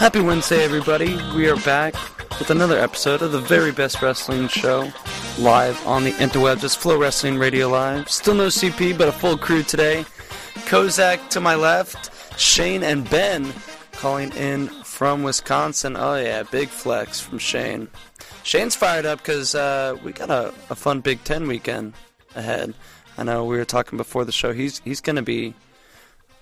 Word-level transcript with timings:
Happy 0.00 0.22
Wednesday, 0.22 0.64
everybody. 0.64 1.14
We 1.36 1.50
are 1.50 1.56
back 1.56 1.92
with 2.38 2.48
another 2.48 2.78
episode 2.78 3.20
of 3.20 3.32
the 3.32 3.38
very 3.38 3.70
best 3.70 4.00
wrestling 4.00 4.48
show 4.48 4.90
live 5.38 5.86
on 5.86 6.04
the 6.04 6.12
interwebs. 6.12 6.64
It's 6.64 6.74
FloWrestling 6.74 7.38
Radio 7.38 7.68
Live. 7.68 8.08
Still 8.08 8.32
no 8.32 8.46
CP, 8.46 8.96
but 8.96 9.08
a 9.08 9.12
full 9.12 9.36
crew 9.36 9.62
today. 9.62 10.06
Kozak 10.64 11.28
to 11.28 11.40
my 11.40 11.54
left, 11.54 12.40
Shane 12.40 12.82
and 12.82 13.10
Ben 13.10 13.52
calling 13.92 14.32
in 14.32 14.68
from 14.68 15.22
Wisconsin. 15.22 15.98
Oh, 15.98 16.16
yeah, 16.16 16.44
big 16.44 16.70
flex 16.70 17.20
from 17.20 17.36
Shane. 17.36 17.86
Shane's 18.42 18.74
fired 18.74 19.04
up 19.04 19.18
because 19.18 19.54
uh, 19.54 19.98
we 20.02 20.12
got 20.12 20.30
a, 20.30 20.54
a 20.70 20.76
fun 20.76 21.00
Big 21.00 21.22
Ten 21.24 21.46
weekend 21.46 21.92
ahead. 22.34 22.72
I 23.18 23.24
know 23.24 23.44
we 23.44 23.58
were 23.58 23.66
talking 23.66 23.98
before 23.98 24.24
the 24.24 24.32
show. 24.32 24.54
He's 24.54 24.78
he's 24.78 25.02
going 25.02 25.16
to 25.16 25.22
be 25.22 25.52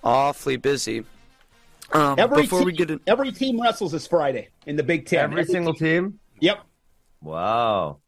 awfully 0.05 0.59
busy. 0.59 1.05
Um, 1.93 2.19
Every 2.19 2.43
before 2.43 2.61
team, 2.61 2.67
we 2.67 2.73
get 2.73 2.91
in, 2.91 3.01
every 3.07 3.33
team 3.33 3.61
wrestles 3.61 3.93
this 3.93 4.07
Friday 4.07 4.49
in 4.67 4.77
the 4.77 4.83
Big 4.83 5.07
Ten. 5.07 5.21
Every 5.21 5.45
single 5.45 5.73
team? 5.75 6.19
Yep. 6.41 6.61
Wow. 7.23 7.99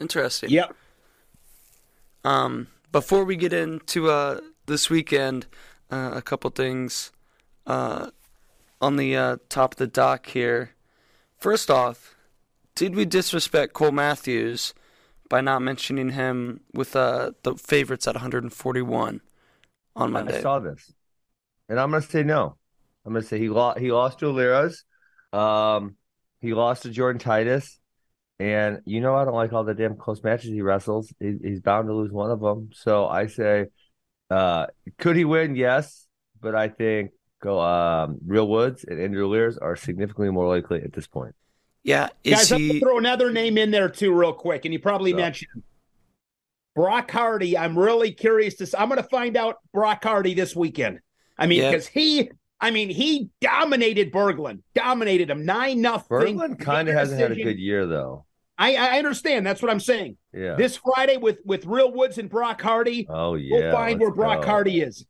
interesting. 0.00 0.50
Yep. 0.50 0.74
Um, 2.24 2.68
before 2.92 3.24
we 3.24 3.36
get 3.36 3.52
into 3.52 4.10
uh, 4.10 4.40
this 4.66 4.88
weekend, 4.90 5.46
uh, 5.90 6.12
a 6.14 6.22
couple 6.22 6.50
things 6.50 7.12
uh, 7.66 8.10
on 8.80 8.96
the 8.96 9.16
uh, 9.16 9.36
top 9.48 9.74
of 9.74 9.78
the 9.78 9.86
dock 9.86 10.26
here. 10.26 10.70
First 11.38 11.70
off, 11.70 12.16
did 12.74 12.94
we 12.94 13.04
disrespect 13.04 13.74
Cole 13.74 13.92
Matthews 13.92 14.74
by 15.28 15.40
not 15.40 15.62
mentioning 15.62 16.10
him 16.10 16.60
with 16.72 16.96
uh, 16.96 17.32
the 17.42 17.54
favorites 17.54 18.08
at 18.08 18.14
141 18.14 19.20
on 19.94 20.12
Monday? 20.12 20.38
I 20.38 20.42
saw 20.42 20.58
this. 20.58 20.92
And 21.68 21.78
I'm 21.78 21.90
going 21.90 22.02
to 22.02 22.08
say 22.08 22.22
no. 22.22 22.56
I'm 23.06 23.12
going 23.12 23.22
to 23.22 23.28
say 23.28 23.38
he 23.38 23.48
lost, 23.48 23.78
he 23.78 23.92
lost 23.92 24.18
to 24.18 24.26
Alirez. 24.26 24.84
Um, 25.32 25.96
he 26.40 26.52
lost 26.54 26.82
to 26.82 26.90
Jordan 26.90 27.20
Titus. 27.20 27.78
And 28.38 28.80
you 28.84 29.00
know, 29.00 29.14
I 29.14 29.24
don't 29.24 29.34
like 29.34 29.52
all 29.52 29.64
the 29.64 29.72
damn 29.72 29.96
close 29.96 30.22
matches 30.22 30.50
he 30.50 30.60
wrestles. 30.60 31.12
He, 31.20 31.36
he's 31.42 31.60
bound 31.60 31.88
to 31.88 31.94
lose 31.94 32.12
one 32.12 32.30
of 32.30 32.40
them. 32.40 32.70
So 32.74 33.06
I 33.06 33.28
say, 33.28 33.66
uh, 34.28 34.66
could 34.98 35.16
he 35.16 35.24
win? 35.24 35.56
Yes. 35.56 36.06
But 36.40 36.54
I 36.54 36.68
think 36.68 37.12
go 37.42 37.60
um, 37.60 38.18
Real 38.26 38.46
Woods 38.46 38.84
and 38.84 39.00
Andrew 39.00 39.26
Alirez 39.26 39.56
are 39.60 39.76
significantly 39.76 40.30
more 40.30 40.48
likely 40.48 40.82
at 40.82 40.92
this 40.92 41.06
point. 41.06 41.34
Yeah, 41.82 42.08
is 42.24 42.34
Guys, 42.34 42.52
I'm 42.52 42.58
going 42.66 42.72
to 42.72 42.80
throw 42.80 42.98
another 42.98 43.30
name 43.30 43.56
in 43.56 43.70
there 43.70 43.88
too, 43.88 44.12
real 44.12 44.32
quick, 44.32 44.64
and 44.64 44.74
you 44.74 44.80
probably 44.80 45.12
Sure. 45.12 45.20
mentioned. 45.20 45.62
Brock 46.74 47.10
Hardy. 47.10 47.56
I'm 47.56 47.78
really 47.78 48.12
curious 48.12 48.56
to. 48.56 48.68
I'm 48.78 48.88
going 48.88 49.02
to 49.02 49.08
find 49.08 49.36
out 49.36 49.56
Brock 49.72 50.04
Hardy 50.04 50.34
this 50.34 50.54
weekend. 50.54 51.00
I 51.38 51.46
mean, 51.46 51.62
Yeah. 51.62 51.70
because 51.70 51.86
he, 51.86 52.30
I 52.60 52.70
mean, 52.70 52.88
he 52.88 53.28
dominated 53.40 54.12
Berglund, 54.12 54.62
dominated 54.74 55.30
him 55.30 55.44
nine 55.44 55.80
nothing. 55.80 56.38
Berglund 56.38 56.58
kind 56.58 56.88
of 56.88 56.94
hasn't 56.94 57.20
had 57.20 57.32
a 57.32 57.36
good 57.36 57.58
year, 57.58 57.86
though. 57.86 58.24
I, 58.58 58.74
I 58.76 58.98
understand. 58.98 59.46
That's 59.46 59.60
what 59.60 59.70
I'm 59.70 59.80
saying. 59.80 60.16
Yeah. 60.32 60.54
This 60.54 60.78
Friday 60.78 61.18
with 61.18 61.40
with 61.44 61.66
Real 61.66 61.92
Woods 61.92 62.16
and 62.16 62.30
Brock 62.30 62.62
Hardy, 62.62 63.06
oh, 63.10 63.34
yeah. 63.34 63.56
we'll 63.56 63.72
find 63.72 64.00
where 64.00 64.08
let's 64.08 64.16
Brock 64.16 64.40
go. 64.40 64.46
Hardy 64.46 64.80
is. 64.80 65.04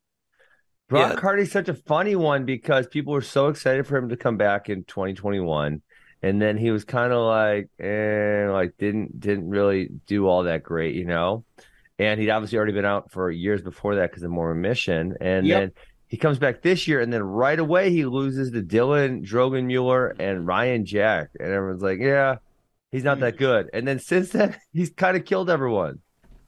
Brock 0.88 1.14
Yeah. 1.14 1.20
Hardy's 1.20 1.53
such 1.53 1.69
a 1.69 1.75
funny 1.75 2.16
one 2.16 2.44
because 2.44 2.86
people 2.88 3.12
were 3.12 3.20
so 3.22 3.48
excited 3.48 3.86
for 3.86 3.97
him 3.97 4.08
to 4.08 4.16
come 4.16 4.36
back 4.36 4.69
in 4.69 4.83
2021, 4.84 5.83
and 6.22 6.42
then 6.42 6.56
he 6.56 6.72
was 6.72 6.84
kind 6.84 7.12
of 7.12 7.25
like, 7.25 7.69
eh, 7.78 8.48
like 8.50 8.77
didn't 8.78 9.20
didn't 9.20 9.48
really 9.48 9.91
do 10.06 10.27
all 10.27 10.44
that 10.44 10.64
great, 10.64 10.97
you 10.97 11.05
know. 11.05 11.44
And 11.98 12.20
he'd 12.20 12.31
obviously 12.31 12.58
already 12.58 12.72
been 12.72 12.84
out 12.84 13.10
for 13.12 13.31
years 13.31 13.62
before 13.62 13.94
that 13.97 14.10
because 14.10 14.22
of 14.25 14.31
Mormon 14.31 14.60
mission, 14.60 15.14
and 15.20 15.47
Yep. 15.47 15.60
then 15.60 15.72
he 16.08 16.16
comes 16.16 16.38
back 16.38 16.62
this 16.62 16.86
year, 16.86 17.00
and 17.00 17.12
then 17.12 17.22
right 17.22 17.58
away 17.58 17.90
he 17.90 18.04
loses 18.04 18.50
to 18.52 18.62
Dylan 18.62 19.26
Droegemueller 19.26 20.14
and 20.19 20.47
Ryan 20.47 20.84
Jack, 20.84 21.31
and 21.41 21.50
everyone's 21.50 21.82
like, 21.82 21.98
yeah, 21.98 22.36
he's 22.92 23.04
not 23.04 23.20
that 23.20 23.34
hmm. 23.34 23.38
good. 23.38 23.70
And 23.72 23.86
then 23.86 23.98
since 23.98 24.31
then, 24.31 24.56
he's 24.72 24.91
kind 24.91 25.16
of 25.16 25.25
killed 25.25 25.50
everyone. 25.50 26.00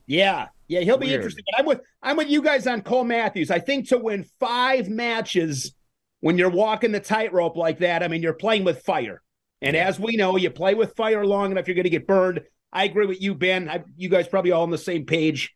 Yeah, 0.06 0.48
yeah, 0.68 0.80
he'll 0.80 0.96
be 0.96 1.06
Weird. 1.06 1.16
interesting. 1.16 1.44
But 1.50 1.60
I'm 1.60 1.66
with 1.66 1.80
I'm 2.02 2.16
with 2.16 2.28
you 2.28 2.42
guys 2.42 2.66
on 2.66 2.82
Cole 2.82 3.04
Matthews. 3.04 3.50
I 3.50 3.58
think 3.58 3.88
to 3.88 3.98
win 3.98 4.24
five 4.38 4.88
matches 4.88 5.74
when 6.20 6.38
you're 6.38 6.50
walking 6.50 6.92
the 6.92 7.00
tightrope 7.00 7.56
like 7.56 7.78
that, 7.80 8.02
I 8.02 8.08
mean, 8.08 8.22
you're 8.22 8.32
playing 8.32 8.64
with 8.64 8.82
fire. 8.82 9.22
And 9.60 9.76
as 9.76 9.98
we 9.98 10.16
know, 10.16 10.36
you 10.36 10.50
play 10.50 10.74
with 10.74 10.96
fire 10.96 11.26
long 11.26 11.50
enough, 11.50 11.66
you're 11.66 11.74
going 11.74 11.84
to 11.84 11.90
get 11.90 12.06
burned. 12.06 12.42
I 12.72 12.84
agree 12.84 13.06
with 13.06 13.20
you, 13.20 13.34
Ben. 13.34 13.68
I, 13.68 13.82
you 13.96 14.08
guys 14.08 14.28
probably 14.28 14.52
all 14.52 14.62
on 14.62 14.70
the 14.70 14.78
same 14.78 15.04
page. 15.04 15.54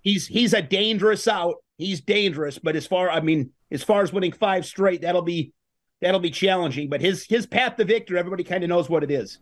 He's 0.00 0.26
he's 0.26 0.54
a 0.54 0.62
dangerous 0.62 1.28
out. 1.28 1.56
He's 1.78 2.00
dangerous, 2.00 2.58
but 2.58 2.76
as 2.76 2.86
far 2.86 3.10
I 3.10 3.20
mean, 3.20 3.50
as 3.70 3.82
far 3.82 4.02
as 4.02 4.12
winning 4.12 4.32
five 4.32 4.64
straight, 4.64 5.00
that'll 5.02 5.22
be 5.22 5.52
that'll 6.00 6.20
be 6.20 6.30
challenging. 6.30 6.88
But 6.88 7.00
his 7.00 7.26
his 7.26 7.46
path 7.46 7.76
to 7.76 7.84
victory, 7.84 8.18
everybody 8.18 8.44
kind 8.44 8.62
of 8.62 8.68
knows 8.68 8.88
what 8.88 9.02
it 9.02 9.10
is. 9.10 9.38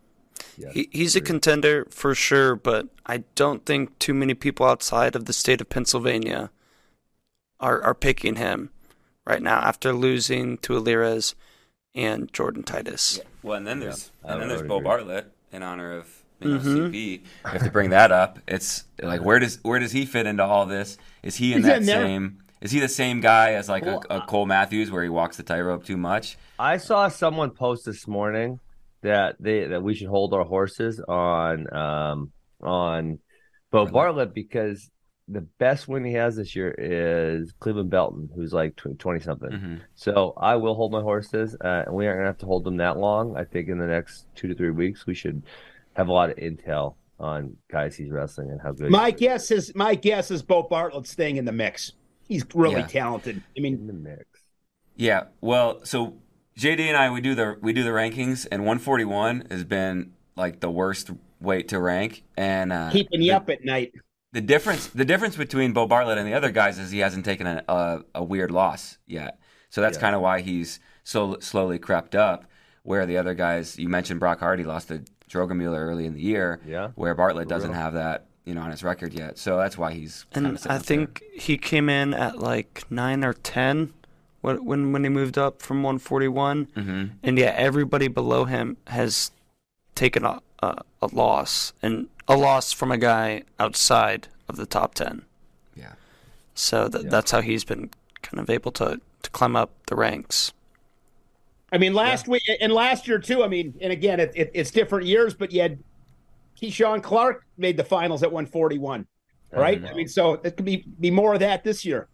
Yes, 0.57 0.73
He, 0.73 0.89
he's 0.91 1.15
a 1.15 1.21
contender 1.21 1.85
for 1.91 2.15
sure, 2.15 2.55
but 2.55 2.87
I 3.05 3.19
don't 3.35 3.65
think 3.65 3.97
too 3.99 4.13
many 4.15 4.33
people 4.33 4.65
outside 4.65 5.15
of 5.15 5.25
the 5.25 5.33
state 5.33 5.61
of 5.61 5.69
Pennsylvania 5.69 6.49
are 7.59 7.81
are 7.83 7.93
picking 7.95 8.35
him 8.35 8.69
right 9.25 9.41
now 9.41 9.59
after 9.59 9.93
losing 9.93 10.57
to 10.59 10.75
Alirez 10.75 11.35
and 11.95 12.31
Jordan 12.33 12.63
Titus. 12.63 13.19
Yeah. 13.19 13.23
Well, 13.43 13.57
and 13.57 13.67
then 13.67 13.79
there's 13.79 14.11
I 14.25 14.33
and 14.33 14.41
then 14.41 14.47
would 14.49 14.57
there's 14.57 14.67
Bo 14.67 14.77
agree. 14.77 14.85
Bartlett 14.85 15.31
in 15.51 15.61
honor 15.63 15.91
of 15.99 16.07
you 16.39 16.49
know, 16.49 16.59
Mhm. 16.59 16.91
CP. 16.91 16.93
You 16.95 17.19
have 17.45 17.63
to 17.63 17.71
bring 17.71 17.91
that 17.91 18.11
up. 18.11 18.39
It's 18.47 18.85
like 19.01 19.21
where 19.23 19.39
does 19.39 19.59
where 19.63 19.79
does 19.79 19.91
he 19.91 20.05
fit 20.05 20.25
into 20.25 20.43
all 20.43 20.65
this? 20.65 20.97
Is 21.23 21.35
he 21.35 21.53
in 21.53 21.59
He's 21.59 21.67
that 21.67 21.77
in 21.79 21.85
there. 21.85 22.05
same? 22.05 22.37
Is 22.61 22.71
he 22.71 22.79
the 22.79 22.87
same 22.87 23.19
guy 23.19 23.53
as 23.53 23.67
like 23.67 23.85
Well, 23.85 24.03
a, 24.09 24.17
a 24.19 24.21
Cole 24.21 24.45
Matthews 24.45 24.89
where 24.91 25.03
he 25.03 25.09
walks 25.09 25.37
the 25.37 25.43
tightrope 25.43 25.83
too 25.85 25.97
much? 25.97 26.37
I 26.57 26.77
saw 26.77 27.07
someone 27.09 27.51
post 27.51 27.85
this 27.85 28.07
morning 28.07 28.59
that 29.01 29.35
they 29.39 29.65
that 29.65 29.83
we 29.83 29.93
should 29.95 30.07
hold 30.07 30.33
our 30.33 30.45
horses 30.45 30.99
on 31.01 31.73
um 31.73 32.31
on 32.61 33.19
Bo 33.71 33.85
Bartlett. 33.85 33.93
Bartlett 33.93 34.33
because 34.33 34.89
the 35.27 35.41
best 35.41 35.87
win 35.87 36.03
he 36.05 36.13
has 36.13 36.35
this 36.35 36.55
year 36.55 36.73
is 36.77 37.53
Cleveland 37.59 37.89
Belton, 37.89 38.29
who's 38.35 38.53
like 38.53 38.75
twenty 38.75 39.19
something. 39.19 39.51
hmm 39.51 39.75
So 39.95 40.33
I 40.37 40.55
will 40.55 40.75
hold 40.75 40.91
my 40.93 41.01
horses, 41.01 41.55
uh, 41.63 41.83
and 41.87 41.95
we 41.95 42.07
aren't 42.07 42.19
gonna 42.19 42.27
have 42.27 42.37
to 42.39 42.45
hold 42.45 42.63
them 42.63 42.77
that 42.77 42.97
long. 42.97 43.35
I 43.35 43.43
think 43.43 43.67
in 43.69 43.77
the 43.77 43.87
next 43.87 44.25
two 44.35 44.47
to 44.47 44.55
three 44.55 44.71
weeks 44.71 45.05
we 45.05 45.15
should 45.15 45.43
have 45.95 46.07
a 46.07 46.13
lot 46.13 46.29
of 46.29 46.37
intel 46.37 46.95
on 47.23 47.55
guys 47.71 47.95
he's 47.95 48.09
wrestling 48.11 48.51
and 48.51 48.61
how 48.61 48.71
good. 48.71 48.91
My 48.91 49.07
he 49.07 49.13
guess 49.13 49.49
is 49.51 49.73
my 49.75 49.95
guess 49.95 50.29
is 50.29 50.43
Bo 50.43 50.63
Bartlett 50.63 51.07
staying 51.07 51.37
in 51.37 51.45
the 51.45 51.51
mix. 51.51 51.93
He's 52.27 52.43
really 52.53 52.81
Yeah. 52.81 52.87
talented. 52.87 53.41
I 53.57 53.61
mean, 53.61 53.75
in 53.75 53.87
the 53.87 53.93
mix. 53.93 54.25
Yeah. 54.95 55.25
Well, 55.41 55.83
so 55.85 56.17
JD 56.57 56.81
and 56.81 56.97
I 56.97 57.09
we 57.11 57.21
do 57.21 57.33
the 57.35 57.57
we 57.61 57.73
do 57.73 57.83
the 57.83 57.89
rankings, 57.89 58.45
and 58.51 58.61
141 58.65 59.47
has 59.49 59.63
been 59.63 60.13
like 60.35 60.59
the 60.59 60.69
worst 60.69 61.11
weight 61.39 61.67
to 61.69 61.79
rank, 61.79 62.23
and 62.37 62.71
uh, 62.71 62.89
keeping 62.91 63.21
you 63.21 63.31
the- 63.31 63.37
up 63.37 63.49
at 63.49 63.63
night. 63.65 63.93
The 64.33 64.41
difference, 64.41 64.87
the 64.87 65.05
difference 65.05 65.35
between 65.35 65.73
Bo 65.73 65.85
Bartlett 65.85 66.17
and 66.17 66.27
the 66.27 66.33
other 66.33 66.49
guys 66.49 66.79
is 66.79 66.89
he 66.89 66.99
hasn't 66.99 67.23
taken 67.23 67.45
a, 67.45 67.63
a, 67.67 68.01
a 68.15 68.23
weird 68.23 68.49
loss 68.49 68.97
yet. 69.05 69.37
So 69.69 69.79
that's 69.79 69.97
Yeah. 69.97 70.01
kind 70.01 70.15
of 70.15 70.21
why 70.23 70.41
he's 70.41 70.79
so 71.03 71.37
slowly 71.39 71.77
crept 71.77 72.15
up. 72.15 72.45
Where 72.81 73.05
the 73.05 73.15
other 73.17 73.33
guys, 73.35 73.77
you 73.77 73.87
mentioned 73.87 74.19
Brock 74.19 74.39
Hardy 74.39 74.63
lost 74.63 74.87
to 74.89 75.03
Droegemueller 75.29 75.77
early 75.79 76.05
in 76.05 76.13
the 76.13 76.21
year, 76.21 76.59
Yeah. 76.65 76.89
where 76.95 77.15
Bartlett 77.15 77.45
For 77.45 77.49
doesn't 77.49 77.71
real. 77.71 77.79
have 77.79 77.93
that, 77.93 78.25
you 78.45 78.53
know, 78.53 78.61
on 78.61 78.71
his 78.71 78.83
record 78.83 79.13
yet. 79.13 79.37
So 79.37 79.57
that's 79.57 79.77
why 79.77 79.93
he's. 79.93 80.25
And 80.33 80.45
I 80.47 80.51
up 80.51 80.59
there. 80.61 80.79
think 80.79 81.23
he 81.33 81.57
came 81.57 81.89
in 81.89 82.13
at 82.13 82.37
like 82.39 82.85
nine 82.89 83.23
or 83.23 83.33
ten 83.33 83.93
when 84.41 84.63
when 84.65 84.91
when 84.91 85.03
he 85.03 85.09
moved 85.09 85.37
up 85.37 85.61
from 85.61 85.81
141. 85.83 86.67
Mhm. 86.75 87.11
And 87.23 87.37
yeah, 87.37 87.53
everybody 87.55 88.07
below 88.07 88.45
him 88.45 88.77
has 88.87 89.31
taken 89.95 90.25
a, 90.25 90.39
a 90.61 90.81
a 91.01 91.07
loss 91.07 91.73
and 91.81 92.07
a 92.27 92.35
loss 92.37 92.71
from 92.71 92.91
a 92.91 92.97
guy 92.97 93.43
outside 93.59 94.27
of 94.47 94.55
the 94.57 94.65
top 94.65 94.93
10. 94.95 95.23
Yeah. 95.75 95.93
So 96.53 96.87
that 96.89 97.03
Yeah. 97.03 97.09
that's 97.09 97.31
how 97.31 97.41
he's 97.41 97.63
been 97.63 97.89
kind 98.21 98.39
of 98.39 98.49
able 98.49 98.71
to 98.73 98.99
to 99.23 99.29
climb 99.31 99.55
up 99.55 99.71
the 99.87 99.95
ranks. 99.95 100.51
I 101.73 101.79
mean, 101.79 101.93
last 101.93 102.29
week 102.29 102.43
and 102.61 102.73
last 102.73 103.07
year 103.07 103.19
too. 103.19 103.43
I 103.43 103.49
mean, 103.49 103.75
and 103.81 103.93
again, 103.93 104.21
it, 104.21 104.33
it, 104.35 104.51
it's 104.55 104.71
different 104.71 105.07
years, 105.07 105.35
but 105.35 105.51
you 105.53 105.61
had 105.61 105.79
Kizhan 106.61 107.03
Clarke 107.03 107.45
made 107.57 107.77
the 107.77 107.85
finals 107.85 108.23
at 108.23 108.31
141, 108.31 109.07
right? 109.55 109.81
know. 109.81 109.89
I 109.91 109.95
mean, 109.95 110.07
so 110.07 110.35
it 110.35 110.57
could 110.57 110.65
be 110.65 110.85
be 110.99 111.11
more 111.11 111.33
of 111.35 111.41
that 111.41 111.63
this 111.63 111.85
year 111.85 112.09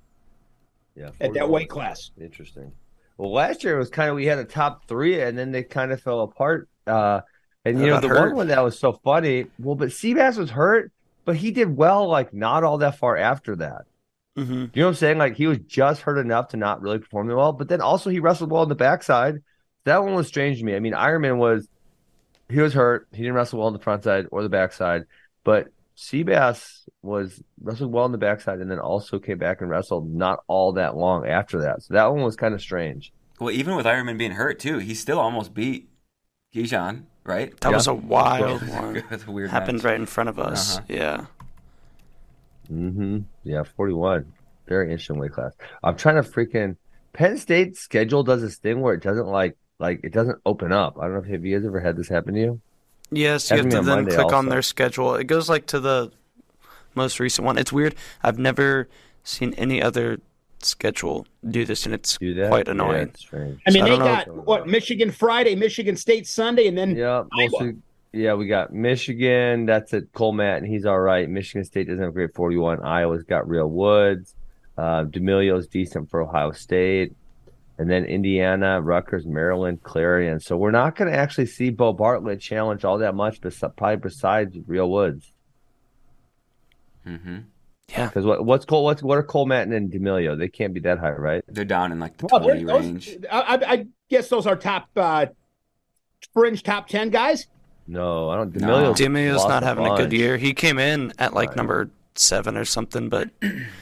Yeah, 0.95 1.11
at 1.21 1.33
that 1.33 1.49
weight 1.49 1.69
class. 1.69 2.11
Interesting. 2.19 2.73
Well, 3.17 3.31
last 3.33 3.63
year 3.63 3.75
it 3.75 3.79
was 3.79 3.89
kind 3.89 4.09
of 4.09 4.15
we 4.15 4.25
had 4.25 4.39
a 4.39 4.45
top 4.45 4.87
three, 4.87 5.21
and 5.21 5.37
then 5.37 5.51
they 5.51 5.63
kind 5.63 5.91
of 5.91 6.01
fell 6.01 6.21
apart. 6.21 6.69
Uh, 6.87 7.21
and 7.65 7.79
you 7.79 7.87
know 7.87 7.97
the 7.97 8.09
Hurt? 8.09 8.09
one 8.09 8.35
one 8.35 8.47
that 8.47 8.63
was 8.63 8.79
so 8.79 8.93
funny. 8.93 9.47
Well, 9.57 9.75
but 9.75 9.89
Seabass 9.89 10.37
was 10.37 10.49
hurt, 10.51 10.91
but 11.25 11.35
he 11.35 11.51
did 11.51 11.75
well. 11.75 12.07
Like 12.07 12.33
not 12.33 12.63
all 12.63 12.77
that 12.79 12.97
far 12.97 13.17
after 13.17 13.55
that. 13.57 13.83
hmm 14.35 14.65
You 14.73 14.81
know 14.81 14.87
what 14.87 14.91
I'm 14.91 14.95
saying? 14.95 15.17
Like 15.17 15.35
he 15.35 15.47
was 15.47 15.59
just 15.59 16.01
hurt 16.03 16.19
enough 16.19 16.49
to 16.49 16.57
not 16.57 16.81
really 16.81 16.99
perform 16.99 17.27
well, 17.29 17.53
but 17.53 17.69
then 17.69 17.81
also 17.81 18.09
he 18.09 18.19
wrestled 18.19 18.51
well 18.51 18.63
on 18.63 18.69
the 18.69 18.75
backside. 18.75 19.43
That 19.89 20.03
one 20.03 20.13
was 20.15 20.27
strange 20.27 20.59
to 20.59 20.63
me. 20.65 20.75
I 20.75 20.79
mean, 20.79 20.93
Ironman 20.93 21.37
was 21.37 21.67
he 22.49 22.59
was 22.61 22.73
hurt. 22.73 23.07
He 23.11 23.17
didn't 23.23 23.33
wrestle 23.33 23.59
well 23.59 23.67
on 23.67 23.73
the 23.73 23.79
front 23.79 24.03
side 24.03 24.27
or 24.31 24.41
the 24.43 24.49
backside, 24.49 25.05
but 25.43 25.67
Seabass 25.97 26.83
was 27.01 27.41
wrestled 27.61 27.91
well 27.91 28.05
on 28.05 28.11
the 28.11 28.17
backside 28.17 28.59
and 28.59 28.71
then 28.71 28.79
also 28.79 29.19
came 29.19 29.37
back 29.37 29.61
and 29.61 29.69
wrestled 29.69 30.09
not 30.13 30.39
all 30.47 30.73
that 30.73 30.95
long 30.95 31.27
after 31.27 31.61
that. 31.61 31.83
So 31.83 31.93
that 31.93 32.05
one 32.11 32.21
was 32.23 32.35
kind 32.35 32.53
of 32.53 32.61
strange. 32.61 33.11
Well, 33.39 33.51
even 33.51 33.75
with 33.75 33.85
Ironman 33.85 34.17
being 34.17 34.31
hurt 34.31 34.59
too, 34.59 34.79
he 34.79 34.93
still 34.93 35.19
almost 35.19 35.53
beat 35.53 35.89
Gijan, 36.55 37.03
right? 37.23 37.55
That 37.61 37.69
Yeah. 37.69 37.75
was 37.75 37.87
a 37.87 37.93
wild 37.93 38.61
one. 38.69 39.03
That's 39.09 39.25
a 39.25 39.31
weird 39.31 39.49
Happened 39.49 39.79
match. 39.79 39.85
right 39.85 39.99
in 39.99 40.05
front 40.05 40.29
of 40.29 40.39
us. 40.39 40.77
Uh-huh. 40.77 40.85
Yeah. 40.89 41.25
Mm-hmm. 42.71 43.19
Yeah, 43.43 43.63
41. 43.63 44.31
Very 44.67 44.91
interesting 44.91 45.17
weight 45.19 45.31
class. 45.33 45.53
I'm 45.83 45.95
trying 45.97 46.21
to 46.21 46.29
freaking 46.29 46.75
Penn 47.13 47.37
State's 47.37 47.79
schedule 47.79 48.23
does 48.23 48.41
this 48.41 48.57
thing 48.57 48.81
where 48.81 48.93
it 48.93 49.01
doesn't 49.01 49.27
like 49.27 49.57
like 49.79 50.01
it 50.03 50.11
doesn't 50.13 50.39
open 50.45 50.71
up. 50.71 50.97
I 50.99 51.03
don't 51.05 51.13
know 51.13 51.19
if 51.19 51.25
have 51.27 51.45
you 51.45 51.57
guys 51.57 51.65
ever 51.65 51.79
had 51.79 51.95
this 51.95 52.07
happen 52.09 52.33
to 52.35 52.39
you? 52.39 52.61
Yes, 53.11 53.49
you 53.49 53.57
have 53.57 53.65
to 53.65 53.71
to 53.71 53.75
then 53.77 53.85
Monday 53.85 54.15
click 54.15 54.33
on 54.33 54.49
their 54.49 54.61
schedule. 54.61 55.15
It 55.15 55.25
goes 55.25 55.49
like 55.49 55.65
to 55.67 55.79
the 55.79 56.11
most 56.95 57.19
recent 57.19 57.45
one. 57.45 57.57
It's 57.57 57.71
weird. 57.71 57.95
I've 58.21 58.37
never 58.37 58.87
seen 59.23 59.53
any 59.55 59.81
other 59.81 60.19
schedule 60.61 61.25
do 61.49 61.65
this, 61.65 61.85
and 61.85 61.95
it's 61.95 62.17
Do 62.17 62.33
that? 62.35 62.49
quite 62.49 62.67
Yeah, 62.67 62.73
annoying. 62.73 63.07
it's. 63.07 63.25
I 63.33 63.37
mean, 63.37 63.57
I 63.65 63.71
they 63.71 63.79
don't 63.89 63.99
got 63.99 64.27
what's 64.27 64.47
what. 64.47 64.67
Michigan 64.67 65.09
Friday, 65.11 65.55
Michigan 65.55 65.95
State 65.95 66.27
Sunday, 66.27 66.67
and 66.67 66.77
then 66.77 66.95
Yeah, 66.95 67.23
mostly. 67.33 67.77
Yeah, 68.11 68.33
we 68.33 68.47
got 68.47 68.73
Michigan. 68.73 69.65
That's 69.65 69.93
at 69.93 70.11
Cole 70.13 70.33
Mattin, 70.33 70.63
and 70.65 70.73
he's 70.73 70.85
all 70.85 70.99
right. 70.99 71.29
Michigan 71.29 71.63
State 71.63 71.87
doesn't 71.87 71.99
have 72.01 72.09
a 72.09 72.13
great 72.13 72.33
41. 72.33 72.81
Iowa's 72.81 73.23
got 73.23 73.47
Real 73.47 73.69
Woods. 73.69 74.33
Uh, 74.77 75.03
D'Emilio's 75.03 75.67
decent 75.67 76.09
for 76.09 76.21
Ohio 76.21 76.51
State. 76.51 77.13
And 77.79 77.89
then 77.89 78.03
Indiana, 78.05 78.81
Rutgers, 78.81 79.25
Maryland, 79.25 79.81
Clarion. 79.83 80.39
So 80.41 80.57
we're 80.57 80.69
not 80.71 80.95
going 80.97 81.09
to 81.11 81.17
actually 81.17 81.45
see 81.47 81.69
Bo 81.69 81.93
Bartlett 81.93 82.41
challenge 82.41 82.83
all 82.85 82.97
that 82.99 83.15
much, 83.15 83.39
but 83.41 83.53
probably 83.77 83.95
besides 83.95 84.55
Real 84.67 84.89
Woods. 84.91 85.31
hmm 87.05 87.37
Yeah. 87.89 88.07
Because 88.07 88.25
what, 88.25 88.45
what's 88.45 88.65
Cole? 88.65 88.83
What's 88.83 89.01
what 89.01 89.17
are 89.17 89.23
Cole 89.23 89.45
Mattin 89.45 89.73
and 89.73 89.89
D'Emilio? 89.89 90.35
They 90.35 90.49
can't 90.49 90.73
be 90.73 90.81
that 90.81 90.99
high, 90.99 91.11
right? 91.11 91.43
They're 91.47 91.65
down 91.65 91.91
in 91.91 91.99
like 91.99 92.17
the 92.17 92.27
Well, 92.31 92.41
twenty 92.41 92.63
those- 92.65 92.85
range. 92.85 93.17
I, 93.31 93.39
I- 93.55 93.71
I 93.73 93.87
guess 94.09 94.27
those 94.29 94.45
are 94.45 94.55
top 94.57 94.89
uh, 94.95 95.27
fringe 96.33 96.63
top 96.63 96.87
ten 96.89 97.09
guys. 97.09 97.47
No, 97.87 98.29
I 98.29 98.35
don't. 98.35 98.53
No. 98.55 98.93
D'Emilio's 98.93 99.47
not 99.47 99.63
having 99.63 99.87
a 99.87 99.95
good 99.95 100.11
year. 100.13 100.37
He 100.37 100.53
came 100.53 100.77
in 100.79 101.11
at 101.17 101.33
like 101.33 101.49
Right. 101.49 101.57
number 101.57 101.89
seven 102.15 102.57
or 102.57 102.65
something, 102.65 103.09
but 103.09 103.29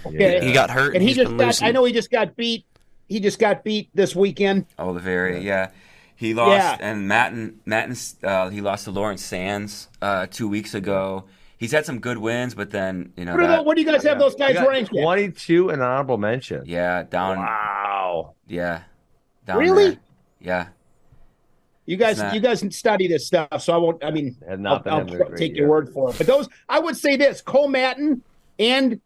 Okay. 0.05 0.45
he 0.45 0.53
got 0.53 0.69
hurt. 0.69 0.93
And 0.95 1.03
he 1.03 1.13
just 1.13 1.35
got. 1.35 1.61
I 1.63 1.71
know 1.71 1.83
he 1.83 1.91
just 1.91 2.09
got 2.11 2.35
beat. 2.37 2.63
He 3.07 3.19
just 3.19 3.39
got 3.39 3.63
beat 3.63 3.89
this 3.93 4.15
weekend. 4.15 4.65
Olivieri, 4.77 5.43
yeah. 5.43 5.69
He 6.15 6.33
lost, 6.33 6.51
Yeah. 6.51 6.77
and 6.79 7.07
Mattin, 7.07 7.59
Mattin, 7.65 7.95
uh, 8.23 8.49
he 8.49 8.59
lost 8.61 8.85
to 8.85 8.91
Lawrence 8.91 9.21
Saenz 9.25 9.87
uh, 10.01 10.25
two 10.29 10.47
weeks 10.49 10.73
ago. 10.73 11.25
He's 11.59 11.71
had 11.71 11.85
some 11.85 11.99
good 11.99 12.17
wins, 12.17 12.53
but 12.55 12.71
then 12.71 13.13
you 13.15 13.25
know 13.25 13.33
What, 13.35 13.41
that, 13.47 13.55
the, 13.57 13.63
what 13.63 13.75
do 13.77 13.81
you 13.83 13.87
guys 13.91 14.03
have 14.03 14.19
those 14.19 14.35
guys 14.35 14.55
ranked? 14.55 14.91
22 14.91 15.69
and 15.69 15.81
honorable 15.81 16.17
mention. 16.17 16.63
yeah, 16.65 17.03
down, 17.03 17.37
Wow. 17.37 18.33
yeah, 18.47 18.81
down 19.45 19.57
Really? 19.59 19.89
there. 19.91 19.99
yeah. 20.41 20.67
You 21.85 21.95
guys, 21.97 22.17
not- 22.17 22.33
you 22.33 22.41
guys 22.41 22.63
study 22.75 23.07
this 23.07 23.25
stuff, 23.27 23.61
so 23.61 23.73
I 23.73 23.77
won't. 23.77 24.03
I 24.03 24.11
mean, 24.11 24.35
I'll, 24.49 24.57
not 24.57 24.85
I'll 24.87 24.97
having 25.07 25.35
take 25.37 25.51
year. 25.53 25.61
your 25.61 25.69
word 25.69 25.89
for 25.93 26.09
it. 26.09 26.17
But 26.17 26.27
those, 26.27 26.49
I 26.67 26.79
would 26.79 26.97
say 26.97 27.15
this: 27.15 27.41
Cole 27.41 27.69
Mattin 27.69 28.21
and 28.59 28.99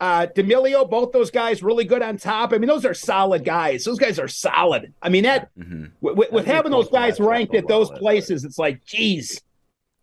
uh, 0.00 0.26
D'Emilio, 0.26 0.84
both 0.84 1.12
those 1.12 1.30
guys, 1.30 1.62
really 1.62 1.84
good 1.84 2.02
on 2.02 2.16
top. 2.18 2.52
I 2.52 2.58
mean, 2.58 2.68
those 2.68 2.84
are 2.84 2.94
solid 2.94 3.44
guys. 3.44 3.84
Those 3.84 3.98
guys 3.98 4.18
are 4.18 4.28
solid. 4.28 4.92
I 5.02 5.08
mean, 5.08 5.24
that 5.24 5.50
hmm 5.56 5.86
with, 6.00 6.16
with, 6.16 6.32
with 6.32 6.44
think 6.44 6.54
having 6.54 6.70
those 6.72 6.88
guys 6.88 7.18
ranked 7.18 7.54
at 7.54 7.66
those 7.66 7.86
well, 7.88 7.90
that's 7.94 8.00
places, 8.00 8.44
it's 8.44 8.58
like, 8.58 8.84
geez, 8.84 9.40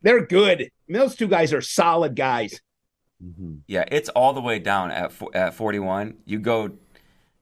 they're 0.01 0.25
good. 0.25 0.61
I 0.61 0.69
mean, 0.87 0.99
those 0.99 1.15
two 1.15 1.27
guys 1.27 1.53
are 1.53 1.61
solid 1.61 2.15
guys. 2.15 2.59
Mhm. 3.23 3.61
Yeah, 3.67 3.85
it's 3.89 4.09
all 4.09 4.33
the 4.33 4.41
way 4.41 4.59
down 4.59 4.91
at 4.91 5.13
at 5.33 5.53
41. 5.53 6.15
You 6.25 6.39
go 6.39 6.71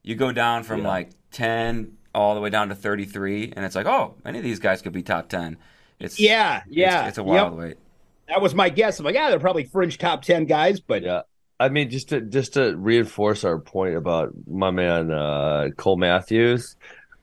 you 0.04 0.16
go 0.16 0.32
down 0.32 0.64
from 0.64 0.82
Yeah. 0.82 0.88
like 0.88 1.10
10 1.32 1.98
all 2.14 2.36
the 2.36 2.42
way 2.42 2.52
down 2.52 2.70
to 2.70 2.76
33 2.76 3.54
and 3.56 3.66
it's 3.66 3.76
like, 3.76 3.88
"Oh, 3.88 4.16
any 4.24 4.38
of 4.38 4.44
these 4.44 4.60
guys 4.60 4.82
could 4.84 4.94
be 4.94 5.02
top 5.02 5.30
10." 5.30 5.58
It's 6.00 6.20
Yeah, 6.20 6.62
yeah, 6.68 7.08
It's, 7.08 7.18
a 7.18 7.22
Yep. 7.22 7.28
wild 7.28 7.58
weight. 7.58 7.78
That 8.28 8.42
was 8.42 8.54
my 8.54 8.70
guess. 8.70 9.00
I'm 9.00 9.06
like, 9.06 9.16
yeah, 9.16 9.30
they're 9.30 9.40
probably 9.40 9.64
fringe 9.64 9.98
top 9.98 10.22
ten 10.22 10.46
guys, 10.46 10.80
but 10.80 11.02
Yeah. 11.04 11.22
I 11.60 11.70
mean, 11.70 11.90
just 11.90 12.10
to 12.10 12.22
just 12.22 12.54
to 12.54 12.76
reinforce 12.76 13.44
our 13.44 13.60
point 13.60 13.96
about 13.96 14.34
my 14.48 14.72
man 14.72 15.12
uh, 15.12 15.70
Cole 15.78 15.98
Matthews, 15.98 16.76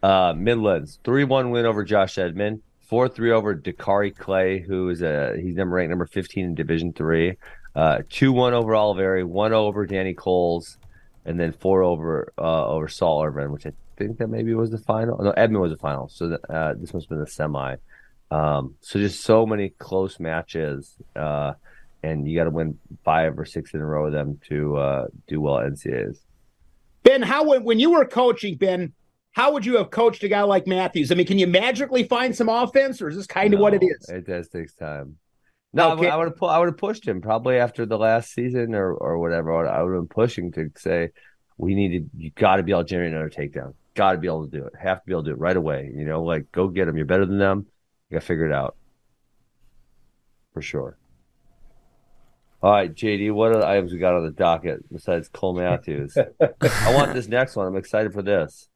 uh, 0.02 0.32
Midlands 0.36 0.98
three 1.04 1.24
one 1.24 1.50
win 1.50 1.66
over 1.66 1.84
Josh 1.84 2.16
Edmond, 2.16 2.62
four 2.80 3.08
three 3.08 3.32
over 3.32 3.54
Dakari 3.54 4.16
Clay, 4.16 4.60
who 4.60 4.88
is 4.88 5.02
a 5.02 5.36
he's 5.40 5.56
number 5.56 5.76
ranked 5.76 5.90
number 5.90 6.06
fifteen 6.06 6.46
in 6.46 6.54
Division 6.54 6.92
three, 6.92 7.36
uh, 7.74 7.98
two 8.08 8.32
one 8.32 8.54
over 8.54 8.72
Olivieri, 8.72 9.24
one 9.24 9.52
over 9.52 9.84
Danny 9.84 10.14
Coles, 10.14 10.78
and 11.24 11.38
then 11.38 11.52
four 11.52 11.82
over 11.82 12.32
uh, 12.38 12.66
over 12.66 12.88
Saul 12.88 13.24
Irvin, 13.24 13.52
which 13.52 13.66
I 13.66 13.72
think 13.96 14.18
that 14.18 14.28
maybe 14.28 14.54
was 14.54 14.70
the 14.70 14.78
final. 14.78 15.18
No, 15.18 15.32
Edmond 15.32 15.60
was 15.60 15.72
the 15.72 15.78
final, 15.78 16.08
so 16.08 16.28
that, 16.28 16.40
uh, 16.48 16.74
this 16.78 16.94
must 16.94 17.06
have 17.06 17.10
been 17.10 17.20
the 17.20 17.26
semi. 17.26 17.76
Um, 18.30 18.76
so 18.80 19.00
just 19.00 19.22
so 19.22 19.44
many 19.44 19.70
close 19.70 20.20
matches. 20.20 20.96
Uh, 21.16 21.54
and 22.02 22.26
you 22.28 22.36
got 22.38 22.44
to 22.44 22.50
win 22.50 22.78
five 23.04 23.38
or 23.38 23.44
six 23.44 23.74
in 23.74 23.80
a 23.80 23.86
row 23.86 24.06
of 24.06 24.12
them 24.12 24.38
to 24.48 24.76
uh, 24.76 25.06
do 25.28 25.40
well 25.40 25.58
at 25.58 25.72
NCAAs. 25.72 26.18
Ben, 27.02 27.22
how 27.22 27.44
would 27.44 27.64
when 27.64 27.78
you 27.78 27.90
were 27.92 28.04
coaching, 28.04 28.56
Ben, 28.56 28.92
how 29.32 29.52
would 29.52 29.64
you 29.64 29.76
have 29.76 29.90
coached 29.90 30.22
a 30.24 30.28
guy 30.28 30.42
like 30.42 30.66
Matthews? 30.66 31.10
I 31.12 31.14
mean, 31.14 31.26
can 31.26 31.38
you 31.38 31.46
magically 31.46 32.04
find 32.04 32.34
some 32.34 32.48
offense, 32.48 33.00
or 33.00 33.08
is 33.08 33.16
this 33.16 33.26
kind 33.26 33.54
of 33.54 33.60
what 33.60 33.74
it 33.74 33.82
is? 33.82 34.08
It 34.08 34.26
does 34.26 34.48
takes 34.48 34.74
time. 34.74 35.16
No, 35.72 35.92
Okay. 35.92 36.08
I 36.08 36.16
would 36.16 36.24
have 36.28 36.42
I 36.42 36.58
would 36.58 36.66
have 36.66 36.76
pushed 36.76 37.06
him 37.06 37.20
probably 37.20 37.56
after 37.58 37.86
the 37.86 37.96
last 37.96 38.32
season 38.34 38.74
or 38.74 38.92
or 38.92 39.18
whatever. 39.18 39.52
I 39.52 39.58
would- 39.62 39.68
I 39.68 39.82
would 39.82 39.92
have 39.94 40.00
been 40.02 40.08
pushing 40.08 40.50
to 40.52 40.68
say 40.76 41.10
we 41.58 41.74
need 41.76 41.90
to. 41.92 42.10
You 42.24 42.30
got 42.32 42.56
to 42.56 42.62
be 42.64 42.72
able 42.72 42.82
to 42.82 42.88
generate 42.88 43.12
another 43.12 43.30
takedown. 43.30 43.74
Got 43.94 44.12
to 44.12 44.18
be 44.18 44.26
able 44.26 44.46
to 44.46 44.50
do 44.50 44.64
it. 44.66 44.72
Have 44.80 44.98
to 45.00 45.06
be 45.06 45.12
able 45.12 45.22
to 45.24 45.30
do 45.30 45.34
it 45.34 45.38
right 45.38 45.56
away. 45.56 45.92
You 45.94 46.04
know, 46.06 46.22
like 46.24 46.50
go 46.50 46.66
get 46.68 46.86
them. 46.86 46.96
You're 46.96 47.06
better 47.06 47.24
than 47.26 47.38
them. 47.38 47.66
You 48.08 48.16
got 48.16 48.20
to 48.22 48.26
figure 48.26 48.46
it 48.46 48.52
out 48.52 48.76
for 50.52 50.60
sure. 50.62 50.96
All 52.62 52.70
right, 52.72 52.94
JD, 52.94 53.32
what 53.32 53.52
are 53.52 53.58
the 53.58 53.66
items 53.66 53.92
we 53.92 53.98
got 53.98 54.14
on 54.14 54.24
the 54.24 54.30
docket 54.30 54.84
besides 54.92 55.28
Cole 55.28 55.54
Matthews? 55.54 56.20
I 56.40 56.94
want 56.94 57.14
this 57.14 57.26
next 57.38 57.56
one. 57.56 57.66
I'm 57.66 57.76
excited 57.76 58.12
for 58.12 58.22
this. 58.22 58.68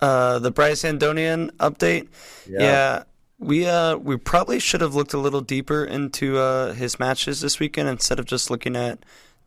Uh, 0.00 0.38
the 0.38 0.50
Bryce 0.50 0.82
Andonian 0.82 1.50
update. 1.52 2.08
Yeah. 2.46 3.04
we 3.38 3.66
uh 3.66 3.96
we 3.96 4.16
probably 4.16 4.58
should 4.58 4.80
have 4.80 4.94
looked 4.94 5.14
a 5.14 5.18
little 5.18 5.40
deeper 5.40 5.84
into 5.84 6.38
uh 6.38 6.72
his 6.74 6.98
matches 7.00 7.40
this 7.40 7.58
weekend 7.58 7.88
instead 7.88 8.18
of 8.18 8.26
just 8.26 8.50
looking 8.50 8.76
at 8.76 8.98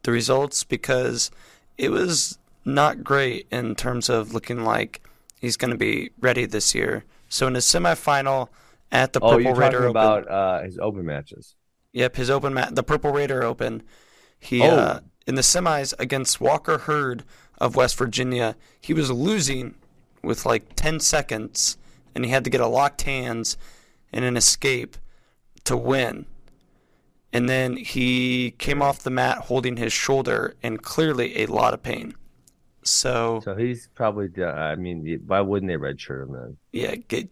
the 0.04 0.12
results 0.12 0.64
because 0.64 1.32
it 1.78 1.90
was 1.92 2.38
not 2.66 3.04
great 3.04 3.48
in 3.52 3.76
terms 3.76 4.10
of 4.10 4.34
looking 4.34 4.64
like 4.64 5.02
he's 5.40 5.58
going 5.58 5.72
to 5.72 5.78
be 5.78 6.12
ready 6.20 6.46
this 6.46 6.74
year. 6.74 7.04
So 7.30 7.48
in 7.48 7.56
his 7.56 7.66
semifinal 7.66 8.50
at 8.92 9.14
the 9.14 9.20
Oh, 9.22 9.38
Purple 9.38 9.54
Raider 9.54 9.82
talking 9.82 9.84
Open, 9.84 9.90
about 9.90 10.28
uh, 10.30 10.62
his 10.64 10.80
open 10.80 11.06
matches. 11.06 11.56
Yep, 11.96 12.18
his 12.18 12.30
open 12.30 12.54
mat, 12.54 12.76
the 12.76 12.84
Purple 12.84 13.12
Raider 13.12 13.42
Open. 13.42 13.82
He 14.38 14.62
Oh. 14.62 14.70
uh, 14.76 15.00
in 15.26 15.36
the 15.36 15.42
semis 15.42 15.94
against 15.98 16.42
Walker 16.42 16.78
Hurd 16.80 17.24
of 17.58 17.76
West 17.76 17.98
Virginia, 17.98 18.58
he 18.82 18.94
was 18.94 19.10
losing 19.10 19.76
with 20.22 20.46
like 20.46 20.76
10 20.76 21.00
seconds 21.00 21.78
and 22.14 22.26
he 22.26 22.32
had 22.32 22.44
to 22.44 22.50
get 22.50 22.60
a 22.60 22.68
locked 22.68 23.04
hands 23.04 23.58
and 24.12 24.26
an 24.26 24.36
escape 24.36 24.98
to 25.64 25.78
win. 25.78 26.26
And 27.32 27.48
then 27.50 27.78
he 27.78 28.52
came 28.60 28.82
off 28.82 29.00
the 29.00 29.10
mat 29.10 29.38
holding 29.40 29.78
his 29.78 29.94
shoulder 29.94 30.56
and 30.62 30.82
clearly 30.82 31.42
a 31.44 31.46
lot 31.48 31.74
of 31.74 31.82
pain. 31.82 32.14
So, 32.84 33.40
So 33.44 33.56
he's 33.56 33.88
probably. 33.96 34.30
I 34.44 34.76
mean, 34.76 35.24
why 35.26 35.42
wouldn't 35.42 35.70
they 35.72 35.78
redshirt 35.78 36.24
him 36.24 36.34
then? 36.34 36.58
yeah, 36.72 36.96
get 36.96 37.30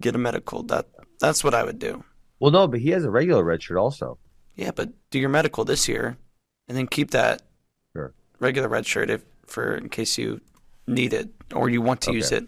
get 0.00 0.14
a 0.14 0.18
medical. 0.18 0.62
That 0.62 0.86
that's 1.20 1.44
what 1.44 1.52
I 1.54 1.62
would 1.62 1.78
do. 1.78 2.04
Well, 2.40 2.50
no, 2.50 2.68
but 2.68 2.80
he 2.80 2.90
has 2.90 3.04
a 3.04 3.10
regular 3.10 3.44
redshirt 3.44 3.80
also. 3.80 4.18
Yeah, 4.54 4.70
but 4.74 4.90
do 5.10 5.18
your 5.18 5.28
medical 5.28 5.64
this 5.64 5.88
year, 5.88 6.16
and 6.68 6.76
then 6.76 6.86
keep 6.86 7.10
that 7.12 7.42
Sure. 7.92 8.12
regular 8.40 8.68
red 8.68 8.86
shirt 8.86 9.10
if 9.10 9.24
for 9.46 9.74
in 9.74 9.88
case 9.88 10.18
you 10.18 10.40
need 10.86 11.12
it 11.12 11.30
or 11.54 11.68
you 11.68 11.80
want 11.82 12.00
to 12.02 12.12
use 12.12 12.32
it. 12.32 12.46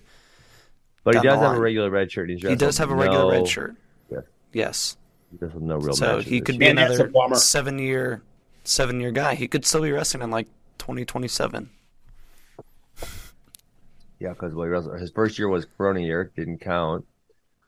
But 1.02 1.14
he 1.16 1.20
does 1.22 1.38
have 1.38 1.42
a 1.42 1.52
line. 1.54 1.60
regular 1.60 1.90
redshirt. 1.90 2.28
He's 2.28 2.42
He 2.42 2.56
does 2.56 2.78
have 2.78 2.90
a 2.90 2.94
regular 2.94 3.30
red 3.30 3.48
shirt. 3.48 3.74
Yes. 4.10 4.24
Yes. 4.52 4.96
He 5.30 5.38
does 5.38 5.52
have 5.52 5.62
no 5.62 5.76
real. 5.76 5.94
So 5.94 6.20
he 6.20 6.40
could 6.40 6.58
be 6.58 6.72
Man, 6.72 6.78
another 6.78 7.10
seven 7.36 7.78
year 7.78 8.22
seven 8.64 9.00
year 9.00 9.10
guy. 9.12 9.34
He 9.34 9.48
could 9.48 9.64
still 9.64 9.82
be 9.82 9.92
wrestling 9.92 10.22
in 10.22 10.30
like 10.30 10.46
twenty 10.78 11.04
twenty 11.04 11.28
seven. 11.28 11.70
Yeah, 14.18 14.30
because 14.30 14.52
well, 14.52 14.82
his 14.98 15.10
first 15.10 15.38
year 15.38 15.48
was 15.48 15.66
Corona 15.78 16.00
year, 16.00 16.30
didn't 16.36 16.58
count. 16.58 17.06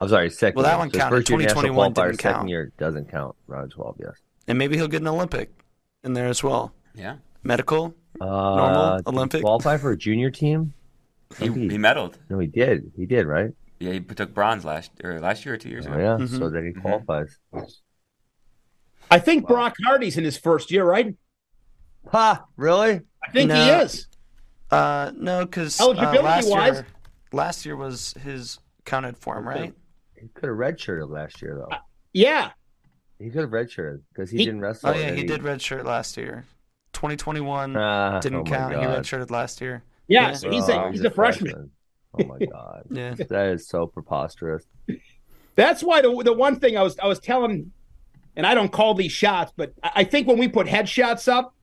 I'm 0.03 0.09
sorry, 0.09 0.29
his 0.29 0.39
second. 0.39 0.57
Well, 0.57 0.65
that 0.65 0.71
year. 0.73 0.79
one 0.79 0.89
So 0.91 0.93
his 0.95 1.01
counted. 1.03 1.17
First 1.17 1.29
year 1.31 1.39
national 1.39 1.63
2021 1.63 1.95
qualifier, 1.95 2.11
didn't 2.11 2.21
second 2.21 2.49
year 2.49 2.73
doesn't 2.79 3.11
count. 3.11 3.37
Round 3.47 3.71
twelve, 3.71 3.97
yes. 4.01 4.15
And 4.49 4.59
maybe 4.59 4.77
he'll 4.77 4.89
get 4.89 5.01
an 5.03 5.09
Olympic 5.09 5.51
in 6.03 6.13
there 6.15 6.27
as 6.27 6.43
well. 6.43 6.75
Yeah. 6.95 7.17
Medical. 7.45 7.95
Uh, 8.21 8.25
Normal? 8.27 9.01
Olympic? 9.07 9.43
qualify 9.43 9.77
for 9.77 9.93
a 9.93 9.97
junior 9.97 10.31
team? 10.31 10.75
He, 11.39 11.49
Maybe. 11.49 11.69
he 11.75 11.79
medaled. 11.79 12.15
No, 12.29 12.39
he 12.41 12.47
did. 12.47 12.93
He 12.97 13.07
did, 13.07 13.27
right? 13.27 13.51
Yeah, 13.79 13.93
he 13.93 14.01
took 14.01 14.35
bronze 14.35 14.65
last 14.65 14.91
or 15.03 15.19
last 15.19 15.45
year 15.47 15.55
or 15.55 15.59
two 15.59 15.71
years 15.71 15.87
Oh, 15.87 15.93
ago. 15.93 15.99
yeah. 16.01 16.25
Mhm. 16.27 16.39
So 16.39 16.51
then 16.51 16.67
he 16.67 16.73
Mhm. 16.73 16.83
qualifies. 16.83 17.39
I 19.11 19.19
think 19.19 19.47
Brock 19.47 19.75
Hardy's 19.85 20.17
in 20.19 20.25
his 20.25 20.37
first 20.37 20.71
year, 20.71 20.85
right? 20.85 21.15
Ha! 22.11 22.45
Really? 22.57 23.01
I 23.27 23.31
think 23.33 23.51
he 23.53 23.59
is. 23.59 24.09
Uh 24.71 25.13
no, 25.17 25.45
because 25.45 25.81
Eligibility 25.81 26.19
last 26.23 26.49
wise? 26.51 26.75
year, 26.75 26.87
last 27.33 27.67
year 27.67 27.77
was 27.77 28.15
his 28.23 28.59
counted 28.85 29.17
for 29.19 29.39
him, 29.39 29.47
right? 29.47 29.75
He 30.23 30.29
could 30.29 30.49
have 30.49 30.57
redshirted 30.59 31.11
last 31.11 31.43
year 31.43 31.57
though. 31.59 31.77
Yeah, 32.13 32.51
He 33.19 33.29
could 33.31 33.41
have 33.43 33.51
redshirted 33.51 34.01
because 34.13 34.31
he, 34.31 34.39
He- 34.39 34.45
didn't 34.47 34.61
wrestle. 34.61 34.91
Oh 34.91 34.93
yeah, 34.95 35.07
and 35.09 35.19
he 35.19 35.25
did 35.25 35.41
redshirt 35.43 35.85
last 35.85 36.17
year. 36.17 36.45
2021 36.93 37.77
Ah, 37.77 38.21
didn't 38.21 38.39
oh 38.39 38.43
my 38.45 38.51
count. 38.51 38.75
He 38.75 38.81
redshirted 38.81 39.31
last 39.31 39.61
year. 39.61 39.83
yeah. 40.09 40.29
Yeah. 40.29 40.33
So 40.35 40.51
he's 40.51 40.69
Oh, 40.69 40.79
a 40.89 40.91
he's 40.93 41.03
a 41.05 41.11
freshman. 41.11 41.71
Oh 42.19 42.25
my 42.25 42.39
god, 42.53 42.85
Yeah. 42.91 43.15
that 43.15 43.49
is 43.49 43.67
so 43.69 43.87
preposterous. 43.87 44.65
That's 45.57 45.83
why 45.83 46.01
the 46.03 46.15
the 46.25 46.33
one 46.33 46.61
thing 46.61 46.77
I 46.79 46.83
was 46.83 46.99
I 46.99 47.07
was 47.07 47.19
telling, 47.19 47.73
and 48.37 48.47
I 48.47 48.55
don't 48.55 48.71
call 48.73 48.95
these 48.95 49.13
shots, 49.13 49.53
but 49.57 49.73
I 49.83 49.91
I 49.97 50.05
think 50.05 50.29
when 50.29 50.39
we 50.39 50.49
put 50.49 50.67
headshots 50.67 51.27
up 51.33 51.55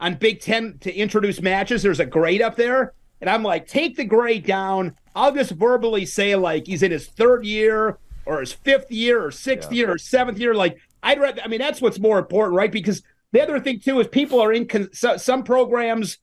on 0.00 0.14
Big 0.14 0.40
Ten 0.40 0.78
to 0.80 0.94
introduce 0.94 1.40
matches, 1.40 1.82
there's 1.82 2.00
a 2.00 2.06
grade 2.06 2.42
up 2.42 2.56
there, 2.56 2.94
and 3.20 3.30
I'm 3.30 3.42
like, 3.42 3.66
take 3.66 3.96
the 3.96 4.04
grade 4.04 4.44
down. 4.46 4.96
I'll 5.16 5.32
just 5.32 5.50
verbally 5.52 6.04
say 6.06 6.36
like 6.36 6.66
he's 6.66 6.82
in 6.82 6.90
his 6.92 7.06
third 7.06 7.44
year 7.44 7.98
or 8.26 8.40
his 8.40 8.52
fifth 8.52 8.90
year 8.92 9.24
or 9.24 9.30
sixth 9.30 9.72
Yeah. 9.72 9.76
year 9.78 9.92
or 9.94 9.98
seventh 9.98 10.38
year. 10.38 10.54
Like 10.54 10.78
I'd 11.02 11.20
rather. 11.20 11.40
I 11.42 11.48
mean, 11.48 11.58
that's 11.60 11.80
what's 11.80 11.98
more 11.98 12.18
important, 12.18 12.54
right? 12.54 12.70
Because 12.70 13.02
the 13.32 13.40
other 13.42 13.58
thing 13.60 13.80
too 13.80 13.98
is 14.00 14.06
people 14.08 14.40
are 14.40 14.52
in 14.52 14.66
con- 14.66 14.90
so, 14.92 15.16
some 15.16 15.42
programs 15.42 16.18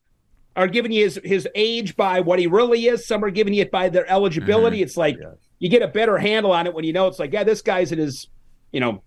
are 0.56 0.68
giving 0.68 0.92
you 0.92 1.04
his 1.04 1.20
his 1.24 1.48
age 1.56 1.96
by 1.96 2.20
what 2.20 2.38
he 2.38 2.46
really 2.46 2.86
is. 2.86 3.06
Some 3.06 3.24
are 3.24 3.30
giving 3.30 3.52
you 3.54 3.62
it 3.62 3.70
by 3.72 3.88
their 3.88 4.08
eligibility. 4.10 4.80
It's 4.82 4.96
like 4.96 5.18
you 5.58 5.68
get 5.68 5.82
a 5.82 5.88
better 5.88 6.16
handle 6.18 6.52
on 6.52 6.66
it 6.66 6.74
when 6.74 6.84
you 6.84 6.92
know 6.92 7.08
it's 7.08 7.18
like, 7.18 7.32
yeah, 7.32 7.42
this 7.44 7.62
guy's 7.62 7.90
in 7.90 7.98
his, 7.98 8.28
you 8.70 8.80
know, 8.80 9.02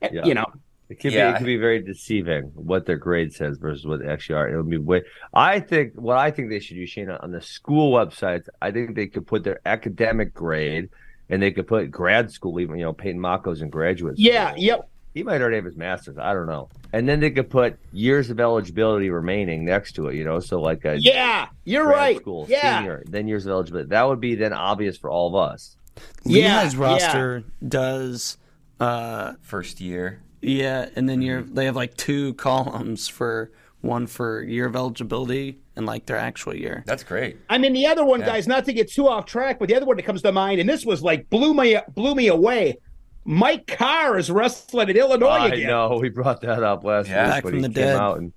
eh, 0.00 0.08
Yeah. 0.12 0.24
you 0.24 0.34
know, 0.34 0.46
It 0.88 1.00
could 1.00 1.12
Yeah. 1.12 1.30
be 1.30 1.34
it 1.34 1.38
could 1.38 1.46
be 1.46 1.56
very 1.56 1.82
deceiving 1.82 2.44
what 2.54 2.86
their 2.86 2.96
grade 2.96 3.32
says 3.32 3.58
versus 3.58 3.84
what 3.86 4.00
they 4.00 4.06
actually 4.08 4.36
are. 4.36 4.48
It'll 4.48 4.62
be 4.62 4.78
way. 4.78 5.02
I 5.34 5.60
think 5.60 5.94
what 5.94 6.16
I 6.16 6.30
think 6.30 6.48
they 6.50 6.60
should 6.60 6.76
do, 6.76 6.84
Shayna, 6.86 7.22
on 7.22 7.32
the 7.32 7.40
school 7.40 7.92
websites. 7.92 8.48
I 8.62 8.70
think 8.70 8.94
they 8.94 9.06
could 9.08 9.26
put 9.26 9.42
their 9.44 9.60
academic 9.66 10.32
grade, 10.32 10.88
and 11.28 11.42
they 11.42 11.50
could 11.50 11.66
put 11.66 11.90
grad 11.90 12.30
school. 12.30 12.60
Even 12.60 12.78
you 12.78 12.84
know, 12.84 12.92
Peyton 12.92 13.20
Mocco's 13.20 13.62
in 13.62 13.68
graduate. 13.70 14.14
yeah, 14.18 14.54
yep, 14.56 14.88
He 15.12 15.24
might 15.24 15.40
already 15.40 15.56
have 15.56 15.64
his 15.64 15.76
master's. 15.76 16.18
I 16.18 16.32
don't 16.34 16.46
know. 16.46 16.68
And 16.92 17.08
then 17.08 17.18
they 17.18 17.30
could 17.30 17.50
put 17.50 17.78
years 17.92 18.30
of 18.30 18.38
eligibility 18.38 19.10
remaining 19.10 19.64
next 19.64 19.92
to 19.94 20.06
it. 20.06 20.14
You 20.14 20.24
know, 20.24 20.38
so 20.38 20.60
like 20.60 20.84
a 20.84 20.98
yeah, 21.00 21.48
you're 21.64 21.84
grad 21.86 21.96
right. 21.98 22.16
school 22.16 22.46
yeah, 22.48 22.78
senior, 22.78 23.02
then 23.06 23.26
years 23.26 23.44
of 23.44 23.50
eligibility. 23.50 23.88
That 23.88 24.06
would 24.08 24.20
be 24.20 24.36
then 24.36 24.52
obvious 24.52 24.96
for 24.96 25.10
all 25.10 25.26
of 25.28 25.34
us. 25.34 25.76
Yeah, 26.24 26.62
Lehigh's 26.62 26.74
yeah. 26.74 26.80
roster 26.80 27.44
does 27.66 28.36
uh 28.78 29.32
First 29.42 29.80
year. 29.80 30.20
Yeah, 30.46 30.88
and 30.96 31.08
then 31.08 31.22
you're 31.22 31.42
Mm-hmm. 31.42 31.54
they 31.54 31.64
have 31.66 31.76
like 31.76 31.96
two 31.96 32.34
columns 32.34 33.08
for 33.08 33.50
one 33.80 34.06
for 34.06 34.42
year 34.42 34.66
of 34.66 34.74
eligibility 34.76 35.60
and 35.76 35.86
like 35.86 36.06
their 36.06 36.16
actual 36.16 36.54
year. 36.54 36.82
That's 36.86 37.04
great. 37.04 37.36
I 37.50 37.58
mean, 37.58 37.72
the 37.72 37.86
other 37.86 38.04
one, 38.04 38.20
Yeah. 38.20 38.26
guys, 38.26 38.46
not 38.48 38.64
to 38.64 38.72
get 38.72 38.90
too 38.90 39.06
off 39.08 39.26
track, 39.26 39.58
but 39.58 39.68
the 39.68 39.74
other 39.76 39.86
one 39.86 39.96
that 39.96 40.04
comes 40.04 40.22
to 40.22 40.32
mind, 40.32 40.60
and 40.60 40.68
this 40.68 40.84
was 40.86 41.02
like 41.02 41.28
blew 41.30 41.52
me 41.54 41.76
blew 41.94 42.14
me 42.14 42.28
away. 42.28 42.78
Mike 43.24 43.66
Carr 43.66 44.18
is 44.18 44.30
wrestling 44.30 44.88
at 44.88 44.96
Illinois 44.96 45.26
I 45.28 45.46
again. 45.48 45.66
know 45.66 45.98
we 46.00 46.08
brought 46.10 46.40
that 46.42 46.62
up 46.62 46.84
last 46.84 47.08
Yeah. 47.08 47.24
week 47.24 47.32
Back 47.34 47.44
when 47.44 47.52
from 47.54 47.58
he 47.58 47.68
the 47.68 47.74
came 47.74 47.84
dead. 47.88 47.96
out 47.96 48.18
and 48.18 48.32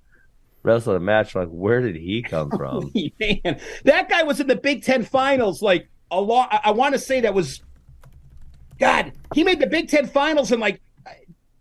wrestled 0.64 0.96
a 0.96 1.00
match. 1.00 1.34
Like, 1.36 1.48
where 1.48 1.80
did 1.80 1.94
he 1.96 2.22
come 2.22 2.50
from? 2.56 2.92
Man, 3.20 3.60
that 3.84 4.08
guy 4.08 4.24
was 4.24 4.40
in 4.40 4.46
the 4.48 4.56
Big 4.56 4.82
Ten 4.82 5.04
finals 5.04 5.62
like 5.62 5.88
a 6.10 6.20
lot. 6.20 6.48
I, 6.52 6.60
I 6.64 6.70
want 6.72 6.94
to 6.94 6.98
say 6.98 7.20
that 7.20 7.34
was, 7.34 7.62
God, 8.78 9.12
he 9.34 9.44
made 9.44 9.60
the 9.60 9.66
Big 9.66 9.88
Ten 9.88 10.06
finals 10.06 10.52
in 10.52 10.60
like 10.60 10.80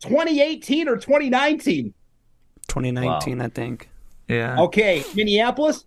2018 0.01 0.87
or 0.87 0.95
2019. 0.95 1.93
2019, 2.67 3.41
I 3.41 3.47
think. 3.47 3.89
Yeah. 4.27 4.59
Okay, 4.61 5.03
Minneapolis. 5.15 5.85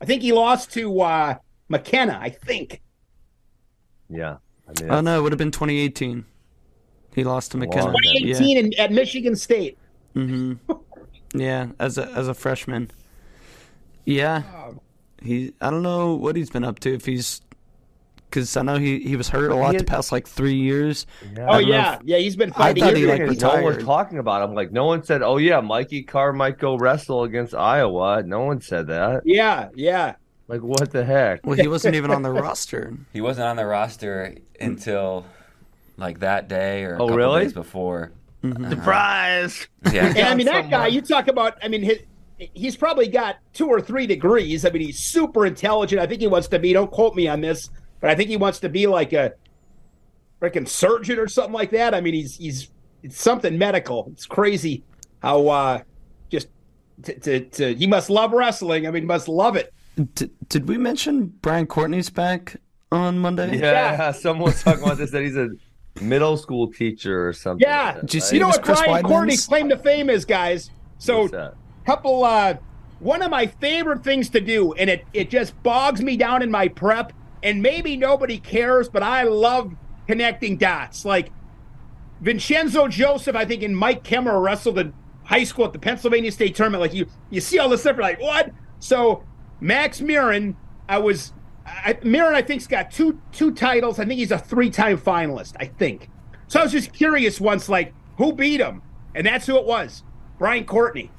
I 0.00 0.04
think 0.04 0.22
he 0.22 0.32
lost 0.32 0.72
to 0.74 1.00
uh, 1.00 1.34
McKenna. 1.68 2.18
I 2.20 2.30
think. 2.30 2.80
yeah, 4.08 4.36
I 4.68 4.82
mean, 4.82 4.90
Oh 4.90 5.00
no, 5.00 5.18
it 5.18 5.22
would 5.22 5.32
have 5.32 5.38
been 5.38 5.50
2018. 5.50 6.24
He 7.14 7.24
lost 7.24 7.50
to 7.52 7.56
McKenna. 7.58 7.86
Long 7.86 7.94
time. 7.94 8.02
Yeah. 8.04 8.34
2018 8.38 8.56
in, 8.58 8.74
at 8.78 8.92
Michigan 8.92 9.36
State. 9.36 9.78
Mm-hmm. 10.14 10.72
Yeah, 11.32 11.68
as 11.78 11.96
a 11.96 12.06
as 12.10 12.26
a 12.26 12.34
freshman. 12.34 12.90
Yeah. 14.04 14.42
He 15.22 15.52
I 15.60 15.70
don't 15.70 15.82
know 15.84 16.14
what 16.14 16.34
he's 16.34 16.50
been 16.50 16.64
up 16.64 16.80
to 16.80 16.92
if 16.92 17.06
he's 17.06 17.40
cuz 18.30 18.56
I 18.56 18.62
know 18.62 18.76
he 18.76 19.00
he 19.00 19.16
was 19.16 19.28
hurt 19.28 19.50
a 19.50 19.54
lot 19.54 19.72
He 19.72 19.78
the 19.78 19.84
past 19.84 20.12
like 20.12 20.26
3 20.26 20.54
years. 20.54 21.06
yeah. 21.36 21.46
Oh 21.48 21.58
yeah, 21.58 21.94
if- 21.96 22.00
yeah. 22.04 22.18
He's 22.18 22.36
been 22.36 22.50
I 22.52 22.54
fighting. 22.58 22.82
thought 22.84 22.94
he, 22.94 23.00
years. 23.00 23.10
like, 23.10 23.20
Thing 23.20 23.36
is, 23.36 23.42
no 23.42 23.48
one 23.54 23.64
was 23.64 23.84
talking 23.84 24.18
about 24.18 24.48
him. 24.48 24.54
Like, 24.54 24.72
no 24.72 24.84
one 24.86 25.02
said, 25.02 25.22
"Oh 25.22 25.36
yeah, 25.38 25.60
Mikey 25.60 26.02
Carr 26.04 26.32
might 26.32 26.58
go 26.58 26.76
wrestle 26.76 27.24
against 27.24 27.54
Iowa." 27.54 28.22
No 28.22 28.40
one 28.42 28.60
said 28.60 28.86
that. 28.88 29.22
yeah, 29.24 29.68
yeah. 29.74 30.14
Like, 30.48 30.62
what 30.62 30.90
the 30.90 31.04
heck? 31.04 31.46
Well, 31.46 31.56
he 31.56 31.68
wasn't 31.68 31.94
even 31.94 32.10
on 32.10 32.22
the 32.22 32.30
roster. 32.30 32.92
He 33.12 33.20
wasn't 33.20 33.46
on 33.46 33.56
the 33.56 33.66
roster 33.66 34.34
until 34.60 35.24
like 35.96 36.20
that 36.20 36.48
day 36.48 36.82
or 36.84 36.94
a 36.94 36.96
Oh, 36.96 36.98
couple 37.06 37.16
really? 37.16 37.42
days 37.44 37.52
before. 37.52 38.12
Mm-hmm. 38.42 38.70
Surprise! 38.70 39.68
Yeah. 39.92 40.06
And 40.16 40.26
I 40.28 40.34
mean, 40.34 40.46
that 40.46 40.64
so 40.64 40.70
guy, 40.70 40.86
you 40.88 41.02
talk 41.02 41.28
about, 41.28 41.58
I 41.62 41.68
mean, 41.68 41.82
his, 41.82 41.98
he's 42.38 42.74
probably 42.76 43.06
got 43.06 43.36
two 43.52 43.66
or 43.68 43.80
three 43.82 44.06
degrees. 44.06 44.64
I 44.64 44.70
mean, 44.70 44.82
he's 44.82 44.98
super 44.98 45.44
intelligent. 45.46 46.00
I 46.00 46.06
think 46.06 46.20
he 46.22 46.26
wants 46.26 46.48
to 46.48 46.58
be, 46.58 46.72
don't 46.72 46.90
quote 46.90 47.14
me 47.14 47.28
on 47.28 47.42
this, 47.42 47.68
but 48.00 48.10
I 48.10 48.14
think 48.14 48.30
he 48.30 48.36
wants 48.36 48.60
to 48.60 48.68
be 48.68 48.86
like 48.86 49.12
a 49.12 49.34
freaking 50.40 50.66
surgeon 50.66 51.18
or 51.18 51.28
something 51.28 51.52
like 51.52 51.70
that. 51.70 51.94
I 51.94 52.00
mean, 52.00 52.14
he's, 52.14 52.36
he's, 52.36 52.70
it's 53.02 53.20
something 53.20 53.56
medical. 53.58 54.08
It's 54.12 54.26
crazy 54.26 54.84
how, 55.22 55.48
uh, 55.48 55.82
just 56.30 56.48
to, 57.02 57.18
to, 57.20 57.40
to 57.40 57.74
he 57.74 57.86
must 57.86 58.10
love 58.10 58.32
wrestling. 58.32 58.86
I 58.86 58.90
mean, 58.90 59.06
must 59.06 59.28
love 59.28 59.56
it. 59.56 59.72
D- 60.14 60.30
did 60.48 60.68
we 60.68 60.78
mention 60.78 61.26
Brian 61.26 61.66
Courtney's 61.66 62.10
back 62.10 62.56
on 62.92 63.18
Monday? 63.18 63.58
Yeah, 63.58 64.12
someone 64.12 64.50
was 64.50 64.62
talking 64.62 64.82
about 64.82 64.98
this 64.98 65.10
that 65.10 65.22
he's 65.22 65.36
a 65.36 65.50
middle 66.00 66.36
school 66.36 66.72
teacher 66.72 67.28
or 67.28 67.32
something. 67.32 67.66
Yeah. 67.66 67.98
like 68.02 68.14
you 68.14 68.20
see 68.20 68.36
You 68.36 68.42
know 68.42 68.48
what 68.48 68.62
Chris 68.62 68.80
Brian 68.80 69.02
Weidman's? 69.02 69.10
Courtney's 69.10 69.46
claim 69.46 69.68
to 69.68 69.76
fame 69.76 70.08
is, 70.10 70.24
guys? 70.24 70.70
So, 70.98 71.22
What's 71.22 71.56
couple 71.86 72.24
uh 72.24 72.54
one 72.98 73.22
of 73.22 73.30
my 73.30 73.46
favorite 73.46 74.04
things 74.04 74.28
to 74.28 74.40
do 74.40 74.74
and 74.74 74.90
it 74.90 75.04
it 75.14 75.30
just 75.30 75.60
bogs 75.62 76.02
me 76.02 76.16
down 76.16 76.42
in 76.42 76.50
my 76.50 76.68
prep 76.68 77.12
and 77.42 77.62
maybe 77.62 77.96
nobody 77.96 78.38
cares 78.38 78.88
but 78.88 79.02
i 79.02 79.22
love 79.22 79.74
connecting 80.06 80.56
dots 80.56 81.04
like 81.04 81.30
vincenzo 82.20 82.88
joseph 82.88 83.36
i 83.36 83.44
think 83.44 83.62
and 83.62 83.76
mike 83.76 84.02
kemerer 84.04 84.42
wrestled 84.42 84.78
in 84.78 84.92
high 85.24 85.44
school 85.44 85.64
at 85.64 85.72
the 85.72 85.78
pennsylvania 85.78 86.32
state 86.32 86.54
tournament 86.54 86.80
like 86.80 86.94
you 86.94 87.06
you 87.30 87.40
see 87.40 87.58
all 87.58 87.68
this 87.68 87.80
stuff 87.80 87.96
you're 87.96 88.02
like 88.02 88.20
what 88.20 88.50
so 88.78 89.22
max 89.60 90.00
Murin, 90.00 90.54
i 90.88 90.98
was 90.98 91.32
I, 91.66 91.94
Murin, 91.94 92.34
I 92.34 92.42
think's 92.42 92.66
got 92.66 92.90
two 92.90 93.20
two 93.32 93.52
titles. 93.52 93.98
I 93.98 94.04
think 94.04 94.18
he's 94.18 94.32
a 94.32 94.38
three-time 94.38 94.98
finalist. 94.98 95.54
I 95.60 95.66
think. 95.66 96.08
So 96.48 96.60
I 96.60 96.62
was 96.64 96.72
just 96.72 96.92
curious 96.92 97.40
once, 97.40 97.68
like 97.68 97.94
who 98.16 98.32
beat 98.32 98.60
him, 98.60 98.82
and 99.14 99.26
that's 99.26 99.46
who 99.46 99.56
it 99.56 99.64
was, 99.64 100.02
Brian 100.38 100.64
Courtney. 100.64 101.10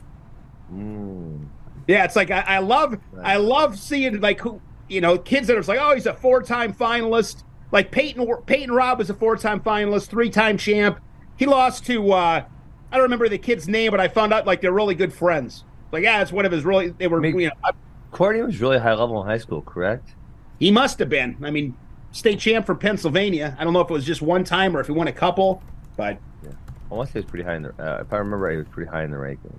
Mm. 0.74 1.48
Yeah, 1.88 2.04
it's 2.06 2.16
like 2.16 2.32
I, 2.32 2.42
I 2.42 2.60
love 2.60 2.98
I 3.24 3.38
love 3.38 3.80
seeing 3.80 4.20
like 4.20 4.40
who 4.40 4.62
you 4.92 5.02
know 5.02 5.18
kids 5.18 5.48
that 5.48 5.58
are 5.58 5.62
like 5.64 5.80
oh 5.82 5.94
he's 5.94 6.06
a 6.06 6.14
four 6.14 6.44
time 6.44 6.74
finalist 6.74 7.44
like 7.72 7.92
Peyton 7.92 8.28
Peyton 8.46 8.72
Robb 8.72 9.00
was 9.00 9.10
a 9.10 9.14
four 9.14 9.38
time 9.38 9.62
finalist 9.62 10.08
three 10.08 10.30
time 10.30 10.58
champ 10.58 11.00
he 11.38 11.46
lost 11.46 11.86
to 11.86 12.12
uh, 12.12 12.44
I 12.92 12.96
don't 12.96 13.04
remember 13.04 13.30
the 13.30 13.38
kid's 13.38 13.68
name 13.68 13.92
but 13.92 14.00
I 14.00 14.10
found 14.10 14.34
out 14.34 14.46
like 14.46 14.60
they're 14.62 14.74
really 14.74 14.96
good 14.96 15.14
friends 15.14 15.64
like 15.92 16.04
yeah 16.04 16.22
it's 16.22 16.32
one 16.32 16.46
of 16.46 16.52
his 16.52 16.66
really 16.66 16.90
they 16.90 17.08
were 17.08 17.22
Make- 17.22 17.36
you 17.36 17.48
know 17.48 17.54
I- 17.64 17.72
Courtney 18.12 18.42
was 18.42 18.60
really 18.60 18.78
high 18.78 18.94
level 18.94 19.22
in 19.22 19.28
high 19.28 19.38
school, 19.38 19.62
correct? 19.62 20.16
he 20.60 20.70
must 20.70 21.00
have 21.00 21.08
been 21.10 21.38
I 21.42 21.50
mean 21.50 21.76
state 22.12 22.40
champ 22.40 22.66
for 22.66 22.76
Pennsylvania 22.76 23.56
I 23.58 23.64
don't 23.64 23.72
know 23.72 23.80
if 23.82 23.90
it 23.90 23.94
was 23.94 24.06
just 24.06 24.22
one 24.22 24.44
time 24.44 24.76
or 24.76 24.82
if 24.82 24.88
he 24.88 24.92
won 24.92 25.08
a 25.08 25.14
couple 25.14 25.64
but 25.96 26.18
yeah. 26.44 26.52
I 26.92 26.94
want 26.96 27.08
to 27.08 27.14
say 27.14 27.20
he 27.20 27.24
was 27.24 27.30
pretty 27.30 27.46
high 27.46 27.56
in 27.56 27.62
the. 27.64 27.70
Uh, 27.80 28.02
if 28.02 28.12
I 28.12 28.18
remember 28.18 28.40
right, 28.40 28.52
he 28.52 28.58
was 28.58 28.68
pretty 28.68 28.92
high 28.92 29.04
in 29.04 29.12
the 29.12 29.18
rankings. 29.18 29.58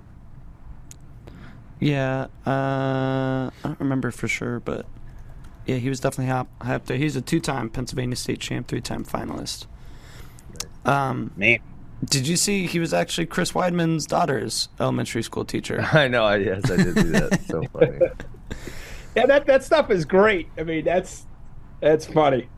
Yeah, 1.79 2.27
uh, 2.45 3.49
I 3.49 3.51
don't 3.63 3.79
remember 3.79 4.11
for 4.11 4.27
sure, 4.27 4.59
but 4.59 4.85
yeah, 5.65 5.75
he 5.77 5.89
was 5.89 5.99
definitely 5.99 6.31
high, 6.31 6.45
high 6.61 6.75
up 6.75 6.85
there. 6.85 6.97
He's 6.97 7.15
a 7.15 7.21
two-time 7.21 7.69
Pennsylvania 7.69 8.15
state 8.15 8.39
champ, 8.39 8.67
three-time 8.67 9.05
finalist. 9.05 9.67
Um, 10.85 11.31
man 11.37 11.59
did 12.05 12.27
you 12.27 12.35
see 12.35 12.65
he 12.67 12.79
was 12.79 12.93
actually 12.93 13.25
Chris 13.25 13.53
Weidman's 13.53 14.05
daughter's 14.05 14.69
elementary 14.79 15.23
school 15.23 15.45
teacher? 15.45 15.81
I 15.93 16.07
know. 16.07 16.25
I 16.25 16.37
yes, 16.37 16.69
I 16.69 16.77
did 16.77 16.95
do 16.95 17.03
that. 17.11 17.41
so 17.47 17.63
funny. 17.73 17.99
yeah 19.15 19.25
that 19.25 19.45
that 19.45 19.63
stuff 19.63 19.89
is 19.91 20.05
great 20.05 20.49
I 20.57 20.63
mean 20.63 20.83
that's 20.85 21.25
that's 21.79 22.05
funny 22.05 22.49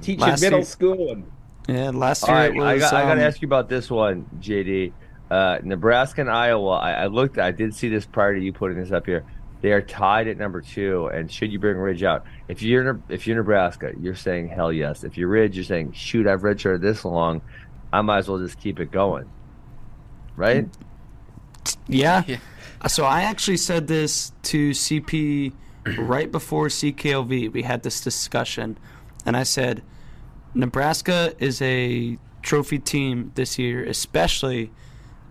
teaching 0.00 0.20
Last 0.20 0.40
middle 0.40 0.60
year- 0.60 0.66
school 0.66 1.10
and 1.12 1.30
Yeah, 1.68 1.90
last 1.90 2.26
year 2.26 2.36
right, 2.36 2.50
it 2.50 2.56
was. 2.58 2.64
I 2.64 2.78
got, 2.78 2.92
I 2.94 3.02
got 3.02 3.14
to 3.14 3.20
um, 3.22 3.28
ask 3.28 3.42
you 3.42 3.46
about 3.46 3.68
this 3.68 3.90
one, 3.90 4.26
JD. 4.40 4.92
Uh, 5.30 5.58
Nebraska 5.62 6.20
and 6.20 6.30
Iowa. 6.30 6.72
I, 6.72 6.92
I 6.92 7.06
looked. 7.06 7.38
I 7.38 7.52
did 7.52 7.74
see 7.74 7.88
this 7.88 8.04
prior 8.04 8.34
to 8.34 8.40
you 8.40 8.52
putting 8.52 8.78
this 8.78 8.90
up 8.90 9.06
here. 9.06 9.24
They 9.62 9.72
are 9.72 9.80
tied 9.80 10.26
at 10.26 10.36
number 10.36 10.60
two. 10.60 11.06
And 11.06 11.30
should 11.30 11.52
you 11.52 11.58
bring 11.58 11.78
Ridge 11.78 12.02
out? 12.02 12.26
If 12.48 12.62
you're 12.62 13.00
if 13.08 13.26
you're 13.26 13.36
Nebraska, 13.36 13.92
you're 13.98 14.16
saying 14.16 14.48
hell 14.48 14.72
yes. 14.72 15.04
If 15.04 15.16
you're 15.16 15.28
Ridge, 15.28 15.56
you're 15.56 15.64
saying 15.64 15.92
shoot. 15.92 16.26
I've 16.26 16.42
redshirted 16.42 16.80
this 16.80 17.04
long. 17.04 17.40
I 17.92 18.02
might 18.02 18.18
as 18.18 18.28
well 18.28 18.38
just 18.38 18.58
keep 18.58 18.80
it 18.80 18.90
going. 18.90 19.30
Right? 20.36 20.68
Yeah. 21.86 22.24
Yeah. 22.26 22.38
So 22.88 23.04
I 23.04 23.22
actually 23.22 23.58
said 23.58 23.86
this 23.86 24.32
to 24.44 24.70
CP 24.70 25.52
right 25.98 26.30
before 26.30 26.66
CKLV, 26.66 27.52
we 27.52 27.62
had 27.62 27.82
this 27.82 28.00
discussion, 28.00 28.78
and 29.24 29.36
I 29.36 29.42
said, 29.44 29.82
Nebraska 30.54 31.34
is 31.38 31.62
a 31.62 32.18
trophy 32.42 32.78
team 32.78 33.32
this 33.34 33.58
year, 33.58 33.84
especially 33.84 34.72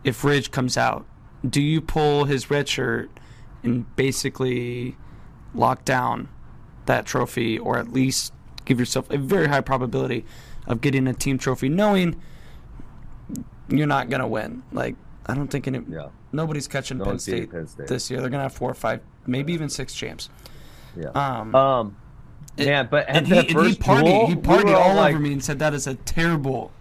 if 0.04 0.24
Ridge 0.24 0.52
comes 0.52 0.78
out. 0.78 1.06
Do 1.48 1.62
you 1.62 1.82
pull 1.82 2.26
his 2.26 2.50
red 2.50 2.68
shirt 2.68 3.10
and 3.64 3.94
basically 3.96 4.96
lock 5.54 5.86
down 5.86 6.30
that 6.86 7.06
trophy, 7.06 7.60
or 7.60 7.78
at 7.78 7.92
least 7.94 8.34
give 8.66 8.80
yourself 8.80 9.10
a 9.12 9.18
very 9.18 9.48
high 9.48 9.62
probability 9.62 10.26
of 10.68 10.82
getting 10.82 11.08
a 11.08 11.14
team 11.14 11.38
trophy, 11.38 11.70
knowing 11.70 12.20
you're 13.70 13.88
not 13.88 14.10
gonna 14.10 14.28
win? 14.28 14.64
Like, 14.72 14.96
I 15.26 15.34
don't 15.36 15.48
think 15.48 15.68
any, 15.68 15.82
Yeah. 15.88 16.08
nobody's 16.32 16.68
catching 16.68 16.98
No 16.98 17.06
Penn, 17.06 17.20
State 17.20 17.52
Penn 17.52 17.68
State. 17.68 17.88
this 17.88 18.10
year. 18.10 18.20
They're 18.22 18.30
gonna 18.30 18.44
have 18.44 18.54
four 18.54 18.70
or 18.70 18.74
five, 18.76 19.02
maybe 19.26 19.54
even 19.54 19.70
six 19.70 19.94
champs. 19.94 20.30
Yeah. 20.96 21.10
Um, 21.10 21.56
Um, 21.56 21.96
it- 22.58 22.66
man, 22.66 22.88
but 22.92 23.08
at 23.08 23.18
and 23.18 23.28
he, 23.28 23.34
that 23.34 23.40
and 23.42 23.50
he 23.50 23.54
first 23.54 23.80
partied, 23.80 24.06
duel, 24.06 24.28
he 24.28 24.36
we 24.36 24.42
partied 24.42 24.66
were 24.66 24.76
all 24.76 24.96
like, 24.96 25.14
over 25.14 25.22
me 25.24 25.34
and 25.34 25.44
said 25.44 25.60
that 25.60 25.74
is 25.74 25.88
a 25.88 25.96
terrible 25.96 26.72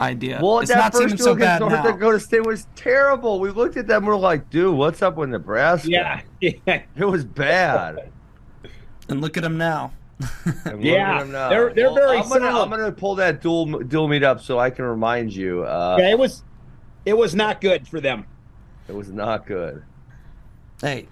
idea. 0.00 0.40
Well, 0.42 0.60
it's 0.60 0.70
that 0.70 0.76
not 0.78 0.92
first 0.92 0.98
seeming 1.02 1.16
duel 1.16 1.26
so 1.26 1.34
bad 1.34 1.62
against 1.62 1.72
North 1.82 1.84
now. 1.84 1.92
Dakota 1.92 2.20
State 2.20 2.46
was 2.46 2.66
terrible. 2.76 3.40
We 3.40 3.50
looked 3.50 3.76
at 3.76 3.86
them, 3.86 4.04
we're 4.04 4.16
like, 4.16 4.50
dude, 4.50 4.74
what's 4.76 5.02
up 5.02 5.16
with 5.16 5.30
Nebraska? 5.30 5.88
Yeah, 5.90 6.20
yeah, 6.40 6.82
It 6.96 7.04
was 7.04 7.24
bad. 7.24 8.10
And 9.08 9.20
look 9.20 9.36
at 9.36 9.44
him 9.44 9.56
now. 9.58 9.92
Yeah, 10.78 11.18
them 11.20 11.32
now. 11.32 11.48
they're- 11.50 11.72
they're 11.74 11.92
very 11.92 12.18
I'm 12.18 12.28
gonna. 12.28 12.46
I'm 12.46 12.70
gonna 12.70 12.90
pull 12.90 13.14
that 13.16 13.40
dual 13.42 13.66
dual 13.80 14.08
meet 14.08 14.22
up 14.22 14.40
so 14.40 14.58
I 14.58 14.70
can 14.70 14.84
remind 14.84 15.34
you. 15.34 15.62
Uh, 15.64 15.96
yeah. 16.00 16.10
It 16.10 16.18
was, 16.18 16.42
it 17.04 17.16
was 17.16 17.34
not 17.34 17.60
good 17.60 17.86
for 17.86 18.00
them. 18.00 18.24
It 18.88 18.94
was 18.94 19.10
not 19.10 19.46
good. 19.46 19.82
Hey, 20.80 21.06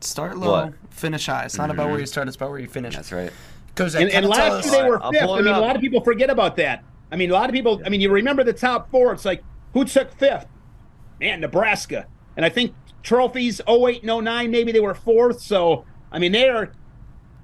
start 0.00 0.36
low, 0.36 0.50
What? 0.50 0.74
finish 0.90 1.26
high. 1.26 1.44
It's 1.44 1.56
not 1.56 1.70
about 1.70 1.90
where 1.90 2.00
you 2.00 2.06
start; 2.06 2.26
it's 2.28 2.36
about 2.36 2.50
where 2.50 2.58
you 2.58 2.66
finish. 2.68 2.94
That's 2.96 3.12
right. 3.12 3.30
Because 3.68 3.94
And, 3.94 4.10
and 4.10 4.26
last 4.26 4.64
year 4.66 4.82
they 4.82 4.88
were 4.88 4.98
fifth. 4.98 5.22
I 5.22 5.38
it 5.38 5.44
mean, 5.44 5.54
a 5.54 5.60
lot 5.60 5.76
of 5.76 5.80
people 5.80 6.00
forget 6.02 6.28
about 6.28 6.56
that. 6.56 6.82
I 7.12 7.16
mean, 7.16 7.30
a 7.30 7.34
lot 7.34 7.48
of 7.50 7.54
people. 7.54 7.80
I 7.84 7.90
mean, 7.90 8.00
you 8.00 8.10
remember 8.10 8.42
the 8.42 8.52
top 8.54 8.90
four? 8.90 9.12
It's 9.12 9.24
like 9.26 9.44
who 9.74 9.84
took 9.84 10.10
fifth? 10.18 10.46
Man, 11.20 11.40
Nebraska. 11.40 12.06
And 12.36 12.44
I 12.44 12.48
think 12.48 12.74
trophies 13.02 13.60
08 13.68 14.02
and 14.02 14.24
09, 14.24 14.50
maybe 14.50 14.72
they 14.72 14.80
were 14.80 14.94
fourth. 14.94 15.40
So 15.40 15.84
I 16.10 16.18
mean, 16.18 16.32
they're 16.32 16.72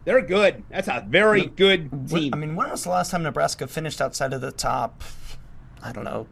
they're 0.04 0.22
good. 0.22 0.64
That's 0.70 0.88
a 0.88 1.04
very 1.06 1.46
good 1.46 2.08
team. 2.08 2.32
I 2.32 2.36
mean, 2.38 2.56
when 2.56 2.70
was 2.70 2.84
the 2.84 2.90
last 2.90 3.10
time 3.10 3.22
Nebraska 3.22 3.66
finished 3.66 4.00
outside 4.00 4.32
of 4.32 4.40
the 4.40 4.50
top? 4.52 5.02
I 5.82 5.92
don't 5.92 6.04
know. 6.04 6.26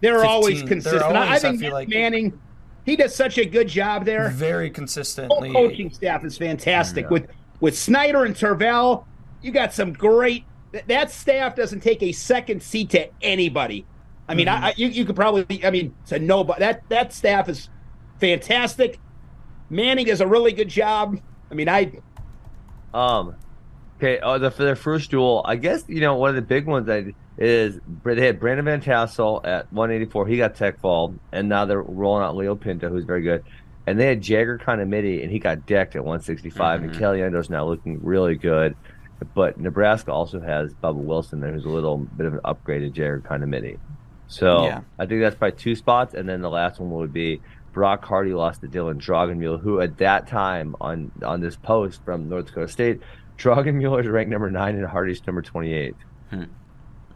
they're 0.00 0.14
15. 0.20 0.30
always 0.30 0.58
They're 0.60 0.68
consistent. 0.68 1.02
I- 1.02 1.08
I 1.08 1.24
always, 1.26 1.44
I 1.44 1.48
think 1.48 1.60
feel 1.60 1.68
Nick 1.68 1.72
like- 1.74 1.88
Manning, 1.88 2.40
he 2.86 2.96
does 2.96 3.14
such 3.14 3.36
a 3.36 3.44
good 3.44 3.68
job 3.68 4.04
there. 4.06 4.30
Very 4.30 4.68
whole 4.68 4.74
consistently. 4.74 5.52
coaching 5.52 5.90
staff 5.90 6.24
is 6.24 6.38
fantastic 6.38 7.10
with 7.10 7.26
with 7.58 7.76
Snyder 7.76 8.24
and 8.24 8.34
Tervel. 8.34 9.04
You 9.42 9.50
got 9.50 9.74
some 9.74 9.92
great. 9.92 10.44
Th- 10.72 10.84
That 10.86 11.10
staff 11.10 11.56
doesn't 11.56 11.80
take 11.80 12.02
a 12.02 12.12
second 12.12 12.62
seat 12.62 12.90
to 12.90 13.08
anybody. 13.22 13.86
I 14.28 14.34
mean, 14.34 14.46
I, 14.46 14.54
mm-hmm. 14.54 14.64
I, 14.64 14.74
you, 14.76 14.88
you 14.88 15.04
could 15.04 15.16
probably. 15.16 15.64
I 15.64 15.70
mean, 15.70 15.94
to 16.06 16.18
nobody. 16.20 16.60
That 16.60 16.88
that 16.88 17.12
staff 17.12 17.48
is 17.48 17.68
fantastic. 18.20 19.00
Manning 19.70 20.06
does 20.06 20.20
a 20.20 20.26
really 20.26 20.52
good 20.52 20.68
job. 20.68 21.18
I 21.50 21.54
mean, 21.54 21.68
I 21.68 21.92
Um, 22.94 23.34
okay. 23.96 24.20
Oh, 24.22 24.38
the, 24.38 24.50
for 24.50 24.62
their 24.62 24.76
first 24.76 25.10
duel, 25.10 25.42
I 25.44 25.56
guess 25.56 25.84
you 25.88 26.00
know 26.00 26.16
one 26.16 26.28
of 26.28 26.36
the 26.36 26.42
big 26.42 26.66
ones 26.66 26.88
I, 26.88 27.12
is 27.38 27.80
they 28.04 28.24
had 28.24 28.38
Brandon 28.38 28.66
Van 28.66 28.80
Tassel 28.80 29.40
at 29.44 29.72
184. 29.72 30.26
He 30.28 30.36
got 30.36 30.54
tech 30.54 30.78
fall, 30.78 31.14
and 31.32 31.48
now 31.48 31.64
they're 31.64 31.82
rolling 31.82 32.22
out 32.22 32.36
Leo 32.36 32.54
Pinto, 32.54 32.88
who's 32.88 33.04
very 33.04 33.22
good. 33.22 33.42
And 33.86 33.98
they 33.98 34.06
had 34.06 34.20
Jagger 34.20 34.58
Conamidi, 34.58 35.22
and 35.22 35.32
he 35.32 35.40
got 35.40 35.66
decked 35.66 35.96
at 35.96 36.04
165. 36.04 36.82
And 36.82 36.90
mm-hmm. 36.92 37.00
Caliendo's 37.00 37.50
now 37.50 37.64
looking 37.66 37.98
really 38.00 38.36
good. 38.36 38.76
But 39.34 39.58
Nebraska 39.60 40.12
also 40.12 40.40
has 40.40 40.72
Bubba 40.74 40.94
Wilson 40.94 41.40
there, 41.40 41.52
who's 41.52 41.64
a 41.64 41.68
little 41.70 41.98
bit 41.98 42.26
of 42.26 42.34
an 42.34 42.40
upgraded 42.40 42.92
Jared 42.92 43.24
kind 43.24 43.42
of 43.42 43.48
mini. 43.48 43.76
So 44.28 44.64
Yeah. 44.64 44.80
I 44.98 45.06
think 45.06 45.20
that's 45.20 45.36
probably 45.36 45.58
two 45.58 45.74
spots, 45.74 46.14
and 46.14 46.28
then 46.28 46.40
the 46.40 46.50
last 46.50 46.80
one 46.80 46.90
would 46.90 47.12
be 47.12 47.40
Brock 47.72 48.04
Hardy 48.04 48.32
lost 48.32 48.62
to 48.62 48.68
Dylan 48.68 48.96
Droegemueller, 49.00 49.60
who 49.60 49.80
at 49.80 49.98
that 49.98 50.26
time 50.26 50.74
on 50.80 51.12
on 51.22 51.40
this 51.40 51.56
post 51.56 52.04
from 52.04 52.28
North 52.28 52.46
Dakota 52.46 52.68
State, 52.68 53.00
Droegemueller 53.38 54.00
is 54.00 54.08
ranked 54.08 54.30
number 54.30 54.50
nine 54.50 54.76
and 54.76 54.86
Hardy's 54.86 55.24
number 55.26 55.42
twenty 55.42 55.72
eight. 55.72 55.96
Hmm. 56.30 56.44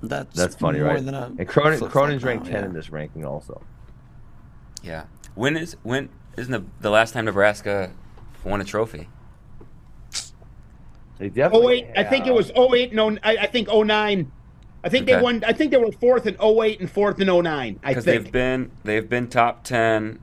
That's 0.03 0.37
That's 0.37 0.57
funny, 0.57 0.81
more 0.81 0.89
right? 0.89 0.99
And 0.99 1.49
Cronin, 1.49 1.81
Cronin's 1.89 2.23
now, 2.23 2.29
ranked 2.29 2.47
ten 2.47 2.63
yeah. 2.63 2.67
in 2.67 2.73
this 2.73 2.91
ranking 2.91 3.25
also. 3.25 3.63
Yeah. 4.83 5.05
When 5.35 5.57
is 5.57 5.77
when 5.83 6.11
isn't 6.37 6.53
the, 6.53 6.65
the 6.81 6.91
last 6.91 7.15
time 7.15 7.25
Nebraska 7.25 7.91
won 8.45 8.61
a 8.61 8.65
trophy? 8.65 9.09
They 11.19 11.29
definitely. 11.29 11.85
08. 11.85 11.87
I 11.97 12.05
think 12.05 12.27
it 12.27 12.35
was 12.35 12.51
08 12.57 12.91
and 12.93 12.99
0, 12.99 13.19
I, 13.23 13.37
I 13.39 13.47
think 13.47 13.69
09. 13.73 14.31
I 14.83 14.89
think 14.91 15.07
they 15.07 15.21
won. 15.21 15.43
I 15.45 15.53
think 15.55 15.71
they 15.71 15.79
were 15.79 15.93
fourth 15.93 16.27
in 16.27 16.37
08 16.41 16.81
and 16.81 16.91
fourth 16.91 17.19
in 17.21 17.29
09. 17.29 17.81
I 17.83 17.95
think. 17.95 18.05
they've 18.05 18.31
been 18.33 18.71
they've 18.85 19.09
been 19.09 19.29
top 19.29 19.65
ten, 19.65 20.19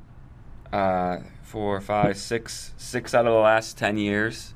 uh, 0.71 1.17
four, 1.41 1.81
five, 1.81 2.15
six, 2.17 2.73
six 2.77 3.15
out 3.15 3.25
of 3.25 3.33
the 3.33 3.39
last 3.39 3.77
ten 3.77 3.97
years, 3.97 4.53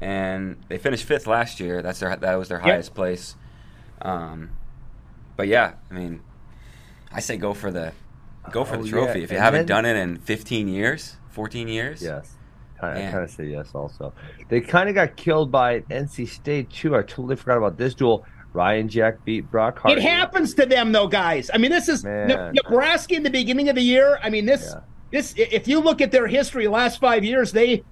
and 0.00 0.56
they 0.68 0.78
finished 0.78 1.04
fifth 1.04 1.26
last 1.26 1.58
year. 1.58 1.82
That's 1.82 1.98
their 1.98 2.14
that 2.14 2.34
was 2.36 2.48
their 2.48 2.58
Yep. 2.58 2.64
highest 2.66 2.94
place. 2.94 3.34
Um, 4.02 4.50
but 5.36 5.48
yeah, 5.48 5.72
I 5.90 5.94
mean, 5.94 6.20
I 7.12 7.18
say 7.18 7.36
go 7.36 7.54
for 7.54 7.72
the 7.72 7.92
go 8.52 8.64
for 8.64 8.76
Oh, 8.76 8.82
the 8.82 8.88
trophy 8.88 9.18
yeah, 9.18 9.24
if 9.24 9.30
you 9.32 9.36
and 9.38 9.44
haven't 9.44 9.66
then- 9.66 9.82
done 9.82 9.86
it 9.86 9.96
in 9.96 10.18
15 10.18 10.68
years, 10.68 11.16
14 11.30 11.66
years. 11.66 12.02
Yes. 12.02 12.30
Kind 12.80 12.98
I 12.98 13.10
kind 13.10 13.24
of 13.24 13.30
say 13.30 13.46
yes 13.46 13.70
also. 13.74 14.12
They 14.48 14.60
kind 14.60 14.88
of 14.88 14.94
got 14.94 15.16
killed 15.16 15.50
by 15.50 15.80
NC 15.80 16.28
State 16.28 16.70
too. 16.70 16.96
I 16.96 17.02
totally 17.02 17.36
forgot 17.36 17.58
about 17.58 17.76
this 17.76 17.94
duel. 17.94 18.24
Ryan 18.52 18.88
Jack 18.88 19.24
beat 19.24 19.50
Brock 19.50 19.78
Hardy. 19.80 20.00
It 20.00 20.04
happens 20.08 20.54
to 20.54 20.66
them 20.66 20.92
though, 20.92 21.08
guys. 21.08 21.50
I 21.52 21.58
mean, 21.58 21.70
this 21.70 21.88
is 21.88 22.04
Man. 22.04 22.52
Nebraska 22.54 23.14
in 23.14 23.22
the 23.22 23.30
beginning 23.30 23.68
of 23.68 23.74
the 23.74 23.82
year. 23.82 24.18
I 24.22 24.30
mean, 24.30 24.46
this 24.46 24.72
Yeah. 24.72 24.80
this 25.10 25.34
if 25.36 25.66
you 25.66 25.80
look 25.80 26.00
at 26.00 26.10
their 26.12 26.26
history, 26.26 26.68
last 26.68 27.00
five 27.00 27.24
years, 27.24 27.52
they, 27.52 27.82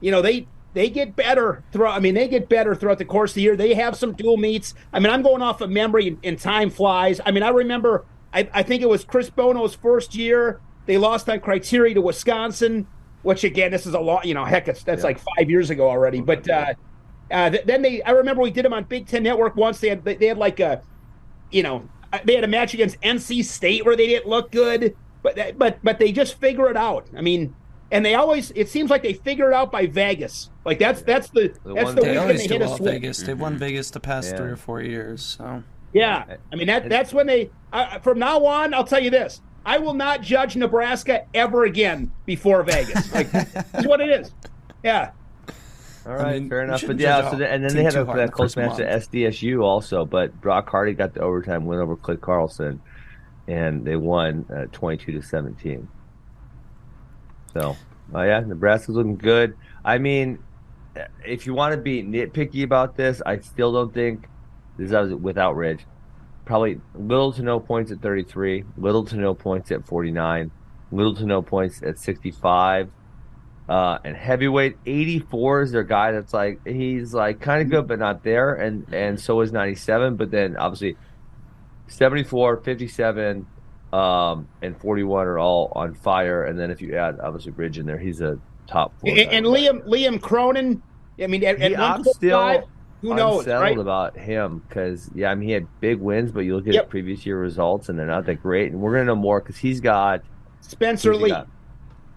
you 0.00 0.10
know, 0.10 0.20
they 0.20 0.46
they 0.74 0.88
get 0.88 1.14
better 1.16 1.62
throughout. 1.72 1.94
I 1.94 2.00
mean, 2.00 2.14
they 2.14 2.28
get 2.28 2.48
better 2.48 2.74
throughout 2.74 2.98
the 2.98 3.04
course 3.04 3.32
of 3.32 3.34
the 3.36 3.42
year. 3.42 3.56
They 3.56 3.74
have 3.74 3.96
some 3.96 4.12
dual 4.12 4.36
meets. 4.38 4.74
I 4.92 5.00
mean, 5.00 5.12
I'm 5.12 5.22
going 5.22 5.42
off 5.42 5.60
of 5.60 5.70
memory, 5.70 6.08
and, 6.08 6.18
and 6.24 6.38
time 6.38 6.70
flies. 6.70 7.20
I 7.24 7.30
mean, 7.30 7.42
I 7.42 7.50
remember. 7.50 8.04
I, 8.34 8.48
I 8.54 8.62
think 8.62 8.80
it 8.82 8.88
was 8.88 9.04
Chris 9.04 9.28
Bono's 9.28 9.74
first 9.74 10.14
year. 10.14 10.60
They 10.86 10.96
lost 10.96 11.28
on 11.28 11.40
criteria 11.40 11.94
to 11.94 12.00
Wisconsin, 12.00 12.86
which 13.22 13.44
again, 13.44 13.70
this 13.70 13.86
is 13.86 13.94
a 13.94 14.00
lot. 14.00 14.24
You 14.24 14.34
know, 14.34 14.44
heck, 14.44 14.68
it's, 14.68 14.82
that's 14.82 15.00
Yeah. 15.00 15.06
like 15.08 15.18
five 15.36 15.48
years 15.50 15.70
ago 15.70 15.88
already. 15.88 16.20
But 16.20 16.48
uh, 16.48 16.74
uh, 17.30 17.50
th- 17.50 17.64
then 17.64 17.82
they, 17.82 18.02
I 18.02 18.10
remember 18.10 18.42
we 18.42 18.50
did 18.50 18.64
them 18.64 18.72
on 18.72 18.84
Big 18.84 19.06
Ten 19.06 19.22
Network 19.22 19.56
once. 19.56 19.80
They 19.80 19.88
had 19.88 20.04
they 20.04 20.26
had 20.26 20.38
like 20.38 20.60
a 20.60 20.82
you 21.50 21.62
know, 21.62 21.88
they 22.24 22.34
had 22.34 22.44
a 22.44 22.48
match 22.48 22.74
against 22.74 23.00
NC 23.02 23.44
State 23.44 23.84
where 23.84 23.96
they 23.96 24.06
didn't 24.06 24.26
look 24.28 24.50
good, 24.50 24.96
but 25.22 25.36
that- 25.36 25.58
but 25.58 25.78
but 25.82 25.98
they 25.98 26.12
just 26.12 26.38
figure 26.40 26.68
it 26.70 26.76
out. 26.76 27.06
I 27.16 27.20
mean, 27.20 27.54
and 27.90 28.04
they 28.04 28.14
always 28.14 28.50
it 28.54 28.68
seems 28.68 28.90
like 28.90 29.02
they 29.02 29.12
figure 29.14 29.50
it 29.50 29.54
out 29.54 29.70
by 29.70 29.86
Vegas. 29.86 30.50
Like 30.64 30.78
that's 30.78 31.02
that's 31.02 31.28
the, 31.30 31.54
The 31.64 31.74
that's 31.74 31.84
one- 31.86 31.94
the 31.96 32.00
They 32.02 32.08
weekend 32.08 32.18
always 32.18 32.40
they 32.40 32.46
do 32.48 32.54
hit 32.54 32.62
a 32.62 32.64
well 32.64 32.72
at 32.74 32.78
switch. 32.78 32.90
Vegas. 32.92 33.18
They've 33.22 33.40
won 33.40 33.58
Vegas 33.58 33.90
the 33.90 34.00
past 34.00 34.30
Yeah. 34.30 34.36
three 34.38 34.50
or 34.50 34.56
four 34.56 34.80
years. 34.82 35.22
So 35.22 35.62
Yeah, 35.92 36.36
I 36.52 36.56
mean 36.56 36.66
that 36.68 36.88
that's 36.88 37.12
when 37.12 37.26
they. 37.26 37.50
Uh, 37.72 37.98
from 38.00 38.18
now 38.18 38.44
on, 38.44 38.72
I'll 38.74 38.84
tell 38.84 39.02
you 39.02 39.10
this: 39.10 39.40
I 39.64 39.78
will 39.78 39.94
not 39.94 40.22
judge 40.22 40.56
Nebraska 40.56 41.26
ever 41.34 41.64
again 41.64 42.10
before 42.26 42.62
Vegas. 42.62 43.12
Like 43.12 43.30
that's 43.30 43.86
what 43.86 44.00
it 44.00 44.10
is. 44.10 44.32
Yeah. 44.82 45.12
All 46.04 46.14
right, 46.14 46.40
mean, 46.40 46.48
fair 46.48 46.64
enough. 46.64 46.84
But 46.84 46.98
yeah, 46.98 47.30
so 47.30 47.36
the, 47.36 47.48
and 47.48 47.62
then 47.64 47.76
they 47.76 47.84
had 47.84 47.94
a, 47.94 48.04
that 48.04 48.32
close 48.32 48.56
match 48.56 48.78
month. 48.78 48.78
to 48.78 49.18
SDSU 49.18 49.62
also, 49.62 50.04
but 50.04 50.38
Brock 50.40 50.68
Hardy 50.68 50.94
got 50.94 51.14
the 51.14 51.20
overtime 51.20 51.64
win 51.64 51.78
over 51.78 51.94
Clint 51.94 52.20
Carlson, 52.20 52.80
and 53.46 53.84
they 53.84 53.94
won 53.94 54.44
uh, 54.54 54.66
22 54.72 55.12
to 55.12 55.22
17. 55.22 55.88
So, 57.52 57.76
uh, 58.12 58.22
yeah, 58.22 58.40
Nebraska's 58.40 58.96
looking 58.96 59.16
good. 59.16 59.56
I 59.84 59.98
mean, 59.98 60.40
if 61.24 61.46
you 61.46 61.54
want 61.54 61.72
to 61.72 61.80
be 61.80 62.02
nitpicky 62.02 62.64
about 62.64 62.96
this, 62.96 63.22
I 63.24 63.38
still 63.38 63.72
don't 63.72 63.94
think 63.94 64.26
this 64.76 64.90
is 64.90 65.14
without 65.14 65.54
Ridge. 65.54 65.86
Probably 66.52 66.82
little 66.94 67.32
to 67.32 67.42
no 67.42 67.58
points 67.58 67.90
at 67.92 68.02
33, 68.02 68.64
little 68.76 69.06
to 69.06 69.16
no 69.16 69.32
points 69.32 69.72
at 69.72 69.86
49, 69.86 70.50
little 70.90 71.14
to 71.14 71.24
no 71.24 71.40
points 71.40 71.82
at 71.82 71.98
65. 71.98 72.90
Uh, 73.70 73.96
and 74.04 74.14
heavyweight 74.14 74.76
84 74.84 75.62
is 75.62 75.72
their 75.72 75.82
guy 75.82 76.12
that's 76.12 76.34
like 76.34 76.60
he's 76.66 77.14
like 77.14 77.40
kind 77.40 77.62
of 77.62 77.70
good 77.70 77.88
but 77.88 77.98
not 77.98 78.22
there 78.22 78.52
and 78.52 78.86
and 78.92 79.18
so 79.18 79.40
is 79.40 79.50
97 79.50 80.16
but 80.16 80.30
then 80.30 80.58
obviously 80.58 80.94
74 81.86 82.58
57 82.58 83.46
um 83.94 84.46
and 84.60 84.78
41 84.78 85.26
are 85.26 85.38
all 85.38 85.72
on 85.74 85.94
fire 85.94 86.44
and 86.44 86.58
then 86.58 86.70
if 86.70 86.82
you 86.82 86.96
add 86.96 87.18
obviously 87.20 87.52
Ridge 87.52 87.78
in 87.78 87.86
there 87.86 87.96
he's 87.96 88.20
a 88.20 88.38
top 88.66 88.92
four 89.00 89.08
And, 89.08 89.20
and 89.20 89.46
Liam 89.46 89.86
Liam 89.86 90.20
Cronin. 90.20 90.82
I 91.18 91.28
mean, 91.28 91.44
at, 91.44 91.62
at 91.62 91.70
He- 91.70 91.76
I'm 91.76 92.02
145, 92.02 92.14
still 92.14 92.68
who 93.02 93.14
knows, 93.14 93.40
unsettled 93.40 93.62
right? 93.62 93.78
about 93.78 94.16
him 94.16 94.62
because 94.68 95.10
yeah 95.14 95.30
I 95.30 95.34
mean 95.34 95.48
he 95.48 95.54
had 95.54 95.66
big 95.80 95.98
wins 96.00 96.32
but 96.32 96.40
you 96.40 96.54
look 96.56 96.66
at 96.66 96.72
Yep. 96.74 96.84
his 96.84 96.90
previous 96.90 97.26
year 97.26 97.38
results 97.38 97.88
and 97.90 97.98
they're 97.98 98.06
not 98.06 98.24
that 98.26 98.42
great 98.42 98.72
and 98.72 98.80
we're 98.80 98.92
gonna 98.92 99.04
know 99.04 99.14
more 99.16 99.40
because 99.40 99.56
he's 99.58 99.80
got 99.80 100.22
Spencer 100.60 101.10
who's 101.10 101.18
he 101.18 101.24
Lee. 101.24 101.30
got? 101.30 101.46
Well, 101.46 101.50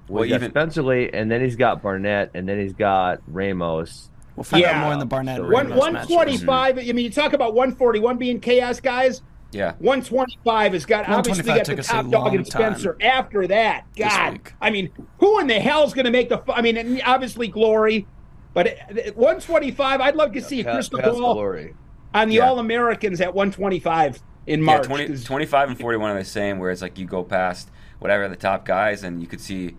Well, 0.08 0.24
he's 0.24 0.32
got 0.32 0.36
even- 0.38 0.52
Spencer 0.52 0.84
Lee, 0.84 1.10
and 1.12 1.32
then 1.32 1.42
he's 1.42 1.56
got 1.56 1.82
Barnett, 1.82 2.30
and 2.36 2.48
then 2.48 2.60
he's 2.60 2.74
got 2.74 3.22
Ramos. 3.28 4.12
We'll 4.36 4.44
find 4.44 4.62
Yeah. 4.62 4.78
out 4.78 4.84
more 4.84 4.94
in 4.94 5.00
the 5.00 5.06
Barnett 5.08 5.40
and 5.40 5.50
One 5.50 5.68
Ramos 5.70 5.80
one 5.80 5.94
matches. 5.94 6.48
I 6.48 6.74
mean, 6.94 7.06
you 7.06 7.10
talk 7.10 7.34
about 7.34 7.56
one 7.56 7.72
forty 7.72 8.00
one 8.00 8.18
being 8.18 8.40
chaos, 8.40 8.80
guys. 8.80 9.24
Yeah. 9.52 9.74
One 9.80 10.04
twenty 10.04 10.38
five 10.44 10.74
has 10.74 10.86
got 10.86 11.10
obviously 11.10 11.44
got 11.44 11.60
the 11.60 11.64
took 11.64 11.80
us 11.80 11.88
a 11.90 11.94
top 11.94 12.10
dog 12.12 12.26
long 12.26 12.36
in 12.36 12.46
Spencer. 12.46 12.98
After 13.02 13.48
that, 13.48 13.86
God. 13.98 14.40
I 14.62 14.70
mean, 14.70 14.90
who 15.20 15.40
in 15.40 15.48
the 15.48 15.60
hell's 15.60 15.94
going 15.96 16.06
to 16.06 16.12
make 16.12 16.30
the? 16.30 16.38
fu- 16.40 16.52
I 16.52 16.62
mean, 16.62 17.02
obviously 17.06 17.48
Glory, 17.48 18.06
but 18.56 18.76
one 19.16 19.40
twenty 19.40 19.70
five. 19.70 20.02
I'd 20.02 20.16
love 20.16 20.32
to 20.34 20.42
see 20.42 20.62
a 20.62 20.64
Pa- 20.64 20.74
crystal 20.74 21.00
ball 21.00 21.36
glory. 21.36 21.76
on 22.16 22.30
the 22.30 22.36
Yeah. 22.36 22.48
All 22.50 22.58
Americans 22.58 23.22
at 23.22 23.36
one 23.36 23.52
twenty 23.52 23.80
five 23.80 24.20
in 24.48 24.62
Yeah, 24.62 24.66
March. 24.66 24.86
20, 24.88 25.08
'cause- 25.08 25.24
25 25.24 25.70
and 25.70 25.80
41 25.80 26.10
are 26.12 26.20
the 26.20 26.26
same, 26.26 26.58
where 26.60 26.72
it's 26.72 26.82
like 26.82 26.98
you 26.98 27.06
go 27.06 27.24
past 27.24 27.70
whatever 28.00 28.28
the 28.28 28.36
top 28.36 28.66
guys, 28.66 29.04
and 29.04 29.22
you 29.22 29.28
could 29.28 29.42
see 29.42 29.76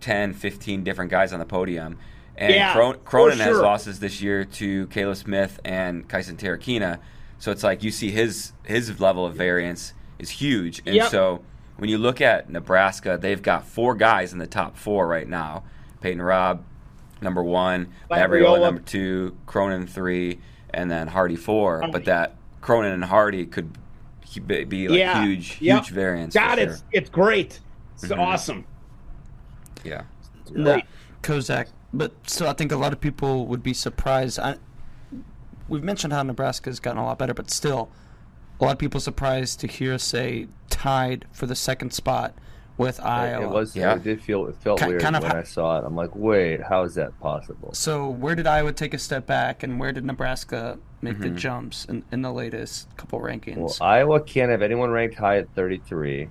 10, 0.00 0.32
15 0.32 0.84
different 0.84 1.10
guys 1.10 1.32
on 1.32 1.38
the 1.38 1.44
podium. 1.44 1.98
And 2.36 2.52
Yeah, 2.52 2.72
Cron- 2.72 2.94
for 2.94 2.98
Cronin 3.00 3.38
has 3.38 3.58
losses 3.58 3.98
this 4.00 4.20
year 4.20 4.44
to 4.44 4.86
Caleb 4.88 5.16
Smith 5.16 5.58
and 5.64 6.06
Kysen 6.08 6.36
Terukina. 6.36 6.98
So 7.38 7.50
it's 7.50 7.62
like 7.62 7.82
you 7.82 7.90
see 7.90 8.10
his 8.10 8.52
his 8.64 9.00
level 9.00 9.24
of 9.24 9.34
variance 9.34 9.94
is 10.18 10.30
huge. 10.30 10.82
And 10.84 10.94
Yep. 10.96 11.08
so 11.08 11.40
when 11.76 11.88
you 11.88 11.96
look 11.98 12.20
at 12.20 12.50
Nebraska, 12.50 13.18
they've 13.20 13.40
got 13.42 13.64
four 13.66 13.94
guys 13.94 14.32
in 14.32 14.38
the 14.38 14.46
top 14.46 14.76
four 14.76 15.06
right 15.06 15.28
now. 15.28 15.62
Peyton 16.00 16.20
Robb, 16.22 16.62
number 17.20 17.42
one, 17.42 17.88
Labriola. 18.10 18.28
Labriola, 18.28 18.60
number 18.60 18.80
two, 18.82 19.36
Cronin 19.46 19.86
three, 19.86 20.40
and 20.70 20.90
then 20.90 21.08
Hardy 21.08 21.36
four. 21.36 21.82
But 21.90 22.04
that 22.06 22.36
Cronin 22.60 22.92
and 22.92 23.04
Hardy 23.04 23.46
could 23.46 23.76
be 24.46 24.64
be 24.64 24.88
like 24.88 24.98
Yeah. 24.98 25.22
huge, 25.24 25.58
Yep. 25.60 25.78
huge 25.84 25.90
variance. 25.94 26.34
for 26.34 26.40
God, 26.40 26.58
sure. 26.58 26.68
it's 26.68 26.84
it's 26.92 27.10
great. 27.10 27.60
It's 27.94 28.06
Mhm. 28.06 28.18
awesome. 28.18 28.64
yeah. 29.84 30.02
No, 30.52 30.80
Kozak. 31.22 31.68
But 31.92 32.12
still, 32.28 32.48
I 32.48 32.52
think 32.52 32.72
a 32.72 32.76
lot 32.76 32.92
of 32.92 33.00
people 33.00 33.46
would 33.46 33.62
be 33.62 33.72
surprised. 33.72 34.38
I, 34.38 34.56
we've 35.68 35.82
mentioned 35.82 36.12
how 36.12 36.22
Nebraska's 36.22 36.78
gotten 36.80 36.98
a 36.98 37.04
lot 37.04 37.18
better, 37.18 37.32
but 37.34 37.50
still, 37.50 37.88
a 38.60 38.64
lot 38.64 38.72
of 38.72 38.78
people 38.78 39.00
surprised 39.00 39.60
to 39.60 39.66
hear 39.66 39.94
us 39.94 40.02
say 40.02 40.48
tied 40.68 41.24
for 41.32 41.46
the 41.46 41.54
second 41.54 41.92
spot 41.92 42.34
with 42.78 43.00
Iowa. 43.00 43.44
It 43.46 43.50
was. 43.50 43.74
Yeah. 43.76 43.94
It 43.94 44.02
did 44.02 44.20
feel. 44.22 44.46
It 44.46 44.56
felt 44.56 44.84
weird 44.86 45.00
kind 45.00 45.16
of 45.16 45.22
when 45.22 45.32
I 45.32 45.42
saw 45.42 45.78
it. 45.78 45.84
I'm 45.84 45.96
like, 45.96 46.14
wait, 46.14 46.62
how 46.62 46.82
is 46.82 46.94
that 46.96 47.18
possible? 47.20 47.72
So 47.72 48.08
where 48.08 48.34
did 48.34 48.46
Iowa 48.46 48.72
take 48.72 48.94
a 48.94 48.98
step 48.98 49.26
back, 49.26 49.62
and 49.62 49.78
where 49.80 49.92
did 49.92 50.04
Nebraska 50.04 50.78
make 51.02 51.18
the 51.20 51.28
Mhm. 51.28 51.36
jumps 51.36 51.84
in, 51.86 52.04
in 52.12 52.22
the 52.22 52.32
latest 52.32 52.94
couple 52.96 53.20
rankings? 53.20 53.56
Well, 53.56 53.76
Iowa 53.80 54.20
can't 54.20 54.50
have 54.50 54.62
anyone 54.62 54.90
ranked 54.90 55.16
high 55.16 55.38
at 55.38 55.48
33. 55.54 56.28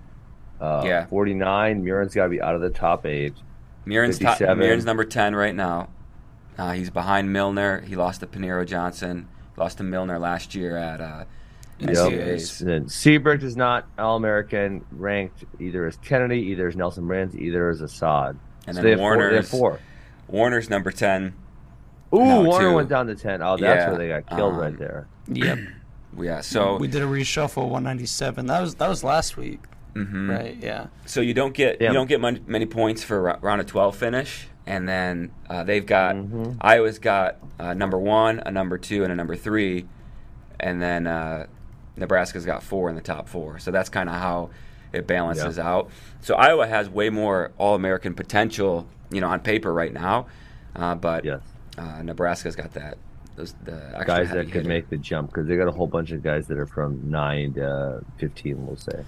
Uh, 0.62 0.84
Yeah. 0.86 1.06
49. 1.08 1.84
Murin's 1.84 2.14
got 2.16 2.24
to 2.26 2.30
be 2.30 2.42
out 2.42 2.56
of 2.56 2.62
the 2.62 2.70
top 2.70 3.06
eight. 3.06 3.34
Murin's, 3.86 4.18
top, 4.20 4.38
57. 4.38 4.58
Murin's 4.60 4.86
number 4.86 5.04
10 5.04 5.36
right 5.36 5.54
now. 5.56 5.90
Uh, 6.58 6.72
he's 6.72 6.90
behind 6.90 7.32
Milner. 7.34 7.82
He 7.82 7.96
lost 7.96 8.22
to 8.22 8.28
Panero 8.28 8.66
Johnson. 8.66 9.28
Lost 9.58 9.78
to 9.80 9.84
Milner 9.84 10.18
last 10.18 10.56
year 10.56 10.78
at 10.78 11.02
uh, 11.02 11.26
Yep. 11.80 11.90
NCAAs. 11.90 12.62
And 12.62 12.70
then 12.70 12.90
Seabrook 12.90 13.44
is 13.44 13.58
not 13.58 13.88
All 14.00 14.16
American 14.16 14.86
ranked 14.92 15.44
either 15.60 15.86
as 15.86 15.98
Kennedy, 15.98 16.40
either 16.52 16.68
as 16.68 16.76
Nelson 16.76 17.06
Brands, 17.08 17.36
either 17.36 17.70
as 17.70 17.82
Assad. 17.82 18.38
And 18.68 18.76
So 18.76 18.82
then 18.82 18.84
they 18.84 18.90
have 18.92 19.00
four- 19.00 19.18
they 19.18 19.24
have 19.24 19.32
Warner's, 19.32 19.50
four. 19.50 19.80
Warner's 20.28 20.70
number 20.70 20.92
10. 20.92 21.34
Ooh, 22.14 22.20
No, 22.26 22.42
Warner 22.44 22.70
two. 22.70 22.76
went 22.76 22.90
down 22.90 23.08
to 23.08 23.16
10. 23.16 23.42
Oh, 23.42 23.58
that's 23.58 23.62
Yeah, 23.62 23.90
where 23.90 23.98
they 23.98 24.08
got 24.08 24.26
killed 24.28 24.54
um, 24.54 24.60
right 24.60 24.78
there. 24.78 25.08
yep. 25.28 25.60
Yeah, 26.18 26.40
so 26.40 26.78
we 26.78 26.88
did 26.88 27.02
a 27.02 27.06
reshuffle 27.06 27.64
197. 27.68 28.46
That 28.46 28.62
was 28.62 28.76
that 28.76 28.88
was 28.88 29.04
last 29.04 29.36
week, 29.36 29.60
mhm. 29.96 30.30
right? 30.30 30.56
Yeah. 30.62 30.86
So 31.06 31.20
you 31.20 31.34
don't 31.34 31.54
get 31.54 31.82
Yeah. 31.82 31.90
you 31.90 31.94
don't 31.94 32.08
get 32.08 32.22
mon- 32.22 32.40
many 32.48 32.66
points 32.66 33.04
for 33.04 33.28
a 33.32 33.40
round 33.42 33.60
of 33.60 33.68
12 33.68 33.98
finish, 33.98 34.48
and 34.66 34.88
then 34.88 35.32
uh, 35.50 35.66
they've 35.66 35.86
got 35.86 36.16
Mhm. 36.16 36.56
Iowa's 36.62 37.00
got 37.00 37.36
uh, 37.60 37.74
number 37.74 37.98
one, 37.98 38.42
a 38.46 38.52
number 38.52 38.78
two, 38.78 39.04
and 39.04 39.12
a 39.12 39.16
number 39.18 39.36
three, 39.36 39.88
and 40.58 40.82
then 40.82 41.06
uh, 41.06 41.48
Nebraska's 41.98 42.46
got 42.46 42.64
four 42.64 42.90
in 42.90 42.96
the 42.96 43.02
top 43.02 43.28
four. 43.30 43.60
So 43.60 43.72
that's 43.72 43.90
kind 43.90 44.10
of 44.10 44.16
how 44.16 44.50
it 44.94 45.08
balances 45.08 45.58
out. 45.60 45.90
So 46.22 46.36
Iowa 46.36 46.68
has 46.68 46.90
way 46.90 47.10
more 47.10 47.52
All-American 47.58 48.14
potential, 48.14 48.88
you 49.12 49.22
know, 49.22 49.28
on 49.28 49.40
paper 49.42 49.74
right 49.74 49.94
now, 49.94 50.28
uh, 50.76 50.96
but 50.96 51.26
Yes. 51.26 51.42
uh, 51.78 52.02
Nebraska's 52.04 52.56
got 52.56 52.74
that 52.74 52.98
those 53.36 53.54
the 53.66 53.74
extra 53.88 54.06
Guys 54.06 54.32
that 54.32 54.50
could 54.50 54.66
make 54.66 54.90
the 54.90 54.96
jump 54.98 55.30
because 55.30 55.46
they 55.46 55.58
got 55.58 55.68
a 55.68 55.72
whole 55.72 55.88
bunch 55.88 56.12
of 56.12 56.24
guys 56.24 56.48
that 56.48 56.58
are 56.58 56.66
from 56.66 57.02
9 57.12 57.54
to 57.56 58.02
15, 58.18 58.66
we'll 58.66 58.78
say. 58.78 59.04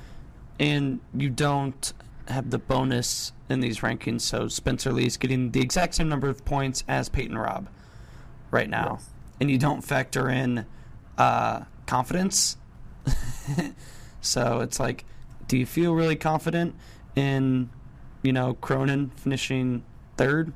and 0.60 1.00
you 1.14 1.30
don't 1.30 1.94
have 2.28 2.50
the 2.50 2.58
bonus 2.58 3.32
in 3.48 3.62
these 3.62 3.80
rankings. 3.80 4.20
So 4.22 4.50
Spencer 4.50 4.92
Lee's 4.92 5.16
getting 5.16 5.52
the 5.52 5.62
exact 5.62 5.96
same 5.96 6.10
number 6.10 6.28
of 6.28 6.44
points 6.44 6.84
as 6.90 7.08
Peyton 7.08 7.38
Robb 7.38 7.70
right 8.52 8.70
now, 8.70 8.98
Yes. 9.00 9.10
and 9.40 9.50
you 9.50 9.58
don't 9.58 9.82
factor 9.82 10.30
in 10.30 10.66
uh, 11.18 11.62
confidence. 11.86 12.58
so 14.22 14.60
it's 14.62 14.80
like, 14.80 15.06
do 15.48 15.58
you 15.58 15.66
feel 15.66 15.94
really 15.94 16.16
confident 16.16 16.76
in, 17.16 17.70
you 18.24 18.34
know, 18.34 18.54
Cronin 18.56 19.10
finishing 19.16 19.84
third? 20.18 20.54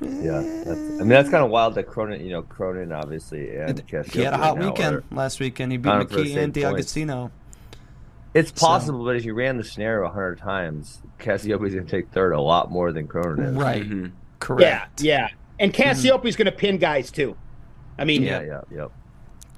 Yeah, 0.00 0.40
that's, 0.64 0.78
I 0.78 0.98
mean 0.98 1.08
that's 1.08 1.28
kind 1.28 1.44
of 1.44 1.50
wild 1.50 1.74
that 1.74 1.84
Cronin, 1.88 2.24
you 2.24 2.30
know, 2.30 2.42
Cronin 2.42 2.92
obviously 2.92 3.56
and 3.56 3.82
He 4.12 4.20
had 4.22 4.32
a 4.32 4.36
hot 4.36 4.58
now 4.58 4.70
weekend 4.70 4.96
are- 4.96 5.04
last 5.10 5.40
weekend. 5.40 5.72
He 5.72 5.78
beat 5.78 5.88
Kind 5.90 6.02
of 6.02 6.08
the 6.10 6.16
McKee 6.16 6.36
and 6.36 6.52
D'Agostino. 6.54 7.32
It's 8.34 8.50
So- 8.54 8.66
possible, 8.66 9.04
but 9.04 9.16
if 9.16 9.24
you 9.24 9.34
ran 9.34 9.56
the 9.56 9.64
scenario 9.64 10.06
a 10.06 10.10
hundred 10.12 10.38
times, 10.38 11.02
Cassioppi's 11.18 11.74
going 11.74 11.86
to 11.86 11.90
take 11.90 12.10
third 12.10 12.32
a 12.32 12.40
lot 12.40 12.70
more 12.70 12.92
than 12.92 13.08
Cronin 13.08 13.44
is. 13.46 13.54
Right. 13.56 13.82
Mhm. 13.82 14.02
Yeah, 14.04 14.10
Correct. 14.38 15.02
yeah. 15.02 15.28
And 15.58 15.74
Cassioppi's 15.74 16.36
going 16.36 16.46
to 16.46 16.52
pin 16.52 16.78
guys 16.78 17.10
too. 17.10 17.36
I 17.98 18.04
mean, 18.04 18.22
Yeah, 18.22 18.42
yeah, 18.42 18.60
yeah. 18.70 18.86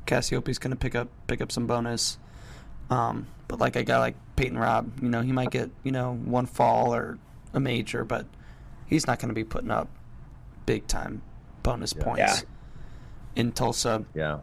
Cassioppi's 0.06 0.58
going 0.58 0.70
to 0.72 0.76
pick 0.76 0.94
up 0.94 1.08
pick 1.26 1.40
up 1.40 1.52
some 1.52 1.66
bonus. 1.66 2.18
Um, 2.90 3.26
but 3.48 3.58
like 3.60 3.76
a 3.76 3.84
guy 3.84 3.98
like 3.98 4.16
Peyton 4.36 4.58
Robb, 4.58 4.90
you 5.02 5.08
know, 5.08 5.20
he 5.22 5.32
might 5.32 5.50
get 5.50 5.70
you 5.84 5.92
know 5.92 6.14
one 6.14 6.46
fall 6.46 6.94
or 6.94 7.18
a 7.54 7.60
major, 7.60 8.04
but 8.04 8.26
he's 8.86 9.06
not 9.06 9.18
going 9.18 9.28
to 9.28 9.34
be 9.34 9.44
putting 9.44 9.70
up 9.70 9.88
big 10.66 10.86
time 10.86 11.22
bonus 11.62 11.94
Yeah. 11.96 12.04
points 12.04 12.20
Yeah. 12.20 13.40
in 13.42 13.52
Tulsa. 13.52 14.04
yeah. 14.14 14.38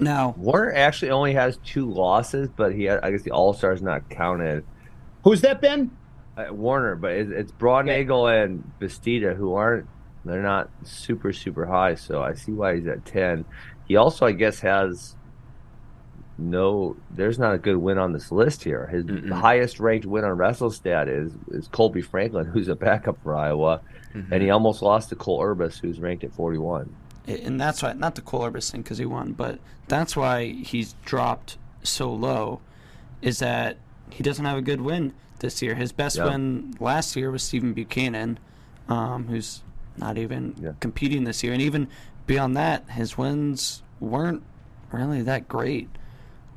Now, 0.00 0.34
Warner 0.38 0.72
actually 0.74 1.10
only 1.10 1.32
has 1.34 1.56
two 1.64 1.90
losses, 1.90 2.48
but 2.54 2.72
he 2.72 2.88
I 2.88 3.10
guess 3.10 3.22
the 3.22 3.32
All 3.32 3.52
Stars 3.52 3.82
not 3.82 4.08
counted. 4.08 4.64
who's 5.24 5.40
that 5.40 5.60
been? 5.60 5.90
Uh, 6.36 6.52
Warner, 6.52 6.94
but 6.94 7.12
it, 7.12 7.32
it's 7.32 7.50
Broadnagel 7.52 8.30
and 8.44 8.62
Bastida 8.80 9.34
who 9.34 9.54
aren't 9.54 9.86
they're 10.24 10.42
not 10.42 10.70
super 10.84 11.32
super 11.32 11.66
high, 11.66 11.94
so 11.96 12.22
I 12.22 12.34
see 12.34 12.52
why 12.52 12.76
he's 12.76 12.86
at 12.86 13.04
ten. 13.04 13.44
He 13.88 13.96
also, 13.96 14.26
I 14.26 14.32
guess, 14.32 14.60
has 14.60 15.16
no. 16.36 16.96
There's 17.10 17.38
not 17.38 17.54
a 17.54 17.58
good 17.58 17.76
win 17.76 17.98
on 17.98 18.12
this 18.12 18.30
list 18.30 18.62
here. 18.64 18.86
His 18.86 19.04
Mm-mm. 19.04 19.32
highest 19.32 19.80
ranked 19.80 20.06
win 20.06 20.24
on 20.24 20.36
WrestleStat 20.36 21.08
is 21.08 21.32
is 21.48 21.68
Colby 21.68 22.02
Franklin, 22.02 22.46
who's 22.52 22.68
a 22.68 22.74
backup 22.76 23.20
for 23.22 23.34
Iowa, 23.34 23.80
Mhm. 24.14 24.30
and 24.32 24.42
he 24.42 24.50
almost 24.50 24.82
lost 24.82 25.08
to 25.10 25.16
Cole 25.16 25.40
Urbas, 25.40 25.80
who's 25.80 25.98
ranked 26.00 26.24
at 26.24 26.32
41. 26.32 26.94
and 27.26 27.60
that's 27.60 27.82
why 27.82 27.92
not 27.92 28.14
the 28.14 28.22
Cole 28.22 28.40
Urbas 28.50 28.70
thing 28.70 28.80
because 28.80 28.96
he 28.96 29.04
won, 29.04 29.32
but 29.32 29.58
that's 29.86 30.16
why 30.16 30.46
he's 30.46 30.94
dropped 31.04 31.58
so 31.82 32.10
low. 32.10 32.60
Is 33.20 33.38
that 33.40 33.76
he 34.08 34.22
doesn't 34.22 34.46
have 34.46 34.56
a 34.56 34.62
good 34.62 34.80
win 34.80 35.12
this 35.40 35.60
year. 35.60 35.74
His 35.74 35.92
best 35.92 36.16
Yeah. 36.16 36.24
win 36.26 36.74
last 36.80 37.14
year 37.16 37.30
was 37.30 37.42
Stephen 37.42 37.74
Buchanan, 37.74 38.38
um, 38.88 39.26
who's 39.28 39.62
not 39.98 40.16
even 40.16 40.54
Yeah. 40.58 40.72
competing 40.80 41.24
this 41.24 41.42
year, 41.44 41.52
and 41.52 41.60
even 41.60 41.88
beyond 42.28 42.56
that, 42.56 42.88
his 42.90 43.18
wins 43.18 43.82
weren't 43.98 44.44
really 44.92 45.22
that 45.22 45.48
great. 45.48 45.88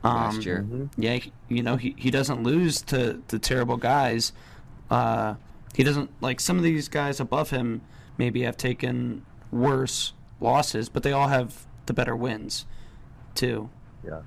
Um, 0.04 0.14
Last 0.16 0.46
year. 0.46 0.66
Mhm. 0.70 0.90
yeah, 0.98 1.20
you 1.50 1.64
know, 1.64 1.76
he, 1.78 1.96
he 1.98 2.12
doesn't 2.12 2.44
lose 2.44 2.82
to, 2.84 3.22
to 3.28 3.40
terrible 3.40 3.78
guys. 3.78 4.34
Uh, 4.90 5.36
he 5.76 5.84
doesn't 5.84 6.10
like 6.22 6.40
some 6.40 6.58
of 6.58 6.64
these 6.64 6.88
guys 6.90 7.20
above 7.20 7.50
him 7.50 7.82
maybe 8.18 8.42
have 8.44 8.58
taken 8.58 9.26
worse 9.52 10.14
losses, 10.40 10.90
but 10.90 11.04
they 11.04 11.12
all 11.12 11.28
have 11.28 11.66
the 11.86 11.94
better 11.94 12.16
wins 12.16 12.66
too. 13.36 13.70
Yeah. 14.06 14.22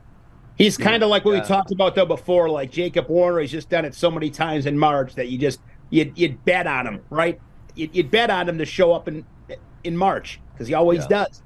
He's 0.56 0.76
kind 0.76 1.02
of 1.02 1.08
like 1.08 1.24
what 1.24 1.32
Yeah. 1.34 1.42
we 1.42 1.46
talked 1.48 1.72
about 1.72 1.94
though 1.96 2.06
before, 2.06 2.48
like 2.48 2.70
Jacob 2.70 3.08
Warner. 3.08 3.40
He's 3.40 3.50
just 3.50 3.68
done 3.68 3.84
it 3.84 3.94
so 3.94 4.10
many 4.10 4.30
times 4.30 4.66
in 4.66 4.78
March 4.78 5.14
that 5.16 5.28
you 5.28 5.36
just 5.38 5.60
you'd, 5.90 6.16
you'd 6.16 6.44
bet 6.44 6.66
on 6.68 6.86
him, 6.86 7.00
right? 7.10 7.40
You'd, 7.74 7.94
you'd 7.94 8.10
bet 8.12 8.30
on 8.30 8.48
him 8.48 8.58
to 8.58 8.64
show 8.64 8.92
up 8.92 9.08
in 9.08 9.26
in 9.82 9.96
March 9.96 10.40
because 10.54 10.68
he 10.68 10.74
always 10.74 11.00
Yeah. 11.10 11.24
does. 11.24 11.42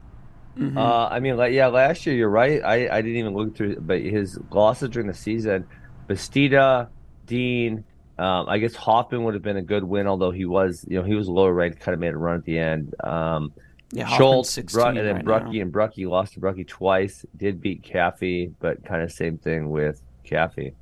Mhm. 0.56 0.76
Uh, 0.76 1.08
I 1.10 1.20
mean, 1.20 1.36
like, 1.36 1.52
yeah, 1.52 1.68
last 1.68 2.04
year 2.06 2.14
you're 2.16 2.28
right. 2.28 2.60
I, 2.64 2.88
I 2.88 3.00
didn't 3.02 3.16
even 3.16 3.34
look 3.34 3.56
through, 3.56 3.76
but 3.80 4.00
his 4.00 4.38
losses 4.50 4.90
during 4.90 5.06
the 5.08 5.14
season, 5.14 5.66
Bastida, 6.08 6.88
Dean, 7.26 7.84
um, 8.18 8.46
I 8.48 8.58
guess 8.58 8.74
Hoffman 8.74 9.22
would 9.24 9.34
have 9.34 9.42
been 9.42 9.56
a 9.56 9.62
good 9.62 9.84
win, 9.84 10.06
although 10.08 10.32
he 10.32 10.44
was, 10.46 10.84
you 10.88 10.98
know, 10.98 11.04
he 11.04 11.14
was 11.14 11.28
lower 11.28 11.52
ranked, 11.52 11.78
kind 11.78 11.94
of 11.94 12.00
made 12.00 12.12
a 12.12 12.16
run 12.18 12.36
at 12.36 12.44
the 12.44 12.58
end. 12.58 12.92
Um, 13.04 13.52
yeah, 13.92 14.04
Hoffman's 14.04 14.16
Schultz, 14.18 14.50
16 14.50 14.76
Bruck, 14.80 14.88
and 14.96 14.98
then 15.06 15.14
right 15.16 15.24
Brucky 15.24 15.58
now. 15.58 15.62
and 15.62 15.72
Brucky 15.72 16.06
lost 16.06 16.32
to 16.34 16.40
Brucky 16.40 16.64
twice. 16.64 17.24
Did 17.36 17.60
beat 17.60 17.82
Caffey, 17.82 18.52
but 18.58 18.84
kind 18.84 19.02
of 19.02 19.12
same 19.12 19.38
thing 19.38 19.70
with 19.70 20.02
Caffey. 20.26 20.72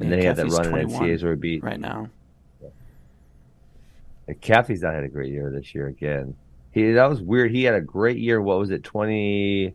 And 0.00 0.04
Yeah, 0.04 0.10
then 0.10 0.18
he 0.20 0.24
had 0.24 0.36
that 0.36 0.46
run 0.48 0.64
in 0.64 0.70
21 0.70 1.02
NCAAs 1.02 1.22
where 1.22 1.32
he 1.34 1.38
beat. 1.38 1.62
right 1.62 1.78
now. 1.78 2.08
And 4.28 4.40
Caffey's 4.40 4.82
not 4.82 4.94
had 4.94 5.04
a 5.04 5.08
great 5.08 5.30
year 5.32 5.50
this 5.50 5.74
year 5.74 5.88
again. 5.88 6.34
He 6.72 6.92
that 6.92 7.08
was 7.08 7.20
weird. 7.20 7.50
He 7.50 7.64
had 7.64 7.74
a 7.74 7.80
great 7.80 8.18
year. 8.18 8.40
What 8.40 8.58
was 8.58 8.70
it? 8.70 8.82
20, 8.82 9.74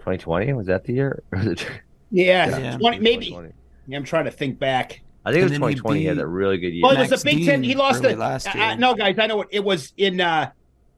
2020? 0.00 0.52
Was 0.52 0.66
that 0.66 0.84
the 0.84 0.92
year? 0.92 1.22
Was 1.32 1.46
it- 1.46 1.66
Yeah, 2.10 2.58
Yeah. 2.58 2.76
20, 2.76 2.98
maybe. 2.98 3.26
2020? 3.26 3.54
Yeah, 3.86 3.96
I'm 3.98 4.04
trying 4.04 4.24
to 4.26 4.30
think 4.30 4.58
back. 4.58 5.00
I 5.24 5.30
think 5.30 5.40
it 5.40 5.44
was 5.44 5.52
And 5.52 5.62
then 5.62 5.68
he 5.70 5.76
2020. 5.76 6.00
He 6.00 6.06
had 6.06 6.18
a 6.18 6.26
really 6.26 6.58
good 6.58 6.74
year. 6.74 6.82
Well, 6.82 6.96
it 6.96 6.98
was 6.98 7.10
Max 7.10 7.22
a 7.22 7.24
Big 7.24 7.46
Ten. 7.46 7.62
He 7.62 7.76
lost 7.76 8.00
early 8.00 8.14
it. 8.14 8.18
last 8.18 8.48
uh, 8.48 8.58
year. 8.58 8.76
no, 8.76 8.94
guys, 8.94 9.16
I 9.18 9.26
know 9.26 9.42
it. 9.42 9.48
It 9.52 9.62
was 9.64 9.92
in 9.96 10.20
uh 10.20 10.50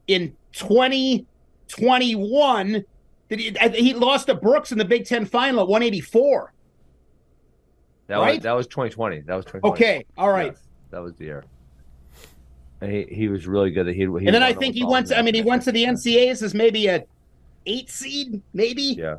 in 0.06 0.34
2021. 0.52 2.84
Did 3.28 3.40
he, 3.40 3.54
he 3.74 3.92
lost 3.94 4.26
to 4.28 4.34
Brooks 4.34 4.72
in 4.72 4.78
the 4.78 4.84
Big 4.84 5.04
Ten 5.04 5.26
final 5.26 5.60
at 5.60 5.68
184. 5.68 6.52
that 8.06 8.16
right? 8.16 8.36
was 8.36 8.42
that 8.42 8.52
was 8.52 8.66
2020. 8.66 9.20
That 9.20 9.34
was 9.34 9.44
2020. 9.44 9.74
Okay, 9.74 10.06
all 10.16 10.30
right. 10.30 10.52
Yes, 10.52 10.62
that 10.90 11.02
was 11.02 11.14
the 11.16 11.24
year. 11.24 11.44
And 12.84 12.92
he, 12.92 13.04
he 13.14 13.28
was 13.28 13.46
really 13.46 13.70
good. 13.70 13.86
He, 13.86 13.94
he 13.94 14.02
and 14.04 14.26
then 14.26 14.42
I 14.42 14.52
think 14.52 14.74
he 14.74 14.84
went. 14.84 15.06
To, 15.08 15.18
I 15.18 15.22
mean, 15.22 15.34
he 15.34 15.42
went 15.42 15.62
to 15.62 15.72
the 15.72 15.86
matches. 15.86 16.04
NCAAs 16.04 16.42
as 16.42 16.52
maybe 16.54 16.86
a 16.88 17.04
eight 17.66 17.88
seed, 17.90 18.42
maybe. 18.52 18.82
Yeah. 18.82 19.16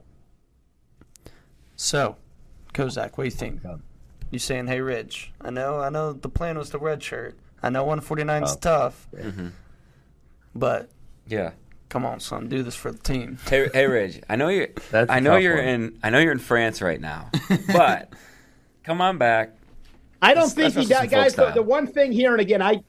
So, 1.75 2.15
Kozak, 2.73 3.17
what 3.17 3.23
do 3.23 3.25
you 3.25 3.31
think? 3.31 3.61
Yeah. 3.63 3.77
You 4.31 4.39
saying, 4.39 4.67
"Hey, 4.67 4.81
Ridge? 4.81 5.31
I 5.41 5.49
know, 5.49 5.79
I 5.79 5.89
know. 5.89 6.13
The 6.13 6.29
plan 6.29 6.57
was 6.57 6.69
the 6.69 6.79
red 6.79 7.01
shirt. 7.03 7.37
I 7.63 7.69
know 7.69 7.83
149 7.83 8.43
is 8.43 8.51
Oh. 8.53 8.57
tough, 8.59 9.07
Mhm. 9.15 9.51
but 10.53 10.89
Yeah. 11.27 11.51
come 11.89 12.05
on, 12.05 12.19
son, 12.19 12.47
do 12.49 12.63
this 12.63 12.75
for 12.75 12.91
the 12.91 12.97
team." 12.99 13.37
Hey, 13.49 13.67
hey, 13.73 13.87
Ridge. 13.87 14.21
I 14.29 14.35
know 14.35 14.49
you. 14.49 14.67
That's 14.91 15.09
I 15.11 15.19
know 15.19 15.37
you're 15.37 15.55
one. 15.57 15.65
in. 15.65 15.99
I 16.03 16.09
know 16.09 16.19
you're 16.19 16.31
in 16.31 16.39
France 16.39 16.81
right 16.81 16.99
now, 17.01 17.29
but 17.73 18.13
come 18.83 19.01
on 19.01 19.17
back. 19.17 19.55
I 20.21 20.33
don't 20.33 20.43
Let's- 20.43 20.53
think 20.53 20.75
let's 20.75 20.87
he 20.87 20.93
wrestle 20.93 21.09
got 21.09 21.15
guys. 21.17 21.35
The, 21.35 21.51
the 21.51 21.61
one 21.63 21.87
thing 21.87 22.11
here, 22.11 22.31
and 22.31 22.41
again, 22.41 22.61
I, 22.61 22.81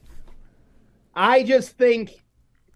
I 1.17 1.43
just 1.43 1.71
think, 1.77 2.11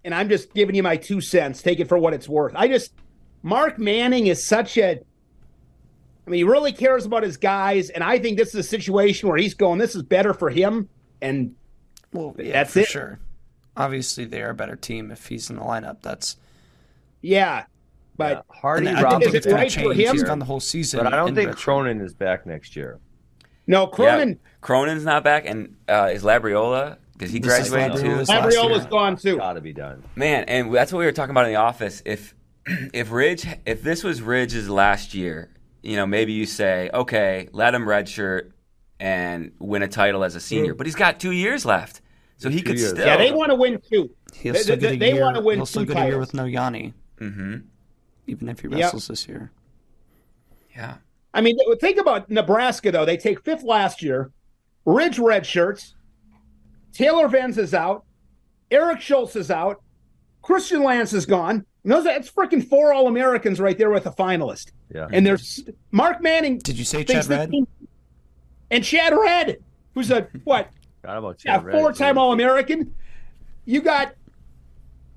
and 0.03 0.13
I'm 0.15 0.27
just 0.27 0.53
giving 0.53 0.75
you 0.75 0.83
my 0.83 0.97
two 0.97 1.21
cents. 1.21 1.61
Take 1.61 1.79
it 1.79 1.87
for 1.87 1.97
what 1.97 2.13
it's 2.13 2.27
worth. 2.27 2.53
I 2.55 2.67
just, 2.67 2.91
Mark 3.43 3.77
Manning 3.79 4.27
is 4.27 4.45
such 4.45 4.77
a. 4.77 4.99
I 6.27 6.29
mean, 6.29 6.37
he 6.39 6.43
really 6.43 6.71
cares 6.71 7.05
about 7.05 7.23
his 7.23 7.37
guys, 7.37 7.89
and 7.91 8.03
I 8.03 8.19
think 8.19 8.37
this 8.37 8.49
is 8.49 8.55
a 8.55 8.63
situation 8.63 9.29
where 9.29 9.37
he's 9.37 9.53
going. 9.53 9.79
This 9.79 9.95
is 9.95 10.03
better 10.03 10.33
for 10.33 10.49
him, 10.49 10.89
and 11.21 11.55
Well, 12.13 12.35
yeah, 12.37 12.51
That's 12.53 12.73
for 12.73 12.79
it. 12.79 12.87
sure. 12.87 13.19
Obviously, 13.77 14.25
they 14.25 14.41
are 14.41 14.49
a 14.49 14.53
better 14.55 14.75
team 14.75 15.11
if 15.11 15.27
he's 15.27 15.49
in 15.49 15.55
the 15.55 15.61
lineup. 15.63 16.01
That's 16.01 16.37
yeah, 17.21 17.65
but 18.17 18.45
Yeah. 18.49 18.55
Hardy, 18.59 18.87
and 18.87 18.97
I 18.97 19.01
Robb, 19.03 19.11
don't 19.21 19.21
think 19.31 19.35
Is 19.35 19.45
it 19.45 19.53
right 19.53 19.69
to 19.71 19.83
for 19.83 19.93
him? 19.93 20.11
He's 20.13 20.23
gone 20.23 20.39
the 20.39 20.45
whole 20.45 20.59
season. 20.59 21.03
but 21.03 21.13
I 21.13 21.15
don't 21.15 21.33
think 21.35 21.47
red. 21.49 21.57
Cronin 21.57 22.01
is 22.01 22.13
back 22.13 22.45
next 22.45 22.75
year. 22.75 22.99
no, 23.67 23.87
Cronin, 23.87 24.29
Yeah, 24.29 24.35
Cronin's 24.61 25.05
not 25.05 25.23
back, 25.23 25.45
and 25.45 25.75
uh, 25.87 26.09
is 26.11 26.23
Labriola? 26.23 26.97
Does 27.21 27.31
he 27.31 27.37
This 27.39 27.59
is 27.65 27.69
graduate 27.69 28.01
too? 28.01 28.07
Labriola's 28.09 28.29
last 28.29 28.55
Labriola's 28.55 28.81
year. 28.81 28.89
gone 28.89 29.15
too. 29.15 29.37
Got 29.37 29.53
to 29.53 29.61
be 29.61 29.73
done. 29.73 30.03
Man, 30.15 30.43
and 30.45 30.73
that's 30.73 30.91
what 30.91 30.99
we 30.99 31.05
were 31.05 31.11
talking 31.11 31.31
about 31.31 31.45
in 31.45 31.51
the 31.51 31.59
office. 31.59 32.01
If 32.03 32.33
if 32.65 33.11
Ridge, 33.11 33.45
if 33.65 33.83
this 33.83 34.03
was 34.03 34.21
Ridge's 34.23 34.67
last 34.69 35.13
year, 35.13 35.49
you 35.83 35.95
know, 35.95 36.07
maybe 36.07 36.33
you 36.33 36.47
say, 36.47 36.89
okay, 36.93 37.47
let 37.53 37.75
him 37.75 37.83
redshirt 37.83 38.51
and 38.99 39.51
win 39.59 39.83
a 39.83 39.87
title 39.87 40.23
as 40.23 40.35
a 40.35 40.39
senior. 40.39 40.73
But 40.73 40.87
he's 40.87 40.95
got 40.95 41.19
two 41.19 41.31
years 41.31 41.63
left, 41.63 42.01
so 42.37 42.49
he 42.49 42.57
Two 42.59 42.63
could 42.65 42.79
years. 42.79 42.89
still. 42.91 43.05
Yeah, 43.05 43.17
they 43.17 43.31
want 43.31 43.49
to 43.51 43.55
win 43.55 43.79
too. 43.87 44.09
He'll 44.33 44.53
They- 44.53 44.59
still 44.59 44.75
they- 44.77 44.81
get 44.81 44.93
a 44.93 44.97
they 44.97 45.13
year. 45.13 45.21
wanna 45.21 45.41
win 45.41 45.57
He'll 45.59 45.65
still 45.67 45.85
two 45.85 45.93
get 45.93 46.03
a 46.03 46.07
year 46.07 46.17
with 46.19 46.33
no 46.33 46.43
Yianni, 46.45 46.93
hmm 47.19 47.57
even 48.27 48.49
if 48.49 48.61
he 48.61 48.67
Yep. 48.67 48.79
wrestles 48.79 49.07
this 49.09 49.27
year. 49.27 49.51
Yeah. 50.75 50.95
I 51.33 51.41
mean, 51.41 51.57
think 51.79 51.97
about 51.99 52.29
Nebraska 52.29 52.91
though. 52.91 53.05
They 53.05 53.17
take 53.17 53.43
fifth 53.43 53.63
last 53.63 54.01
year. 54.01 54.31
Ridge 54.85 55.19
red 55.19 55.45
shirts. 55.45 55.95
Taylor 56.93 57.27
Venz 57.27 57.57
is 57.57 57.73
out. 57.73 58.05
Eric 58.69 59.01
Schultz 59.01 59.35
is 59.35 59.51
out. 59.51 59.81
Christian 60.41 60.83
Lance 60.83 61.13
is 61.13 61.25
gone. 61.25 61.65
And 61.83 61.91
those 61.91 62.03
that's 62.03 62.29
freaking 62.29 62.67
four 62.67 62.93
All 62.93 63.07
Americans 63.07 63.59
right 63.59 63.77
there 63.77 63.89
with 63.89 64.05
a 64.05 64.11
finalist. 64.11 64.71
Yeah. 64.93 65.07
And 65.11 65.25
there's 65.25 65.63
Mark 65.91 66.21
Manning 66.21 66.59
Did 66.59 66.77
you 66.77 66.85
say 66.85 67.03
Chad 67.03 67.27
Red? 67.27 67.51
and 68.69 68.83
Chad 68.83 69.13
Red, 69.13 69.57
who's 69.93 70.11
a 70.11 70.27
what? 70.43 70.69
Got 71.03 71.17
about 71.17 71.37
Chad 71.39 71.63
Red. 71.65 71.73
four-time 71.75 72.17
All 72.17 72.31
American. 72.31 72.93
You 73.65 73.81
got. 73.81 74.13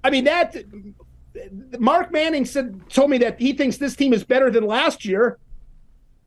I 0.03 0.11
mean 0.11 0.25
that. 0.25 0.57
Mark 1.79 2.13
Manning 2.13 2.45
said 2.47 2.89
told 2.89 3.11
me 3.11 3.19
that 3.19 3.39
he 3.39 3.53
thinks 3.53 3.77
this 3.77 3.97
team 3.97 4.13
is 4.13 4.25
better 4.25 4.51
than 4.51 4.67
last 4.67 5.05
year. 5.05 5.39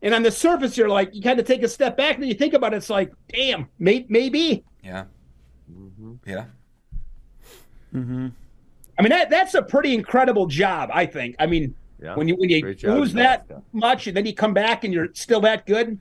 And 0.04 0.14
on 0.14 0.22
the 0.22 0.30
surface, 0.30 0.78
you're 0.78 0.90
like, 0.90 1.16
you 1.16 1.24
kind 1.24 1.40
of 1.40 1.48
take 1.48 1.64
a 1.64 1.68
step 1.68 1.98
back 1.98 2.18
and 2.18 2.28
you 2.28 2.36
think 2.36 2.54
about 2.54 2.74
it. 2.74 2.78
It's 2.78 2.90
like, 2.90 3.12
damn, 3.30 3.68
may, 3.80 4.06
maybe. 4.10 4.64
Yeah. 4.84 5.06
Mm-hmm. 5.72 6.14
Yeah. 6.26 6.46
Mm-hmm. 7.94 8.28
I 8.98 9.02
mean, 9.02 9.10
that 9.10 9.30
that's 9.30 9.54
a 9.54 9.62
pretty 9.62 9.94
incredible 9.94 10.46
job. 10.48 10.90
I 10.94 11.06
think. 11.06 11.36
I 11.40 11.46
mean, 11.46 11.76
Yeah. 12.02 12.16
when 12.16 12.28
you 12.28 12.36
when 12.36 12.50
you 12.50 12.62
Great 12.62 12.80
job, 12.80 12.98
lose 12.98 13.14
that 13.14 13.48
Nebraska. 13.48 13.64
much 13.74 14.08
and 14.08 14.18
then 14.18 14.26
you 14.26 14.34
come 14.34 14.54
back 14.54 14.84
and 14.84 14.94
you're 14.94 15.10
still 15.14 15.42
that 15.42 15.66
good. 15.66 16.00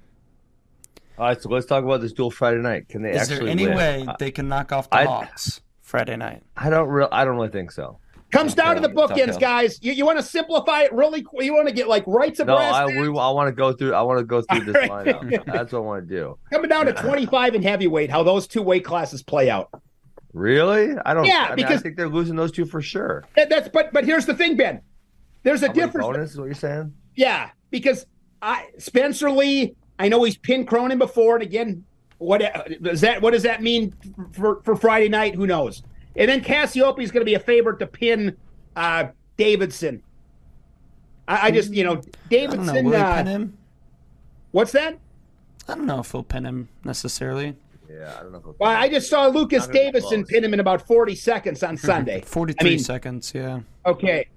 All 1.19 1.27
right, 1.27 1.41
so 1.41 1.49
let's 1.49 1.65
talk 1.65 1.83
about 1.83 2.03
this 2.03 2.13
dual 2.13 2.31
Friday 2.31 2.59
night. 2.61 2.89
Can 2.91 3.01
they 3.03 3.11
Is 3.13 3.29
there 3.29 3.37
actually 3.39 3.51
any 3.51 3.67
win? 3.67 3.77
way 3.77 4.05
I- 4.07 4.17
they 4.19 4.31
can 4.31 4.49
knock 4.49 4.71
off 4.73 4.91
the 4.91 4.97
I- 4.97 5.05
Hawks 5.05 5.61
Friday 5.81 6.17
night? 6.17 6.43
I 6.57 6.69
don't 6.71 6.89
real. 6.89 7.09
I 7.11 7.25
don't 7.25 7.37
really 7.37 7.49
think 7.49 7.71
so. 7.73 7.99
Comes 8.33 8.55
down 8.55 8.75
to 8.75 8.81
the 8.81 8.89
bookends, 8.89 9.39
guys. 9.39 9.79
You, 9.83 9.93
you 9.93 10.05
want 10.05 10.19
to 10.19 10.23
simplify 10.23 10.83
it 10.83 10.93
really 10.93 11.23
quick. 11.23 11.45
You 11.47 11.55
want 11.55 11.69
to 11.69 11.75
get 11.75 11.87
like 11.89 12.05
right 12.07 12.35
to 12.35 12.45
No, 12.45 12.57
I 12.57 12.85
we, 12.87 13.07
I 13.07 13.31
want 13.31 13.49
to 13.49 13.53
go 13.53 13.73
through. 13.73 13.95
I 13.95 14.03
want 14.03 14.19
to 14.19 14.25
go 14.25 14.43
through 14.43 14.65
this 14.65 14.77
All 14.91 14.97
right. 14.97 15.07
lineup. 15.07 15.45
That's 15.47 15.73
what 15.73 15.79
I 15.79 15.83
want 15.83 16.09
to 16.09 16.15
do. 16.15 16.39
coming 16.53 16.69
down 16.69 16.87
to 16.87 16.93
25 16.93 17.55
and 17.55 17.63
heavyweight. 17.65 18.11
How 18.11 18.23
those 18.25 18.47
two 18.49 18.63
weight 18.63 18.85
classes 18.85 19.23
play 19.23 19.49
out. 19.49 19.71
Really? 20.33 20.95
I 21.07 21.15
don't. 21.15 21.25
Yeah, 21.25 21.47
I 21.47 21.55
mean, 21.55 21.65
because- 21.67 21.81
I 21.81 21.83
think 21.83 21.97
they're 21.97 22.09
losing 22.09 22.37
those 22.37 22.53
two 22.53 22.67
for 22.67 22.83
sure. 22.83 23.25
That, 23.37 23.49
that's 23.49 23.69
but 23.69 23.93
but 23.93 24.05
here's 24.05 24.27
the 24.27 24.35
thing, 24.35 24.57
Ben. 24.57 24.81
There's 25.45 25.63
a 25.63 25.69
How 25.69 25.73
difference. 25.73 26.07
bonus 26.07 26.31
is 26.33 26.39
what 26.39 26.47
you're 26.47 26.55
saying? 26.55 26.93
Yeah, 27.15 27.51
because 27.71 28.05
I 28.43 28.67
Spencer 28.79 29.31
Lee, 29.31 29.77
I 29.99 30.09
know 30.09 30.23
he's 30.25 30.37
pinned 30.37 30.67
Cronin 30.69 30.99
before, 30.99 31.37
and 31.37 31.43
again, 31.43 31.85
what 32.19 32.43
uh, 32.43 32.65
does 32.83 33.01
that 33.03 33.23
what 33.23 33.33
does 33.33 33.45
that 33.45 33.63
mean 33.63 33.95
for 34.33 34.61
for 34.65 34.75
Friday 34.77 35.09
night? 35.09 35.35
Who 35.37 35.47
knows? 35.47 35.83
And 36.17 36.29
then 36.31 36.41
Cassioppi 36.43 37.03
is 37.03 37.11
going 37.11 37.21
to 37.23 37.27
be 37.27 37.35
a 37.35 37.39
favorite 37.41 37.79
to 37.81 37.87
pin 37.87 38.37
uh, 38.75 39.09
Davidson. 39.37 40.03
I, 41.29 41.49
I 41.49 41.51
just 41.51 41.73
you 41.73 41.85
know 41.85 41.93
I 41.93 41.95
don't 41.95 42.07
know. 42.07 42.13
Davidson. 42.31 42.85
Will 42.87 42.93
he 42.93 42.99
Uh, 42.99 43.17
pin 43.17 43.27
him? 43.27 43.59
what's 44.53 44.73
that? 44.73 44.99
I 45.69 45.75
don't 45.75 45.87
know 45.87 46.01
if 46.01 46.13
he'll 46.13 46.23
pin 46.23 46.45
him 46.47 46.69
necessarily. 46.85 47.57
Yeah, 47.91 48.15
I 48.19 48.23
don't 48.23 48.33
know. 48.33 48.39
If 48.39 48.59
Well, 48.59 48.71
I 48.71 48.89
just 48.89 49.09
saw 49.11 49.27
Lucas 49.27 49.67
Not 49.67 49.75
Davison 49.75 50.25
pin 50.25 50.45
him 50.45 50.55
in 50.55 50.61
about 50.61 50.87
40 50.87 51.15
seconds 51.15 51.63
on 51.63 51.77
Sunday. 51.91 52.21
43 52.23 52.67
I 52.69 52.71
mean- 52.71 52.79
seconds, 52.79 53.33
yeah. 53.35 53.61
Okay, 53.85 54.29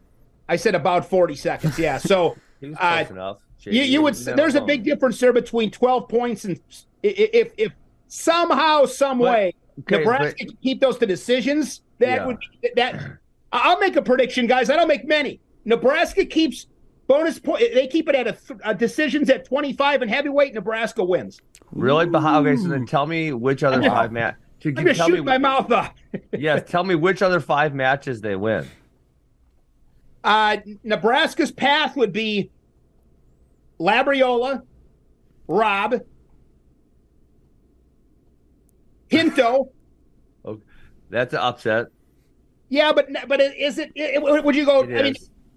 I 0.47 0.55
said 0.55 0.75
about 0.75 1.07
40 1.09 1.35
seconds. 1.35 1.77
Yeah, 1.79 1.97
so. 1.97 2.35
uh, 2.77 2.97
close 3.03 3.09
enough. 3.11 3.37
You, 3.61 3.81
you 3.83 4.01
would. 4.01 4.15
There's 4.15 4.55
a 4.55 4.61
big 4.61 4.83
difference 4.83 5.19
there 5.19 5.33
between 5.33 5.69
12 5.71 6.07
points 6.07 6.45
and 6.45 6.59
i- 7.03 7.07
i- 7.07 7.29
if 7.33 7.51
if 7.57 7.73
somehow, 8.07 8.85
some 8.85 9.19
But- 9.19 9.31
way, 9.31 9.53
okay, 9.79 9.99
Nebraska 9.99 10.35
but- 10.39 10.47
can 10.47 10.57
keep 10.63 10.79
those 10.81 10.97
to 10.99 11.05
decisions. 11.05 11.81
That 11.99 12.19
Yeah. 12.19 12.25
would 12.27 12.37
be, 12.61 12.69
that. 12.75 13.17
I'll 13.51 13.79
make 13.79 13.95
a 13.95 14.01
prediction, 14.01 14.47
guys. 14.47 14.69
I 14.69 14.75
don't 14.75 14.87
make 14.87 15.05
many. 15.05 15.39
Nebraska 15.65 16.23
keeps 16.25 16.67
bonus 17.07 17.39
point. 17.39 17.63
They 17.73 17.87
keep 17.87 18.07
it 18.07 18.15
at 18.15 18.27
a, 18.27 18.37
a 18.63 18.73
decisions 18.75 19.29
at 19.29 19.45
25 19.45 20.03
and 20.03 20.09
heavyweight. 20.11 20.53
Nebraska 20.53 21.03
wins. 21.03 21.41
really 21.71 22.05
behind. 22.05 22.47
Okay, 22.47 22.61
so 22.61 22.67
then 22.69 22.85
tell 22.85 23.05
me 23.07 23.33
which 23.33 23.63
other 23.63 23.81
five 23.81 24.11
match. 24.11 24.35
I'm 24.65 24.75
just 24.85 24.97
tell 24.97 25.09
me, 25.09 25.21
my 25.21 25.37
mouth 25.37 25.71
off. 25.71 25.93
yes, 26.37 26.69
tell 26.69 26.83
me 26.83 26.93
which 26.95 27.21
other 27.21 27.39
five 27.39 27.73
matches 27.73 28.21
they 28.21 28.35
win. 28.35 28.67
Uh, 30.23 30.57
Nebraska's 30.83 31.51
path 31.51 31.95
would 31.95 32.11
be 32.11 32.51
Labriola, 33.79 34.63
Robb, 35.47 36.01
Pinto. 39.09 39.69
That's 41.09 41.33
an 41.33 41.39
upset. 41.39 41.87
Yeah, 42.69 42.93
but 42.93 43.07
but 43.27 43.41
is 43.41 43.79
it? 43.79 43.91
it 43.95 44.21
would 44.43 44.55
you 44.55 44.65
go? 44.65 44.83
It 44.83 44.99
I 44.99 45.03
mean. 45.03 45.15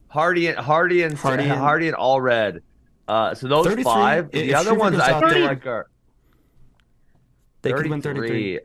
Hardy 0.09 0.47
and 0.49 0.59
Hardy 0.59 1.03
and 1.03 1.17
Hardy 1.17 1.43
and, 1.45 1.53
Hardy 1.53 1.87
and- 1.87 1.95
and, 1.95 2.03
all 2.03 2.21
red. 2.21 2.61
Uh, 3.09 3.35
so 3.35 3.49
those 3.49 3.67
33. 3.67 3.85
five. 3.85 4.25
If 4.33 4.47
The 4.47 4.55
other 4.55 4.71
Shriver 4.71 4.81
ones 4.81 4.99
I 4.99 5.11
out 5.13 5.21
feel 5.21 5.29
there- 5.31 5.47
like 5.47 5.67
are 5.67 5.87
They 7.63 7.73
could 7.73 7.89
win 7.89 8.01
33. 8.03 8.61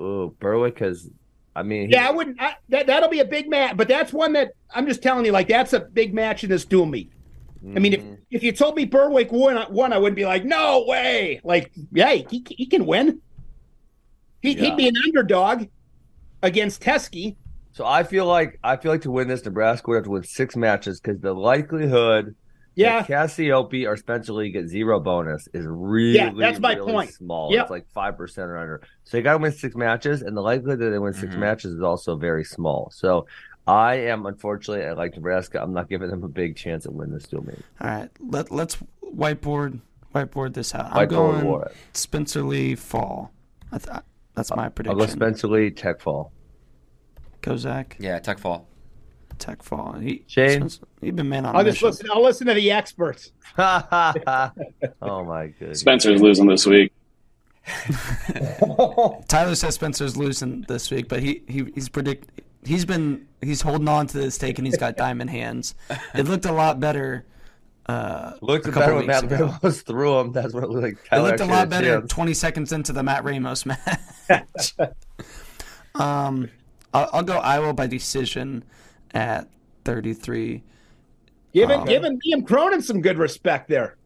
Ooh, 0.00 0.34
Berwick 0.38 0.78
has. 0.78 1.08
I 1.56 1.62
mean, 1.64 1.90
yeah, 1.90 2.06
I 2.08 2.12
wouldn't. 2.12 2.40
I, 2.40 2.54
that 2.68 2.86
that'll 2.86 3.08
be 3.08 3.18
a 3.20 3.24
big 3.24 3.50
match, 3.50 3.76
but 3.76 3.88
that's 3.88 4.12
one 4.12 4.32
that 4.34 4.52
I'm 4.72 4.86
just 4.86 5.02
telling 5.02 5.24
you, 5.24 5.32
like 5.32 5.48
that's 5.48 5.72
a 5.72 5.80
big 5.80 6.14
match 6.14 6.44
in 6.44 6.50
this 6.50 6.64
dual 6.64 6.86
meet. 6.86 7.10
I 7.74 7.80
mean, 7.80 7.92
if 7.94 8.00
Mm. 8.00 8.18
if 8.30 8.42
you 8.44 8.52
told 8.52 8.76
me 8.76 8.84
Berwick 8.84 9.32
won, 9.32 9.72
won, 9.72 9.92
I 9.92 9.98
wouldn't 9.98 10.14
be 10.14 10.24
like, 10.24 10.44
no 10.44 10.84
way. 10.86 11.40
Like, 11.42 11.72
yeah, 11.90 12.10
he, 12.12 12.44
he 12.48 12.66
can 12.66 12.86
win. 12.86 13.20
He, 14.40 14.52
Yeah. 14.52 14.64
He'd 14.66 14.76
be 14.76 14.88
an 14.88 14.94
underdog 15.06 15.64
against 16.42 16.82
Teske. 16.82 17.36
So 17.72 17.84
I 17.86 18.02
feel 18.02 18.26
like 18.26 18.58
I 18.64 18.76
feel 18.76 18.92
like 18.92 19.02
to 19.02 19.10
win 19.10 19.28
this, 19.28 19.44
Nebraska 19.44 19.88
would 19.90 19.96
have 19.96 20.04
to 20.04 20.10
win 20.10 20.22
six 20.24 20.56
matches 20.56 21.00
because 21.00 21.20
the 21.20 21.32
likelihood 21.34 22.34
Yeah. 22.74 23.02
Cassioppi 23.04 23.86
or 23.88 23.96
Spencer 23.96 24.32
Lee 24.32 24.50
get 24.50 24.66
zero 24.68 25.00
bonus 25.00 25.48
is 25.52 25.64
really 25.68 26.16
Yeah, 26.16 26.30
that's 26.36 26.60
my 26.60 26.74
really 26.74 26.92
point. 26.92 27.10
small. 27.12 27.52
Yep. 27.52 27.62
It's 27.62 27.70
like 27.70 27.86
five 27.92 28.16
percent 28.16 28.48
or 28.50 28.56
under. 28.58 28.80
So 29.04 29.16
you 29.16 29.22
got 29.22 29.32
to 29.32 29.38
win 29.38 29.52
six 29.52 29.74
matches, 29.76 30.22
and 30.22 30.36
the 30.36 30.40
likelihood 30.40 30.78
that 30.80 30.90
they 30.90 30.98
win 30.98 31.12
6 31.14 31.34
Mhm. 31.34 31.38
matches 31.38 31.72
is 31.74 31.82
also 31.82 32.16
very 32.16 32.44
small. 32.44 32.90
So 32.92 33.26
I 33.66 33.96
am 33.96 34.26
unfortunately, 34.26 34.86
I 34.86 34.92
like 34.92 35.14
Nebraska. 35.14 35.60
I'm 35.62 35.72
not 35.72 35.88
giving 35.88 36.08
them 36.10 36.24
a 36.24 36.28
big 36.28 36.56
chance 36.56 36.86
at 36.86 36.92
winning 36.92 37.14
this 37.14 37.24
duel 37.28 37.44
meet. 37.44 37.58
All 37.80 37.88
right, 37.88 38.08
let 38.20 38.50
let's 38.50 38.78
whiteboard 39.04 39.80
whiteboard 40.14 40.54
this 40.54 40.74
out. 40.74 40.86
I'm 40.86 41.06
Whiteboard 41.06 41.10
going 41.10 41.46
what? 41.46 41.72
Spencer 41.92 42.42
Lee 42.42 42.74
fall. 42.74 43.30
I 43.70 43.78
th- 43.78 43.98
that's 44.38 44.54
my 44.54 44.68
prediction. 44.68 45.00
I'll 45.00 45.06
go 45.06 45.12
Spencer 45.12 45.48
Lee, 45.48 45.70
Tech 45.70 46.00
Fall. 46.00 46.32
Kozak, 47.42 47.94
Yeah, 47.98 48.18
Tech 48.20 48.38
Fall. 48.38 48.66
Tech 49.38 49.62
fall. 49.62 49.92
He, 49.92 50.24
Shane? 50.26 50.50
Spencer, 50.68 50.86
he 51.00 51.10
been 51.12 51.28
man 51.28 51.46
on 51.46 51.54
I'll 51.54 51.62
just 51.62 51.76
mission. 51.76 51.86
listen. 51.88 52.08
I'll 52.12 52.24
listen 52.24 52.46
to 52.48 52.54
the 52.54 52.70
experts. 52.72 53.30
oh 53.58 55.24
my 55.24 55.46
goodness. 55.58 55.80
Spencer's 55.80 56.20
losing 56.20 56.46
this 56.48 56.66
week. 56.66 56.92
Tyler 59.28 59.54
says 59.54 59.74
Spencer's 59.74 60.16
losing 60.16 60.64
this 60.68 60.90
week, 60.90 61.08
but 61.08 61.20
he, 61.22 61.42
he 61.46 61.70
he's 61.74 61.88
predict 61.88 62.42
he's 62.64 62.84
been 62.84 63.26
he's 63.40 63.60
holding 63.60 63.86
on 63.88 64.06
to 64.08 64.18
this 64.18 64.38
take 64.38 64.58
and 64.58 64.66
he's 64.66 64.76
got 64.76 64.96
diamond 64.96 65.30
hands. 65.30 65.74
It 66.14 66.26
looked 66.26 66.44
a 66.46 66.52
lot 66.52 66.80
better. 66.80 67.24
Uh, 67.88 68.34
Looked 68.42 68.66
a 68.66 68.68
better 68.72 68.80
couple 68.82 68.96
when 68.96 69.06
Matt 69.06 69.24
ago. 69.24 69.46
Ramos 69.62 69.80
threw 69.82 70.18
him. 70.20 70.32
That's 70.32 70.52
what 70.52 70.62
it 70.62 70.68
looked 70.68 70.82
like. 70.82 70.98
It 71.10 71.22
looked 71.22 71.40
a 71.40 71.46
lot 71.46 71.68
better 71.70 72.00
chance. 72.00 72.12
20 72.12 72.34
seconds 72.34 72.72
into 72.72 72.92
the 72.92 73.02
Matt 73.02 73.24
Ramos 73.24 73.64
match. 74.28 74.74
um, 75.94 76.50
I'll, 76.92 77.10
I'll 77.12 77.22
go 77.22 77.38
Iowa 77.38 77.72
by 77.72 77.86
decision 77.86 78.64
at 79.14 79.48
33. 79.84 80.62
Giving 81.54 81.80
Oh. 81.80 81.84
giving 81.84 82.20
Liam 82.20 82.46
Cronin 82.46 82.82
some 82.82 83.00
good 83.00 83.16
respect 83.16 83.68
there, 83.68 83.96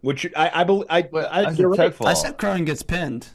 which 0.00 0.26
I 0.34 0.50
I 0.60 0.64
believe 0.64 0.86
I, 0.88 1.00
I, 1.12 1.44
I 1.48 1.54
said 1.54 1.64
right. 1.66 1.94
I 2.00 2.14
said 2.14 2.38
Cronin 2.38 2.64
gets 2.64 2.82
pinned. 2.82 3.28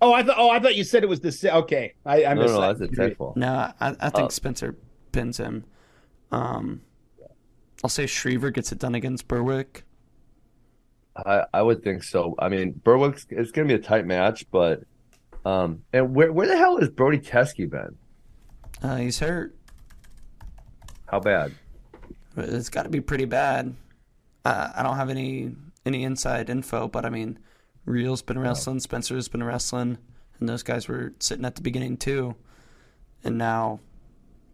Oh, 0.00 0.12
I 0.14 0.22
thought. 0.22 0.36
Oh, 0.38 0.50
I 0.50 0.58
thought 0.58 0.74
you 0.74 0.82
said 0.82 1.04
it 1.04 1.08
was 1.08 1.20
the. 1.20 1.30
sa- 1.30 1.58
Okay, 1.58 1.92
I, 2.06 2.24
I 2.24 2.34
No, 2.34 2.42
missed 2.42 2.54
no, 2.54 2.60
that. 2.62 2.78
that's 2.78 2.92
a 2.92 3.08
Tech 3.10 3.36
No, 3.36 3.72
I, 3.78 3.88
I 4.00 4.08
think 4.10 4.24
Oh. 4.24 4.28
Spencer 4.30 4.74
pins 5.12 5.36
him. 5.36 5.64
Um, 6.32 6.80
I'll 7.82 7.90
say 7.90 8.04
Schriever 8.04 8.52
gets 8.52 8.72
it 8.72 8.78
done 8.78 8.94
against 8.94 9.28
Berwick. 9.28 9.84
I, 11.16 11.44
I 11.52 11.62
would 11.62 11.82
think 11.82 12.04
so. 12.04 12.34
I 12.38 12.48
mean, 12.48 12.80
Berwick's 12.84 13.26
it's 13.30 13.50
going 13.50 13.68
to 13.68 13.76
be 13.76 13.80
a 13.80 13.82
tight 13.82 14.06
match, 14.06 14.46
but 14.50 14.84
um, 15.44 15.82
and 15.92 16.14
where 16.14 16.32
where 16.32 16.46
the 16.46 16.56
hell 16.56 16.78
has 16.78 16.88
Brody 16.88 17.18
Teske 17.18 17.68
been? 17.68 17.96
Uh, 18.82 18.96
he's 18.96 19.18
hurt. 19.18 19.54
How 21.06 21.20
bad? 21.20 21.52
It's 22.36 22.70
got 22.70 22.84
to 22.84 22.88
be 22.88 23.00
pretty 23.00 23.26
bad. 23.26 23.74
Uh, 24.44 24.70
I 24.74 24.82
don't 24.82 24.96
have 24.96 25.10
any 25.10 25.54
any 25.84 26.04
inside 26.04 26.48
info, 26.48 26.88
but 26.88 27.04
I 27.04 27.10
mean, 27.10 27.38
Real's 27.84 28.22
been 28.22 28.38
wrestling, 28.38 28.80
Spencer's 28.80 29.28
been 29.28 29.42
wrestling, 29.42 29.98
and 30.38 30.48
those 30.48 30.62
guys 30.62 30.88
were 30.88 31.12
sitting 31.18 31.44
at 31.44 31.56
the 31.56 31.62
beginning 31.62 31.96
too, 31.96 32.36
and 33.24 33.36
now 33.36 33.80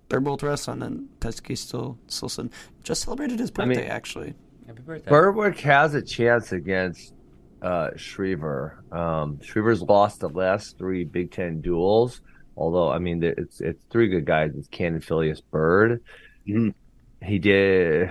they're 0.08 0.20
both 0.20 0.42
wrestling, 0.42 0.82
and 0.82 1.08
Teske's 1.20 1.60
still 1.60 1.98
still 2.08 2.28
sitting. 2.28 2.50
Just 2.82 3.02
celebrated 3.02 3.38
his 3.38 3.52
I 3.58 3.64
mean- 3.64 3.76
birthday 3.78 3.88
actually. 3.90 4.34
Happy 4.66 4.82
birthday. 4.82 5.08
Berwick 5.10 5.58
has 5.60 5.94
a 5.94 6.02
chance 6.02 6.52
against 6.52 7.14
uh, 7.62 7.88
Schriever. 7.96 8.74
Um, 8.92 9.38
Schriever's 9.38 9.80
lost 9.82 10.20
the 10.20 10.28
last 10.28 10.76
three 10.76 11.04
Big 11.04 11.30
Ten 11.32 11.60
duels, 11.62 12.20
although 12.56 12.90
I 12.90 12.98
mean 12.98 13.22
it's 13.22 13.60
it's 13.62 13.82
three 13.90 14.08
good 14.08 14.26
guys. 14.26 14.52
It's 14.56 14.68
Cannon, 14.68 15.00
Filius, 15.00 15.40
Bird. 15.40 16.02
Mhm. 16.46 16.74
He 17.22 17.38
did. 17.38 18.10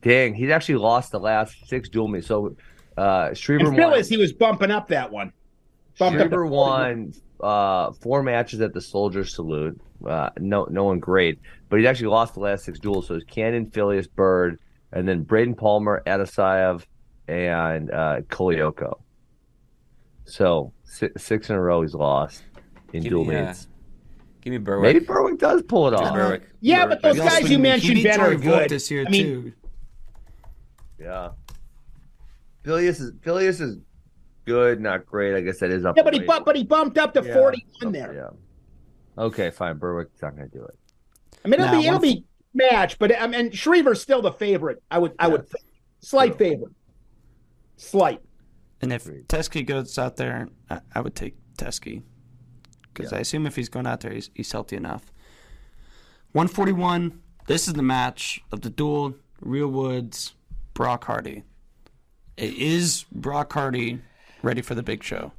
Dang, 0.00 0.34
he's 0.34 0.50
actually 0.50 0.74
lost 0.76 1.10
the 1.12 1.20
last 1.20 1.56
six 1.68 1.88
duel 1.88 2.06
meets. 2.08 2.26
So 2.26 2.56
uh, 2.98 3.28
Schriever 3.30 3.60
And 3.60 3.68
won. 3.68 3.76
Filius, 3.76 4.08
he 4.08 4.16
was 4.18 4.32
bumping 4.32 4.70
up 4.70 4.88
that 4.88 5.10
one. 5.10 5.32
Bumped 5.98 6.20
up 6.20 6.30
the- 6.30 6.44
won 6.46 7.12
uh, 7.42 7.92
four 7.92 8.22
matches 8.22 8.60
at 8.60 8.72
the 8.74 8.80
Soldier 8.80 9.24
Salute. 9.24 9.80
Uh, 10.06 10.30
no, 10.38 10.64
no 10.70 10.84
one 10.84 10.98
great, 10.98 11.38
but 11.68 11.78
he's 11.78 11.86
actually 11.88 12.06
lost 12.08 12.34
the 12.34 12.40
last 12.40 12.64
six 12.64 12.78
duels. 12.78 13.06
So 13.08 13.14
it's 13.14 13.24
Cannon, 13.24 13.70
Filius, 13.70 14.06
Bird, 14.06 14.58
and 14.92 15.06
then 15.06 15.22
Braden 15.22 15.54
Palmer, 15.54 16.02
Adasayev, 16.06 16.84
and 17.28 17.90
uh, 17.90 18.20
Kolyoko. 18.28 19.00
So 20.24 20.72
si- 20.84 21.10
six 21.16 21.50
in 21.50 21.56
a 21.56 21.60
row 21.60 21.82
he's 21.82 21.94
lost 21.94 22.42
in 22.92 23.02
Give 23.02 23.10
dual 23.10 23.24
me, 23.24 23.36
uh, 23.36 23.46
meets. 23.46 23.68
Give 24.40 24.52
me 24.52 24.58
Berwick. 24.58 24.94
Maybe 24.94 25.04
Berwick 25.04 25.38
does 25.38 25.62
pull 25.62 25.88
it 25.88 25.94
off. 25.94 26.14
Berwick. 26.14 26.48
Yeah, 26.60 26.86
Berwick. 26.86 27.02
but 27.02 27.14
those 27.16 27.18
guys 27.28 27.50
you 27.50 27.58
mentioned, 27.58 27.94
beat 27.96 28.04
Ben, 28.04 28.20
are 28.20 28.34
good. 28.34 28.70
this 28.70 28.90
year 28.90 29.04
I 29.06 29.10
mean- 29.10 29.24
too. 29.26 29.52
Yeah. 30.98 31.30
Filius 32.64 33.00
is 33.00 33.12
Filius 33.22 33.60
is 33.60 33.78
good, 34.50 34.80
not 34.80 35.06
great. 35.06 35.34
I 35.36 35.40
guess 35.40 35.58
that 35.60 35.70
is 35.70 35.84
up. 35.84 35.96
Yeah, 35.96 36.02
but 36.02 36.14
he 36.14 36.20
bu- 36.20 36.44
but 36.44 36.56
he 36.56 36.64
bumped 36.64 36.98
up 36.98 37.14
to 37.14 37.22
Yeah. 37.24 37.34
forty-one 37.34 37.88
oh, 37.88 37.90
there. 37.90 38.14
Yeah. 38.14 39.22
Okay, 39.24 39.50
fine. 39.50 39.78
Berwick's 39.78 40.20
not 40.22 40.36
going 40.36 40.50
to 40.50 40.56
do 40.58 40.64
it. 40.64 40.78
I 41.44 41.48
mean, 41.48 41.54
it'll 41.60 41.66
Now, 41.72 41.80
be 41.80 41.86
it'll 41.86 41.98
be 42.00 42.24
match, 42.54 42.98
but 42.98 43.12
um, 43.12 43.34
I 43.34 43.42
mean, 43.42 43.52
Schriever's 43.52 44.00
still 44.00 44.22
the 44.22 44.32
favorite. 44.32 44.82
I 44.90 44.98
would 44.98 45.12
I 45.18 45.28
would 45.28 45.48
think. 45.48 45.64
slight 46.00 46.36
True. 46.36 46.48
favorite, 46.48 46.72
slight. 47.76 48.20
And 48.82 48.92
if 48.92 49.06
Agreed. 49.06 49.28
Teske 49.28 49.66
goes 49.66 49.98
out 49.98 50.16
there, 50.16 50.48
I, 50.70 50.80
I 50.94 51.00
would 51.00 51.14
take 51.14 51.36
Teske 51.56 52.02
because 52.92 53.12
Yeah. 53.12 53.18
I 53.18 53.20
assume 53.20 53.46
if 53.46 53.54
he's 53.56 53.68
going 53.68 53.86
out 53.86 54.00
there, 54.00 54.12
he's, 54.12 54.30
he's 54.34 54.50
healthy 54.50 54.76
enough. 54.76 55.12
141. 56.32 57.20
This 57.46 57.66
is 57.68 57.74
the 57.74 57.82
match 57.82 58.40
of 58.52 58.60
the 58.62 58.70
duel. 58.70 59.14
Real 59.40 59.68
Woods, 59.68 60.34
Brock 60.74 61.04
Hardy. 61.04 61.42
It 62.36 62.54
is 62.54 63.04
Brock 63.12 63.52
Hardy 63.52 64.00
ready 64.42 64.62
for 64.62 64.74
the 64.74 64.82
big 64.82 65.02
show. 65.02 65.32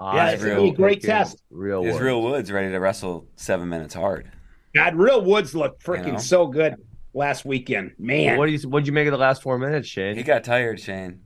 Yeah, 0.00 0.30
it's 0.30 0.44
gonna 0.44 0.62
be 0.62 0.68
a 0.68 0.74
great 0.74 1.02
test. 1.02 1.42
Real 1.50 1.82
Is 1.84 1.92
Woods. 1.94 2.00
Real 2.04 2.22
Woods 2.22 2.52
ready 2.52 2.70
to 2.70 2.78
wrestle 2.78 3.26
seven 3.36 3.68
minutes 3.68 3.94
hard? 3.94 4.30
God, 4.74 4.94
Real 4.94 5.24
Woods 5.24 5.54
looked 5.56 5.82
freaking 5.82 6.06
You 6.06 6.12
know? 6.12 6.18
so 6.18 6.46
good 6.46 6.76
last 7.14 7.44
weekend, 7.44 7.92
man. 7.98 8.38
What 8.38 8.46
do 8.46 8.52
you 8.52 8.68
what 8.68 8.80
did 8.80 8.86
you 8.86 8.92
make 8.92 9.08
of 9.08 9.12
the 9.12 9.18
last 9.18 9.42
four 9.42 9.58
minutes, 9.58 9.88
Shane? 9.88 10.16
He 10.16 10.22
got 10.22 10.44
tired, 10.44 10.78
Shane. 10.78 11.20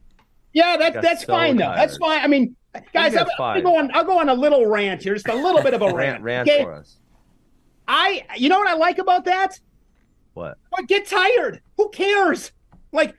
yeah, 0.55 0.77
that, 0.79 0.95
got 0.95 1.03
that's 1.03 1.27
so 1.27 1.33
fine 1.35 1.57
though. 1.57 1.73
That's 1.77 1.99
tired. 1.99 2.15
fine. 2.15 2.25
I 2.25 2.27
mean, 2.29 2.57
guys, 2.95 3.13
that's 3.13 3.31
I'll, 3.39 3.45
I'll 3.47 3.55
fine. 3.55 3.63
go 3.63 3.77
on. 3.77 3.91
I'll 3.95 4.05
go 4.05 4.19
on 4.19 4.31
a 4.31 4.35
little 4.35 4.65
rant 4.65 5.03
here, 5.03 5.15
just 5.15 5.29
a 5.29 5.35
little 5.35 5.63
bit 5.63 5.75
of 5.75 5.83
a 5.83 5.87
rant. 5.93 6.23
rant, 6.23 6.23
rant 6.23 6.49
okay? 6.49 6.63
for 6.65 6.73
us. 6.73 6.97
I, 7.87 8.25
you 8.39 8.49
know 8.49 8.59
what 8.59 8.69
I 8.69 8.75
like 8.75 8.99
about 8.99 9.27
that? 9.27 9.59
What? 10.33 10.57
But 10.71 10.87
get 10.87 11.07
tired. 11.07 11.61
Who 11.77 11.91
cares? 11.91 12.53
Like, 12.91 13.15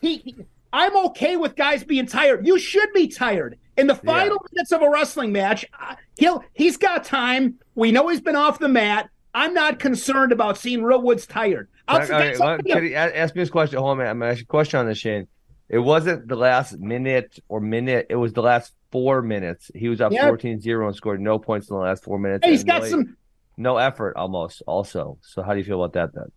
he, 0.00 0.18
he- 0.18 0.36
I'm 0.72 0.96
okay 1.06 1.36
with 1.36 1.56
guys 1.56 1.82
being 1.84 2.06
tired. 2.06 2.46
You 2.46 2.58
should 2.58 2.92
be 2.92 3.08
tired. 3.08 3.58
In 3.76 3.86
the 3.86 3.94
final 3.94 4.36
minutes 4.52 4.72
of 4.72 4.82
a 4.82 4.90
wrestling 4.90 5.32
match, 5.32 5.64
uh, 5.80 5.94
he'll 6.18 6.44
he's 6.52 6.76
got 6.76 7.04
time. 7.04 7.58
We 7.74 7.92
know 7.92 8.08
he's 8.08 8.20
been 8.20 8.36
off 8.36 8.58
the 8.58 8.68
mat. 8.68 9.08
I'm 9.32 9.54
not 9.54 9.78
concerned 9.78 10.32
about 10.32 10.58
seeing 10.58 10.82
Real 10.82 11.00
Woods 11.00 11.26
tired. 11.26 11.68
I'll, 11.88 12.02
Okay, 12.02 12.34
okay, 12.34 12.38
well, 12.38 12.58
can 12.58 12.92
ask 12.94 13.34
me 13.34 13.42
this 13.42 13.50
question? 13.50 13.78
Hold 13.78 14.00
on. 14.00 14.06
I'm 14.06 14.18
gonna 14.18 14.32
ask 14.32 14.40
you 14.40 14.44
a 14.44 14.46
question 14.46 14.80
on 14.80 14.86
this, 14.86 14.98
Shane. 14.98 15.26
It 15.68 15.78
wasn't 15.78 16.28
the 16.28 16.36
last 16.36 16.78
minute 16.78 17.38
or 17.48 17.60
minute. 17.60 18.06
It 18.10 18.16
was 18.16 18.32
the 18.32 18.42
last 18.42 18.74
four 18.90 19.22
minutes. 19.22 19.70
He 19.74 19.88
was 19.88 20.00
up 20.00 20.12
Yeah. 20.12 20.28
14-0 20.28 20.86
and 20.86 20.96
scored 20.96 21.20
no 21.20 21.38
points 21.38 21.70
in 21.70 21.76
the 21.76 21.82
last 21.82 22.02
four 22.04 22.18
minutes. 22.18 22.44
Hey, 22.44 22.50
he's 22.50 22.64
got 22.64 22.82
really 22.82 22.90
some. 22.90 23.16
no 23.56 23.76
effort 23.76 24.16
almost. 24.16 24.62
Also, 24.66 25.18
so 25.22 25.42
how 25.42 25.52
do 25.52 25.58
you 25.58 25.64
feel 25.64 25.82
about 25.82 25.92
that 25.92 26.12
then? 26.12 26.30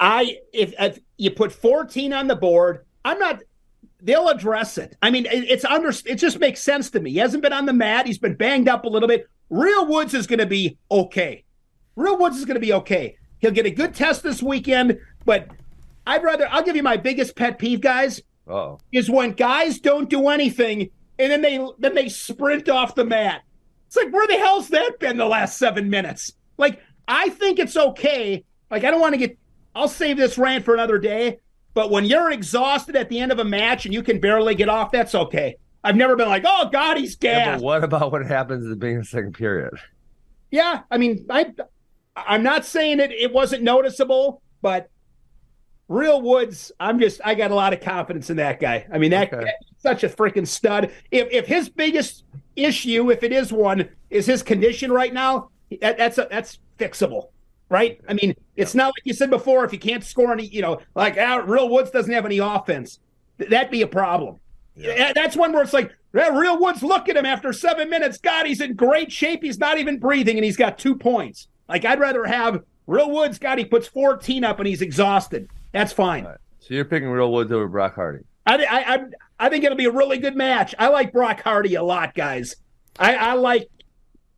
I 0.00 0.38
if, 0.52 0.74
if 0.78 0.98
you 1.16 1.30
put 1.30 1.52
14 1.52 2.12
on 2.12 2.26
the 2.26 2.36
board, 2.36 2.84
I'm 3.04 3.18
not. 3.18 3.42
They'll 4.06 4.28
address 4.28 4.78
it. 4.78 4.96
I 5.02 5.10
mean, 5.10 5.26
it, 5.26 5.44
it's 5.44 5.64
under. 5.64 5.92
It 6.06 6.14
just 6.16 6.38
makes 6.38 6.62
sense 6.62 6.90
to 6.90 7.00
me. 7.00 7.10
He 7.10 7.18
hasn't 7.18 7.42
been 7.42 7.52
on 7.52 7.66
the 7.66 7.72
mat. 7.72 8.06
He's 8.06 8.18
been 8.18 8.36
banged 8.36 8.68
up 8.68 8.84
a 8.84 8.88
little 8.88 9.08
bit. 9.08 9.28
Real 9.50 9.86
Woods 9.86 10.14
is 10.14 10.26
going 10.26 10.38
to 10.38 10.46
be 10.46 10.78
okay. 10.90 11.44
Real 11.96 12.16
Woods 12.16 12.38
is 12.38 12.44
going 12.44 12.54
to 12.54 12.60
be 12.60 12.72
okay. 12.72 13.16
He'll 13.40 13.50
get 13.50 13.66
a 13.66 13.70
good 13.70 13.94
test 13.94 14.22
this 14.22 14.42
weekend, 14.42 14.98
but 15.24 15.48
I'd 16.06 16.22
rather. 16.22 16.48
I'll 16.50 16.62
give 16.62 16.76
you 16.76 16.82
my 16.82 16.96
biggest 16.96 17.36
pet 17.36 17.58
peeve, 17.58 17.80
guys, 17.80 18.22
Oh, 18.48 18.78
is 18.92 19.10
when 19.10 19.32
guys 19.32 19.80
don't 19.80 20.08
do 20.08 20.28
anything 20.28 20.90
and 21.18 21.32
then 21.32 21.42
they 21.42 21.66
then 21.78 21.94
they 21.94 22.08
sprint 22.08 22.68
off 22.68 22.94
the 22.94 23.04
mat. 23.04 23.42
It's 23.86 23.96
like 23.96 24.12
where 24.12 24.26
the 24.26 24.38
hell's 24.38 24.68
that 24.68 24.98
been 24.98 25.16
the 25.16 25.26
last 25.26 25.58
seven 25.58 25.90
minutes? 25.90 26.32
Like 26.58 26.80
I 27.08 27.28
think 27.30 27.58
it's 27.58 27.76
okay. 27.76 28.44
Like 28.70 28.84
I 28.84 28.90
don't 28.90 29.00
want 29.00 29.14
to 29.14 29.18
get. 29.18 29.38
I'll 29.74 29.88
save 29.88 30.16
this 30.16 30.38
rant 30.38 30.64
for 30.64 30.74
another 30.74 30.98
day. 30.98 31.40
But 31.76 31.90
when 31.90 32.06
you're 32.06 32.30
exhausted 32.30 32.96
at 32.96 33.10
the 33.10 33.20
end 33.20 33.30
of 33.30 33.38
a 33.38 33.44
match 33.44 33.84
and 33.84 33.92
you 33.92 34.02
can 34.02 34.18
barely 34.18 34.54
get 34.54 34.70
off, 34.70 34.90
that's 34.90 35.14
okay. 35.14 35.56
I've 35.84 35.94
never 35.94 36.16
been 36.16 36.26
like, 36.26 36.42
oh 36.46 36.70
God, 36.72 36.96
he's 36.96 37.18
yeah, 37.20 37.56
but 37.56 37.62
what 37.62 37.84
about 37.84 38.10
what 38.12 38.24
happens 38.24 38.64
at 38.64 38.70
the 38.70 38.76
beginning 38.76 39.00
of 39.00 39.02
the 39.02 39.08
second 39.10 39.34
period? 39.34 39.74
Yeah, 40.50 40.84
I 40.90 40.96
mean, 40.96 41.26
I 41.28 41.52
I'm 42.16 42.42
not 42.42 42.64
saying 42.64 42.98
it 43.00 43.12
it 43.12 43.30
wasn't 43.30 43.62
noticeable, 43.62 44.40
but 44.62 44.88
Real 45.88 46.22
Woods, 46.22 46.72
I'm 46.80 46.98
just 46.98 47.20
I 47.22 47.34
got 47.34 47.50
a 47.50 47.54
lot 47.54 47.74
of 47.74 47.82
confidence 47.82 48.30
in 48.30 48.38
that 48.38 48.58
guy. 48.58 48.86
I 48.90 48.96
mean, 48.96 49.10
that 49.10 49.30
Okay. 49.34 49.52
such 49.76 50.02
a 50.02 50.08
freaking 50.08 50.48
stud. 50.48 50.90
If 51.10 51.28
if 51.30 51.46
his 51.46 51.68
biggest 51.68 52.24
issue, 52.56 53.10
if 53.10 53.22
it 53.22 53.32
is 53.32 53.52
one, 53.52 53.86
is 54.08 54.24
his 54.24 54.42
condition 54.42 54.90
right 54.90 55.12
now, 55.12 55.50
that, 55.82 55.98
that's 55.98 56.16
a, 56.16 56.26
that's 56.30 56.58
fixable. 56.78 57.28
Right? 57.68 58.00
I 58.08 58.14
mean, 58.14 58.34
it's 58.56 58.74
not 58.74 58.88
like 58.88 59.02
you 59.04 59.14
said 59.14 59.30
before. 59.30 59.64
If 59.64 59.72
you 59.72 59.78
can't 59.78 60.04
score 60.04 60.32
any, 60.32 60.46
you 60.46 60.62
know, 60.62 60.80
like 60.94 61.16
ah, 61.18 61.42
Real 61.44 61.68
Woods 61.68 61.90
doesn't 61.90 62.12
have 62.12 62.26
any 62.26 62.38
offense, 62.38 62.98
th- 63.38 63.50
that'd 63.50 63.70
be 63.70 63.82
a 63.82 63.86
problem. 63.86 64.38
Yeah. 64.76 65.12
That's 65.14 65.36
one 65.36 65.52
where 65.52 65.62
it's 65.62 65.72
like, 65.72 65.94
yeah, 66.14 66.28
Real 66.28 66.58
Woods, 66.58 66.82
look 66.82 67.08
at 67.08 67.16
him 67.16 67.26
after 67.26 67.52
seven 67.52 67.88
minutes. 67.88 68.18
God, 68.18 68.46
he's 68.46 68.60
in 68.60 68.74
great 68.74 69.10
shape. 69.10 69.42
He's 69.42 69.58
not 69.58 69.78
even 69.78 69.98
breathing, 69.98 70.36
and 70.36 70.44
he's 70.44 70.56
got 70.56 70.78
two 70.78 70.94
points. 70.94 71.48
Like 71.68 71.84
I'd 71.84 72.00
rather 72.00 72.24
have 72.24 72.62
Real 72.86 73.10
Woods. 73.10 73.38
God, 73.38 73.58
he 73.58 73.64
puts 73.64 73.88
14 73.88 74.44
up 74.44 74.58
and 74.58 74.68
he's 74.68 74.82
exhausted. 74.82 75.48
That's 75.72 75.92
fine. 75.92 76.24
Right. 76.24 76.38
So 76.60 76.74
you're 76.74 76.84
picking 76.84 77.08
Real 77.08 77.32
Woods 77.32 77.52
over 77.52 77.68
Brock 77.68 77.94
Hardy. 77.94 78.24
I, 78.46 78.64
I, 78.64 78.94
I, 78.94 78.98
I 79.38 79.48
think 79.48 79.64
it'll 79.64 79.76
be 79.76 79.86
a 79.86 79.90
really 79.90 80.18
good 80.18 80.36
match. 80.36 80.74
I 80.78 80.88
like 80.88 81.12
Brock 81.12 81.42
Hardy 81.42 81.74
a 81.74 81.82
lot, 81.82 82.14
guys. 82.14 82.56
I, 82.98 83.14
I 83.14 83.34
like 83.34 83.68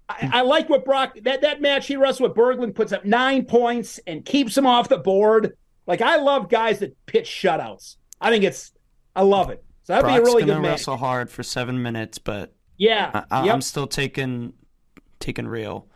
I, 0.09 0.31
I, 0.35 0.41
like 0.41 0.69
what 0.71 0.85
Brock 0.85 1.19
that 1.23 1.43
that 1.43 1.61
match 1.61 1.87
he 1.87 1.97
wrestled 1.97 2.31
with 2.31 2.37
Berglund 2.39 2.75
puts 2.75 2.93
up 2.93 3.05
nine 3.05 3.45
points 3.45 4.01
and 4.07 4.25
keeps 4.25 4.57
him 4.57 4.67
off 4.67 4.89
the 4.89 4.99
board. 4.99 5.57
Like 5.87 6.01
I 6.01 6.17
love 6.17 6.49
guys 6.49 6.79
that 6.79 6.97
pitch 7.07 7.29
shutouts. 7.29 7.97
I 8.21 8.31
think 8.31 8.45
it's 8.45 8.73
I 9.15 9.23
love 9.23 9.51
it. 9.51 9.63
So 9.83 9.93
that'd 9.93 10.05
Brock's 10.05 10.19
be 10.19 10.23
a 10.23 10.25
really 10.25 10.43
gonna 10.43 10.55
good 10.55 10.63
match. 10.63 10.71
wrestle 10.73 10.97
hard 10.97 11.31
for 11.31 11.43
seven 11.43 11.83
minutes, 11.83 12.19
but 12.19 12.55
Yeah, 12.79 13.25
I, 13.31 13.45
yep. 13.45 13.55
I'm 13.55 13.61
still 13.61 13.87
taking 13.87 14.55
taking 15.21 15.47
real 15.47 15.89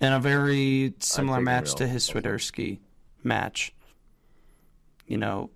in 0.00 0.12
a 0.12 0.20
very 0.20 0.94
similar 0.98 1.40
match 1.40 1.74
to 1.76 1.86
his. 1.86 2.08
Swiderski 2.08 2.80
match. 3.22 3.74
You 5.06 5.18
know, 5.18 5.50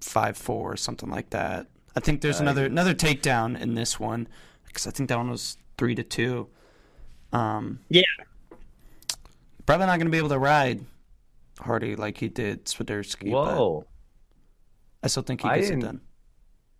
five 0.00 0.36
four 0.36 0.72
or 0.72 0.76
something 0.76 1.10
like 1.10 1.30
that. 1.30 1.66
I 1.96 2.00
think 2.00 2.20
there's 2.20 2.40
I 2.40 2.42
another 2.42 2.66
another 2.66 2.94
takedown 2.94 3.60
in 3.60 3.74
this 3.74 3.98
one 3.98 4.28
because 4.66 4.86
I 4.86 4.90
think 4.90 5.08
that 5.08 5.16
one 5.16 5.30
was 5.30 5.56
three 5.78 5.94
to 5.94 6.02
two. 6.02 6.48
Um, 7.32 7.80
Yeah. 7.88 8.02
probably 9.66 9.86
not 9.86 9.96
going 9.98 10.06
to 10.06 10.10
be 10.12 10.18
able 10.18 10.28
to 10.30 10.38
ride 10.38 10.84
Hardy 11.60 11.96
like 11.96 12.18
he 12.18 12.28
did 12.28 12.66
Swiderski. 12.66 13.30
Whoa. 13.30 13.84
I 15.02 15.08
still 15.08 15.22
think 15.22 15.42
he 15.42 15.48
I 15.48 15.58
gets 15.58 15.70
it 15.70 15.80
done. 15.80 16.00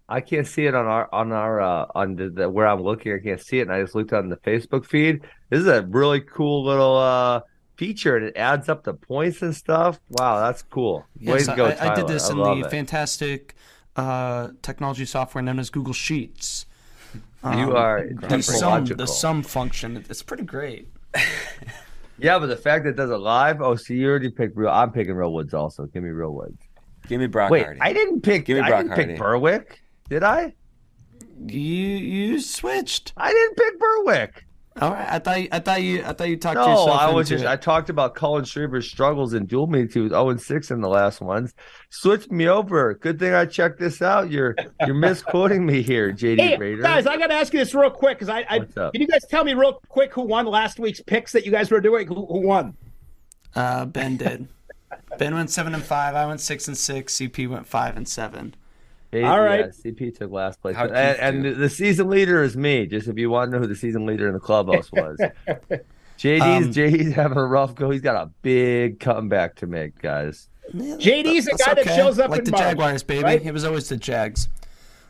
I 0.08 0.20
can't 0.20 0.46
see 0.46 0.66
it 0.66 0.74
on 0.74 0.86
our 0.86 1.08
on 1.12 1.32
our 1.32 1.60
uh, 1.60 1.86
on 1.94 2.14
the, 2.14 2.30
the 2.30 2.48
where 2.48 2.66
I'm 2.66 2.80
looking. 2.82 3.12
I 3.12 3.18
can't 3.18 3.40
see 3.40 3.58
it, 3.58 3.62
and 3.62 3.72
I 3.72 3.82
just 3.82 3.94
looked 3.96 4.12
on 4.12 4.28
the 4.28 4.36
Facebook 4.36 4.84
feed. 4.86 5.22
This 5.50 5.60
is 5.60 5.66
a 5.66 5.82
really 5.82 6.20
cool 6.20 6.64
little 6.64 6.96
uh, 6.96 7.40
feature, 7.76 8.16
and 8.16 8.26
it 8.26 8.36
adds 8.36 8.68
up 8.68 8.84
the 8.84 8.94
points 8.94 9.42
and 9.42 9.54
stuff. 9.54 9.98
Wow, 10.08 10.38
that's 10.40 10.62
cool. 10.62 11.06
Way 11.20 11.38
Yes, 11.38 11.46
to 11.46 11.56
go, 11.56 11.66
I, 11.66 11.92
I 11.92 11.94
did 11.96 12.06
this 12.06 12.30
I 12.30 12.32
in 12.32 12.38
the 12.38 12.66
it. 12.66 12.70
fantastic 12.70 13.56
uh, 13.96 14.50
technology 14.62 15.06
software 15.06 15.42
known 15.42 15.58
as 15.58 15.70
Google 15.70 15.92
Sheets. 15.94 16.66
You 17.44 17.50
um, 17.50 17.76
are 17.76 18.08
the 18.28 18.42
sum, 18.42 18.84
the 18.84 19.06
sum 19.06 19.42
function. 19.42 20.04
It's 20.08 20.22
pretty 20.22 20.44
great. 20.44 20.88
Yeah, 22.18 22.38
but 22.38 22.46
the 22.46 22.56
fact 22.56 22.84
that 22.84 22.90
it 22.90 22.96
does 22.96 23.10
it 23.10 23.16
live. 23.16 23.60
Oh, 23.60 23.76
see, 23.76 23.96
you 23.96 24.08
already 24.08 24.30
picked 24.30 24.56
real. 24.56 24.70
I'm 24.70 24.90
picking 24.90 25.14
real 25.14 25.32
woods 25.32 25.52
also. 25.52 25.86
Give 25.86 26.02
me 26.02 26.10
real 26.10 26.32
woods. 26.32 26.58
Give 27.08 27.20
me 27.20 27.26
Brock 27.26 27.50
Wait, 27.50 27.64
Hardy. 27.64 27.80
I 27.80 27.92
didn't 27.92 28.22
pick. 28.22 28.46
Give 28.46 28.56
me 28.56 28.62
I 28.62 28.70
didn't 28.78 28.88
Hardy. 28.88 29.06
pick 29.12 29.18
Berwick. 29.18 29.82
Did 30.08 30.22
I? 30.22 30.54
You 31.46 31.60
you 31.60 32.40
switched. 32.40 33.12
I 33.16 33.32
didn't 33.32 33.56
pick 33.56 33.78
Berwick. 33.78 34.45
All 34.80 34.90
right, 34.90 35.08
I 35.10 35.18
thought 35.18 35.40
you- 35.42 35.48
I 35.52 35.58
thought 35.60 35.82
you 35.82 36.02
I 36.04 36.12
thought 36.12 36.28
you 36.28 36.36
talked 36.36 36.56
No, 36.56 36.68
yourself 36.68 37.00
I 37.00 37.10
was 37.10 37.30
into 37.30 37.42
just 37.42 37.44
it. 37.44 37.50
I 37.50 37.56
talked 37.56 37.88
about 37.88 38.14
Cullan 38.14 38.46
Schriever's 38.46 38.86
struggles 38.88 39.32
in 39.32 39.46
dual 39.46 39.66
meets. 39.68 39.94
He 39.94 40.00
was 40.00 40.10
0 40.10 40.28
and 40.30 40.40
6 40.40 40.70
in 40.70 40.80
the 40.82 40.88
last 40.88 41.20
ones. 41.22 41.54
Switch 41.88 42.30
me 42.30 42.46
over. 42.48 42.92
Good 42.94 43.18
thing 43.18 43.32
I 43.32 43.46
checked 43.46 43.78
this 43.78 44.02
out. 44.02 44.30
You're 44.30 44.54
you're 44.84 44.94
misquoting 44.94 45.64
me 45.64 45.80
here, 45.82 46.12
JD 46.12 46.38
Hey 46.40 46.56
Raider. 46.58 46.82
guys, 46.82 47.06
I 47.06 47.16
got 47.16 47.28
to 47.28 47.34
ask 47.34 47.52
you 47.54 47.58
this 47.60 47.74
real 47.74 47.90
quick 47.90 48.18
because 48.18 48.28
I, 48.28 48.44
I 48.50 48.58
can 48.60 48.90
you 49.00 49.06
guys 49.06 49.24
tell 49.30 49.44
me 49.44 49.54
real 49.54 49.80
quick 49.88 50.12
who 50.12 50.22
won 50.22 50.44
last 50.46 50.78
week's 50.78 51.00
picks 51.00 51.32
that 51.32 51.46
you 51.46 51.52
guys 51.52 51.70
were 51.70 51.80
doing? 51.80 52.06
Who, 52.06 52.26
who 52.26 52.40
won? 52.46 52.76
Uh, 53.54 53.86
ben 53.86 54.18
did. 54.18 54.46
Ben 55.18 55.34
went 55.34 55.48
seven 55.50 55.74
and 55.74 55.82
five. 55.82 56.14
I 56.14 56.26
went 56.26 56.40
six 56.40 56.68
and 56.68 56.76
six. 56.76 57.14
CP 57.14 57.48
went 57.48 57.66
five 57.66 57.96
and 57.96 58.06
seven. 58.06 58.54
Hey, 59.12 59.22
All 59.22 59.40
right. 59.40 59.60
yeah, 59.60 59.90
CP 59.92 60.16
took 60.18 60.30
last 60.32 60.60
place. 60.60 60.76
How'd 60.76 60.90
and 60.90 61.18
and 61.18 61.42
do? 61.44 61.54
the 61.54 61.70
season 61.70 62.10
leader 62.10 62.42
is 62.42 62.56
me, 62.56 62.86
just 62.86 63.06
if 63.08 63.16
you 63.18 63.30
want 63.30 63.50
to 63.50 63.56
know 63.56 63.62
who 63.62 63.68
the 63.68 63.76
season 63.76 64.04
leader 64.06 64.26
in 64.26 64.34
the 64.34 64.40
clubhouse 64.40 64.90
was. 64.92 65.18
JD's 66.18 66.42
Um, 66.66 66.72
JD's 66.72 67.12
having 67.14 67.36
a 67.38 67.44
rough 67.44 67.74
go. 67.74 67.90
He's 67.90 68.00
got 68.00 68.16
a 68.16 68.30
big 68.42 69.00
comeback 69.00 69.54
to 69.56 69.66
make, 69.66 70.00
guys. 70.00 70.48
JD's 70.74 71.46
a 71.46 71.50
That's 71.50 71.64
guy 71.66 71.74
that 71.74 71.86
shows 71.94 72.18
up 72.18 72.30
like 72.30 72.40
in 72.40 72.44
the 72.46 72.50
March, 72.52 72.62
Jaguars, 72.62 73.02
baby. 73.02 73.22
right? 73.22 73.44
It 73.44 73.52
was 73.52 73.64
always 73.64 73.88
the 73.88 73.96
Jags. 73.96 74.48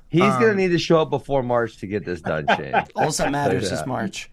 He's 0.09 0.23
gonna 0.23 0.49
Um, 0.51 0.57
need 0.57 0.69
to 0.69 0.79
show 0.79 1.01
up 1.01 1.11
before 1.11 1.43
March 1.43 1.79
to 1.79 1.87
get 1.87 2.05
this 2.05 2.21
done, 2.21 2.47
Shane. 2.57 2.75
All 2.97 3.11
that 3.11 3.33
matters 3.33 3.73
is. 3.73 3.85
March. 3.87 4.31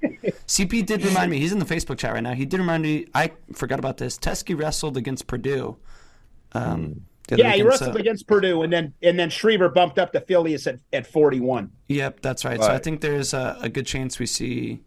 CP 0.47 0.86
did 0.86 1.03
remind 1.03 1.32
me. 1.32 1.39
He's 1.39 1.51
in 1.51 1.59
the 1.59 1.66
Facebook 1.66 1.97
chat 1.97 2.14
right 2.14 2.22
now. 2.24 2.34
He 2.34 2.45
did 2.45 2.59
remind 2.59 2.84
me. 2.84 3.07
I 3.16 3.32
forgot 3.53 3.80
about 3.80 3.97
this. 3.97 4.18
Teske 4.18 4.57
wrestled 4.59 4.97
against 4.97 5.26
Purdue. 5.28 5.78
Um, 6.53 6.61
the 6.82 6.82
other 6.82 6.99
Yeah, 7.38 7.48
he 7.48 7.52
weekend, 7.64 7.70
wrestled 7.70 7.94
so- 7.94 8.00
against 8.00 8.28
Purdue, 8.28 8.62
and 8.64 8.72
then 8.74 8.94
and 9.02 9.18
then 9.20 9.30
Schriever 9.30 9.74
bumped 9.74 10.00
up 10.00 10.12
to 10.14 10.22
Filius 10.22 10.68
at, 10.68 10.80
at 10.92 11.08
41. 11.08 11.72
Yep, 11.88 12.22
that's 12.22 12.46
right. 12.46 12.62
So 12.62 12.68
I 12.72 12.78
think 12.80 13.02
there's 13.02 13.34
a, 13.34 13.58
a 13.62 13.70
good 13.70 13.86
chance 13.86 14.20
we 14.20 14.26
see 14.26 14.82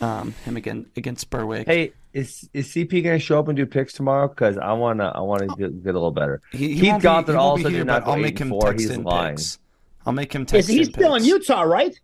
um, 0.00 0.32
him 0.44 0.56
again 0.56 0.86
against 0.96 1.28
Berwick. 1.30 1.66
Hey, 1.66 1.92
is 2.12 2.48
is 2.54 2.68
CP 2.68 3.04
gonna 3.04 3.18
show 3.18 3.38
up 3.38 3.48
and 3.48 3.56
do 3.56 3.66
picks 3.66 3.92
tomorrow? 3.92 4.28
Because 4.28 4.56
I 4.58 4.72
wanna 4.72 5.12
I 5.14 5.20
wanna 5.20 5.46
get, 5.56 5.82
get 5.84 5.90
a 5.90 5.98
little 5.98 6.10
better. 6.10 6.40
he, 6.52 6.74
he 6.74 6.80
Keith 6.80 6.90
won't 6.90 7.02
be- 7.02 7.08
Gothard 7.08 7.36
also 7.38 7.56
be 7.58 7.62
did 7.64 7.72
here, 7.72 7.84
not 7.84 8.04
but 8.04 8.10
I'll 8.12 8.16
make 8.18 8.38
him 8.38 8.48
four. 8.50 8.62
text 8.62 8.80
He's 8.80 8.90
in 8.90 9.02
lying. 9.04 9.36
picks. 9.36 9.58
I'll 10.06 10.12
make 10.12 10.32
him 10.34 10.42
Is 10.42 10.48
text. 10.50 10.68
he 10.70 10.78
in 10.80 10.84
still 10.92 11.14
in. 11.14 11.24
Utah, 11.24 11.62
right? 11.62 11.94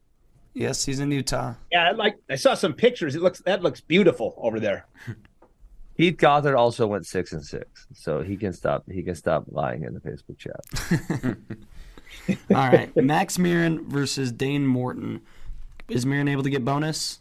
Yes, 0.54 0.84
he's 0.84 1.00
in 1.00 1.10
Utah. 1.10 1.54
Yeah, 1.72 1.90
like 1.92 2.16
I 2.30 2.36
saw 2.36 2.54
some 2.54 2.72
pictures. 2.74 3.14
It 3.14 3.22
looks 3.22 3.40
that 3.40 3.62
looks 3.62 3.80
beautiful 3.80 4.34
over 4.38 4.60
there. 4.60 4.86
Keith 5.96 6.18
Gothard 6.18 6.54
also 6.54 6.86
went 6.86 7.06
six 7.06 7.32
and 7.32 7.44
six, 7.44 7.86
so 7.94 8.22
he 8.22 8.36
can 8.36 8.52
stop. 8.52 8.84
He 8.90 9.02
can 9.02 9.14
stop 9.14 9.44
lying 9.48 9.84
in 9.84 9.94
the 9.94 10.00
Facebook 10.00 10.38
chat. 10.38 11.36
All 12.50 12.68
right, 12.70 12.94
Max 12.96 13.38
Murin 13.38 13.86
versus 13.86 14.30
Dane 14.32 14.66
Morton. 14.66 15.22
Is 15.88 16.04
Murin 16.04 16.30
able 16.30 16.42
to 16.42 16.50
get 16.50 16.64
bonus? 16.64 17.20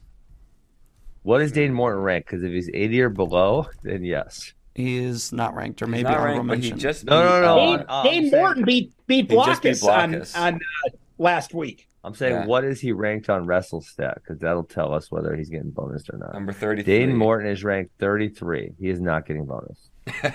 What 1.23 1.41
is 1.41 1.51
Dane 1.51 1.73
Morton 1.73 2.01
ranked? 2.01 2.29
Because 2.29 2.43
if 2.43 2.51
he's 2.51 2.69
eighty 2.73 3.01
or 3.01 3.09
below, 3.09 3.67
then 3.83 4.03
yes. 4.03 4.53
He 4.73 4.97
is 4.97 5.31
not 5.31 5.55
ranked, 5.55 5.81
or 5.81 5.87
maybe 5.87 6.03
not 6.03 6.17
honorable 6.17 6.43
ranked, 6.43 6.47
but 6.49 6.57
he 6.57 6.69
mention. 6.71 6.79
just 6.79 7.05
No, 7.05 7.21
beat, 7.21 7.29
no, 7.29 7.41
no. 7.41 7.57
uh, 7.57 7.77
Dane, 7.77 7.85
uh, 7.87 8.03
Dane 8.03 8.31
Morton 8.31 8.65
beat 8.65 8.93
beat 9.07 9.31
He 9.31 9.37
just 9.37 9.61
beat 9.61 9.75
Blockus 9.77 10.35
on 10.35 10.53
on 10.53 10.55
uh, 10.55 10.89
last 11.17 11.53
week. 11.53 11.87
I'm 12.05 12.13
saying, 12.13 12.33
Yeah. 12.33 12.45
what 12.45 12.63
is 12.63 12.79
he 12.79 12.91
ranked 12.91 13.29
on 13.29 13.45
WrestleStat? 13.47 14.15
Because 14.15 14.37
that'll 14.39 14.63
tell 14.63 14.93
us 14.93 15.11
whether 15.11 15.35
he's 15.35 15.49
getting 15.49 15.71
bonus 15.71 16.07
or 16.09 16.17
not. 16.17 16.33
number 16.33 16.53
thirty-three. 16.53 16.99
Dane 16.99 17.15
Morton 17.15 17.49
is 17.49 17.63
ranked 17.63 17.91
33. 17.99 18.73
He 18.79 18.89
is 18.89 18.99
not 19.01 19.25
getting 19.25 19.45
bonus. 19.45 19.89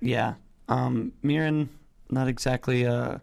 Yeah. 0.00 0.34
Um, 0.68 1.12
Murin, 1.24 1.68
not 2.10 2.28
exactly. 2.28 2.86
Uh, 2.86 3.18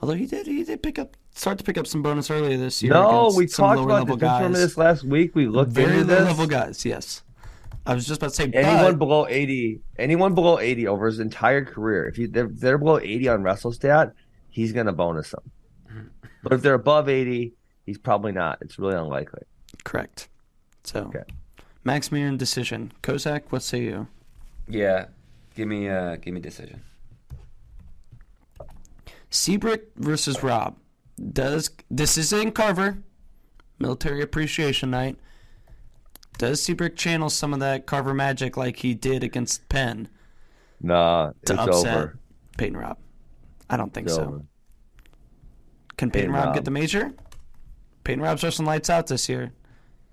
although 0.00 0.14
he 0.14 0.26
did, 0.26 0.46
he 0.46 0.62
did 0.64 0.82
pick 0.82 0.98
up, 0.98 1.16
start 1.34 1.58
to 1.58 1.64
pick 1.64 1.78
up 1.78 1.86
some 1.86 2.02
bonus 2.02 2.30
earlier 2.30 2.56
this 2.56 2.82
year. 2.82 2.92
No, 2.92 3.32
we 3.36 3.46
talked 3.46 3.80
about 3.80 3.88
level 4.08 4.16
this. 4.16 4.22
Remember 4.22 4.48
guys. 4.50 4.62
this 4.62 4.76
last 4.78 5.04
week? 5.04 5.34
We 5.34 5.46
looked 5.46 5.72
Very 5.72 5.98
into 6.00 6.12
low 6.12 6.18
this. 6.20 6.24
level 6.28 6.46
guys. 6.46 6.84
Yes. 6.84 7.22
I 7.86 7.94
was 7.94 8.06
just 8.06 8.20
about 8.22 8.30
to 8.30 8.34
say, 8.36 8.50
Anyone 8.54 8.92
but 8.92 8.98
below 8.98 9.26
80, 9.28 9.80
anyone 9.98 10.34
below 10.34 10.58
80 10.58 10.86
over 10.88 11.06
his 11.06 11.20
entire 11.20 11.64
career, 11.64 12.06
if 12.06 12.16
you, 12.16 12.28
they're, 12.28 12.48
they're 12.48 12.78
below 12.78 12.98
80 12.98 13.28
on 13.28 13.42
WrestleStat, 13.42 14.12
he's 14.48 14.72
going 14.72 14.86
to 14.86 14.92
bonus 14.92 15.30
them. 15.32 15.42
But 16.44 16.52
if 16.52 16.62
they're 16.62 16.74
above 16.74 17.08
80, 17.08 17.52
he's 17.86 17.98
probably 17.98 18.30
not. 18.32 18.58
It's 18.60 18.78
really 18.78 18.94
unlikely. 18.96 19.42
correct. 19.82 20.28
So, 20.84 21.00
Okay. 21.06 21.24
Max 21.84 22.10
Murin 22.10 22.38
decision. 22.38 22.92
Kozak, 23.02 23.42
what 23.50 23.62
say 23.62 23.80
you? 23.82 24.06
Yeah, 24.68 25.06
give 25.54 25.68
me 25.68 25.88
uh, 25.88 26.16
give 26.16 26.32
me 26.32 26.40
decision. 26.40 26.82
Siebrecht 29.30 29.88
versus 29.96 30.42
Robb. 30.42 30.76
Does 31.32 31.70
this 31.90 32.16
is 32.16 32.32
in 32.32 32.52
Carver, 32.52 32.98
Military 33.78 34.22
Appreciation 34.22 34.90
Night? 34.90 35.18
Does 36.38 36.62
Siebrecht 36.62 36.96
channel 36.96 37.30
some 37.30 37.52
of 37.52 37.60
that 37.60 37.86
Carver 37.86 38.14
magic 38.14 38.56
like 38.56 38.76
he 38.78 38.94
did 38.94 39.22
against 39.22 39.68
Penn 39.68 40.08
Nah, 40.80 41.30
it's 41.42 41.50
to 41.52 41.60
upset 41.60 41.96
over. 41.96 42.18
Peyton 42.58 42.76
Robb? 42.76 42.98
I 43.70 43.76
don't 43.76 43.92
think 43.94 44.06
It's 44.08 44.16
so. 44.16 44.22
over. 44.24 44.42
Can 45.96 46.10
Peyton, 46.10 46.30
Peyton 46.30 46.32
Robb, 46.32 46.44
Robb. 46.46 46.54
get 46.54 46.64
the 46.64 46.70
major? 46.70 47.12
Peyton 48.04 48.22
Robb's 48.22 48.42
wrestling 48.42 48.66
lights 48.66 48.90
out 48.90 49.06
this 49.06 49.28
year. 49.28 49.52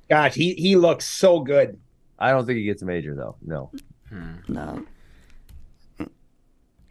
Gosh, 0.09 0.35
he 0.35 0.53
he 0.55 0.75
looks 0.75 1.05
so 1.05 1.39
good. 1.39 1.79
I 2.19 2.31
don't 2.31 2.45
think 2.45 2.57
he 2.57 2.65
gets 2.65 2.81
a 2.81 2.85
major, 2.85 3.15
though. 3.15 3.35
No. 3.41 3.71
No. 4.47 4.85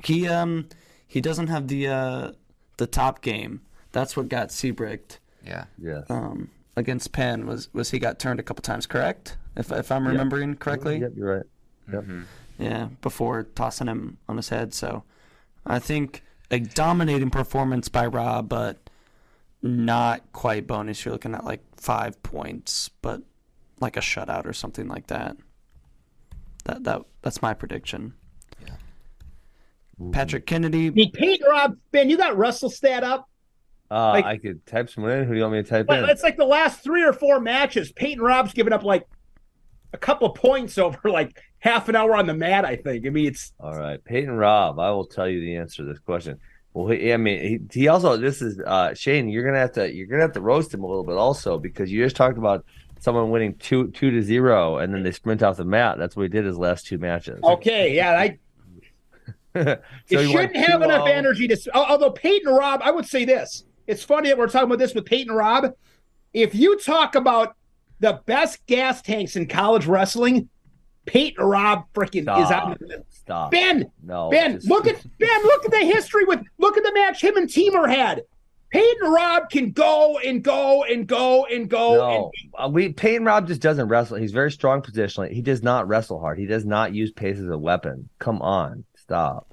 He 0.05 0.26
um 0.26 0.68
he 1.07 1.20
doesn't 1.20 1.49
have 1.49 1.68
the 1.68 1.88
uh 1.88 2.32
the 2.78 2.86
top 2.86 3.20
game. 3.22 3.61
That's 3.93 4.16
what 4.16 4.28
got 4.28 4.51
Siebrecht 4.51 5.18
Yeah, 5.45 5.64
Yeah. 5.78 6.03
um 6.09 6.51
against 6.76 7.12
Penn 7.12 7.47
was 7.47 7.72
was 7.74 7.91
he 7.91 7.99
got 7.99 8.18
turned 8.18 8.41
a 8.41 8.43
couple 8.43 8.62
times, 8.62 8.86
correct? 8.86 9.36
If 9.57 9.70
if 9.70 9.93
I'm 9.93 10.07
remembering 10.07 10.55
correctly. 10.57 10.99
Yep, 11.01 11.12
you're 11.16 11.36
right. 11.36 11.47
Yep. 11.93 12.05
Yeah, 12.59 12.88
before 13.03 13.43
tossing 13.43 13.86
him 13.88 14.18
on 14.28 14.36
his 14.36 14.49
head. 14.49 14.72
So 14.74 15.03
I 15.66 15.78
think 15.78 16.22
a 16.51 16.59
dominating 16.61 17.30
performance 17.30 17.88
by 17.88 18.07
Robb, 18.07 18.48
but 18.48 18.78
not 19.62 20.32
quite 20.32 20.66
bonus. 20.66 21.05
You're 21.05 21.12
looking 21.12 21.34
at 21.34 21.44
like 21.44 21.62
five 21.76 22.22
points, 22.22 22.88
but 23.03 23.22
like 23.80 23.96
a 23.96 24.01
shutout 24.01 24.46
or 24.46 24.53
something 24.53 24.88
like 24.88 25.07
that. 25.09 25.36
That 26.64 26.84
that 26.84 27.03
that's 27.22 27.40
my 27.42 27.55
prediction. 27.55 28.14
Yeah. 28.66 28.74
Patrick 30.12 30.46
Kennedy. 30.46 30.86
I 30.88 30.90
mean, 30.90 31.12
Peyton 31.12 31.78
Ben, 31.92 32.09
you 32.11 32.16
got 32.16 32.36
WrestleStat 32.36 33.03
up? 33.03 33.28
Uh, 33.90 34.11
Like- 34.11 34.24
I 34.24 34.38
could 34.38 34.64
type 34.66 34.88
someone 34.88 35.12
in. 35.12 35.24
Who 35.24 35.32
do 35.32 35.36
you 35.36 35.42
want 35.42 35.55
me 35.55 35.62
to 35.62 35.68
type 35.68 35.86
But 35.86 36.05
in? 36.05 36.11
it's 36.11 36.22
like 36.22 36.36
the 36.36 36.44
last 36.44 36.82
three 36.82 37.03
or 37.05 37.12
four 37.12 37.40
matches. 37.40 37.92
Peyton 37.92 38.22
Robb's 38.22 38.53
given 38.55 38.72
up 38.72 38.82
like 38.84 39.07
a 39.93 39.99
couple 39.99 40.28
of 40.28 40.34
points 40.34 40.78
over 40.78 41.11
like 41.11 41.41
half 41.59 41.88
an 41.88 41.97
hour 41.97 42.16
on 42.16 42.26
the 42.26 42.34
mat, 42.34 42.64
I 42.64 42.76
think. 42.76 43.07
I 43.07 43.11
mean, 43.11 43.26
it's 43.26 43.53
All 43.61 43.76
right, 43.76 44.03
Peyton 44.05 44.36
Robb, 44.36 44.78
I 44.78 44.91
will 44.91 45.07
tell 45.07 45.28
you 45.28 45.41
the 45.41 45.57
answer 45.57 45.82
to 45.82 45.88
this 45.88 45.99
question. 45.99 46.38
Well, 46.72 46.88
he, 46.88 47.12
I 47.12 47.16
mean, 47.16 47.68
he, 47.72 47.80
he 47.80 47.88
also. 47.88 48.16
This 48.16 48.41
is 48.41 48.61
uh, 48.64 48.95
Shane. 48.95 49.28
You're 49.28 49.45
gonna 49.45 49.59
have 49.59 49.72
to. 49.72 49.93
You're 49.93 50.07
gonna 50.07 50.22
have 50.22 50.32
to 50.34 50.41
roast 50.41 50.72
him 50.72 50.84
a 50.84 50.86
little 50.86 51.03
bit 51.03 51.16
also 51.16 51.59
because 51.59 51.91
you 51.91 52.05
just 52.05 52.14
talked 52.14 52.38
about 52.38 52.64
someone 53.01 53.30
winning 53.30 53.55
two 53.57 53.91
two 53.91 54.12
to 54.12 54.22
zero 54.22 54.76
and 54.78 54.95
then 54.95 55.03
they 55.03 55.11
sprint 55.11 55.43
off 55.43 55.57
the 55.57 55.64
mat. 55.64 55.99
That's 55.99 56.14
what 56.14 56.22
he 56.22 56.28
did 56.28 56.45
his 56.45 56.59
last 56.59 56.86
two 56.86 56.99
matches. 56.99 57.41
okay. 57.43 57.95
Yeah, 57.95 58.12
I 58.12 58.38
so 59.57 59.80
went 60.12 60.30
shouldn't 60.30 60.57
have 60.57 60.82
enough 60.82 61.09
2-0. 61.09 61.11
energy 61.12 61.49
to. 61.49 61.70
Although 61.74 62.12
Peyton 62.12 62.53
Robb, 62.53 62.82
I 62.84 62.93
would 62.93 63.07
say 63.07 63.24
this. 63.24 63.64
It's 63.88 64.05
funny 64.05 64.28
that 64.28 64.38
we're 64.38 64.47
talking 64.47 64.66
about 64.66 64.78
this 64.78 64.95
with 64.95 65.07
Peyton 65.07 65.34
Robb. 65.34 65.74
If 66.32 66.55
you 66.55 66.78
talk 66.78 67.16
about 67.16 67.57
the 68.01 68.20
best 68.26 68.64
gas 68.66 69.01
tanks 69.03 69.36
in 69.36 69.46
college 69.46 69.86
wrestling, 69.86 70.48
Peyton 71.07 71.44
Robb 71.44 71.84
freaking 71.94 72.22
is 72.22 72.51
out. 72.51 72.78
Stop. 73.09 73.51
Ben, 73.51 73.90
no. 74.03 74.30
Ben, 74.30 74.55
just- 74.55 74.68
look 74.68 74.86
at 74.86 75.03
Ben. 75.18 75.42
Look 75.44 75.64
at 75.64 75.70
the 75.70 75.78
history 75.78 76.24
with. 76.24 76.40
Look 76.59 76.76
at 76.76 76.82
the 76.82 76.92
match 76.92 77.22
him 77.22 77.36
and 77.36 77.48
Teamer 77.48 77.88
had. 77.88 78.22
Peyton 78.72 79.11
Robb 79.11 79.51
can 79.51 79.72
go 79.72 80.18
and 80.24 80.44
go 80.44 80.84
and 80.84 81.07
go 81.07 81.44
and 81.46 81.68
go. 81.68 81.94
No, 81.94 82.30
uh, 82.57 82.68
we 82.68 82.92
Peyton 82.92 83.24
Robb 83.24 83.48
just 83.48 83.61
doesn't 83.61 83.88
wrestle. 83.88 84.16
He's 84.16 84.30
very 84.30 84.53
strong 84.53 84.80
positionally. 84.80 85.32
He 85.32 85.42
does 85.42 85.62
not 85.62 85.88
wrestle 85.88 86.20
hard. 86.20 86.38
He 86.38 86.46
does 86.46 86.64
not 86.64 86.94
use 86.94 87.11
pace 87.11 87.38
as 87.38 87.48
a 87.48 87.59
weapon. 87.59 88.09
Come 88.20 88.40
on, 88.42 88.84
stop. 88.96 89.53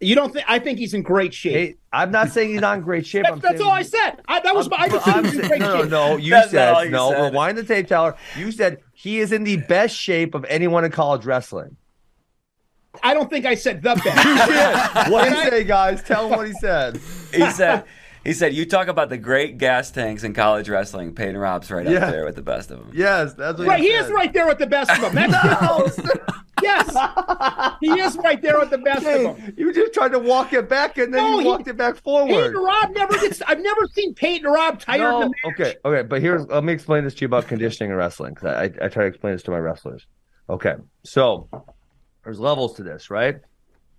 And 0.00 0.08
you 0.10 0.14
don't 0.16 0.32
think? 0.32 0.44
I 0.48 0.58
think 0.58 0.78
he's 0.78 0.92
in 0.94 1.02
great 1.02 1.32
shape. 1.32 1.52
Hey, 1.52 1.76
I'm 1.92 2.10
not 2.10 2.30
saying 2.30 2.50
he's 2.50 2.60
not 2.60 2.78
in 2.78 2.84
great 2.84 3.06
shape. 3.06 3.22
that's 3.22 3.34
I'm 3.34 3.40
that's 3.40 3.58
saying, 3.58 3.68
all 3.68 3.74
I 3.74 3.82
said. 3.82 4.20
I, 4.26 4.40
that 4.40 4.54
was 4.54 4.68
my. 4.68 4.76
I 4.76 4.80
I'm- 4.80 4.90
just 4.90 5.04
think 5.04 5.16
I'm 5.16 5.24
he's 5.24 5.34
in 5.34 5.38
saying- 5.40 5.48
great 5.48 5.60
no, 5.60 5.74
no, 5.76 5.80
shape. 5.82 5.90
no. 5.90 6.16
You 6.16 6.30
That's 6.30 6.50
said 6.50 6.82
you 6.84 6.90
no. 6.90 7.10
said. 7.12 7.30
Rewind 7.32 7.58
the 7.58 7.64
tape, 7.64 7.86
Tyler. 7.88 8.16
You 8.36 8.50
said 8.52 8.80
he 8.92 9.20
is 9.20 9.32
in 9.32 9.44
the 9.44 9.56
best 9.58 9.96
shape 9.96 10.34
of 10.34 10.44
anyone 10.46 10.84
in 10.84 10.90
college 10.90 11.24
wrestling. 11.24 11.76
I 13.02 13.12
don't 13.14 13.28
think 13.28 13.44
I 13.44 13.54
said 13.56 13.82
the 13.82 13.94
best. 13.96 15.08
What 15.10 15.24
did 15.28 15.32
he 15.44 15.50
say, 15.50 15.64
guys? 15.64 16.02
Tell 16.02 16.28
him 16.28 16.36
what 16.36 16.46
he 16.46 16.52
said. 16.54 16.96
He 17.32 17.48
said. 17.50 17.84
He 18.24 18.32
said, 18.32 18.54
"You 18.54 18.64
talk 18.64 18.88
about 18.88 19.10
the 19.10 19.18
great 19.18 19.58
gas 19.58 19.90
tanks 19.90 20.24
in 20.24 20.32
college 20.32 20.68
wrestling. 20.68 21.14
Peyton 21.14 21.36
Robb's 21.36 21.70
right 21.70 21.86
Yeah. 21.86 22.06
up 22.06 22.10
there 22.10 22.24
with 22.24 22.36
the 22.36 22.42
best 22.42 22.70
of 22.70 22.78
them." 22.78 22.90
Yes, 22.94 23.34
that's 23.34 23.58
what 23.58 23.68
right, 23.68 23.80
he 23.80 23.90
said. 23.92 24.06
is 24.06 24.10
right 24.10 24.32
there 24.32 24.46
with 24.46 24.58
the 24.58 24.66
best 24.66 24.90
of 24.90 25.00
them. 25.12 25.14
That's 25.30 25.98
yes, 26.62 27.76
he 27.80 27.90
is 28.00 28.16
right 28.16 28.40
there 28.40 28.58
with 28.58 28.70
the 28.70 28.78
best 28.78 28.98
of 28.98 29.04
Hey, 29.04 29.22
them. 29.24 29.54
you 29.58 29.72
just 29.74 29.92
tried 29.92 30.12
to 30.12 30.18
walk 30.18 30.52
it 30.54 30.68
back 30.68 30.96
and 30.98 31.12
then 31.12 31.22
No, 31.22 31.32
you 31.34 31.40
he- 31.40 31.46
walked 31.46 31.68
it 31.68 31.76
back 31.76 31.94
Peyton 31.94 32.02
forward. 32.02 32.54
Robb 32.56 32.94
never 32.94 33.12
gets. 33.18 33.42
I've 33.42 33.60
never 33.60 33.86
seen 33.92 34.14
Peyton 34.14 34.50
Robb 34.50 34.80
tired 34.80 35.00
No, 35.00 35.22
in 35.22 35.28
the 35.28 35.34
match. 35.50 35.60
okay, 35.60 35.76
okay, 35.84 36.02
but 36.02 36.22
here's 36.22 36.46
let 36.46 36.64
me 36.64 36.72
explain 36.72 37.04
this 37.04 37.14
to 37.16 37.20
you 37.22 37.26
about 37.26 37.46
conditioning 37.46 37.90
and 37.90 37.98
wrestling 37.98 38.34
because 38.34 38.54
I, 38.54 38.64
I 38.84 38.88
try 38.88 39.02
to 39.02 39.06
explain 39.06 39.34
this 39.34 39.42
to 39.44 39.50
my 39.50 39.58
wrestlers. 39.58 40.06
Okay, 40.48 40.74
so 41.02 41.48
there's 42.24 42.40
levels 42.40 42.74
to 42.76 42.82
this, 42.82 43.10
right? 43.10 43.36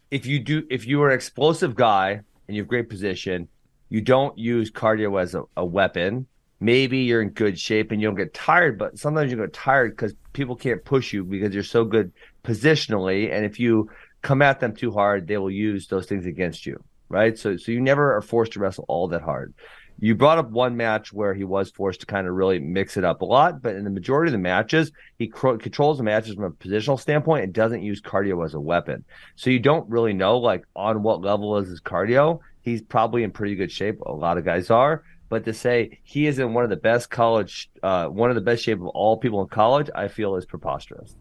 If 0.10 0.26
you 0.26 0.40
do, 0.40 0.64
if 0.70 0.88
you 0.88 1.02
are 1.04 1.10
an 1.10 1.16
explosive 1.16 1.76
guy 1.76 2.22
and 2.48 2.56
you 2.56 2.62
have 2.64 2.68
great 2.68 2.90
position, 2.90 3.50
you 3.96 4.02
don't 4.02 4.38
use 4.38 4.70
cardio 4.70 5.22
as 5.22 5.36
a, 5.36 5.44
a 5.56 5.64
weapon. 5.64 6.28
Maybe 6.60 6.98
you're 6.98 7.22
in 7.22 7.30
good 7.30 7.58
shape 7.58 7.92
and 7.92 8.02
you 8.02 8.10
don't 8.10 8.18
get 8.18 8.34
tired, 8.34 8.78
but 8.78 9.00
sometimes 9.00 9.32
you 9.32 9.38
get 9.38 9.54
tired 9.54 9.96
because 9.96 10.14
people 10.34 10.58
can't 10.58 10.84
push 10.84 11.14
you 11.14 11.24
because 11.24 11.54
you're 11.54 11.64
so 11.64 11.86
good 11.86 12.12
positionally, 12.44 13.32
and 13.32 13.46
if 13.46 13.58
you 13.58 13.90
come 14.22 14.42
at 14.42 14.60
them 14.60 14.76
too 14.76 14.92
hard, 14.92 15.28
they 15.28 15.38
will 15.38 15.50
use 15.50 15.88
those 15.88 16.08
things 16.08 16.26
against 16.26 16.66
you, 16.66 16.84
right? 17.08 17.40
So, 17.40 17.56
so 17.56 17.72
you 17.72 17.80
never 17.80 18.18
are 18.18 18.22
forced 18.22 18.52
to 18.54 18.60
wrestle 18.60 18.84
all 18.90 19.08
that 19.08 19.22
hard. 19.22 19.54
You 19.98 20.14
brought 20.14 20.40
up 20.40 20.50
one 20.50 20.76
match 20.76 21.14
where 21.14 21.34
he 21.34 21.46
was 21.46 21.72
forced 21.72 22.02
to 22.02 22.06
kind 22.06 22.28
of 22.28 22.34
really 22.34 22.60
mix 22.60 22.98
it 22.98 23.06
up 23.06 23.22
a 23.22 23.26
lot, 23.26 23.62
but 23.62 23.76
in 23.76 23.86
the 23.86 23.90
majority 23.90 24.28
of 24.28 24.34
the 24.34 24.40
matches, 24.40 24.92
he 25.18 25.30
cro- 25.30 25.58
controls 25.58 26.00
the 26.00 26.04
matches 26.04 26.36
from 26.36 26.44
a 26.44 26.52
positional 26.52 27.00
standpoint 27.00 27.46
and 27.46 27.54
doesn't 27.54 27.82
use 27.82 28.02
cardio 28.02 28.44
as 28.44 28.56
a 28.56 28.60
weapon. 28.60 29.06
So 29.38 29.52
you 29.52 29.60
don't 29.60 29.90
really 29.90 30.12
know 30.12 30.38
like 30.38 30.66
on 30.76 31.02
what 31.02 31.22
level 31.22 31.56
is 31.60 31.70
his 31.70 31.80
cardio. 31.80 32.42
He's 32.66 32.82
probably 32.82 33.22
in 33.24 33.30
pretty 33.32 33.56
good 33.56 33.72
shape. 33.72 34.02
A 34.02 34.12
lot 34.12 34.40
of 34.40 34.44
guys 34.44 34.72
are, 34.72 35.04
but 35.30 35.46
to 35.46 35.54
say 35.54 36.00
he 36.04 36.26
is 36.26 36.40
in 36.40 36.52
one 36.54 36.64
of 36.64 36.72
the 36.72 36.76
best 36.76 37.12
college, 37.12 37.70
uh, 37.84 38.08
one 38.08 38.30
of 38.32 38.36
the 38.36 38.42
best 38.42 38.64
shape 38.64 38.80
of 38.82 38.88
all 38.88 39.18
people 39.18 39.40
in 39.42 39.48
college, 39.48 39.88
I 39.94 40.08
feel 40.08 40.36
is 40.36 40.46
preposterous. 40.48 41.16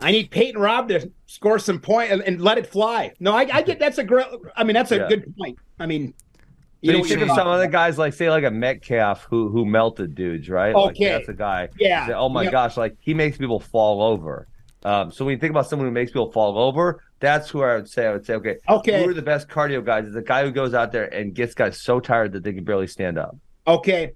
I 0.00 0.10
need 0.12 0.30
Peyton 0.30 0.60
Robb 0.60 0.88
to 0.88 1.10
score 1.26 1.58
some 1.58 1.80
point 1.80 2.10
and, 2.10 2.22
and 2.22 2.40
let 2.42 2.58
it 2.58 2.66
fly. 2.66 3.12
No, 3.18 3.32
I, 3.32 3.46
I 3.50 3.62
get 3.62 3.78
that's 3.78 3.98
a 3.98 4.04
great. 4.04 4.26
I 4.56 4.64
mean, 4.64 4.74
that's 4.74 4.92
a 4.92 4.96
Yeah. 4.96 5.08
good 5.08 5.34
point. 5.38 5.58
I 5.78 5.86
mean, 5.86 6.12
You, 6.82 6.92
know, 6.92 6.98
you 6.98 7.04
think 7.04 7.22
of 7.22 7.28
some 7.30 7.46
other 7.48 7.66
guys 7.68 7.96
like 7.96 8.12
say 8.12 8.28
like 8.28 8.44
a 8.44 8.50
Metcalf 8.50 9.24
who 9.30 9.48
who 9.48 9.64
melted 9.64 10.14
dudes, 10.14 10.50
right? 10.50 10.74
Like, 10.74 10.90
Okay. 10.96 11.08
that's 11.08 11.28
a 11.28 11.34
guy. 11.34 11.68
Yeah. 11.78 12.08
say, 12.08 12.12
oh 12.12 12.28
my 12.28 12.50
gosh, 12.50 12.76
like 12.76 12.96
he 13.00 13.14
makes 13.14 13.38
people 13.38 13.60
fall 13.60 14.02
over. 14.02 14.48
Um, 14.84 15.10
so 15.10 15.24
when 15.24 15.32
you 15.34 15.40
think 15.40 15.50
about 15.52 15.66
someone 15.68 15.88
who 15.88 15.92
makes 15.92 16.10
people 16.10 16.30
fall 16.30 16.58
over, 16.58 17.02
that's 17.20 17.48
who 17.50 17.62
I 17.62 17.74
would 17.76 17.88
say 17.88 18.06
I 18.06 18.12
would 18.12 18.26
say, 18.26 18.34
okay, 18.34 18.56
Okay. 18.68 19.02
who 19.04 19.10
are 19.10 19.14
the 19.14 19.22
best 19.22 19.48
cardio 19.48 19.84
guys? 19.84 20.04
Is 20.06 20.14
the 20.14 20.22
guy 20.22 20.44
who 20.44 20.50
goes 20.50 20.74
out 20.74 20.92
there 20.92 21.12
and 21.12 21.34
gets 21.34 21.54
guys 21.54 21.80
so 21.80 21.98
tired 22.00 22.32
that 22.32 22.42
they 22.42 22.52
can 22.52 22.64
barely 22.64 22.86
stand 22.86 23.18
up. 23.18 23.36
okay. 23.66 24.12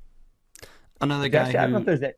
Another 1.01 1.29
guy 1.31 1.39
Actually, 1.45 1.59
I 1.59 1.63
don't 1.63 1.73
know 1.73 1.79
if 1.79 1.85
who, 1.85 1.97
there's 1.97 2.03
a, 2.03 2.15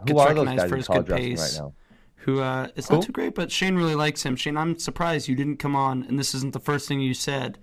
who 0.00 0.04
gets 0.06 0.20
are 0.20 0.34
those 0.34 0.46
recognized 0.46 0.58
guys 0.58 0.68
for 0.70 0.74
in 0.74 0.78
his 0.78 0.88
good 0.88 0.96
wrestling 1.10 1.30
right 1.30 1.38
pace. 1.38 1.58
now? 1.58 1.74
who 2.16 2.40
uh, 2.40 2.68
it's 2.74 2.88
Who? 2.88 2.94
not 2.94 3.04
too 3.04 3.12
great, 3.12 3.34
but 3.34 3.52
Shane 3.52 3.76
really 3.76 3.94
likes 3.94 4.22
him. 4.22 4.34
Shane, 4.34 4.56
I'm 4.56 4.78
surprised 4.78 5.28
you 5.28 5.34
didn't 5.36 5.58
come 5.58 5.76
on, 5.76 6.04
and 6.04 6.18
this 6.18 6.34
isn't 6.34 6.54
the 6.54 6.60
first 6.60 6.88
thing 6.88 7.00
you 7.00 7.12
said. 7.12 7.58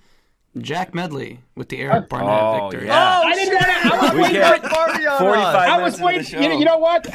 Jack 0.59 0.93
Medley 0.93 1.39
with 1.55 1.69
the 1.69 1.79
Eric 1.79 2.09
Barnett 2.09 2.29
Oh, 2.29 2.69
victory. 2.69 2.87
yeah. 2.87 3.21
I 3.25 3.33
didn't 3.33 3.53
want 3.55 3.65
to. 3.65 3.71
I 3.71 4.01
was 4.01 4.21
waiting 4.21 4.41
for- 4.61 4.69
Party 4.69 5.07
on 5.07 5.13
us. 5.13 5.19
45 5.19 5.55
I 5.55 5.81
was 5.81 5.99
waiting. 6.01 6.43
You 6.43 6.49
know, 6.49 6.59
you 6.59 6.65
know 6.65 6.77
what? 6.77 7.07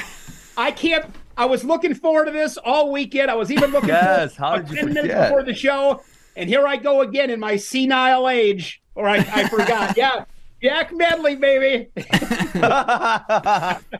I 0.56 0.72
can't. 0.72 1.04
I 1.36 1.44
was 1.46 1.64
looking 1.64 1.94
forward 1.94 2.26
to 2.26 2.30
this 2.32 2.56
all 2.56 2.90
weekend. 2.92 3.30
I 3.30 3.34
was 3.34 3.50
even 3.52 3.70
looking 3.70 3.88
Yes, 3.90 4.36
forward 4.36 4.66
to 4.68 4.74
did 4.74 4.76
ten 4.76 4.88
minutes 4.88 5.02
forget? 5.08 5.28
before 5.28 5.42
the 5.42 5.54
show, 5.54 6.02
and 6.36 6.48
here 6.48 6.66
I 6.66 6.76
go 6.76 7.02
again 7.02 7.30
in 7.30 7.38
my 7.40 7.56
senile 7.56 8.28
age, 8.28 8.82
or 8.94 9.06
I, 9.08 9.16
I 9.18 9.48
forgot. 9.48 9.96
yeah, 9.98 10.24
Jack 10.62 10.92
Medley, 10.92 11.36
baby. 11.36 11.88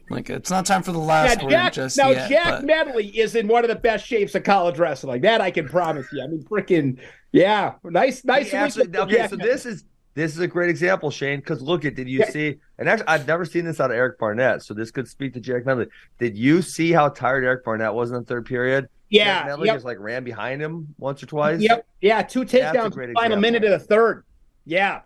Like 0.08 0.30
it's 0.30 0.50
not 0.50 0.64
time 0.66 0.82
for 0.82 0.92
the 0.92 0.98
Yeah, 0.98 1.04
last 1.04 1.42
word 1.42 1.50
Jack. 1.50 1.72
just 1.74 1.96
now 1.98 2.10
yet. 2.10 2.28
Jack 2.30 2.50
but 2.50 2.64
Medley 2.64 3.06
is 3.08 3.34
in 3.34 3.48
one 3.48 3.64
of 3.64 3.68
the 3.68 3.74
best 3.76 4.06
shapes 4.06 4.34
of 4.34 4.44
college 4.44 4.78
wrestling. 4.78 5.20
That 5.22 5.40
I 5.40 5.50
can 5.50 5.68
promise 5.68 6.06
you. 6.12 6.22
I 6.22 6.26
mean, 6.26 6.42
freaking 6.44 6.98
yeah, 7.32 7.74
nice, 7.84 8.24
nice. 8.24 8.50
He 8.50 8.56
actually- 8.56 8.86
weekend 8.86 8.96
for 8.96 9.02
okay, 9.02 9.16
Jack 9.16 9.30
so 9.30 9.36
Medley. 9.36 9.52
this 9.52 9.66
is 9.66 9.84
this 10.16 10.32
is 10.32 10.40
a 10.40 10.48
great 10.48 10.68
example, 10.70 11.10
Shane. 11.12 11.38
Because 11.38 11.62
look 11.62 11.84
at 11.84 11.94
did 11.94 12.08
you 12.08 12.18
Yeah. 12.20 12.30
see? 12.30 12.56
And 12.78 12.88
actually, 12.88 13.06
I've 13.06 13.28
never 13.28 13.44
seen 13.44 13.64
this 13.64 13.78
out 13.78 13.90
of 13.92 13.96
Eric 13.96 14.18
Barnett, 14.18 14.62
so 14.64 14.74
this 14.74 14.90
could 14.90 15.06
speak 15.06 15.34
to 15.34 15.40
Jack 15.40 15.64
Medley. 15.64 15.86
Did 16.18 16.36
you 16.36 16.62
see 16.62 16.90
how 16.90 17.10
tired 17.10 17.44
Eric 17.44 17.64
Barnett 17.64 17.94
was 17.94 18.10
in 18.10 18.16
the 18.16 18.24
third 18.24 18.44
period? 18.46 18.88
yeah, 19.08 19.38
Jack 19.40 19.46
Medley 19.46 19.66
yep, 19.66 19.76
just 19.76 19.84
like 19.86 19.98
ran 20.00 20.24
behind 20.24 20.60
him 20.60 20.92
once 20.98 21.22
or 21.22 21.26
twice. 21.26 21.60
yep, 21.60 21.86
yeah. 22.00 22.22
Two 22.22 22.44
takedowns, 22.44 22.94
final 22.94 23.10
example. 23.12 23.36
minute 23.40 23.62
of 23.62 23.70
the 23.70 23.78
third. 23.78 24.24
Yeah, 24.64 25.02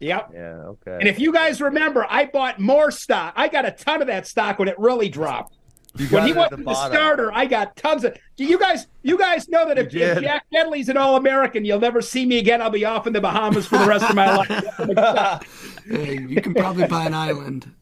yep. 0.00 0.30
Yeah. 0.32 0.54
Okay. 0.64 0.96
And 0.98 1.06
if 1.06 1.18
you 1.20 1.32
guys 1.32 1.60
remember, 1.60 2.04
I 2.08 2.24
bought 2.26 2.58
more 2.58 2.90
stock. 2.90 3.34
I 3.36 3.46
got 3.48 3.64
a 3.66 3.70
ton 3.70 4.00
of 4.00 4.08
that 4.08 4.26
stock 4.26 4.58
when 4.58 4.66
it 4.68 4.78
really 4.78 5.08
dropped. 5.08 5.56
You 5.96 6.06
When 6.08 6.24
he 6.24 6.30
it 6.30 6.36
at 6.36 6.38
wasn't 6.38 6.64
the 6.64 6.70
the, 6.72 6.86
starter, 6.86 7.32
I 7.32 7.46
got 7.46 7.76
tons 7.76 8.04
of. 8.04 8.16
Do 8.36 8.44
you 8.44 8.58
guys? 8.58 8.86
You 9.02 9.18
guys 9.18 9.48
know 9.48 9.66
that 9.68 9.76
if, 9.78 9.92
You 9.92 10.02
if 10.02 10.14
did. 10.16 10.24
Jack 10.24 10.46
Medley's 10.52 10.88
an 10.88 10.96
All 10.96 11.16
American, 11.16 11.64
you'll 11.64 11.80
never 11.80 12.00
see 12.00 12.24
me 12.26 12.38
again. 12.38 12.62
I'll 12.62 12.70
be 12.70 12.84
off 12.84 13.06
in 13.06 13.12
the 13.12 13.20
Bahamas 13.20 13.66
for 13.66 13.78
the 13.78 13.86
rest 13.86 14.04
of 14.08 14.14
my 14.14 14.36
life. 14.36 15.84
hey, 15.88 16.20
you 16.28 16.40
can 16.40 16.54
probably 16.54 16.86
buy 16.86 17.06
an 17.06 17.14
island. 17.14 17.72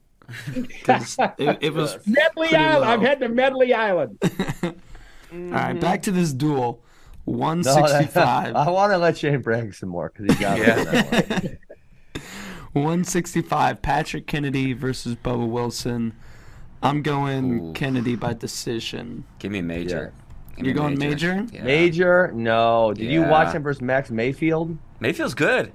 It, 0.47 1.59
it 1.61 1.75
was 1.75 1.99
Medley 2.07 2.55
Island. 2.55 2.81
low. 2.81 2.87
I'm 2.87 3.01
heading 3.01 3.29
to 3.29 3.35
Medley 3.35 3.73
Island. 3.75 4.19
all 4.63 4.73
right. 5.33 5.79
Back 5.81 6.03
to 6.03 6.11
this 6.11 6.33
duel. 6.33 6.83
165. 7.25 8.15
No, 8.15 8.53
that- 8.53 8.57
I 8.57 8.71
want 8.71 8.93
to 8.93 8.99
let 8.99 9.19
Shane 9.19 9.41
brag 9.43 9.75
some 9.75 9.91
more 9.91 10.11
because 10.15 10.35
he 10.37 10.43
got 10.43 10.59
Yeah. 10.59 10.65
me 10.77 10.81
on 10.81 10.87
that 10.87 11.31
one. 11.45 11.59
165 12.73 13.81
Patrick 13.83 14.27
Kennedy 14.27 14.73
versus 14.73 15.15
Bubba 15.17 15.49
Wilson. 15.49 16.15
I'm 16.83 17.03
going 17.03 17.71
Ooh. 17.71 17.73
Kennedy 17.73 18.15
by 18.17 18.35
decision. 18.35 19.25
Give 19.39 19.51
me 19.53 19.63
major. 19.63 20.13
Give 20.57 20.67
You're 20.67 20.75
me 20.75 20.81
going 20.81 20.99
major? 20.99 21.47
Yeah. 21.53 21.63
Major? 21.65 22.33
No. 22.33 22.93
Did 22.95 23.11
you 23.11 23.23
watch 23.23 23.55
him 23.55 23.63
versus 23.63 23.83
Max 23.83 24.11
Mayfield? 24.11 24.77
Mayfield's 25.01 25.35
good. 25.35 25.73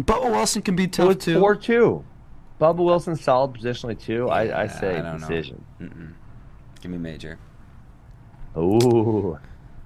Bubba 0.00 0.30
Wilson 0.30 0.62
can 0.62 0.74
be 0.76 0.84
It 0.84 0.92
tough 0.92 1.06
was 1.08 1.16
too. 1.18 1.38
four 1.38 1.54
two. 1.54 2.04
Bubba 2.60 2.76
Wilson 2.84 3.16
solid 3.16 3.52
positionally 3.52 3.98
too. 3.98 4.28
I, 4.28 4.62
I 4.62 4.66
say 4.66 4.98
I 4.98 5.16
decision. 5.16 5.64
Mm-mm. 5.80 6.12
Give 6.80 6.90
me 6.90 6.98
major. 6.98 7.38
Ooh. 8.56 9.38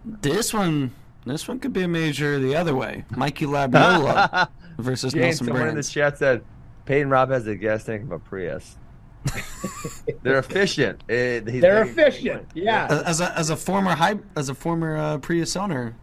This 0.04 0.54
one, 0.54 0.92
this 1.26 1.46
one 1.46 1.58
could 1.58 1.72
be 1.72 1.82
a 1.82 1.88
major 1.88 2.38
the 2.38 2.56
other 2.56 2.74
way. 2.74 3.04
Mikey 3.16 3.44
Labriola 3.46 4.48
versus 4.78 5.12
Jane, 5.12 5.22
Nelson 5.22 5.46
someone 5.46 5.62
in 5.62 5.68
the 5.68 5.72
Brands. 5.74 5.90
chat 5.90 6.18
said 6.18 6.42
Peyton 6.86 7.10
Robb 7.10 7.30
has 7.30 7.46
a 7.46 7.54
gas 7.54 7.84
tank 7.84 8.02
of 8.04 8.12
a 8.12 8.18
Prius. 8.18 8.76
They're 10.22 10.38
efficient. 10.38 11.02
Eh, 11.08 11.40
he's 11.48 11.60
They're 11.60 11.84
making 11.84 11.98
efficient. 11.98 12.42
points. 12.48 12.52
Yeah. 12.54 13.02
As 13.06 13.20
a 13.20 13.36
as 13.38 13.50
a 13.50 13.56
former 13.56 13.92
high 13.92 14.16
as 14.36 14.48
a 14.48 14.54
former 14.54 14.96
uh, 14.96 15.18
Prius 15.18 15.56
owner, 15.56 15.96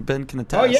Ben 0.00 0.24
can 0.24 0.40
attest. 0.40 0.62
Oh 0.62 0.64
yeah. 0.66 0.78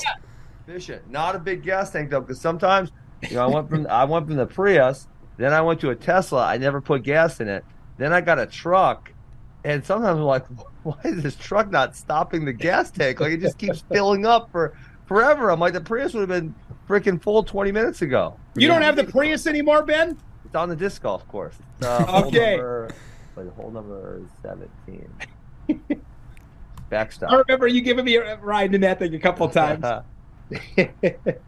efficient. 0.66 1.10
Not 1.10 1.34
a 1.34 1.38
big 1.38 1.62
gas 1.62 1.90
tank 1.90 2.10
though, 2.10 2.20
because 2.20 2.40
sometimes 2.40 2.90
you 3.28 3.36
know 3.36 3.44
I 3.44 3.46
went 3.54 3.68
from 3.68 3.86
I 3.88 4.04
went 4.04 4.26
from 4.26 4.36
the 4.36 4.46
Prius, 4.46 5.08
then 5.36 5.52
I 5.52 5.60
went 5.60 5.80
to 5.80 5.90
a 5.90 5.96
Tesla. 5.96 6.46
I 6.46 6.58
never 6.58 6.80
put 6.80 7.02
gas 7.02 7.40
in 7.40 7.48
it. 7.48 7.64
Then 7.98 8.12
I 8.12 8.20
got 8.20 8.38
a 8.38 8.46
truck, 8.46 9.12
and 9.64 9.84
sometimes 9.84 10.18
I'm 10.18 10.24
like, 10.24 10.46
why 10.82 10.98
is 11.04 11.22
this 11.22 11.36
truck 11.36 11.70
not 11.70 11.94
stopping 11.96 12.44
the 12.44 12.52
gas 12.52 12.90
tank? 12.90 13.20
Like 13.20 13.32
it 13.32 13.40
just 13.40 13.58
keeps 13.58 13.80
filling 13.92 14.26
up 14.26 14.50
for 14.50 14.76
forever. 15.06 15.50
I'm 15.50 15.60
like, 15.60 15.74
the 15.74 15.80
Prius 15.80 16.14
would 16.14 16.20
have 16.20 16.28
been 16.28 16.54
freaking 16.88 17.20
full 17.22 17.42
20 17.42 17.72
minutes 17.72 18.02
ago. 18.02 18.36
You 18.54 18.68
don't 18.68 18.82
have 18.82 18.96
the 18.96 19.04
Prius 19.04 19.46
anymore, 19.46 19.82
Ben? 19.84 20.18
It's 20.52 20.56
on 20.58 20.68
the 20.68 20.76
disc 20.76 21.00
golf 21.00 21.26
course. 21.28 21.54
It's, 21.78 21.86
uh, 21.86 22.04
Okay. 22.26 22.56
Number, 22.56 22.90
like 23.36 23.54
hole 23.54 23.70
number 23.70 24.20
17. 24.42 25.10
Backstop. 26.90 27.30
I 27.32 27.36
remember 27.36 27.66
you 27.66 27.80
giving 27.80 28.04
me 28.04 28.16
a 28.16 28.36
ride 28.36 28.74
in 28.74 28.82
that 28.82 28.98
thing 28.98 29.14
a 29.14 29.18
couple 29.18 29.48
times. 29.48 29.82
uh, 29.82 30.02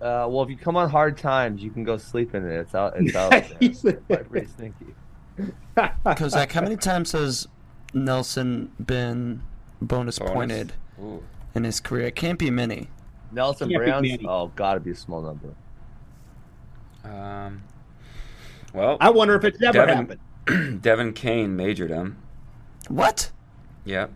well, 0.00 0.42
if 0.42 0.48
you 0.48 0.56
come 0.56 0.74
on 0.78 0.88
hard 0.88 1.18
times, 1.18 1.62
you 1.62 1.70
can 1.70 1.84
go 1.84 1.98
sleep 1.98 2.34
in 2.34 2.50
it. 2.50 2.54
It's 2.60 2.74
out. 2.74 2.94
It's 2.96 3.14
out. 3.14 3.30
there. 3.32 3.46
It's 3.60 3.82
probably 3.82 4.16
pretty 4.24 4.46
sneaky. 4.46 5.52
Kozak, 5.76 6.52
how 6.52 6.62
many 6.62 6.76
times 6.76 7.12
has 7.12 7.46
Nelson 7.92 8.72
been 8.86 9.42
bonus, 9.82 10.18
Bonus? 10.18 10.32
pointed 10.32 10.72
Ooh. 10.98 11.22
in 11.54 11.64
his 11.64 11.78
career? 11.78 12.06
It 12.06 12.16
can't 12.16 12.38
be 12.38 12.50
many. 12.50 12.88
Nelson 13.32 13.68
Can't 13.68 13.84
be 13.84 13.90
Brands. 13.90 14.08
Manny. 14.08 14.26
Oh, 14.26 14.50
gotta 14.56 14.80
be 14.80 14.92
a 14.92 14.96
small 14.96 15.20
number. 15.20 15.50
Um, 17.04 17.62
well, 18.74 18.98
I 19.00 19.08
wonder 19.10 19.34
if 19.34 19.44
it's 19.44 19.60
never 19.60 19.78
Devin- 19.86 20.18
happened. 20.46 20.82
Devin 20.82 21.12
Kane 21.14 21.56
majored 21.56 21.90
him. 21.90 22.18
What? 22.88 23.30
Yep. 23.86 24.10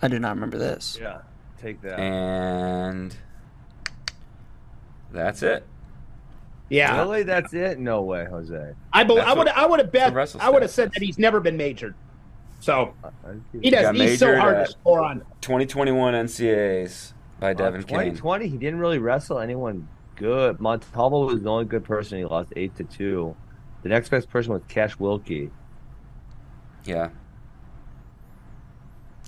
I 0.00 0.08
do 0.08 0.18
not 0.18 0.34
remember 0.36 0.56
this. 0.58 0.96
Yeah, 1.00 1.18
take 1.60 1.82
that. 1.82 1.98
And 1.98 3.14
that's 5.10 5.42
it. 5.42 5.66
Yeah. 6.70 6.98
Really? 7.00 7.22
That's 7.22 7.52
it? 7.54 7.78
No 7.78 8.02
way, 8.02 8.26
Jose. 8.26 8.74
I 8.92 9.04
bel 9.04 9.16
That's 9.16 9.28
I 9.28 9.32
would 9.34 9.48
I 9.48 9.66
would 9.66 9.80
have 9.80 9.90
bet 9.92 10.14
I 10.40 10.50
would 10.50 10.62
have 10.62 10.70
said 10.70 10.92
that 10.92 11.02
he's 11.02 11.18
never 11.18 11.40
been 11.40 11.56
majored. 11.56 11.94
So 12.60 12.94
I- 13.02 13.08
I- 13.08 13.12
he 13.60 13.70
does 13.70 13.82
got 13.82 13.94
he's 13.94 14.18
so 14.18 14.38
hard 14.38 14.66
to 14.66 14.72
score 14.72 15.02
on. 15.02 15.20
2021 15.40 16.14
NCAAs 16.14 17.12
by 17.40 17.50
Uh, 17.50 17.54
Devin 17.54 17.82
Kane. 17.84 17.98
2020, 17.98 18.48
he 18.48 18.56
didn't 18.58 18.80
really 18.80 18.98
wrestle 18.98 19.38
anyone 19.38 19.88
good. 20.16 20.60
Montalvo 20.60 21.26
was 21.26 21.42
the 21.42 21.48
only 21.50 21.64
good 21.64 21.84
person. 21.84 22.18
He 22.18 22.24
lost 22.24 22.52
eight 22.56 22.74
to 22.76 22.84
two. 22.84 23.34
The 23.82 23.88
next 23.88 24.08
best 24.10 24.28
person 24.28 24.52
was 24.52 24.62
Cash 24.68 24.98
Wilkie. 24.98 25.50
Yeah. 26.84 27.08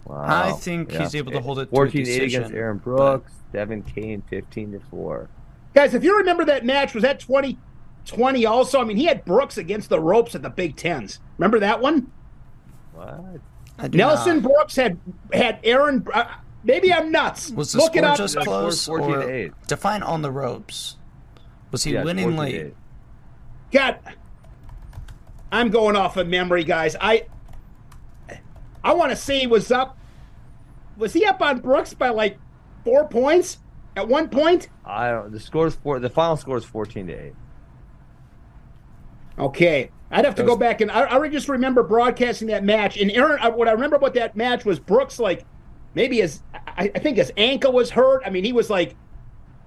Wow. 0.05 0.24
I 0.26 0.53
think 0.53 0.92
Yeah. 0.92 1.01
he's 1.03 1.14
able 1.14 1.32
to 1.32 1.40
hold 1.40 1.59
it 1.61 1.66
to 1.66 1.70
a 1.70 1.74
14 1.74 2.07
8 2.09 2.22
against 2.22 2.53
Aaron 2.53 2.78
Brooks. 2.78 3.32
Devin 3.53 3.82
Kane 3.82 4.22
15 4.28 4.72
to 4.72 4.80
4. 4.90 5.28
Guys, 5.74 5.94
if 5.94 6.03
you 6.03 6.16
remember 6.18 6.44
that 6.44 6.64
match, 6.64 6.94
was 6.94 7.03
that 7.03 7.20
2020 7.20 8.46
also? 8.46 8.80
I 8.80 8.84
mean, 8.84 8.96
he 8.96 9.05
had 9.05 9.24
Brooks 9.24 9.57
against 9.59 9.88
the 9.88 10.01
ropes 10.01 10.34
at 10.34 10.42
the 10.42 10.51
Big 10.51 10.76
Tens. 10.76 11.20
Remember 11.38 11.59
that 11.61 11.80
one? 11.80 12.11
What? 12.94 13.94
Nelson 13.94 14.42
not. 14.42 14.51
Brooks 14.51 14.76
had 14.76 14.98
had 15.32 15.59
Aaron. 15.64 16.07
Uh, 16.12 16.24
maybe 16.64 16.92
I'm 16.92 17.11
nuts. 17.11 17.51
Was 17.51 17.72
the 17.72 17.78
Look 17.78 17.94
it 17.96 18.01
score 18.01 18.11
up. 18.11 18.16
just 18.18 18.36
close? 18.38 18.74
is 18.80 18.86
14 18.86 19.11
or 19.14 19.22
to 19.22 19.28
8. 19.32 19.53
define 19.68 20.03
on 20.03 20.22
the 20.22 20.30
ropes. 20.30 20.96
Was 21.70 21.84
he 21.84 21.92
Yeah, 21.94 22.05
winning 22.05 22.36
late? 22.36 22.74
God, 23.72 23.98
I'm 25.53 25.70
going 25.70 25.96
off 25.96 26.16
of 26.16 26.28
memory, 26.28 26.64
guys. 26.64 26.96
I 27.01 27.26
I 28.82 28.94
want 28.94 29.11
to 29.11 29.16
say 29.16 29.40
he 29.40 29.46
was 29.46 29.70
up. 29.70 29.96
Was 30.96 31.12
he 31.12 31.24
up 31.24 31.40
on 31.40 31.61
Brooks 31.61 31.94
by 31.94 32.11
like 32.11 32.38
four 32.84 33.09
points 33.09 33.59
at 33.96 34.09
one 34.09 34.28
point? 34.28 34.68
I 34.84 35.11
don't. 35.11 35.32
The 35.32 35.40
score 35.40 35.66
is 35.66 35.76
four. 35.76 35.98
The 35.98 36.11
final 36.11 36.36
score 36.36 36.57
is 36.57 36.64
14 36.64 37.07
to 37.09 37.12
8. 37.12 37.32
Okay, 39.38 39.90
I'd 40.11 40.24
have 40.24 40.34
to 40.34 40.42
go 40.42 40.57
back 40.57 40.80
and 40.80 40.90
I, 40.90 41.16
I 41.16 41.28
just 41.28 41.48
remember 41.48 41.82
broadcasting 41.82 42.48
that 42.48 42.62
match. 42.62 42.98
And 42.98 43.11
Aaron, 43.11 43.40
what 43.55 43.68
I 43.68 43.72
remember 43.72 43.96
about 43.96 44.14
that 44.14 44.36
match 44.36 44.64
was 44.64 44.78
Brooks 44.78 45.18
like 45.18 45.46
maybe 45.94 46.20
his 46.20 46.42
I, 46.55 46.90
I 46.94 46.98
think 46.98 47.16
his 47.16 47.32
ankle 47.36 47.72
was 47.72 47.90
hurt. 47.90 48.22
I 48.26 48.30
mean, 48.30 48.44
he 48.44 48.53
was 48.53 48.68
like 48.68 48.96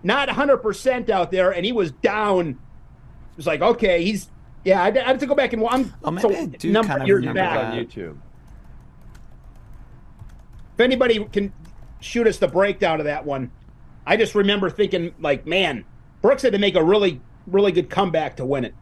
not 0.04 0.28
100 0.28 0.58
percent 0.58 1.10
out 1.10 1.32
there, 1.32 1.52
and 1.52 1.66
he 1.66 1.72
was 1.72 1.92
down. 1.92 2.50
It 2.50 3.38
was 3.38 3.48
like 3.48 3.62
okay, 3.62 4.04
he's 4.04 4.30
yeah. 4.64 4.84
I'd, 4.84 4.98
I'd 4.98 5.06
have 5.08 5.18
to 5.20 5.26
go 5.26 5.36
back 5.36 5.54
and 5.54 5.66
I'm 5.68 5.92
Oh, 6.04 6.12
maybe 6.12 6.36
I 6.36 6.46
do 6.46 6.72
number 6.72 6.88
kind 6.90 7.02
of 7.02 7.08
years 7.08 7.26
remember 7.26 7.42
It's 7.42 7.50
back. 7.50 7.74
on. 7.74 7.80
YouTube. 7.80 8.18
If 10.76 10.80
anybody 10.80 11.24
can 11.26 11.54
shoot 12.00 12.28
us 12.28 12.38
the 12.38 12.48
breakdown 12.48 13.00
of 13.00 13.06
that 13.06 13.26
one, 13.26 13.52
I 14.06 14.18
just 14.18 14.36
remember 14.36 14.70
thinking 14.70 15.14
like, 15.20 15.46
man, 15.46 15.86
Brooks 16.22 16.42
had 16.42 16.54
to 16.54 16.60
make 16.60 16.76
a 16.76 16.84
really 16.84 17.22
really 17.48 17.72
good 17.72 17.90
comeback 17.90 18.38
to 18.38 18.46
win 18.46 18.64
it. 18.66 18.74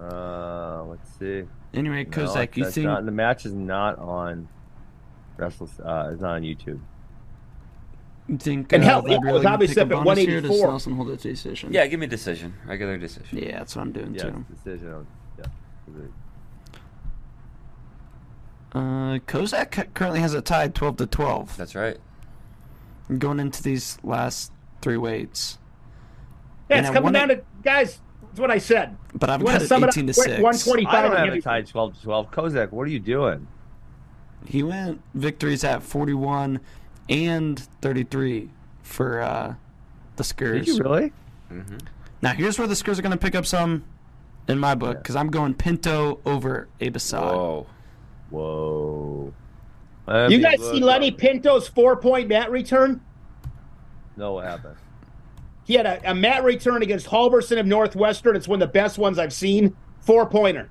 Uh, 0.00 0.84
let's 0.84 1.10
see. 1.18 1.42
Anyway, 1.74 2.04
No, 2.04 2.10
Kozak, 2.10 2.56
you 2.56 2.62
that's 2.64 2.74
think 2.76 2.86
not, 2.86 3.04
the 3.04 3.10
match 3.12 3.44
is 3.44 3.52
not 3.52 3.98
on 3.98 4.48
Wrestle? 5.36 5.68
Uh, 5.84 6.10
it's 6.12 6.20
not 6.22 6.36
on 6.36 6.42
YouTube. 6.42 6.80
You 8.28 8.36
think 8.38 8.72
And 8.72 8.82
uh, 8.82 8.86
hell, 8.86 9.02
they'd 9.02 9.14
it 9.14 9.20
was 9.20 9.24
really 9.32 9.46
obviously 9.46 9.74
pick 9.76 9.92
up 9.92 9.98
at 9.98 10.04
bonus 10.04 10.18
here? 10.18 10.40
Does 10.40 10.50
184. 10.50 10.68
Nelson 10.68 10.96
hold 10.96 11.10
its 11.10 11.22
decision? 11.22 11.72
Yeah, 11.72 11.86
give 11.86 11.98
me 12.00 12.06
a 12.06 12.08
decision. 12.08 12.54
Regular 12.66 12.96
decision. 12.98 13.38
Yeah, 13.38 13.58
that's 13.58 13.74
what 13.74 13.82
I'm 13.82 13.92
doing 13.92 14.14
Yes, 14.14 14.22
too. 14.22 14.44
decision. 14.54 15.06
Yeah, 15.38 15.44
agreed. 15.88 16.10
Uh, 18.72 19.18
Kozak 19.26 19.94
currently 19.94 20.20
has 20.20 20.34
it 20.34 20.44
tied 20.44 20.74
12 20.74 20.96
to 20.98 21.06
12. 21.06 21.56
That's 21.56 21.74
right. 21.74 21.96
Going 23.16 23.40
into 23.40 23.62
these 23.62 23.98
last 24.02 24.52
three 24.82 24.98
weights, 24.98 25.58
Yeah, 26.68 26.76
And 26.76 26.86
it's 26.86 26.90
I 26.90 26.94
coming 26.94 27.04
wanna- 27.14 27.18
down 27.18 27.28
to 27.28 27.42
guys. 27.62 28.00
That's 28.22 28.40
what 28.40 28.50
I 28.50 28.58
said. 28.58 28.94
but 29.14 29.30
I've 29.30 29.40
You 29.40 29.46
wanna 29.46 29.58
got 29.60 29.64
it 29.64 29.68
sum 29.68 29.82
it 29.84 29.86
up 29.88 29.94
18 29.94 30.06
to 30.08 30.12
quick? 30.12 30.26
6. 30.28 30.42
125 30.42 30.94
I 30.94 31.00
don't 31.02 31.16
have 31.16 31.26
heavy- 31.28 31.38
it 31.38 31.44
tied 31.44 31.66
12 31.66 31.94
to 31.96 32.02
12. 32.02 32.30
Kozak, 32.30 32.72
what 32.72 32.82
are 32.86 32.90
you 32.90 33.00
doing? 33.00 33.46
He 34.44 34.62
went 34.62 35.00
victories 35.14 35.64
at 35.64 35.82
41 35.82 36.60
and 37.08 37.58
33 37.80 38.50
for 38.82 39.20
uh, 39.20 39.54
the 40.16 40.22
Skurs. 40.22 40.64
Did 40.64 40.68
you 40.68 40.78
really? 40.78 41.12
hmm 41.48 41.78
Now 42.22 42.32
here's 42.32 42.58
where 42.58 42.68
the 42.68 42.74
Skurs 42.74 42.98
are 42.98 43.02
going 43.02 43.12
to 43.12 43.18
pick 43.18 43.34
up 43.34 43.46
some 43.46 43.84
in 44.48 44.58
my 44.58 44.74
book 44.74 44.98
because 44.98 45.16
I'm 45.16 45.30
going 45.30 45.54
Pinto 45.54 46.20
over 46.24 46.68
Abe 46.80 46.96
Assad. 46.96 47.22
Whoa. 47.22 47.66
Whoa. 48.30 49.32
You 50.06 50.14
Let 50.14 50.30
me 50.30 50.38
guys 50.38 50.60
see 50.60 50.80
Lenny 50.80 51.10
up. 51.10 51.18
Pinto's 51.18 51.68
four 51.68 51.96
point 51.96 52.28
mat 52.28 52.50
return? 52.50 53.02
No, 54.16 54.34
what 54.34 54.46
happened? 54.46 54.76
He 55.64 55.74
had 55.74 55.84
a, 55.84 56.10
a 56.10 56.14
mat 56.14 56.44
return 56.44 56.82
against 56.82 57.06
Halverson 57.06 57.60
of 57.60 57.66
Northwestern. 57.66 58.34
It's 58.34 58.48
one 58.48 58.62
of 58.62 58.68
the 58.68 58.72
best 58.72 58.96
ones 58.96 59.18
I've 59.18 59.34
seen. 59.34 59.76
Four 60.00 60.24
pointer. 60.26 60.70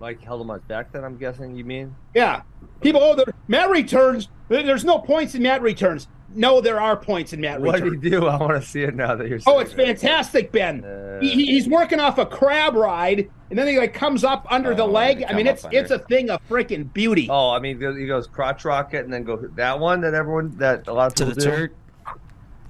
Mike 0.00 0.22
held 0.22 0.40
him 0.40 0.50
on 0.50 0.58
his 0.58 0.66
back 0.66 0.90
then, 0.90 1.04
I'm 1.04 1.16
guessing 1.16 1.54
you 1.54 1.64
mean? 1.64 1.94
Yeah. 2.14 2.42
People, 2.80 3.02
oh, 3.02 3.14
the 3.14 3.32
mat 3.48 3.70
returns. 3.70 4.28
There- 4.52 4.62
There's 4.62 4.84
no 4.84 4.98
points 4.98 5.34
in 5.34 5.42
Matt 5.42 5.62
returns. 5.62 6.08
No, 6.34 6.62
there 6.62 6.80
are 6.80 6.96
points 6.96 7.34
in 7.34 7.42
Matt 7.42 7.60
What 7.60 7.74
returns. 7.74 8.02
he 8.02 8.08
do? 8.10 8.16
You 8.16 8.20
do? 8.22 8.26
I 8.26 8.36
want 8.38 8.62
to 8.62 8.66
see 8.66 8.82
it 8.84 8.94
now 8.94 9.14
that 9.16 9.28
you're 9.28 9.38
Oh, 9.46 9.58
it's 9.58 9.72
it. 9.72 9.76
fantastic, 9.76 10.50
Ben. 10.50 10.82
Uh, 10.84 11.18
He, 11.20 11.28
he- 11.30 11.46
he's 11.46 11.68
working 11.68 12.00
off 12.00 12.16
a 12.18 12.24
crab 12.24 12.74
ride, 12.74 13.28
and 13.50 13.58
then 13.58 13.66
he 13.68 13.78
like 13.78 13.92
comes 13.92 14.24
up 14.24 14.46
under 14.50 14.74
the 14.74 14.84
Oh, 14.84 14.86
leg. 14.86 15.24
I 15.28 15.34
mean, 15.34 15.46
it's 15.46 15.64
up 15.64 15.74
it's 15.74 15.90
a 15.90 15.98
thing 15.98 16.30
of 16.30 16.40
freaking 16.48 16.90
beauty. 16.92 17.28
Oh, 17.30 17.50
I 17.50 17.58
mean, 17.58 17.78
he 17.80 18.06
goes 18.06 18.26
crotch 18.26 18.64
rocket 18.64 19.04
and 19.04 19.12
then 19.12 19.24
go 19.24 19.36
that 19.56 19.78
one 19.78 20.00
that 20.00 20.14
everyone 20.14 20.56
that 20.56 20.88
a 20.88 20.92
lot 20.94 21.08
of 21.08 21.14
To 21.16 21.26
people 21.26 21.34
the 21.34 21.40
do? 21.42 21.50
Turk. 21.56 21.74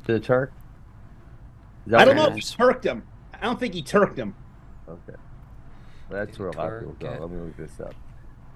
To 0.07 0.13
the 0.15 0.21
Turk. 0.21 0.53
I 1.95 2.05
don't 2.05 2.17
know 2.17 2.27
if 2.27 2.35
nice. 2.35 2.51
he 2.51 2.57
turked 2.57 2.85
him. 2.85 3.03
I 3.41 3.45
don't 3.45 3.59
think 3.61 3.75
he 3.75 3.83
turked 3.83 4.19
him. 4.19 4.35
is? 4.89 4.93
Okay. 5.09 5.19
That's 6.11 6.39
where 6.39 6.49
a 6.49 6.57
lot 6.57 6.73
of 6.73 6.81
people 6.81 6.97
go. 6.99 7.17
Let 7.21 7.31
me 7.31 7.39
look 7.39 7.57
this 7.57 7.79
up. 7.81 7.95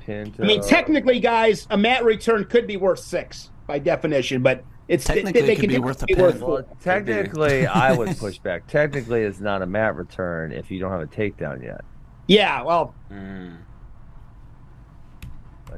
Pinto. 0.06 0.42
I 0.42 0.46
mean, 0.46 0.62
technically, 0.62 1.20
guys, 1.20 1.66
a 1.70 1.76
mat 1.76 2.04
return 2.04 2.44
could 2.44 2.66
be 2.66 2.76
worth 2.76 3.00
six 3.00 3.50
by 3.66 3.78
definition, 3.80 4.40
but 4.42 4.64
it's 4.88 5.04
Technically, 5.04 5.40
they, 5.42 5.52
it 5.54 5.58
could 5.58 5.68
be 5.68 5.78
worth 5.80 6.04
a 6.08 6.14
worth 6.20 6.32
pen. 6.34 6.40
four. 6.40 6.48
Well, 6.62 6.76
technically, 6.80 7.66
I 7.66 7.92
would 7.92 8.16
push 8.18 8.38
back. 8.38 8.68
Technically, 8.68 9.22
it's 9.22 9.40
not 9.40 9.60
a 9.62 9.66
mat 9.66 9.96
return 9.96 10.52
if 10.52 10.70
you 10.70 10.78
don't 10.78 10.92
have 10.92 11.00
a 11.00 11.06
takedown 11.06 11.62
yet. 11.62 11.80
Yeah, 12.28 12.62
well, 12.62 12.94
Mm. 13.12 13.56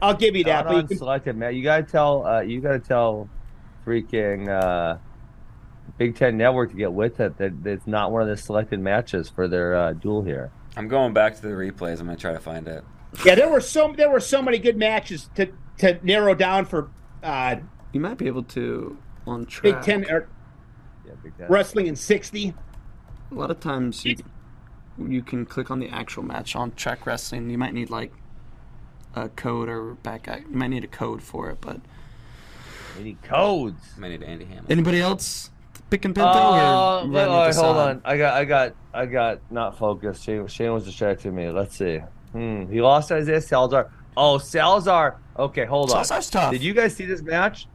I'll 0.03 0.14
give 0.14 0.37
you 0.37 0.45
that. 0.45 0.64
Not 0.64 0.66
But 0.66 0.72
you 0.72 0.79
on 0.83 0.89
can, 0.89 0.99
selected 0.99 1.37
mat. 1.37 1.55
You 1.55 1.62
gotta 1.62 1.83
tell. 1.83 2.26
Uh, 2.26 2.41
you 2.43 2.61
gotta 2.61 2.79
tell, 2.79 3.29
freaking 3.87 4.49
uh, 4.49 4.99
Big 5.97 6.14
Ten 6.14 6.37
Network 6.37 6.70
to 6.70 6.76
get 6.76 6.93
with 6.93 7.18
it. 7.20 7.37
That 7.39 7.64
that 7.64 7.72
it's 7.72 7.87
not 7.87 8.12
one 8.12 8.22
of 8.22 8.29
the 8.29 8.37
selected 8.37 8.79
matches 8.81 9.29
for 9.29 9.49
their 9.49 9.74
uh, 9.74 9.93
duel 9.95 10.22
here. 10.22 10.51
I'm 10.76 10.87
going 10.87 11.12
back 11.14 11.35
to 11.37 11.43
the 11.43 11.49
replays. 11.49 11.99
I'm 12.01 12.07
gonna 12.07 12.16
try 12.16 12.33
to 12.33 12.39
find 12.39 12.68
it. 12.68 12.85
Yeah, 13.24 13.34
there 13.34 13.48
were 13.48 13.61
so 13.61 13.92
there 13.96 14.11
were 14.11 14.20
so 14.20 14.42
many 14.42 14.59
good 14.59 14.76
matches 14.76 15.28
to 15.34 15.50
to 15.78 15.98
narrow 16.02 16.34
down 16.34 16.64
for 16.66 16.90
uh, 17.22 17.56
You 17.92 18.00
might 18.00 18.18
be 18.18 18.26
able 18.26 18.42
to 18.44 18.96
on 19.26 19.46
track. 19.46 19.62
Big 19.62 19.82
Ten 19.82 20.11
or 20.11 20.28
Yeah, 21.06 21.12
Big 21.22 21.36
Ten. 21.36 21.46
wrestling 21.48 21.86
in 21.86 21.96
sixty. 21.96 22.54
A 23.30 23.34
lot 23.34 23.50
of 23.50 23.61
times 23.61 24.04
you, 24.04 24.16
you 24.98 25.22
can 25.22 25.44
click 25.44 25.70
on 25.70 25.80
the 25.80 25.88
actual 25.90 26.22
match 26.22 26.56
on 26.56 26.72
Track 26.72 27.04
Wrestling. 27.06 27.50
You 27.50 27.59
might 27.59 27.74
need 27.74 27.90
like 27.90 28.12
a 29.14 29.28
code 29.28 29.68
or 29.68 29.94
back. 29.94 30.26
You 30.26 30.56
might 30.56 30.68
need 30.68 30.84
a 30.84 30.88
code 30.88 31.22
for 31.22 31.50
it, 31.50 31.59
but 31.61 31.80
We 32.96 33.04
need 33.04 33.22
codes. 33.22 33.82
I 34.02 34.09
need 34.09 34.22
Andy 34.22 34.46
Hamlin. 34.46 34.64
anybody 34.70 35.00
else 35.00 35.50
picking 35.90 36.14
Pinto? 36.14 36.28
Uh, 36.30 37.02
or 37.04 37.09
wait, 37.09 37.18
Rodney 37.20 37.34
all 37.34 37.44
right, 37.46 37.54
hold 37.54 37.76
on. 37.76 38.02
I 38.04 38.16
got, 38.16 38.34
I 38.34 38.44
got, 38.46 38.74
I 38.94 39.06
got 39.06 39.40
not 39.50 39.76
focused. 39.78 40.24
Shane, 40.24 40.46
Shane 40.46 40.72
was 40.72 40.84
distracting 40.84 41.34
me. 41.34 41.50
Let's 41.50 41.76
see. 41.76 42.00
Hmm. 42.39 42.72
He 42.72 42.80
lost 42.80 43.09
to 43.09 43.16
Isaiah 43.16 43.41
Salazar. 43.41 43.91
Oh, 44.16 44.39
Salazar. 44.39 45.16
Okay, 45.36 45.64
hold 45.64 45.91
on. 45.91 45.95
Salazar's 46.05 46.30
tough. 46.30 46.53
Did 46.53 46.62
you 46.62 46.72
guys 46.72 46.95
see 46.95 47.05
this 47.05 47.20
match? 47.20 47.66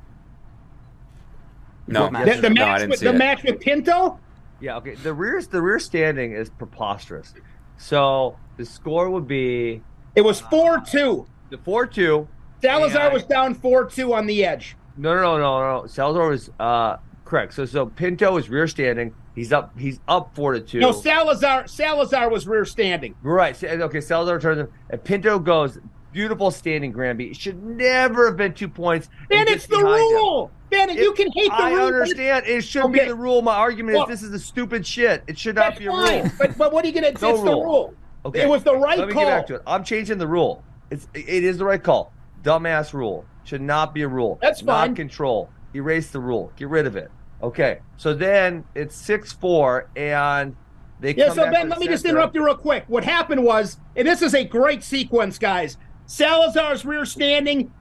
no, 1.88 2.03
What 2.03 2.14
match? 2.14 2.36
The, 2.38 2.41
the 2.43 2.49
no, 2.49 2.64
I 2.64 2.66
match 2.68 2.80
didn't 2.80 2.89
with 2.91 2.99
see 2.99 3.05
the 3.07 3.14
it. 3.14 3.18
match 3.18 3.43
with 3.43 3.59
Pinto. 3.59 4.20
Yeah. 4.61 4.78
Okay. 4.78 4.95
The 4.95 5.14
rear, 5.14 5.41
the 5.41 5.61
rear 5.61 5.80
standing 5.80 6.32
is 6.32 6.49
preposterous. 6.49 7.34
So 7.78 8.38
the 8.57 8.66
score 8.66 9.09
would 9.09 9.28
be 9.28 9.82
It 10.16 10.22
was 10.22 10.39
four 10.39 10.80
two. 10.80 11.26
the 11.49 11.57
four-two. 11.57 12.28
Salazar 12.61 13.01
And- 13.07 13.14
was 13.14 13.24
down 13.26 13.53
four 13.55 13.84
two 13.86 14.14
on 14.14 14.26
the 14.26 14.45
edge. 14.45 14.78
No, 14.95 15.14
no, 15.16 15.38
no, 15.38 15.59
no, 15.59 15.82
no. 15.82 15.88
Salazar 15.88 16.30
was 16.30 16.49
uh 16.59 16.97
correct. 17.26 17.53
So, 17.53 17.65
so 17.65 17.86
Pinto 17.88 18.38
is 18.38 18.49
rear 18.49 18.67
standing. 18.67 19.13
He's 19.36 19.51
up. 19.51 19.78
He's 19.78 19.99
up 20.07 20.36
four 20.36 20.53
to 20.53 20.59
two. 20.59 20.80
No, 20.80 20.91
Salazar. 20.91 21.67
Salazar 21.67 22.30
was 22.30 22.47
rear 22.47 22.65
standing. 22.65 23.15
Right. 23.24 23.61
Okay. 23.63 24.01
Salazar 24.01 24.39
turns 24.39 24.59
him, 24.59 24.69
and 24.89 25.03
Pinto 25.03 25.39
goes. 25.39 25.80
Beautiful 26.11 26.51
standing, 26.51 26.91
Granby. 26.91 27.32
It 27.32 27.38
should 27.38 27.63
never 27.63 28.28
have 28.28 28.38
been 28.38 28.53
two 28.53 28.67
points. 28.69 29.09
And 29.32 29.49
it's 29.49 29.65
the 29.65 29.78
behind 29.78 29.95
him. 30.11 30.15
rule. 30.17 30.51
Ben, 30.69 30.89
you 30.91 31.11
can 31.13 31.32
hate 31.32 31.47
the 31.49 31.55
I 31.55 31.71
rule. 31.71 31.80
I 31.80 31.86
understand. 31.86 32.45
It 32.45 32.63
should 32.63 32.84
Okay. 32.86 32.99
be 32.99 33.05
the 33.07 33.15
rule. 33.15 33.41
My 33.41 33.55
argument 33.55 33.97
Well- 33.97 34.03
is 34.05 34.09
this 34.19 34.21
is 34.21 34.30
the 34.30 34.38
stupid 34.38 34.86
shit. 34.86 35.24
It 35.26 35.39
should 35.39 35.55
not 35.55 35.76
be 35.80 35.88
a 35.88 35.89
fine. 35.89 36.21
rule. 36.21 36.32
But 36.38 36.55
but 36.55 36.71
what 36.71 36.86
are 36.86 36.88
you 36.88 36.93
gonna? 36.93 37.13
No 37.19 37.30
it's 37.32 37.39
the 37.41 37.49
rule. 37.49 37.63
rule. 37.63 37.93
Okay. 38.28 38.43
It 38.43 38.47
was 38.47 38.61
the 38.63 38.78
right 38.78 38.99
Let 38.99 39.07
me 39.07 39.13
call. 39.15 39.24
get 39.24 39.30
back 39.32 39.47
to 39.47 39.55
it. 39.55 39.63
I'm 39.65 39.84
changing 39.84 40.19
the 40.19 40.28
rule. 40.28 40.63
It's 40.91 41.07
it 41.15 41.43
is 41.43 41.57
the 41.57 41.65
right 41.65 41.82
call. 41.82 42.13
Dumbass 42.43 42.93
rule 42.93 43.26
should 43.43 43.61
not 43.61 43.95
be 43.95 44.03
a 44.03 44.07
rule. 44.07 44.38
That's 44.39 44.61
fine. 44.61 44.89
Not 44.89 44.95
control. 44.95 45.49
Erase 45.76 46.09
the 46.11 46.19
rule. 46.19 46.51
Get 46.55 46.69
rid 46.69 46.86
of 46.86 46.95
it. 46.95 47.11
Okay. 47.41 47.80
So 47.97 48.13
then 48.13 48.63
it's 48.76 48.95
six 48.95 49.32
four, 49.32 49.89
and 49.95 50.55
they 50.99 51.13
Yeah, 51.15 51.34
so 51.34 51.49
Ben, 51.51 51.69
let 51.69 51.80
me 51.80 51.88
the 51.88 51.93
just 51.93 52.05
interrupt 52.05 52.36
you 52.36 52.45
real 52.45 52.55
quick. 52.55 52.86
What 52.88 53.03
happened 53.03 53.43
was, 53.43 53.78
and 53.95 54.07
this 54.07 54.21
is 54.21 54.34
a 54.34 54.43
great 54.43 54.84
sequence, 54.84 55.38
guys. 55.38 55.78
Salazar's 56.05 56.86
rear 56.86 57.05
standing, 57.05 57.71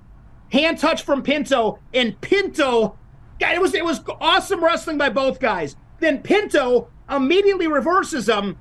hand 0.51 0.79
touch 0.79 1.03
from 1.03 1.23
Pinto, 1.23 1.79
and 1.95 2.21
Pinto, 2.21 2.99
God, 3.39 3.55
it 3.55 3.61
was 3.61 3.75
it 3.75 3.85
was 3.85 4.01
awesome 4.21 4.65
wrestling 4.65 4.99
by 4.99 5.09
both 5.09 5.39
guys. 5.39 5.77
Then 6.01 6.23
Pinto 6.23 6.89
immediately 7.09 7.67
reverses 7.69 8.29
him, 8.29 8.57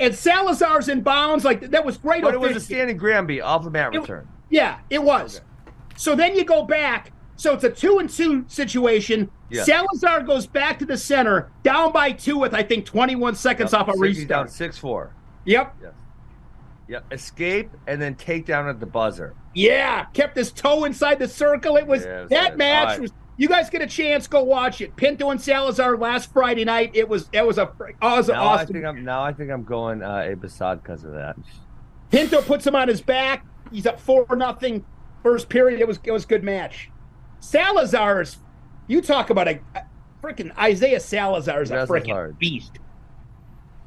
and 0.00 0.14
Salazar's 0.14 0.88
in 0.88 1.02
bounds. 1.02 1.44
Like 1.44 1.70
that 1.70 1.84
was 1.84 1.96
great. 1.98 2.22
But 2.22 2.34
it 2.34 2.40
was 2.40 2.56
a 2.56 2.60
standing 2.60 2.96
Granby 2.96 3.40
off 3.40 3.66
a 3.66 3.70
mat 3.70 3.94
It- 3.94 4.00
return. 4.00 4.28
Yeah, 4.48 4.78
it 4.90 5.02
was. 5.02 5.40
So 5.96 6.14
then 6.14 6.36
you 6.36 6.44
go 6.44 6.62
back. 6.64 7.12
So 7.36 7.52
it's 7.54 7.64
a 7.64 7.70
two 7.70 7.98
and 7.98 8.08
two 8.08 8.44
situation. 8.48 9.30
Yeah. 9.50 9.62
Salazar 9.64 10.22
goes 10.22 10.46
back 10.46 10.78
to 10.80 10.86
the 10.86 10.96
center, 10.96 11.50
down 11.62 11.92
by 11.92 12.12
two 12.12 12.38
with 12.38 12.54
I 12.54 12.62
think 12.62 12.84
21 12.86 13.34
seconds 13.34 13.72
off 13.74 13.88
a 13.88 13.92
Six- 13.92 14.06
he's 14.18 14.26
down 14.26 14.44
restart. 14.44 14.50
six 14.50 14.78
four. 14.78 15.12
Yep. 15.44 15.74
Yes. 15.82 15.92
Yep. 16.88 17.04
Escape 17.12 17.70
and 17.86 18.00
then 18.00 18.14
take 18.14 18.46
down 18.46 18.68
at 18.68 18.80
the 18.80 18.86
buzzer. 18.86 19.34
Yeah, 19.54 20.04
kept 20.06 20.36
his 20.36 20.52
toe 20.52 20.84
inside 20.84 21.18
the 21.18 21.28
circle. 21.28 21.76
It 21.76 21.86
was 21.86 22.04
Yes, 22.04 22.28
that 22.30 22.48
yes. 22.50 22.56
match 22.56 22.80
All 22.82 22.86
right. 22.92 23.00
was. 23.00 23.12
You 23.38 23.48
guys 23.48 23.68
get 23.68 23.82
a 23.82 23.86
chance, 23.86 24.26
go 24.26 24.42
watch 24.42 24.80
it. 24.80 24.96
Pinto 24.96 25.28
and 25.30 25.38
Salazar 25.38 25.98
last 25.98 26.32
Friday 26.32 26.64
night. 26.64 26.92
It 26.94 27.06
was 27.06 27.28
that 27.28 27.46
was 27.46 27.58
a 27.58 27.70
oh, 28.00 28.14
it 28.14 28.16
was 28.16 28.28
Now 28.28 28.34
I 28.42 28.62
awesome. 28.62 28.72
think 28.72 28.84
I'm 28.86 29.04
now 29.04 29.22
I 29.22 29.32
think 29.34 29.50
I'm 29.50 29.62
going 29.64 30.02
uh, 30.02 30.20
Abe 30.20 30.44
Assad 30.44 30.82
because 30.82 31.04
of 31.04 31.12
that. 31.12 31.36
Pinto 32.10 32.40
puts 32.40 32.66
him 32.66 32.74
on 32.74 32.88
his 32.88 33.02
back. 33.02 33.44
He's 33.70 33.86
up 33.86 34.00
four 34.00 34.24
nothing. 34.34 34.84
First 35.22 35.48
period. 35.50 35.80
It 35.80 35.88
was 35.88 35.98
it 36.04 36.12
was 36.12 36.24
good 36.24 36.42
match. 36.44 36.88
Salazar's. 37.40 38.38
You 38.86 39.00
talk 39.00 39.30
about 39.30 39.48
a, 39.48 39.60
a 39.74 39.82
freaking 40.22 40.56
Isaiah 40.56 41.00
Salazar 41.00 41.62
is 41.62 41.70
a 41.70 41.86
freaking 41.86 42.38
beast. 42.38 42.78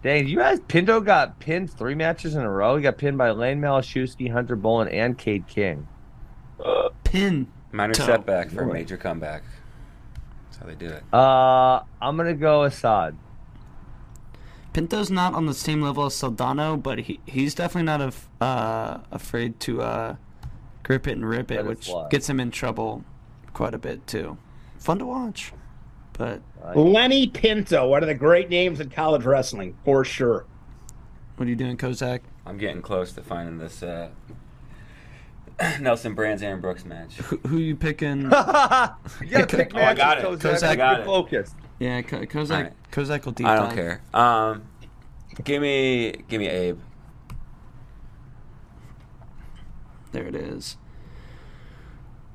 Dang, 0.02 0.28
you 0.28 0.38
guys, 0.38 0.62
Pinto 0.62 1.02
got 1.02 1.40
pinned 1.40 1.72
three 1.72 1.96
matches 1.96 2.36
in 2.36 2.42
a 2.42 2.50
row. 2.50 2.78
He 2.78 2.84
got 2.84 2.98
pinned 2.98 3.18
by 3.18 3.32
Lane 3.32 3.60
Malashewski, 3.60 4.32
Hunter 4.32 4.56
Bolin, 4.56 4.92
and 4.94 5.18
Cade 5.18 5.48
King. 5.48 5.88
Pin. 7.04 7.48
Minor 7.72 7.94
Toe. 7.94 8.06
setback 8.06 8.50
for 8.50 8.64
a 8.64 8.74
major 8.74 8.98
comeback. 8.98 9.44
That's 10.46 10.58
how 10.58 10.66
they 10.66 10.76
do 10.76 10.88
it. 10.88 11.04
Uh, 11.14 11.82
I'm 12.02 12.18
gonna 12.18 12.34
go 12.34 12.64
Assad. 12.64 13.16
Pinto's 14.74 15.12
not 15.12 15.34
on 15.34 15.46
the 15.46 15.54
same 15.54 15.82
level 15.82 16.06
as 16.06 16.14
Saldano, 16.14 16.82
but 16.82 17.00
he 17.00 17.20
he's 17.26 17.54
definitely 17.54 17.84
not 17.86 18.02
af- 18.02 18.30
uh, 18.42 19.00
afraid 19.12 19.60
to 19.62 19.82
uh, 19.82 20.16
grip 20.84 21.08
it 21.08 21.12
and 21.14 21.28
rip 21.28 21.52
it, 21.52 21.60
it 21.60 21.66
which 21.66 21.88
fly. 21.88 22.08
gets 22.10 22.28
him 22.30 22.40
in 22.40 22.50
trouble 22.52 23.04
quite 23.60 23.74
a 23.74 23.78
bit 23.78 24.08
too. 24.08 24.38
Fun 24.78 25.00
to 25.00 25.06
watch, 25.06 25.52
but 26.14 26.40
Lenny 26.74 27.28
Pinto, 27.28 27.90
one 27.90 28.02
of 28.02 28.08
the 28.08 28.16
great 28.16 28.50
names 28.50 28.80
in 28.80 28.90
college 28.90 29.26
wrestling 29.26 29.76
for 29.84 30.06
sure. 30.06 30.46
what 31.36 31.46
are 31.46 31.50
you 31.50 31.58
doing, 31.58 31.76
Kozak? 31.76 32.22
I'm 32.46 32.58
getting 32.58 32.82
close 32.82 33.12
to 33.12 33.22
finding 33.22 33.58
this 33.58 33.84
uh, 33.84 34.12
Nelson 35.82 36.16
Brands 36.16 36.42
Aaron 36.42 36.62
Brooks 36.62 36.86
match. 36.86 37.16
Who, 37.18 37.36
who 37.48 37.58
you 37.58 37.76
picking? 37.76 38.22
you 38.22 38.30
gotta 38.30 39.46
pick 39.50 39.74
Oh, 39.76 39.82
I 39.82 39.94
got 39.94 40.20
it. 40.20 40.24
Kozak. 40.24 40.40
Kozak. 40.40 40.72
Be 40.72 40.78
Got 40.78 41.00
it. 41.02 41.06
Focused. 41.06 41.56
yeah, 41.80 42.02
Ko- 42.02 42.22
Kozak. 42.26 42.52
Alright. 42.56 42.74
Kozak 42.94 43.26
will 43.26 43.34
deep 43.34 43.46
I 43.46 43.56
don't 43.58 43.66
dive. 43.66 43.76
care. 43.76 44.02
Um, 44.14 44.64
give 45.44 45.62
me, 45.62 46.14
give 46.30 46.40
me 46.40 46.48
Abe. 46.48 46.80
There 50.14 50.26
it 50.26 50.36
is. 50.36 50.78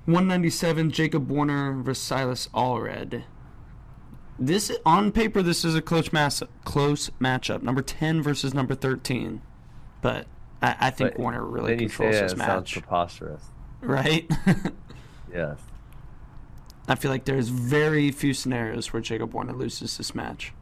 197 0.07 0.91
Jacob 0.91 1.31
Warner 1.31 1.73
versus 1.83 2.03
Silas 2.05 2.49
Allred. 2.55 3.25
This 4.39 4.73
on 4.85 5.13
paper 5.13 5.43
this 5.43 5.65
is 5.65 5.75
a 5.75 5.83
close 5.83 6.13
mass 6.13 6.43
close 6.65 7.11
matchup. 7.21 7.63
Number 7.63 7.83
10 7.83 8.23
versus 8.23 8.53
number 8.53 8.75
13. 8.75 9.41
But 10.03 10.27
I, 10.61 10.77
I 10.81 10.91
think 10.91 11.13
But 11.13 11.21
Warner 11.21 11.45
really 11.45 11.73
then 11.75 11.83
you 11.83 11.89
say 11.89 11.97
controls 11.97 12.17
it, 12.17 12.23
this 12.23 12.33
it 12.33 12.39
sounds 12.39 12.73
preposterous. 12.73 13.43
right? 13.81 14.31
Yes. 15.33 15.59
I 16.87 16.95
feel 16.95 17.11
like 17.11 17.25
there's 17.25 17.49
very 17.49 18.13
few 18.13 18.33
scenarios 18.35 18.93
where 18.93 19.03
Jacob 19.03 19.35
Warner 19.35 19.53
loses 19.53 19.97
this 19.99 20.15
match. 20.15 20.53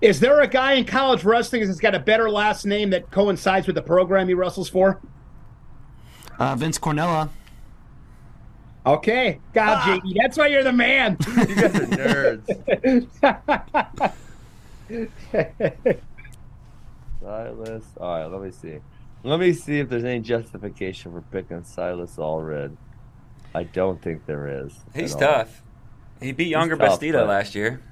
Is 0.00 0.20
there 0.20 0.40
a 0.40 0.46
guy 0.46 0.74
in 0.74 0.84
college 0.84 1.24
wrestling 1.24 1.66
that's 1.66 1.80
got 1.80 1.92
a 1.92 1.98
better 1.98 2.30
last 2.30 2.64
name 2.64 2.90
that 2.90 3.10
coincides 3.10 3.66
with 3.66 3.74
the 3.74 3.82
program 3.82 4.28
he 4.28 4.34
wrestles 4.34 4.68
for? 4.68 5.00
Uh, 6.38 6.54
Vince 6.54 6.78
Cornella. 6.78 7.30
Okay, 8.86 9.40
God, 9.52 9.78
Ah. 9.80 9.98
JD, 10.02 10.14
that's 10.16 10.38
why 10.38 10.46
you're 10.46 10.64
the 10.64 10.72
man. 10.72 11.16
You 11.26 11.54
guys 11.54 11.74
are 11.74 11.86
nerds. 11.86 13.68
Silas. 17.20 17.84
All 18.00 18.08
right, 18.18 18.26
let 18.26 18.40
me 18.42 18.50
see. 18.50 18.78
Let 19.24 19.40
me 19.40 19.52
see 19.52 19.80
if 19.80 19.88
there's 19.88 20.04
any 20.04 20.20
justification 20.20 21.12
for 21.12 21.20
picking 21.22 21.64
Silas 21.64 22.16
Allred. 22.16 22.76
I 23.54 23.64
don't 23.64 24.00
think 24.00 24.26
there 24.26 24.64
is. 24.64 24.72
He's 24.94 25.14
at 25.16 25.22
all. 25.22 25.28
tough. 25.44 25.62
He 26.20 26.32
beat 26.32 26.52
Yonger 26.54 26.78
tough, 26.78 27.00
Bastida 27.00 27.12
but- 27.14 27.26
last 27.28 27.54
year. 27.54 27.82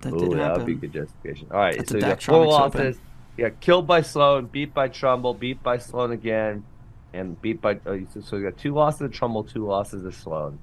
That 0.00 0.14
Ooh, 0.14 0.30
did 0.30 0.38
that 0.40 0.56
would 0.56 0.66
be 0.66 0.74
good 0.74 0.92
justification. 0.92 1.46
All 1.52 1.58
right, 1.60 1.76
That's 1.76 1.90
so 1.90 1.96
a 1.96 2.00
you 2.00 2.06
got 2.06 2.18
Daktronics 2.18 2.24
four 2.24 2.36
Open. 2.40 2.50
losses. 2.80 2.98
You 3.36 3.48
got 3.48 3.60
killed 3.60 3.86
by 3.86 4.02
Sloan, 4.02 4.46
beat 4.46 4.74
by 4.74 4.88
Trumbull, 4.88 5.32
beat 5.34 5.62
by 5.62 5.78
Sloan 5.78 6.10
again, 6.10 6.64
and 7.12 7.40
beat 7.42 7.60
by. 7.60 7.78
Oh, 7.86 8.00
so- 8.20 8.36
you 8.36 8.44
got 8.50 8.58
two 8.58 8.72
losses 8.74 9.00
to 9.00 9.08
Trumbull, 9.08 9.44
two 9.44 9.66
losses 9.66 10.02
to 10.02 10.12
Sloan. 10.12 10.58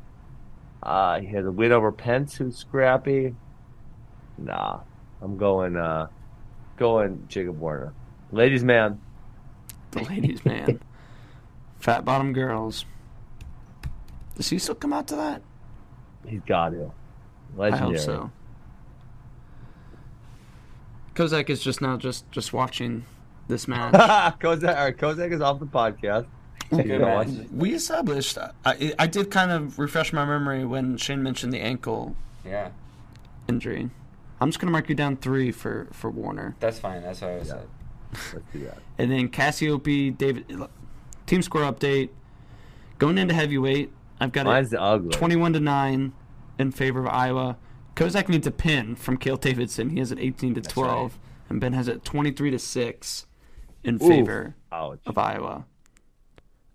Uh, 0.82 1.20
he 1.20 1.28
had 1.28 1.46
a 1.46 1.52
win 1.52 1.72
over 1.72 1.92
Pence, 1.92 2.36
who's 2.36 2.56
scrappy. 2.58 3.36
Nah, 4.38 4.80
I'm 5.22 5.38
going. 5.38 5.76
uh 5.76 6.08
Going 6.78 7.26
Jacob 7.28 7.60
Warner, 7.60 7.92
ladies 8.32 8.64
man. 8.64 9.02
The 9.92 10.04
ladies, 10.04 10.46
man. 10.46 10.80
Fat 11.82 12.06
bottom 12.06 12.32
girls. 12.32 12.86
Does 14.36 14.50
he 14.50 14.60
still 14.60 14.76
come 14.76 14.94
out 14.94 15.08
to 15.10 15.18
that? 15.18 15.42
He's 16.26 16.40
got 16.48 16.70
to. 16.70 16.94
I 17.56 17.58
Legendary. 17.60 17.92
hope 17.98 18.00
so. 18.00 18.32
Kozak 21.16 21.50
is 21.50 21.62
just 21.62 21.82
now 21.82 21.98
just 21.98 22.30
just 22.32 22.54
watching 22.54 23.04
this 23.50 23.68
match. 23.68 23.94
Kozak, 24.40 24.70
all 24.78 24.86
right, 24.86 24.98
Kozak 24.98 25.34
is 25.34 25.42
off 25.42 25.60
the 25.60 25.66
podcast. 25.66 26.28
Good 26.70 26.86
You 26.86 27.00
know, 27.00 27.26
we 27.54 27.74
established. 27.74 28.38
I 28.66 28.94
I 29.00 29.08
did 29.08 29.32
kind 29.32 29.52
of 29.52 29.80
refresh 29.80 30.14
my 30.14 30.26
memory 30.26 30.66
when 30.66 30.98
Shane 30.98 31.24
mentioned 31.24 31.52
the 31.54 31.60
ankle 31.62 32.16
Yeah, 32.46 32.70
injury. 33.48 33.90
I'm 34.42 34.50
just 34.50 34.60
gonna 34.60 34.72
mark 34.72 34.88
you 34.90 34.96
down 34.96 35.18
three 35.18 35.52
for 35.52 35.88
for 35.92 36.10
Warner, 36.10 36.56
that's 36.60 36.80
fine. 36.80 37.02
That's 37.02 37.22
what 37.22 37.32
I 37.32 37.36
was 37.38 37.48
Yeah. 37.48 37.54
said. 37.54 37.68
Let's 38.34 38.46
do 38.54 38.60
that. 38.66 38.78
and 38.98 39.12
then 39.12 39.30
Cassioppi, 39.30 40.18
David. 40.18 40.46
Team 41.26 41.42
score 41.42 41.62
update. 41.62 42.10
Going 42.98 43.18
into 43.18 43.34
heavyweight, 43.34 43.92
I've 44.20 44.32
got 44.32 44.46
Mine's 44.46 44.72
the 44.72 44.82
ugly. 44.82 45.12
21 45.12 45.54
to 45.54 45.60
nine 45.60 46.14
in 46.58 46.72
favor 46.72 47.00
of 47.02 47.08
Iowa. 47.08 47.58
Kozak 47.96 48.28
needs 48.30 48.48
a 48.48 48.52
pin 48.52 48.96
from 48.96 49.18
Kale 49.18 49.38
Davidson. 49.38 49.90
He 49.92 50.00
has 50.00 50.12
an 50.12 50.20
18 50.20 50.56
to 50.56 50.62
12. 50.62 51.18
and 51.50 51.60
Ben 51.60 51.74
has 51.74 51.88
it 51.88 52.04
23 52.04 52.52
to 52.52 52.60
six 52.60 53.26
in 53.84 53.96
Oof. 53.96 54.02
favor 54.02 54.56
Ouch. 54.72 55.00
of 55.06 55.18
Iowa. 55.18 55.66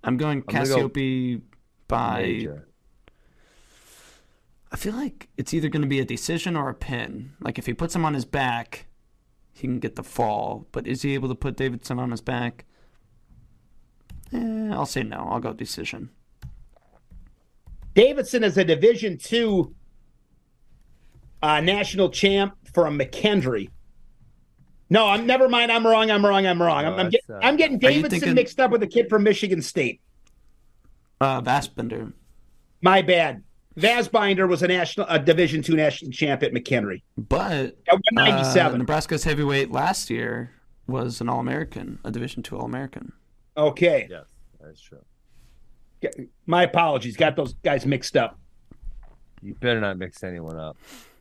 I'm 0.04 0.16
going 0.16 0.44
I'm 0.48 0.54
gonna 0.54 0.68
go 0.68 0.88
Cassioppi 0.88 1.42
by. 1.88 2.22
Major. 2.22 2.68
I 4.70 4.76
feel 4.76 4.94
like 4.94 5.28
it's 5.36 5.54
either 5.54 5.68
going 5.68 5.82
to 5.82 5.88
be 5.88 6.00
a 6.00 6.04
decision 6.04 6.56
or 6.56 6.68
a 6.68 6.74
pin. 6.74 7.34
Like 7.40 7.58
if 7.58 7.66
he 7.66 7.74
puts 7.74 7.94
him 7.94 8.04
on 8.04 8.12
his 8.14 8.24
back, 8.24 8.86
he 9.52 9.68
can 9.68 9.78
get 9.78 9.94
the 9.94 10.02
fall. 10.02 10.66
But 10.72 10.88
is 10.88 11.02
he 11.02 11.14
able 11.14 11.28
to 11.28 11.34
put 11.36 11.56
Davidson 11.56 12.00
on 12.00 12.10
his 12.10 12.20
back? 12.20 12.64
Eh, 14.32 14.70
I'll 14.72 14.86
say 14.86 15.04
no. 15.04 15.28
I'll 15.30 15.38
go 15.38 15.52
decision. 15.52 16.10
Davidson 17.94 18.42
is 18.42 18.58
a 18.58 18.64
Division 18.64 19.16
two 19.16 19.74
uh, 21.40 21.60
national 21.60 22.10
champ 22.10 22.56
from 22.72 22.98
McKendree. 22.98 23.68
No, 24.90 25.06
I'm 25.08 25.26
never 25.26 25.48
mind. 25.48 25.72
I'm 25.72 25.86
wrong. 25.86 26.10
I'm 26.10 26.24
wrong. 26.24 26.46
I'm 26.46 26.60
wrong. 26.60 26.84
I'm, 26.84 26.92
No, 26.96 26.98
I'm, 27.02 27.10
get, 27.10 27.20
uh, 27.30 27.38
I'm 27.42 27.56
getting 27.56 27.78
Davidson 27.78 28.10
thinking- 28.10 28.34
mixed 28.34 28.60
up 28.60 28.70
with 28.70 28.82
a 28.82 28.86
kid 28.86 29.08
from 29.08 29.22
Michigan 29.22 29.62
State. 29.62 30.00
Uh, 31.20 31.40
Vassbender. 31.40 32.12
My 32.82 33.00
bad. 33.02 33.42
Vasbinder 33.78 34.48
was 34.48 34.62
a 34.62 34.68
national, 34.68 35.06
a 35.08 35.18
Division 35.18 35.60
two 35.62 35.74
national 35.74 36.12
champ 36.12 36.44
at 36.44 36.52
McKendree 36.52 37.02
But 37.18 37.52
at 37.52 37.66
uh, 37.92 37.98
197. 38.14 38.78
Nebraska's 38.78 39.24
heavyweight 39.24 39.72
last 39.72 40.10
year 40.10 40.52
was 40.86 41.20
an 41.20 41.28
All 41.28 41.40
American, 41.40 41.98
a 42.04 42.10
Division 42.12 42.42
two 42.44 42.56
All 42.56 42.66
American. 42.66 43.12
okay, 43.56 44.06
Yes, 44.08 44.26
that's 44.60 44.80
true. 44.80 45.00
my 46.46 46.62
apologies. 46.62 47.16
Got 47.16 47.34
those 47.34 47.54
guys 47.64 47.84
mixed 47.84 48.16
up. 48.16 48.38
You 49.42 49.54
better 49.54 49.80
not 49.80 49.98
mix 49.98 50.22
anyone 50.22 50.56
up. 50.56 50.76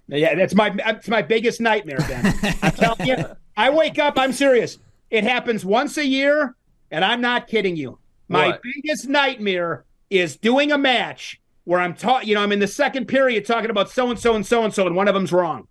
Yeah, 0.07 0.35
that's 0.35 0.53
my 0.53 0.69
that's 0.69 1.07
my 1.07 1.21
biggest 1.23 1.59
nightmare, 1.59 1.97
Ben. 2.07 2.33
I'm 2.61 2.71
telling 2.73 3.07
you, 3.07 3.15
I 3.55 3.69
wake 3.69 3.99
up. 3.99 4.17
I'm 4.17 4.33
serious. 4.33 4.79
It 5.09 5.23
happens 5.23 5.63
once 5.63 5.97
a 5.97 6.05
year, 6.05 6.55
and 6.91 7.05
I'm 7.05 7.21
not 7.21 7.47
kidding 7.47 7.75
you. 7.75 7.99
My 8.27 8.47
What? 8.47 8.61
biggest 8.63 9.07
nightmare 9.07 9.85
is 10.09 10.37
doing 10.37 10.71
a 10.71 10.77
match 10.77 11.39
where 11.65 11.79
I'm 11.79 11.93
taught. 11.93 12.25
You 12.25 12.35
know, 12.35 12.41
I'm 12.41 12.51
in 12.51 12.59
the 12.59 12.67
second 12.67 13.07
period 13.07 13.45
talking 13.45 13.69
about 13.69 13.89
so 13.91 14.09
and 14.09 14.19
so 14.19 14.35
and 14.35 14.45
so 14.45 14.63
and 14.63 14.73
so, 14.73 14.87
and 14.87 14.95
one 14.95 15.07
of 15.07 15.13
them's 15.13 15.31
wrong. 15.31 15.67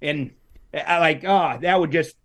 And 0.00 0.32
I 0.74 0.98
like, 0.98 1.24
ah, 1.26 1.56
that 1.58 1.80
would 1.80 1.90
just 1.90 2.16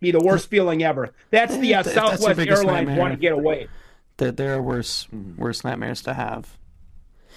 be 0.00 0.10
the 0.10 0.20
worst 0.20 0.48
feeling 0.48 0.82
ever. 0.82 1.10
That's 1.30 1.56
the 1.58 1.74
uh, 1.74 1.80
If 1.80 1.86
that's 1.86 1.96
your 1.96 2.06
Southwest 2.16 2.38
Airlines 2.40 2.66
nightmare. 2.66 2.98
want 2.98 3.12
to 3.14 3.18
get 3.18 3.32
away. 3.32 3.68
There, 4.16 4.32
there 4.32 4.54
are 4.54 4.62
worse, 4.62 5.06
worse 5.36 5.64
nightmares 5.64 6.02
to 6.02 6.14
have. 6.14 6.56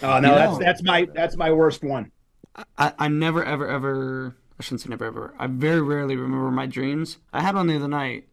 Oh 0.03 0.20
no, 0.20 0.30
You 0.32 0.36
that's 0.36 0.51
know- 0.53 0.60
that's 0.60 0.84
my 0.84 1.08
that's 1.14 1.36
my 1.36 1.51
worst 1.51 1.84
one. 1.84 2.12
I, 2.78 2.93
I 2.97 3.08
never, 3.10 3.43
ever, 3.43 3.68
ever. 3.68 4.36
I 4.60 4.64
shouldn't 4.64 4.82
say 4.82 4.89
never, 4.89 5.06
ever. 5.06 5.34
I 5.38 5.47
very 5.47 5.82
rarely 5.82 6.16
remember 6.16 6.49
my 6.51 6.66
dreams. 6.66 7.18
I 7.34 7.41
had 7.41 7.56
one 7.56 7.68
the 7.68 7.76
other 7.76 7.88
night. 7.88 8.28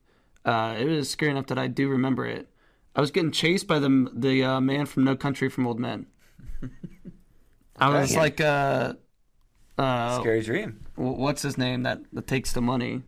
Uh, 0.45 0.77
it 0.79 0.87
was 0.87 1.11
scary 1.11 1.33
enough 1.33 1.47
that 1.47 1.59
I 1.59 1.67
do 1.67 1.89
remember 1.89 2.27
it. 2.27 2.49
I 2.95 3.01
was 3.01 3.11
getting 3.11 3.33
chased 3.33 3.67
by 3.67 3.79
the 3.79 4.11
the 4.13 4.45
uh, 4.45 4.61
man 4.61 4.87
from 4.87 5.05
No 5.05 5.17
Country 5.17 5.49
from 5.49 5.67
Old 5.67 5.81
Men. 5.81 6.07
I 7.79 7.89
was 7.89 8.15
like, 8.15 8.41
uh, 8.41 8.93
uh, 9.79 10.21
Scary 10.21 10.43
dream. 10.43 10.81
wh- 10.95 11.19
what's 11.19 11.43
his 11.43 11.57
name 11.59 11.83
that, 11.85 12.01
that 12.13 12.27
takes 12.27 12.53
the 12.53 12.61
money? 12.61 13.03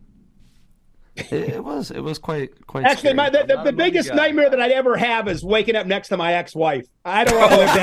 It, 1.15 1.31
it 1.31 1.63
was 1.63 1.91
it 1.91 2.01
was 2.01 2.17
quite 2.17 2.67
quite. 2.67 2.83
Actually, 2.83 3.11
scary. 3.11 3.13
my 3.13 3.29
the, 3.29 3.45
the, 3.47 3.63
the 3.63 3.71
biggest 3.73 4.09
guy. 4.09 4.15
nightmare 4.15 4.49
that 4.49 4.59
I'd 4.59 4.71
ever 4.71 4.97
have 4.97 5.29
is 5.29 5.45
waking 5.45 5.75
up 5.77 5.87
next 5.87 6.09
to 6.09 6.17
my 6.17 6.33
ex-wife. 6.33 6.87
I 7.05 7.23
don't 7.23 7.39
want 7.39 7.51
to 7.51 7.57
live 7.57 7.73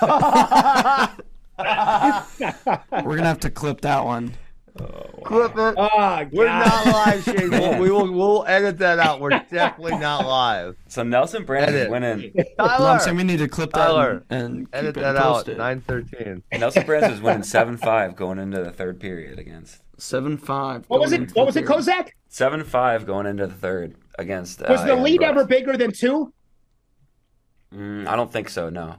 that. 0.00 1.24
We're 1.58 3.16
gonna 3.16 3.24
have 3.24 3.40
to 3.40 3.50
clip 3.50 3.80
that 3.82 4.04
one. 4.04 4.34
Clip 5.24 5.52
it. 5.56 5.74
Ah, 5.78 6.24
We're 6.32 6.46
not 6.46 6.86
live, 6.86 7.22
Shane. 7.22 7.48
We'll, 7.50 7.78
we 7.80 7.90
will 7.90 8.10
we'll 8.10 8.44
edit 8.46 8.78
that 8.78 8.98
out. 8.98 9.20
We're 9.20 9.30
definitely 9.30 9.98
not 9.98 10.26
live. 10.26 10.76
So 10.88 11.04
Nelson 11.04 11.44
Brands 11.44 11.72
is 11.72 11.80
Edit. 11.82 11.90
winning. 11.92 12.32
No, 12.58 12.66
Tyler, 12.66 12.88
I'm 12.88 12.98
saying 13.00 13.16
we 13.16 13.22
need 13.22 13.38
to 13.38 13.46
clip 13.46 13.72
that 13.72 13.86
Tyler, 13.86 14.24
and, 14.30 14.40
and 14.40 14.66
keep 14.66 14.74
edit 14.74 14.96
it 14.96 15.00
that 15.00 15.08
and 15.10 15.18
out. 15.18 15.22
post 15.34 15.48
it. 15.48 15.58
Nine 15.58 15.80
thirteen. 15.80 16.42
Nelson 16.52 16.84
Brands 16.84 17.14
is 17.14 17.20
winning 17.20 17.44
seven 17.44 17.76
five 17.76 18.16
going 18.16 18.38
into 18.40 18.62
the 18.64 18.72
third 18.72 18.98
period 18.98 19.38
against 19.38 19.80
Seven 19.96 20.36
five. 20.36 20.84
What 20.88 21.00
was 21.00 21.12
it? 21.12 21.30
What 21.36 21.46
was 21.46 21.54
it, 21.56 21.66
Kozak? 21.66 22.08
seven 22.28 22.64
five 22.64 23.06
going 23.06 23.26
into 23.26 23.46
the 23.46 23.54
third 23.54 23.94
against. 24.18 24.60
Was 24.68 24.80
uh, 24.80 24.86
the 24.86 24.96
lead 24.96 25.18
Brooks. 25.18 25.30
ever 25.30 25.44
bigger 25.46 25.76
than 25.76 25.92
two? 25.92 26.32
Mm, 27.72 28.08
I 28.08 28.16
don't 28.16 28.32
think 28.32 28.48
so. 28.48 28.70
No. 28.70 28.96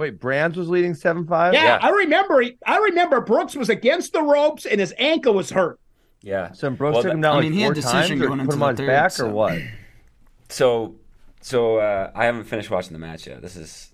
Wait, 0.00 0.18
Brands 0.18 0.56
was 0.56 0.68
leading 0.68 0.94
seven 0.94 1.26
five. 1.26 1.52
Yeah, 1.52 1.64
Yeah. 1.64 1.78
I 1.82 1.90
remember. 1.90 2.40
he- 2.40 2.56
I 2.66 2.78
remember 2.78 3.20
Brooks 3.20 3.54
was 3.54 3.68
against 3.68 4.14
the 4.14 4.22
ropes 4.22 4.64
and 4.64 4.80
his 4.80 4.94
ankle 4.98 5.34
was 5.34 5.50
hurt. 5.50 5.78
Yeah. 6.22 6.52
So 6.52 6.70
Brooks 6.70 6.94
Well, 6.94 7.02
took 7.02 7.12
him 7.12 7.20
down 7.20 7.32
I 7.32 7.34
like 7.36 7.42
mean, 7.44 7.52
he 7.52 7.58
four 7.60 7.66
had 7.68 7.74
decision 7.74 8.00
times, 8.00 8.10
or 8.22 8.26
going 8.28 8.38
put 8.38 8.40
into 8.44 8.52
him 8.54 8.58
the 8.60 8.64
on 8.64 8.70
his 8.72 8.78
third, 8.78 8.86
back, 8.86 9.10
so- 9.10 9.26
or 9.26 9.30
what? 9.30 9.58
So, 10.48 10.96
so 11.42 11.76
uh, 11.76 12.10
I 12.14 12.24
haven't 12.24 12.44
finished 12.44 12.70
watching 12.70 12.92
the 12.94 12.98
match 12.98 13.26
yet. 13.26 13.40
This 13.42 13.56
is 13.56 13.92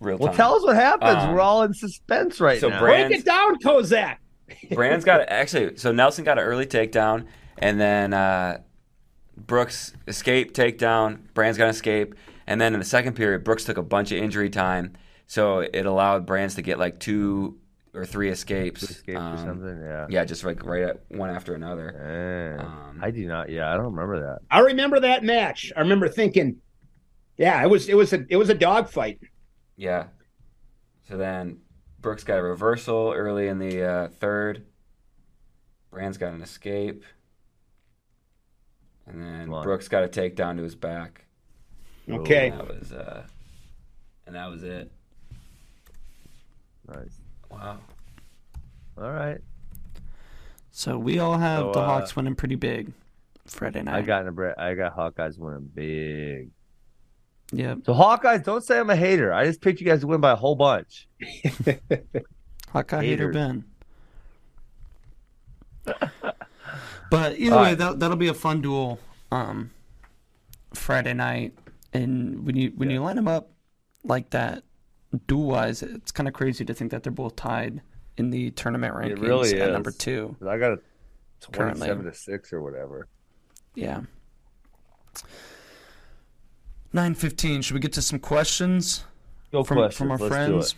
real 0.00 0.18
time. 0.18 0.26
Well, 0.28 0.34
tell 0.36 0.54
us 0.54 0.62
what 0.62 0.76
happens. 0.76 1.16
Um, 1.24 1.34
We're 1.34 1.40
all 1.40 1.62
in 1.62 1.72
suspense 1.74 2.38
right 2.40 2.60
so 2.60 2.68
now. 2.68 2.80
Brand- 2.80 3.08
Break 3.08 3.20
it 3.20 3.24
down, 3.24 3.58
Kozak. 3.60 4.16
Brands 4.74 5.04
got 5.04 5.22
actually. 5.28 5.76
So 5.78 5.90
Nelson 5.90 6.24
got 6.24 6.38
an 6.38 6.44
early 6.44 6.66
takedown, 6.66 7.26
and 7.58 7.80
then 7.80 8.12
uh, 8.12 8.58
Brooks 9.36 9.94
escaped 10.06 10.54
takedown. 10.56 11.18
Brands 11.34 11.58
got 11.58 11.64
an 11.64 11.70
escape, 11.70 12.14
and 12.46 12.60
then 12.60 12.72
in 12.74 12.78
the 12.78 12.84
second 12.86 13.14
period, 13.16 13.42
Brooks 13.42 13.64
took 13.64 13.76
a 13.78 13.82
bunch 13.82 14.12
of 14.12 14.18
injury 14.18 14.48
time, 14.50 14.92
so 15.26 15.60
it 15.60 15.86
allowed 15.86 16.26
Brands 16.26 16.54
to 16.56 16.62
get 16.62 16.78
like 16.78 16.98
two 17.00 17.58
or 17.94 18.04
three 18.04 18.28
escapes. 18.28 18.82
Escape 18.82 19.16
or 19.16 19.20
Um, 19.20 19.38
something. 19.38 19.80
Yeah. 19.82 20.06
Yeah, 20.10 20.24
just 20.24 20.44
like 20.44 20.64
right 20.64 20.82
at 20.82 21.00
one 21.08 21.30
after 21.30 21.54
another. 21.54 22.58
Um, 22.60 23.00
I 23.02 23.10
do 23.10 23.26
not. 23.26 23.48
Yeah, 23.48 23.72
I 23.72 23.76
don't 23.76 23.86
remember 23.94 24.20
that. 24.20 24.40
I 24.50 24.60
remember 24.60 25.00
that 25.00 25.24
match. 25.24 25.72
I 25.76 25.80
remember 25.80 26.08
thinking, 26.08 26.56
yeah, 27.36 27.62
it 27.62 27.68
was 27.68 27.88
it 27.88 27.94
was 27.94 28.12
a 28.12 28.24
it 28.28 28.36
was 28.36 28.50
a 28.50 28.54
dogfight. 28.54 29.20
Yeah. 29.76 30.06
So 31.08 31.16
then 31.16 31.58
Brooks 32.00 32.24
got 32.24 32.38
a 32.38 32.42
reversal 32.42 33.12
early 33.14 33.48
in 33.48 33.58
the 33.58 33.82
uh, 33.82 34.08
third. 34.08 34.64
Brands 35.90 36.18
got 36.18 36.32
an 36.34 36.42
escape. 36.42 37.04
And 39.06 39.22
then 39.22 39.48
Brooks 39.62 39.88
got 39.88 40.02
a 40.04 40.08
takedown 40.08 40.56
to 40.56 40.62
his 40.62 40.74
back. 40.74 41.24
Okay. 42.08 42.48
And 42.48 42.60
that 42.60 42.68
was 42.68 42.92
uh 42.92 43.26
and 44.26 44.34
that 44.34 44.50
was 44.50 44.62
it. 44.62 44.90
Nice. 46.88 47.20
Wow. 47.50 47.78
All 48.98 49.10
right. 49.10 49.38
So 50.70 50.98
we 50.98 51.18
all 51.18 51.38
have 51.38 51.60
So, 51.60 51.72
the 51.72 51.80
uh, 51.80 51.86
Hawks 51.86 52.14
winning 52.16 52.34
pretty 52.34 52.54
big 52.54 52.92
Friday 53.46 53.82
night. 53.82 53.94
I 53.94 54.02
got 54.02 54.24
Nebra- 54.24 54.58
I 54.58 54.74
got 54.74 54.96
Hawkeyes 54.96 55.38
winning 55.38 55.70
big. 55.74 56.50
Yep. 57.52 57.78
So 57.86 57.94
Hawkeyes, 57.94 58.44
don't 58.44 58.62
say 58.64 58.78
I'm 58.78 58.90
a 58.90 58.96
hater. 58.96 59.32
I 59.32 59.46
just 59.46 59.60
picked 59.60 59.80
you 59.80 59.86
guys 59.86 60.00
to 60.00 60.06
win 60.06 60.20
by 60.20 60.32
a 60.32 60.36
whole 60.36 60.54
bunch. 60.56 61.08
Hawkeye 62.72 63.02
hater 63.04 63.32
Haters. 63.32 63.34
Ben. 63.34 63.64
but 67.10 67.38
either 67.38 67.54
All 67.54 67.62
way, 67.62 67.68
right. 67.70 67.78
that 67.78 68.00
that'll 68.00 68.16
be 68.16 68.28
a 68.28 68.34
fun 68.34 68.60
duel. 68.60 68.98
Um, 69.30 69.70
Friday 70.74 71.14
night, 71.14 71.54
and 71.92 72.44
when 72.46 72.56
you 72.56 72.72
when 72.76 72.90
you 72.90 73.00
line 73.00 73.16
them 73.16 73.28
up 73.28 73.50
like 74.04 74.30
that, 74.30 74.62
duel 75.26 75.46
wise, 75.46 75.82
it's 75.82 76.12
kind 76.12 76.28
of 76.28 76.34
crazy 76.34 76.64
to 76.64 76.74
think 76.74 76.90
that 76.90 77.02
they're 77.02 77.12
both 77.12 77.36
tied 77.36 77.82
in 78.16 78.30
the 78.30 78.50
tournament 78.52 78.94
rankings 78.94 79.10
It 79.12 79.18
really 79.20 79.60
at 79.60 79.68
is. 79.68 79.72
number 79.72 79.90
two. 79.90 80.36
I 80.46 80.56
got 80.58 80.72
a 80.72 80.78
Currently. 81.52 81.86
twenty-seven 81.86 82.04
to 82.06 82.14
six 82.14 82.52
or 82.52 82.62
whatever. 82.62 83.08
Yeah. 83.74 84.02
Nine 86.92 87.14
fifteen. 87.14 87.62
Should 87.62 87.74
we 87.74 87.80
get 87.80 87.92
to 87.94 88.02
some 88.02 88.18
questions 88.18 89.04
Go 89.52 89.62
from 89.62 89.78
questions. 89.78 89.98
from 89.98 90.10
our 90.12 90.18
Let's 90.18 90.34
friends? 90.34 90.74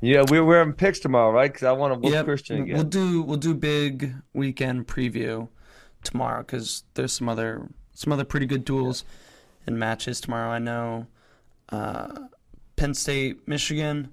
Yeah, 0.00 0.24
we're 0.28 0.44
we're 0.44 0.58
having 0.58 0.72
picks 0.74 0.98
tomorrow, 0.98 1.30
right? 1.30 1.50
Because 1.52 1.64
I 1.64 1.72
want 1.72 1.94
to 1.94 2.00
whoop 2.00 2.12
Yep, 2.12 2.24
Christian 2.26 2.62
again. 2.62 2.74
We'll 2.74 2.84
do 2.84 3.22
we'll 3.22 3.36
do 3.38 3.54
big 3.54 4.12
weekend 4.32 4.86
preview 4.86 5.48
tomorrow 6.02 6.40
because 6.42 6.82
there's 6.94 7.12
some 7.12 7.28
other 7.28 7.68
some 7.94 8.12
other 8.12 8.24
pretty 8.24 8.46
good 8.46 8.64
duels 8.64 9.04
and 9.66 9.78
matches 9.78 10.20
tomorrow. 10.20 10.50
I 10.50 10.58
know 10.58 11.06
uh, 11.70 12.24
Penn 12.76 12.94
State, 12.94 13.46
Michigan, 13.46 14.08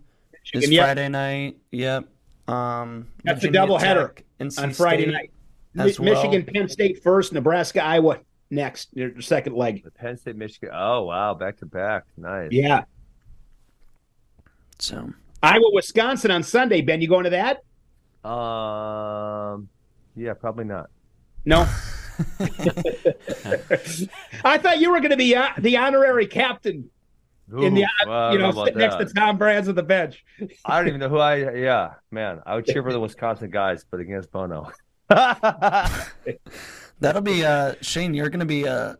is 0.53 0.70
yep. 0.70 0.86
Friday 0.86 1.09
night. 1.09 1.57
Yep. 1.72 2.05
Um, 2.47 3.07
That's 3.24 3.41
the 3.41 3.47
Virginia 3.47 3.68
doubleheader 3.78 4.16
Tech, 4.16 4.26
NC 4.39 4.64
on 4.64 4.74
Friday 4.74 5.03
State 5.03 5.14
night. 5.14 5.32
as 5.78 5.99
Mi- 5.99 6.12
well. 6.12 6.24
Michigan, 6.24 6.53
Penn 6.53 6.70
State 6.70 7.01
first, 7.03 7.34
Nebraska, 7.34 7.84
Iowa 7.84 8.20
next. 8.49 8.89
Your 8.93 9.20
second 9.22 9.55
leg. 9.55 9.84
The 9.84 9.91
Penn 9.91 10.18
State, 10.18 10.36
Michigan. 10.36 10.70
Oh 10.74 11.03
wow, 11.03 11.34
back 11.34 11.57
to 11.57 11.66
back. 11.66 12.03
Nice. 12.18 12.49
Yeah, 12.51 12.84
So 14.80 15.12
Iowa, 15.43 15.72
Wisconsin 15.74 16.32
on 16.32 16.43
Sunday. 16.43 16.82
Ben, 16.82 17.01
you 17.01 17.07
going 17.07 17.24
to 17.26 17.30
that? 17.32 17.64
Um. 18.30 19.70
Yeah, 20.16 20.34
probably 20.34 20.66
not. 20.66 20.89
No. 21.45 21.62
I 24.43 24.57
thought 24.57 24.80
you 24.80 24.91
were 24.91 24.99
going 24.99 25.12
to 25.12 25.18
be 25.18 25.36
uh, 25.36 25.49
the 25.57 25.78
honorary 25.78 26.28
captain 26.28 26.89
in 27.60 27.74
the 27.74 27.84
Ooh, 27.84 28.08
well, 28.08 28.32
you 28.32 28.38
don't 28.38 28.56
know 28.56 28.62
about 28.62 28.68
sit 28.68 28.78
next 28.78 28.95
to. 28.95 29.06
Tom 29.06 29.38
Brands 29.38 29.68
on 29.68 29.76
the 29.76 29.84
bench. 29.84 30.24
I 30.66 30.78
don't 30.78 30.88
even 30.88 30.99
know 30.99 31.10
who 31.10 31.18
I. 31.18 31.56
Yeah, 31.56 31.93
man, 32.12 32.41
I 32.45 32.56
would 32.56 32.66
cheer 32.66 32.84
for 32.84 32.93
the 32.93 32.99
Wisconsin 32.99 33.49
guys, 33.49 33.86
but 33.89 33.99
against 33.99 34.32
Bono. 34.32 34.72
That'll 35.10 35.91
be 37.22 37.43
uh, 37.43 37.76
Shane. 37.82 38.14
You're 38.14 38.30
going 38.30 38.39
to 38.39 38.45
be 38.45 38.68
uh, 38.68 38.95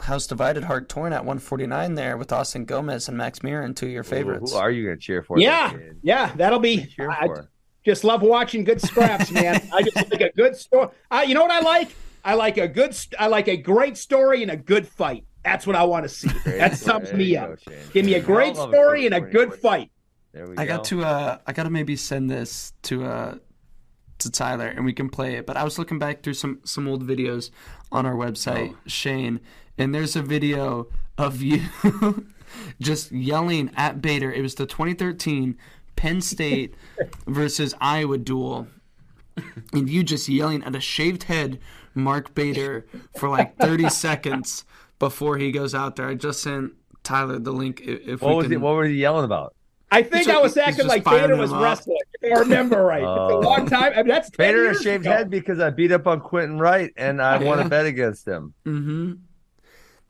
house 0.00 0.26
divided, 0.26 0.64
heart 0.64 0.88
torn 0.88 1.12
at 1.12 1.20
149 1.20 1.94
there 1.94 2.16
with 2.16 2.32
Austin 2.32 2.64
Gomez 2.64 3.08
and 3.08 3.16
Max 3.16 3.40
Murin, 3.40 3.76
two 3.76 3.86
of 3.86 3.92
your 3.92 4.04
favorites. 4.04 4.52
Who 4.52 4.58
are 4.58 4.70
you 4.70 4.84
going 4.84 4.96
to 4.96 5.00
cheer 5.00 5.22
for? 5.22 5.38
Yeah, 5.38 5.72
this 5.72 5.80
kid? 5.80 5.98
yeah, 6.02 6.32
that'll 6.36 6.58
be. 6.58 6.86
cheer 6.86 7.10
I 7.10 7.26
for? 7.26 7.50
just 7.84 8.04
love 8.04 8.22
watching 8.22 8.64
good 8.64 8.80
scraps, 8.80 9.30
man. 9.30 9.68
I 9.72 9.82
just 9.82 9.96
like 9.96 10.20
a 10.20 10.32
good 10.32 10.56
story. 10.56 10.88
You 11.26 11.34
know 11.34 11.42
what 11.42 11.50
I 11.50 11.60
like? 11.60 11.94
I 12.24 12.34
like 12.34 12.56
a 12.56 12.66
good. 12.66 12.96
I 13.18 13.26
like 13.26 13.48
a 13.48 13.56
great 13.56 13.96
story 13.96 14.42
and 14.42 14.50
a 14.50 14.56
good 14.56 14.88
fight. 14.88 15.24
That's 15.44 15.66
what 15.66 15.76
I 15.76 15.84
want 15.84 16.04
to 16.04 16.08
see. 16.08 16.28
Great 16.28 16.58
that 16.58 16.76
story. 16.76 16.92
sums 16.94 17.08
There 17.10 17.18
me 17.18 17.36
up. 17.36 17.64
go, 17.64 17.72
Give 17.92 18.04
me 18.06 18.14
a 18.14 18.20
great 18.20 18.56
story 18.56 19.06
and 19.06 19.14
a 19.14 19.20
good 19.20 19.54
fight. 19.54 19.90
There 20.32 20.48
we 20.48 20.56
I 20.56 20.64
go. 20.66 20.76
got 20.76 20.84
to 20.86 21.04
uh, 21.04 21.38
I 21.46 21.52
got 21.52 21.64
to 21.64 21.70
maybe 21.70 21.96
send 21.96 22.30
this 22.30 22.72
to 22.84 23.04
uh, 23.04 23.34
to 24.18 24.30
Tyler 24.30 24.66
and 24.66 24.84
we 24.84 24.92
can 24.92 25.08
play 25.10 25.34
it. 25.36 25.46
But 25.46 25.56
I 25.56 25.64
was 25.64 25.78
looking 25.78 25.98
back 25.98 26.22
through 26.22 26.34
some 26.34 26.60
some 26.64 26.88
old 26.88 27.06
videos 27.06 27.50
on 27.92 28.06
our 28.06 28.14
website, 28.14 28.72
Oh. 28.72 28.76
Shane, 28.86 29.40
and 29.78 29.94
there's 29.94 30.16
a 30.16 30.22
video 30.22 30.88
of 31.18 31.42
you 31.42 31.60
just 32.80 33.12
yelling 33.12 33.70
at 33.76 34.00
Bader. 34.02 34.32
It 34.32 34.42
was 34.42 34.54
the 34.56 34.66
2013 34.66 35.56
Penn 35.96 36.20
State 36.20 36.74
versus 37.26 37.74
Iowa 37.80 38.18
duel, 38.18 38.66
and 39.72 39.88
you 39.88 40.02
just 40.02 40.28
yelling 40.28 40.64
at 40.64 40.74
a 40.74 40.80
shaved 40.80 41.24
head 41.24 41.60
Mark 41.94 42.34
Bader 42.34 42.86
for 43.18 43.28
like 43.28 43.56
30 43.58 43.88
seconds 43.90 44.64
before 44.98 45.36
he 45.38 45.50
goes 45.52 45.74
out 45.74 45.96
there. 45.96 46.08
I 46.08 46.14
just 46.14 46.42
sent 46.42 46.72
Tyler 47.02 47.38
the 47.38 47.52
link. 47.52 47.80
If 47.82 48.22
What 48.22 48.30
we 48.30 48.36
was 48.36 48.44
can, 48.44 48.50
he? 48.52 48.56
What 48.58 48.76
was 48.76 48.88
he 48.88 48.94
yelling 48.94 49.24
about? 49.24 49.54
I 49.90 50.02
think 50.02 50.26
He's 50.26 50.28
I 50.28 50.38
was 50.38 50.56
acting 50.56 50.86
like 50.88 51.04
Bader 51.04 51.18
firing 51.28 51.38
was 51.38 51.52
wrestling. 51.52 51.98
If 52.20 52.36
I 52.36 52.40
remember 52.40 52.82
right. 52.82 53.02
Oh. 53.04 53.38
it's 53.38 53.46
a 53.46 53.48
long 53.48 53.66
time. 53.66 53.92
I 53.94 53.98
mean, 53.98 54.08
that's 54.08 54.28
10 54.30 54.36
Bader 54.38 54.74
shaved 54.74 55.04
ago. 55.06 55.12
head 55.14 55.30
because 55.30 55.60
I 55.60 55.70
beat 55.70 55.92
up 55.92 56.06
on 56.08 56.20
Quentin 56.20 56.58
Wright 56.58 56.92
and 56.96 57.22
I 57.22 57.38
won 57.38 57.58
Yeah. 57.58 57.66
a 57.66 57.68
bet 57.68 57.86
against 57.86 58.26
him. 58.26 58.54
hmm 58.64 59.12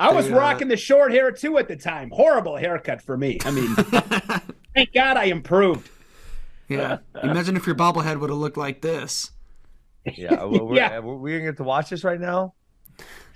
I 0.00 0.12
was 0.12 0.26
They, 0.26 0.32
uh, 0.32 0.38
rocking 0.38 0.68
the 0.68 0.76
short 0.76 1.12
hair 1.12 1.30
too 1.30 1.58
at 1.58 1.68
the 1.68 1.76
time. 1.76 2.10
Horrible 2.10 2.56
haircut 2.56 3.00
for 3.02 3.16
me. 3.16 3.38
I 3.44 3.50
mean, 3.50 3.74
thank 4.74 4.92
God 4.94 5.16
I 5.16 5.24
improved. 5.24 5.88
Yeah. 6.68 6.98
Imagine 7.22 7.56
if 7.56 7.66
your 7.66 7.76
bobblehead 7.76 8.18
would 8.20 8.30
have 8.30 8.38
looked 8.38 8.56
like 8.56 8.80
this. 8.80 9.30
Yeah, 10.04 10.44
we're, 10.44 10.64
we're, 10.64 10.74
Yeah. 10.76 10.98
we're, 11.00 11.14
we 11.16 11.32
gonna 11.32 11.44
get 11.44 11.56
to 11.58 11.62
watch 11.64 11.90
this 11.90 12.04
right 12.04 12.18
now. 12.20 12.54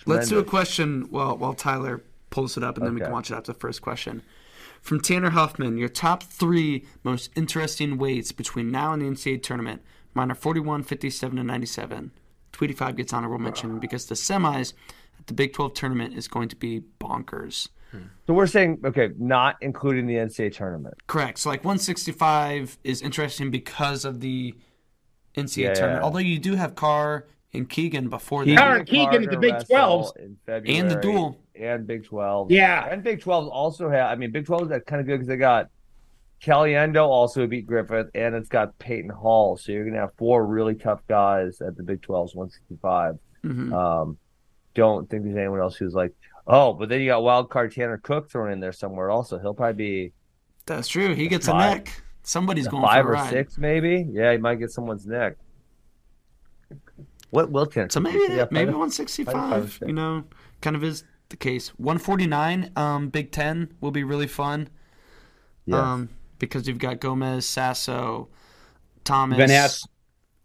Let's 0.08 0.28
do 0.28 0.38
a 0.38 0.44
question 0.44 1.06
while 1.10 1.36
while 1.36 1.54
Tyler 1.54 2.02
pulls 2.30 2.56
it 2.56 2.62
up, 2.62 2.76
and 2.76 2.86
then 2.86 2.94
we 2.94 3.00
can 3.00 3.12
watch 3.12 3.30
it 3.30 3.34
after 3.34 3.52
the 3.52 3.58
first 3.58 3.82
question. 3.82 4.22
From 4.80 5.00
Tanner 5.00 5.30
Huffman, 5.30 5.76
your 5.76 5.88
top 5.88 6.22
three 6.22 6.86
most 7.02 7.30
interesting 7.34 7.98
weights 7.98 8.32
between 8.32 8.70
now 8.70 8.92
and 8.92 9.02
the 9.02 9.06
NCAA 9.06 9.42
tournament. 9.42 9.82
Mine 10.14 10.30
are 10.30 10.36
41, 10.36 10.84
57, 10.84 11.38
and 11.38 11.46
97. 11.46 12.10
Tweety 12.52 12.74
Five 12.74 12.96
gets 12.96 13.12
honorable 13.12 13.38
mention 13.38 13.76
ah. 13.76 13.78
because 13.78 14.06
the 14.06 14.14
semis 14.14 14.72
at 15.18 15.26
the 15.26 15.34
Big 15.34 15.52
12 15.52 15.74
tournament 15.74 16.14
is 16.16 16.28
going 16.28 16.48
to 16.48 16.56
be 16.56 16.82
bonkers. 17.00 17.68
Hmm. 17.90 17.98
So 18.26 18.34
we're 18.34 18.46
saying 18.46 18.80
okay, 18.84 19.10
not 19.18 19.56
including 19.60 20.06
the 20.06 20.14
NCAA 20.14 20.54
tournament. 20.54 21.06
Correct. 21.06 21.38
So 21.38 21.50
like 21.50 21.60
165 21.60 22.78
is 22.84 23.02
interesting 23.02 23.50
because 23.50 24.04
of 24.04 24.20
the 24.20 24.54
NCAA 25.34 25.56
Yeah, 25.56 25.74
tournament. 25.74 26.00
yeah. 26.00 26.04
Although 26.04 26.18
you 26.18 26.38
do 26.38 26.54
have 26.54 26.74
Carr 26.74 27.26
and 27.54 27.68
Keegan 27.68 28.08
before 28.08 28.44
Keegan- 28.44 28.56
that. 28.56 28.62
Carr 28.76 28.84
Keegan 28.84 29.24
at 29.24 29.30
the 29.30 29.36
Big 29.38 29.54
wrestle 29.54 30.12
12s. 30.14 30.16
in 30.16 30.66
And 30.76 30.90
the 30.90 30.96
duel. 30.96 31.38
and 31.54 31.86
Big 31.86 32.04
12. 32.04 32.50
Yeah. 32.50 32.86
and 32.90 33.02
Big 33.02 33.20
12 33.20 33.48
also 33.48 33.88
have. 33.90 34.10
I 34.10 34.14
mean, 34.16 34.30
Big 34.32 34.46
12 34.46 34.62
is 34.64 34.68
that 34.68 34.86
kind 34.86 35.00
of 35.00 35.06
good 35.06 35.14
because 35.16 35.28
they 35.28 35.36
got 35.36 35.68
Caliendo 36.42 37.04
also 37.06 37.46
beat 37.46 37.66
Griffith, 37.66 38.10
and 38.14 38.34
it's 38.34 38.48
got 38.48 38.78
Peyton 38.78 39.10
Hall. 39.10 39.56
So 39.56 39.72
you're 39.72 39.84
gonna 39.84 39.98
have 39.98 40.14
four 40.16 40.46
really 40.46 40.74
tough 40.74 41.00
guys 41.08 41.60
at 41.60 41.76
the 41.76 41.82
Big 41.82 42.00
12's 42.02 42.34
165. 42.34 43.18
Mhm. 43.44 43.72
Um, 43.72 44.18
don't 44.74 45.08
think 45.10 45.24
there's 45.24 45.36
anyone 45.36 45.60
else 45.60 45.74
who's 45.76 45.94
like, 45.94 46.14
oh, 46.46 46.72
but 46.74 46.88
then 46.88 47.00
you 47.00 47.06
got 47.08 47.22
wild 47.24 47.50
card 47.50 47.72
Tanner 47.72 47.98
Cook 47.98 48.30
thrown 48.30 48.52
in 48.52 48.60
there 48.60 48.72
somewhere 48.72 49.10
also. 49.10 49.38
He'll 49.38 49.54
probably 49.54 49.72
be 49.74 50.12
That's 50.66 50.86
true. 50.86 51.14
He 51.14 51.26
gets 51.28 51.48
five- 51.48 51.72
a 51.72 51.74
neck. 51.76 52.02
Somebody's 52.22 52.68
going 52.68 52.82
five 52.84 53.04
for 53.04 53.10
or 53.12 53.14
ride. 53.14 53.30
six, 53.30 53.56
maybe. 53.58 54.06
Yeah, 54.10 54.32
he 54.32 54.38
might 54.38 54.56
get 54.56 54.70
someone's 54.70 55.06
neck. 55.06 55.36
What 57.30 57.50
will 57.50 57.66
Tanner? 57.66 57.88
So 57.90 58.00
maybe? 58.00 58.18
Yeah, 58.30 58.46
maybe 58.50 58.70
165. 58.70 59.32
five 59.34 59.64
or 59.64 59.68
six. 59.68 59.86
you 59.86 59.92
know, 59.92 60.24
kind 60.60 60.74
of 60.76 60.82
is 60.84 61.04
the 61.28 61.36
case. 61.36 61.68
149, 61.78 62.72
um, 62.76 63.08
Big 63.10 63.30
Ten 63.32 63.74
will 63.80 63.90
be 63.90 64.04
really 64.04 64.26
fun. 64.26 64.68
Yes. 65.66 65.78
Um, 65.78 66.08
because 66.38 66.66
you've 66.66 66.78
got 66.78 67.00
Gomez, 67.00 67.44
Sasso, 67.44 68.28
Thomas, 69.04 69.36
Van 69.36 69.48
Ness. 69.48 69.86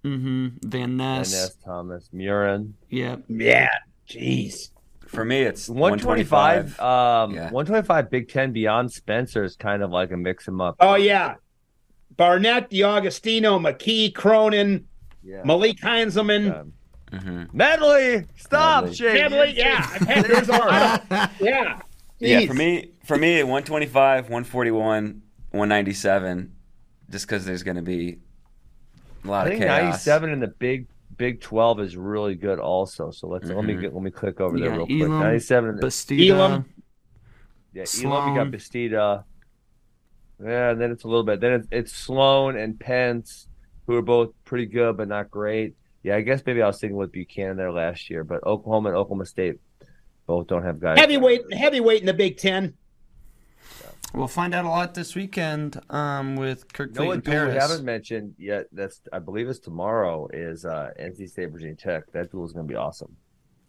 hmm 0.03 0.47
Van 0.61 0.97
Ness. 0.97 1.31
Van 1.31 1.41
Ness, 1.41 1.55
Thomas, 1.63 2.09
Murin. 2.13 2.73
Yeah, 2.89 3.17
Yeah. 3.29 3.69
Jeez. 4.09 4.71
For 5.07 5.23
me, 5.23 5.43
it's 5.43 5.69
125, 5.69 6.77
125. 6.79 6.79
um, 6.81 7.31
Yeah. 7.35 7.51
125 7.51 8.09
Big 8.09 8.27
Ten 8.29 8.51
beyond 8.51 8.91
Spencer 8.91 9.43
is 9.43 9.55
kind 9.55 9.81
of 9.83 9.91
like 9.91 10.11
a 10.11 10.17
mix 10.17 10.45
them 10.45 10.59
up. 10.59 10.75
Oh 10.79 10.95
yeah. 10.95 11.35
Barnett, 12.17 12.69
DeAugustino, 12.69 13.59
McKee, 13.61 14.13
Cronin, 14.13 14.87
yeah. 15.23 15.41
Malik 15.43 15.77
Heinselman. 15.79 16.59
Um, 16.59 16.73
hmm 17.11 17.43
Medley, 17.53 18.25
stop, 18.35 18.83
Medley. 18.85 18.95
Shane. 18.95 19.13
Medley, 19.31 19.53
yeah. 19.57 19.97
There's 19.99 20.49
a 20.49 20.51
lot 20.51 21.11
of, 21.11 21.29
yeah. 21.39 21.79
Yeah, 22.19 22.45
for 22.47 22.53
me, 22.53 22.91
for 23.03 23.17
me, 23.17 23.43
125, 23.43 24.25
141, 24.25 25.21
197, 25.51 26.55
just 27.09 27.27
because 27.27 27.45
there's 27.45 27.63
going 27.63 27.75
to 27.75 27.81
be 27.83 28.17
a 29.23 29.27
lot 29.27 29.45
I 29.47 29.51
of 29.51 29.51
think 29.51 29.63
chaos. 29.63 30.07
97 30.07 30.29
in 30.31 30.39
the 30.39 30.47
Big 30.47 30.87
Big 31.17 31.41
12 31.41 31.79
is 31.81 31.95
really 31.97 32.33
good 32.33 32.57
also. 32.59 33.11
So 33.11 33.27
let's 33.27 33.47
let 33.47 33.63
me 33.63 33.75
Mhm. 33.75 33.81
get 33.81 33.93
let 33.93 34.01
me 34.03 34.09
click 34.09 34.41
over 34.41 34.57
You 34.57 34.63
there 34.63 34.71
got 34.71 34.77
real 34.77 34.85
quick. 34.87 35.01
Elam, 35.01 35.19
97 35.19 35.69
in 35.69 35.75
the, 35.75 35.85
Bastida. 35.87 36.29
Elam. 36.29 36.65
yeah, 37.73 37.85
Elam, 38.03 38.27
you 38.29 38.33
got 38.35 38.47
Bastida. 38.51 39.23
Yeah, 40.43 40.71
and 40.71 40.81
then 40.81 40.91
it's 40.91 41.03
a 41.03 41.07
little 41.07 41.23
bit. 41.23 41.39
Then 41.39 41.53
it's, 41.53 41.67
it's 41.71 41.93
Sloan 41.93 42.57
and 42.57 42.79
Pence, 42.79 43.47
who 43.85 43.95
are 43.95 44.01
both 44.01 44.31
pretty 44.45 44.65
good 44.65 44.97
but 44.97 45.07
not 45.07 45.29
great. 45.29 45.75
Yeah, 46.03 46.17
I 46.17 46.21
guess 46.21 46.41
maybe 46.45 46.61
I 46.61 46.67
was 46.67 46.79
thinking 46.79 46.97
with 46.97 47.11
Buchanan 47.11 47.55
there 47.55 47.71
last 47.71 48.09
year, 48.09 48.23
but 48.23 48.43
Oklahoma 48.43 48.89
and 48.89 48.97
Oklahoma 48.97 49.25
State 49.25 49.59
both 50.27 50.47
don't 50.47 50.63
have 50.63 50.79
guys. 50.79 50.99
Heavyweight, 50.99 51.53
heavyweight 51.53 52.01
in 52.01 52.05
the 52.05 52.13
Big 52.13 52.37
Ten. 52.37 52.73
We'll 54.13 54.27
find 54.27 54.53
out 54.53 54.65
a 54.65 54.69
lot 54.69 54.93
this 54.93 55.15
weekend 55.15 55.81
um, 55.89 56.35
with 56.35 56.71
Kirk 56.71 56.89
You 56.93 57.01
know 57.01 57.07
what 57.07 57.13
and 57.15 57.23
duel 57.23 57.47
we 57.47 57.53
haven't 57.53 57.83
mentioned 57.83 58.35
yet? 58.37 58.67
That's 58.71 59.01
I 59.11 59.17
believe 59.17 59.47
it's 59.47 59.59
tomorrow. 59.59 60.27
Is 60.31 60.65
uh, 60.65 60.91
NC 60.99 61.29
State 61.29 61.49
Virginia 61.49 61.75
Tech? 61.75 62.11
That 62.11 62.31
duel 62.31 62.45
is 62.45 62.51
going 62.53 62.67
to 62.67 62.71
be 62.71 62.75
awesome. 62.75 63.15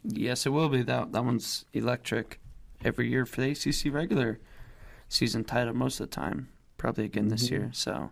Yes, 0.03 0.45
it 0.45 0.51
will 0.51 0.69
be. 0.69 0.83
That 0.83 1.13
that 1.13 1.25
one's 1.25 1.65
electric 1.73 2.41
every 2.85 3.09
year 3.09 3.25
for 3.25 3.41
the 3.41 3.53
ACC 3.53 3.93
regular 3.93 4.39
season 5.09 5.45
title 5.45 5.73
most 5.73 5.99
of 6.01 6.11
the 6.11 6.15
time. 6.15 6.51
Probably 6.77 7.07
again 7.07 7.29
this 7.29 7.51
year. 7.51 7.71
So 7.73 8.11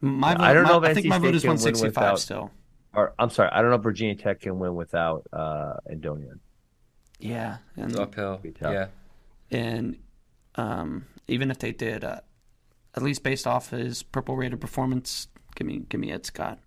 my 0.00 0.34
vote. 0.34 0.40
I 0.42 0.52
don't 0.54 0.64
my- 0.64 0.68
know 0.70 0.78
if 0.82 0.90
I 0.90 0.94
think 0.94 1.06
my 1.06 1.18
vote 1.18 1.34
is 1.34 1.44
165 1.44 1.94
without- 1.94 2.20
still. 2.20 2.50
Or 2.94 3.12
I'm 3.18 3.30
sorry, 3.30 3.50
I 3.52 3.60
don't 3.60 3.70
know 3.70 3.76
if 3.76 3.82
Virginia 3.82 4.14
Tech 4.16 4.40
can 4.40 4.58
win 4.58 4.74
without 4.74 5.26
uh, 5.32 5.74
Andonian. 5.90 6.38
Yeah, 7.20 7.58
and 7.76 7.90
It's 7.90 7.98
uphill. 8.00 8.40
Yeah. 8.60 8.86
and 9.50 9.98
um, 10.54 11.04
even 11.28 11.50
if 11.50 11.58
they 11.58 11.72
did, 11.72 12.02
uh, 12.02 12.20
at 12.94 13.02
least 13.02 13.22
based 13.22 13.46
off 13.46 13.70
his 13.70 14.02
purple 14.02 14.36
rated 14.36 14.60
performance, 14.60 15.28
give 15.54 15.66
me 15.66 15.82
give 15.88 16.00
me 16.00 16.10
Ed 16.10 16.24
Scott. 16.26 16.58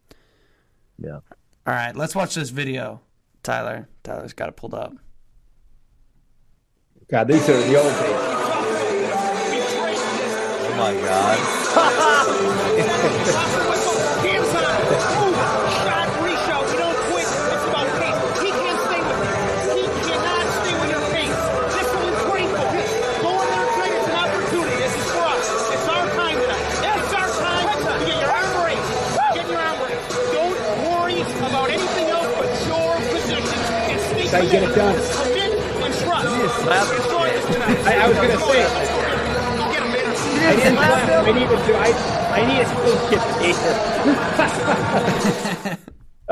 Yeah. 1.00 1.16
All 1.16 1.74
right, 1.74 1.96
let's 1.96 2.16
watch 2.16 2.36
this 2.36 2.50
video. 2.52 3.02
Tyler, 3.44 3.90
Tyler's 4.04 4.34
got 4.34 4.48
it 4.50 4.56
pulled 4.56 4.74
up. 4.76 4.94
God, 7.10 7.28
these 7.28 7.50
are 7.50 7.58
the 7.58 7.76
old 7.76 7.92
days. 7.92 8.18
Oh 10.64 10.76
my 10.78 10.94
God! 10.94 11.61
Hands 11.72 11.88
on. 14.60 14.76
Move. 15.16 15.40
Shot, 15.72 16.08
reshot. 16.20 16.68
We 16.68 16.76
don't 16.78 17.00
quit. 17.08 17.28
It's 17.32 17.66
about 17.72 17.88
pace. 17.96 18.20
He 18.44 18.52
can't 18.52 18.80
stay 18.92 19.00
with 19.08 19.20
you. 19.24 19.32
He 19.80 19.84
cannot 20.04 20.46
stay 20.60 20.76
with 20.84 20.92
your 20.92 21.06
pace. 21.16 21.40
This 21.72 21.88
one's 21.96 22.20
grateful. 22.28 22.68
Go 23.24 23.32
in 23.40 23.48
there 23.48 23.64
and 23.64 23.72
try. 23.72 23.88
It's 23.88 24.04
an 24.12 24.20
opportunity. 24.20 24.76
This 24.84 24.96
is 25.00 25.08
for 25.16 25.24
us. 25.32 25.48
It's 25.72 25.88
our 25.88 26.08
time 26.12 26.36
tonight. 26.44 26.68
It's 26.92 27.14
our 27.16 27.30
time 27.40 27.68
to 27.72 28.04
get 28.04 28.20
your 28.20 28.32
arm 28.36 28.52
raised. 28.68 28.92
Get 29.36 29.48
your 29.48 29.62
arm 29.64 29.80
raised. 29.88 30.12
Don't 30.36 30.60
worry 30.92 31.20
about 31.24 31.72
anything 31.72 32.08
else 32.12 32.28
but 32.36 32.52
your 32.68 32.92
position. 33.16 33.48
And 33.96 34.00
stay 34.12 34.28
Try 34.28 34.44
to 34.44 34.52
get 34.52 34.64
it 34.68 34.76
done. 34.76 35.00
Commit 35.00 35.56
and 35.56 35.94
trust. 36.04 36.36
slap 36.68 36.88
Enjoy 37.00 37.28
this 37.32 37.48
tonight. 37.48 37.80
I, 37.88 38.04
I 38.04 38.12
was 38.12 38.18
going 38.20 38.36
to 38.36 38.44
say, 38.44 38.60
Go 39.56 39.72
get 39.72 39.84
him, 39.84 39.92
man. 39.96 40.31
I 40.44 40.56
didn't 40.56 40.76
clap. 40.76 41.10
I 41.28 41.32
needed 41.32 41.50
to. 41.50 41.76
I, 41.78 41.90
I 42.34 42.42
needed 42.48 42.68
to 42.68 43.10
get 43.12 43.24
Baker. 45.62 45.78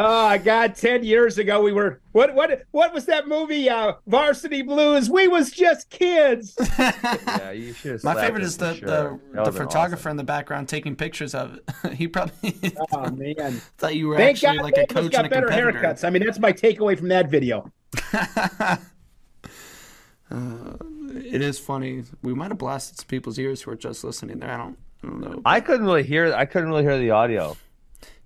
Oh 0.02 0.38
God! 0.38 0.76
Ten 0.76 1.04
years 1.04 1.38
ago, 1.40 1.62
we 1.62 1.74
were 1.74 2.00
what? 2.14 2.34
What? 2.34 2.64
What 2.72 2.94
was 2.94 3.06
that 3.08 3.28
movie? 3.28 3.70
Uh, 3.70 3.96
Varsity 4.08 4.62
Blues. 4.62 5.10
We 5.10 5.28
was 5.28 5.52
just 5.52 5.90
kids. 5.90 6.56
yeah, 6.80 7.52
you 7.52 7.74
should. 7.74 7.92
have 7.92 8.04
My 8.06 8.16
favorite 8.16 8.44
him 8.44 8.48
is 8.48 8.58
the 8.58 8.76
sure. 8.76 9.20
the, 9.34 9.44
the 9.44 9.52
photographer 9.52 10.08
awesome. 10.08 10.12
in 10.12 10.18
the 10.18 10.24
background 10.24 10.70
taking 10.70 10.96
pictures 10.96 11.36
of 11.36 11.60
it. 11.84 11.94
he 11.96 12.08
probably 12.08 12.56
Oh 12.94 13.12
man! 13.12 13.62
thought 13.78 13.98
you 13.98 14.08
were 14.08 14.16
Thank 14.16 14.42
actually 14.42 14.60
God 14.60 14.64
like 14.64 14.78
a 14.78 14.82
both 14.88 14.92
of 14.92 14.98
us 14.98 15.04
coach 15.04 15.12
got 15.12 15.26
and 15.26 15.28
a 15.28 15.30
better 15.36 15.48
competitor. 15.48 15.80
haircuts. 15.80 16.08
I 16.08 16.10
mean, 16.12 16.24
that's 16.24 16.40
my 16.40 16.54
takeaway 16.54 16.98
from 16.98 17.10
that 17.10 17.30
video. 17.30 17.70
It 21.10 21.42
is 21.42 21.60
funny. 21.60 22.04
We 22.22 22.34
might 22.34 22.50
have 22.50 22.58
blasted 22.58 22.98
some 23.00 23.08
people's 23.08 23.38
ears 23.40 23.62
who 23.62 23.72
are 23.72 23.76
just 23.76 24.04
listening 24.04 24.40
there. 24.40 24.52
I 24.52 24.58
don't, 24.58 24.78
I 25.04 25.08
don't 25.08 25.20
know. 25.22 25.42
I 25.46 25.60
couldn't 25.62 25.86
really 25.86 26.04
hear. 26.04 26.34
I 26.34 26.46
couldn't 26.46 26.70
really 26.70 26.84
hear 26.84 26.98
the 26.98 27.12
audio. 27.12 27.56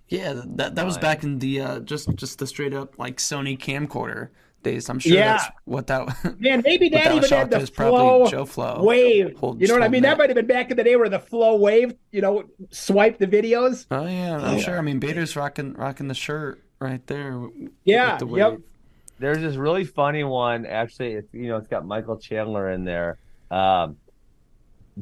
Yeah, 0.08 0.42
that 0.56 0.74
that 0.74 0.84
was 0.84 0.98
back 0.98 1.22
in 1.24 1.38
the 1.38 1.60
uh, 1.60 1.80
just 1.80 2.14
just 2.16 2.38
the 2.38 2.46
straight 2.46 2.74
up 2.74 2.98
like 2.98 3.16
Sony 3.16 3.58
camcorder 3.58 4.28
days. 4.62 4.88
I'm 4.90 4.98
sure 4.98 5.14
Yeah. 5.14 5.36
that's 5.38 5.48
what 5.64 5.86
that. 5.86 6.06
Man, 6.40 6.62
maybe 6.64 6.88
that 6.90 7.04
that 7.04 7.06
even 7.12 7.20
was 7.22 7.30
had 7.30 7.50
the 7.50 7.70
probably 7.74 7.98
flow, 8.00 8.26
Joe 8.30 8.44
Flo. 8.44 8.82
wave. 8.84 9.36
Hold- 9.38 9.60
you 9.60 9.66
know 9.68 9.74
what 9.74 9.82
I 9.82 9.88
mean? 9.88 10.02
that. 10.02 10.10
That 10.10 10.18
might 10.18 10.28
have 10.30 10.36
been 10.36 10.46
back 10.46 10.70
in 10.70 10.76
the 10.76 10.84
day 10.84 10.96
where 10.96 11.08
the 11.08 11.18
flow 11.18 11.56
wave. 11.56 11.94
You 12.12 12.20
know, 12.20 12.44
swipe 12.70 13.18
the 13.18 13.26
videos. 13.26 13.86
oh 13.90 14.06
yeah, 14.06 14.36
I'm 14.38 14.60
sure. 14.60 14.76
I 14.78 14.82
mean, 14.82 14.98
Bader's 14.98 15.36
rocking 15.36 15.72
rocking 15.74 16.08
the 16.08 16.14
shirt 16.14 16.62
right 16.80 17.04
there. 17.06 17.30
w- 17.32 17.70
Yeah, 17.84 18.18
with 18.22 18.30
the 18.30 18.36
yep. 18.36 18.58
There's 19.18 19.40
this 19.40 19.56
really 19.56 19.84
funny 19.84 20.24
one. 20.24 20.66
Actually, 20.66 21.12
it's 21.14 21.32
you 21.32 21.48
know 21.48 21.56
it's 21.56 21.68
got 21.68 21.86
Michael 21.86 22.18
Chandler 22.18 22.70
in 22.70 22.84
there. 22.84 23.18
Um, 23.50 23.96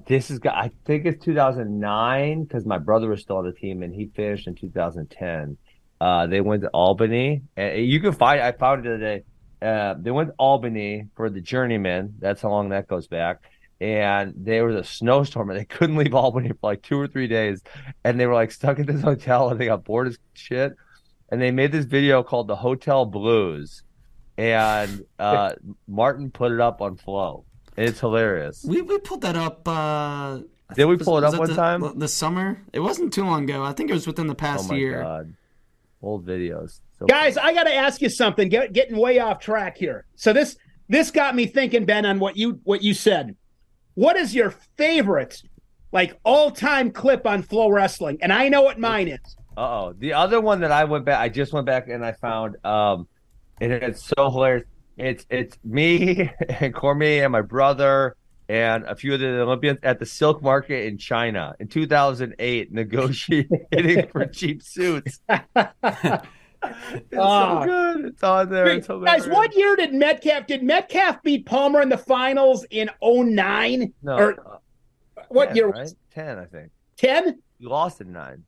this 0.06 0.30
is 0.30 0.40
I 0.44 0.70
think 0.84 1.04
it's 1.04 1.22
2009 1.24 2.44
because 2.44 2.64
my 2.64 2.78
brother 2.78 3.08
was 3.08 3.20
still 3.20 3.38
on 3.38 3.44
the 3.44 3.52
team 3.52 3.82
and 3.82 3.94
he 3.94 4.06
finished 4.06 4.46
in 4.46 4.54
2010. 4.54 5.56
Uh, 6.00 6.26
they 6.26 6.40
went 6.40 6.62
to 6.62 6.68
Albany 6.68 7.42
and 7.56 7.86
you 7.86 8.00
can 8.00 8.12
find 8.12 8.40
I 8.40 8.52
found 8.52 8.80
it 8.80 8.88
the 8.88 8.94
other 8.94 8.98
day. 8.98 9.24
Uh, 9.60 9.94
they 9.98 10.10
went 10.10 10.30
to 10.30 10.34
Albany 10.38 11.08
for 11.14 11.30
the 11.30 11.40
journeyman. 11.40 12.14
That's 12.18 12.42
how 12.42 12.50
long 12.50 12.70
that 12.70 12.88
goes 12.88 13.06
back. 13.06 13.42
And 13.80 14.32
there 14.36 14.64
was 14.64 14.76
a 14.76 14.84
snowstorm 14.84 15.50
and 15.50 15.58
they 15.58 15.64
couldn't 15.76 15.96
leave 15.96 16.14
Albany 16.14 16.48
for 16.48 16.58
like 16.62 16.82
two 16.82 16.98
or 16.98 17.06
three 17.06 17.28
days. 17.28 17.62
And 18.04 18.18
they 18.18 18.26
were 18.26 18.34
like 18.34 18.50
stuck 18.50 18.78
at 18.78 18.86
this 18.86 19.02
hotel 19.02 19.50
and 19.50 19.60
they 19.60 19.66
got 19.66 19.84
bored 19.84 20.08
as 20.08 20.18
shit. 20.34 20.74
And 21.30 21.40
they 21.40 21.50
made 21.50 21.72
this 21.72 21.84
video 21.84 22.22
called 22.22 22.48
the 22.48 22.56
Hotel 22.56 23.06
Blues. 23.06 23.82
And 24.38 25.04
uh, 25.18 25.52
Martin 25.86 26.30
put 26.30 26.52
it 26.52 26.60
up 26.60 26.80
on 26.80 26.96
Flo. 26.96 27.44
It's 27.76 28.00
hilarious. 28.00 28.64
We 28.66 28.82
we 28.82 28.98
pulled 28.98 29.22
that 29.22 29.36
up. 29.36 29.66
Uh, 29.66 30.40
Did 30.74 30.86
we 30.86 30.96
was- 30.96 31.04
pull 31.04 31.18
it 31.18 31.24
up 31.24 31.38
one 31.38 31.48
the, 31.48 31.54
time? 31.54 31.98
The 31.98 32.08
summer. 32.08 32.60
It 32.72 32.80
wasn't 32.80 33.12
too 33.12 33.24
long 33.24 33.44
ago. 33.44 33.62
I 33.62 33.72
think 33.72 33.90
it 33.90 33.94
was 33.94 34.06
within 34.06 34.26
the 34.26 34.32
Oh 34.34 34.36
past 34.36 34.68
my 34.70 34.76
year. 34.76 35.02
god. 35.02 35.34
Old 36.02 36.26
videos. 36.26 36.80
So 36.98 37.06
Guys, 37.06 37.36
I 37.36 37.52
got 37.54 37.64
to 37.64 37.74
ask 37.74 38.00
you 38.00 38.08
something. 38.08 38.48
Get, 38.48 38.72
getting 38.72 38.96
way 38.96 39.18
off 39.20 39.38
track 39.38 39.76
here. 39.76 40.04
So 40.16 40.32
this 40.32 40.56
this 40.88 41.10
got 41.10 41.34
me 41.34 41.46
thinking, 41.46 41.84
Ben, 41.84 42.04
on 42.04 42.18
what 42.18 42.36
you 42.36 42.60
what 42.64 42.82
you 42.82 42.92
said. 42.94 43.36
What 43.94 44.16
is 44.16 44.34
your 44.34 44.50
favorite, 44.76 45.42
like 45.92 46.18
all 46.24 46.50
time 46.50 46.90
clip 46.90 47.26
on 47.26 47.42
FloWrestling? 47.42 48.18
And 48.22 48.32
I 48.32 48.48
know 48.48 48.62
what 48.62 48.78
mine 48.78 49.08
is. 49.08 49.36
Uh 49.56 49.60
oh. 49.60 49.94
The 49.98 50.14
other 50.14 50.40
one 50.40 50.60
that 50.60 50.72
I 50.72 50.84
went 50.84 51.04
back, 51.04 51.20
I 51.20 51.28
just 51.28 51.52
went 51.52 51.66
back 51.66 51.88
and 51.88 52.04
I 52.04 52.12
found, 52.12 52.56
um, 52.64 53.06
and 53.62 53.72
it's 53.72 54.02
so 54.04 54.30
hilarious. 54.30 54.64
It's 54.96 55.24
it's 55.30 55.56
me 55.64 56.30
and 56.48 56.74
Cormier 56.74 57.24
and 57.24 57.32
my 57.32 57.40
brother 57.42 58.16
and 58.48 58.84
a 58.84 58.94
few 58.96 59.14
of 59.14 59.20
the 59.20 59.40
Olympians 59.40 59.78
at 59.82 59.98
the 59.98 60.04
Silk 60.06 60.42
Market 60.42 60.84
in 60.86 60.98
China 60.98 61.54
in 61.60 61.68
2008, 61.68 62.72
negotiating 62.72 64.08
for 64.12 64.26
cheap 64.26 64.62
suits. 64.62 65.20
it's 65.28 67.18
Ah. 67.18 67.60
so 67.60 67.66
good. 67.66 68.04
It's 68.06 68.22
on 68.22 68.50
there. 68.50 68.66
It's 68.68 68.86
Guys, 68.88 69.26
what 69.28 69.56
year 69.56 69.76
did 69.76 69.94
Metcalf 69.94 70.46
did 70.46 70.62
Metcalf 70.62 71.22
beat 71.22 71.46
Palmer 71.46 71.80
in 71.80 71.88
the 71.88 71.98
finals 71.98 72.66
in 72.70 72.90
09? 73.00 73.92
No, 74.02 74.16
or 74.16 74.40
uh, 74.40 74.58
what 75.28 75.48
10, 75.48 75.56
year? 75.56 75.68
Right? 75.70 75.88
Ten, 76.12 76.38
I 76.38 76.44
think. 76.46 76.70
10? 76.98 77.38
You 77.58 77.68
lost 77.68 78.00
in 78.00 78.12
nine. 78.12 78.44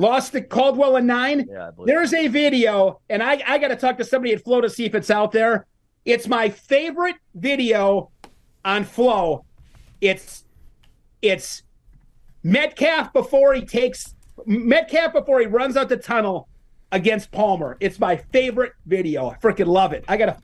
Lost 0.00 0.32
to 0.32 0.40
Caldwell 0.40 0.96
in 0.96 1.06
9? 1.06 1.46
Yeah, 1.48 1.68
I 1.68 1.70
believe. 1.72 1.86
There's 1.86 2.14
a 2.14 2.26
video, 2.26 3.00
and 3.10 3.22
I, 3.22 3.42
I 3.46 3.58
got 3.58 3.68
to 3.68 3.76
talk 3.76 3.98
to 3.98 4.04
somebody 4.04 4.32
at 4.32 4.42
Flo 4.42 4.62
to 4.62 4.70
see 4.70 4.86
if 4.86 4.94
it's 4.94 5.10
out 5.10 5.30
there. 5.30 5.66
It's 6.06 6.26
my 6.26 6.48
favorite 6.48 7.16
video 7.34 8.10
on 8.64 8.84
Flo. 8.84 9.44
It's 10.00 10.44
it's 11.20 11.62
Metcalf 12.42 13.12
before 13.12 13.52
he 13.52 13.62
takes 13.62 14.14
Metcalf 14.46 15.12
before 15.12 15.40
he 15.40 15.46
runs 15.46 15.76
out 15.76 15.90
the 15.90 15.98
tunnel 15.98 16.48
against 16.92 17.30
Palmer. 17.30 17.76
It's 17.80 18.00
my 18.00 18.16
favorite 18.16 18.72
video. 18.86 19.28
I 19.28 19.34
freaking 19.36 19.66
love 19.66 19.92
it. 19.92 20.04
I 20.08 20.16
gotta. 20.16 20.38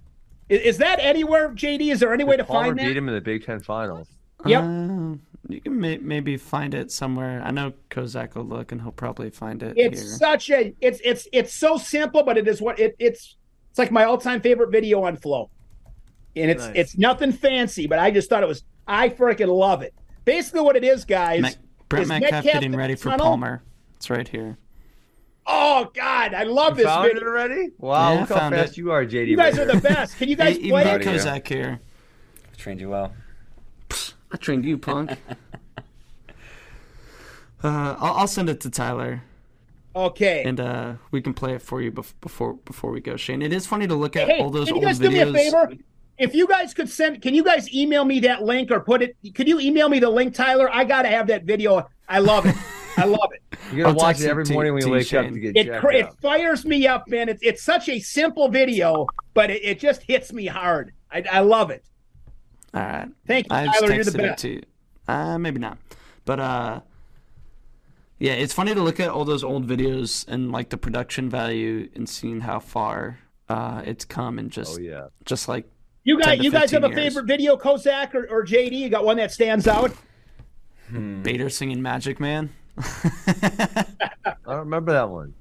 Is, 0.50 0.60
is 0.60 0.78
that 0.78 0.98
anywhere, 1.00 1.48
JD? 1.54 1.92
Is 1.92 2.00
there 2.00 2.12
any 2.12 2.24
way 2.24 2.36
to 2.36 2.44
find 2.44 2.56
it? 2.58 2.60
Palmer 2.60 2.76
find 2.76 2.88
beat 2.88 2.96
him 2.98 3.08
in 3.08 3.14
the 3.14 3.22
Big 3.22 3.46
Ten 3.46 3.60
finals. 3.60 4.08
Yep. 4.44 4.62
Uh, 4.62 5.14
you 5.48 5.60
can 5.60 5.80
may- 5.80 5.98
maybe 5.98 6.36
find 6.36 6.74
it 6.74 6.90
somewhere. 6.90 7.40
I 7.44 7.50
know 7.50 7.72
Kozak 7.90 8.34
will 8.34 8.44
look, 8.44 8.72
and 8.72 8.80
he'll 8.82 8.92
probably 8.92 9.30
find 9.30 9.62
it 9.62 9.74
It's 9.76 10.00
here. 10.00 10.10
such 10.10 10.50
a. 10.50 10.74
It's 10.80 11.00
it's 11.04 11.28
it's 11.32 11.52
so 11.54 11.76
simple, 11.78 12.22
but 12.22 12.36
it 12.38 12.46
is 12.48 12.60
what 12.60 12.78
it, 12.78 12.96
it's. 12.98 13.36
It's 13.70 13.78
like 13.78 13.90
my 13.90 14.04
all-time 14.04 14.40
favorite 14.40 14.70
video 14.72 15.02
on 15.04 15.16
Flo, 15.16 15.50
and 16.34 16.50
it's 16.50 16.64
Nice. 16.64 16.72
it's 16.76 16.98
nothing 16.98 17.30
fancy, 17.32 17.86
but 17.86 17.98
I 17.98 18.10
just 18.10 18.30
thought 18.30 18.42
it 18.42 18.48
was. 18.48 18.64
I 18.88 19.08
freaking 19.10 19.48
love 19.48 19.82
it. 19.82 19.92
Basically, 20.24 20.60
what 20.62 20.76
it 20.76 20.84
is, 20.84 21.04
guys. 21.04 21.42
Mac- 21.42 21.56
Brent 21.88 22.02
is 22.04 22.08
Metcalf 22.08 22.32
Metcalf 22.32 22.52
getting 22.54 22.74
ready 22.76 22.94
for 22.96 23.10
tunnel? 23.10 23.26
Palmer. 23.26 23.62
It's 23.96 24.08
right 24.10 24.26
here. 24.26 24.56
Oh 25.46 25.88
God, 25.94 26.34
I 26.34 26.42
love 26.42 26.70
You 26.78 26.84
this 26.84 26.86
found 26.86 27.06
it 27.06 27.14
video. 27.14 27.28
already? 27.28 27.68
Wow, 27.78 28.14
Yeah, 28.14 28.20
look 28.20 28.28
how 28.30 28.50
fast 28.50 28.72
it. 28.72 28.78
you 28.78 28.90
are, 28.90 29.04
JD. 29.06 29.28
You 29.28 29.36
guys 29.36 29.56
right 29.58 29.68
are 29.68 29.74
the 29.74 29.80
best. 29.80 30.16
Can 30.18 30.28
you 30.28 30.34
guys 30.42 30.58
Even 30.58 30.70
play 30.70 30.84
got 30.84 31.00
it? 31.00 31.02
Proud 31.04 31.14
of 31.16 31.24
you. 31.24 31.30
Kozak 31.30 31.46
here. 31.48 31.80
Trained 32.56 32.80
you 32.80 32.88
well. 32.90 33.12
I 34.32 34.36
trained 34.36 34.64
you, 34.64 34.76
punk. 34.78 35.10
uh, 37.62 37.96
I'll, 37.98 38.12
I'll 38.14 38.26
send 38.28 38.48
it 38.48 38.60
to 38.62 38.70
Tyler, 38.70 39.22
Okay. 39.94 40.42
and 40.44 40.60
uh, 40.60 40.94
we 41.10 41.20
can 41.22 41.32
play 41.34 41.54
it 41.54 41.62
for 41.62 41.80
you 41.80 41.90
bef- 41.92 42.14
before 42.20 42.54
before 42.54 42.90
we 42.90 43.00
go, 43.00 43.16
Shane. 43.16 43.42
It 43.42 43.52
is 43.52 43.66
funny 43.66 43.86
to 43.86 43.94
look 43.94 44.16
at 44.16 44.28
Hey, 44.28 44.40
all 44.40 44.50
those 44.50 44.66
can 44.68 44.76
you 44.76 44.82
old 44.82 44.84
guys 44.86 44.98
do 44.98 45.10
me 45.10 45.16
videos. 45.18 45.30
a 45.30 45.34
favor? 45.34 45.72
If 46.18 46.34
you 46.34 46.46
guys 46.48 46.72
could 46.72 46.88
send, 46.88 47.20
can 47.20 47.34
you 47.34 47.44
guys 47.44 47.72
email 47.74 48.04
me 48.04 48.20
that 48.20 48.42
link 48.42 48.70
or 48.70 48.80
put 48.80 49.02
it? 49.02 49.16
Could 49.34 49.48
you 49.48 49.60
email 49.60 49.88
me 49.88 49.98
the 49.98 50.08
link, 50.10 50.34
Tyler? 50.34 50.68
I 50.74 50.84
gotta 50.84 51.08
have 51.08 51.26
that 51.28 51.44
video. 51.44 51.88
I 52.08 52.20
love 52.20 52.46
it. 52.46 52.54
I 52.96 53.04
love 53.04 53.30
it. 53.32 53.42
You're 53.72 53.84
gonna 53.84 53.88
I'll 53.98 54.04
watch 54.04 54.20
it 54.20 54.24
it 54.26 54.30
every 54.30 54.44
to- 54.44 54.52
morning 54.52 54.72
when 54.74 54.82
you 54.82 54.88
you, 54.88 54.92
wake 54.94 55.12
up 55.12 55.26
to 55.26 55.38
get 55.38 55.56
It 55.56 55.66
checked 55.66 55.80
cr- 55.80 55.92
it 55.92 56.08
fires 56.22 56.64
me 56.64 56.86
up, 56.86 57.06
man. 57.08 57.28
It's 57.28 57.42
it's 57.42 57.62
such 57.62 57.88
a 57.88 57.98
simple 58.00 58.48
video, 58.48 59.06
but 59.34 59.50
it, 59.50 59.62
it 59.64 59.78
just 59.80 60.02
hits 60.02 60.32
me 60.32 60.46
hard. 60.46 60.92
I, 61.10 61.22
I 61.30 61.40
love 61.40 61.70
it. 61.70 61.84
All 62.76 62.82
right. 62.82 63.08
Thank 63.26 63.46
you, 63.50 63.56
I 63.56 63.64
just 63.66 63.80
Tyler. 63.80 63.94
You're 63.94 64.04
the 64.04 64.10
texted 64.10 64.14
it 64.14 64.28
best. 64.30 64.42
to. 64.42 64.62
Uh, 65.08 65.38
maybe 65.38 65.58
not. 65.58 65.78
But 66.26 66.40
uh, 66.40 66.80
yeah, 68.18 68.32
it's 68.34 68.52
funny 68.52 68.74
to 68.74 68.82
look 68.82 69.00
at 69.00 69.08
all 69.08 69.24
those 69.24 69.42
old 69.42 69.66
videos 69.66 70.26
and 70.28 70.52
like 70.52 70.68
the 70.68 70.76
production 70.76 71.30
value 71.30 71.88
and 71.94 72.08
seeing 72.08 72.40
how 72.42 72.58
far 72.58 73.18
uh, 73.48 73.82
it's 73.84 74.04
come 74.04 74.38
and 74.38 74.50
just 74.50 74.78
Oh 74.78 74.80
yeah. 74.82 75.06
just 75.24 75.48
like 75.48 75.70
You 76.04 76.18
10 76.20 76.24
guys, 76.38 76.44
you 76.44 76.50
guys 76.50 76.70
have 76.72 76.84
a 76.84 76.90
favorite 76.92 77.24
video, 77.26 77.56
Kozak 77.56 78.14
or, 78.14 78.26
or 78.28 78.44
JD? 78.44 78.72
You 78.72 78.88
got 78.90 79.04
one 79.04 79.16
that 79.16 79.32
stands 79.32 79.66
out? 79.66 79.92
Bader 80.92 81.48
singing 81.48 81.80
Magic 81.82 82.20
Man. 82.20 82.50
I 82.78 83.84
don't 84.46 84.58
remember 84.58 84.92
that 84.92 85.08
one. 85.08 85.34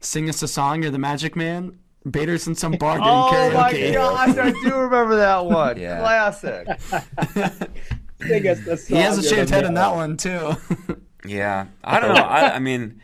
Sing 0.00 0.28
us 0.28 0.42
a 0.42 0.48
song, 0.48 0.82
you're 0.82 0.90
the 0.92 0.98
Magic 0.98 1.34
Man. 1.34 1.78
Bader's 2.10 2.46
in 2.46 2.54
some 2.54 2.72
bar 2.72 2.96
doing 2.98 3.08
Oh 3.08 3.50
my 3.52 3.72
gosh, 3.92 4.36
I 4.36 4.50
do 4.50 4.74
remember 4.76 5.16
that 5.16 5.44
one. 5.46 5.78
Yeah. 5.78 5.98
Classic. 6.00 6.66
I 8.20 8.38
guess 8.40 8.64
the 8.64 8.84
He 8.88 8.94
has 8.96 9.18
a 9.18 9.22
shaved 9.22 9.50
head 9.50 9.64
in 9.64 9.74
that 9.74 9.94
one 9.94 10.16
too. 10.16 10.52
Yeah, 11.24 11.66
I 11.82 11.98
don't 11.98 12.14
know. 12.14 12.22
I, 12.22 12.54
I 12.54 12.58
mean, 12.60 13.02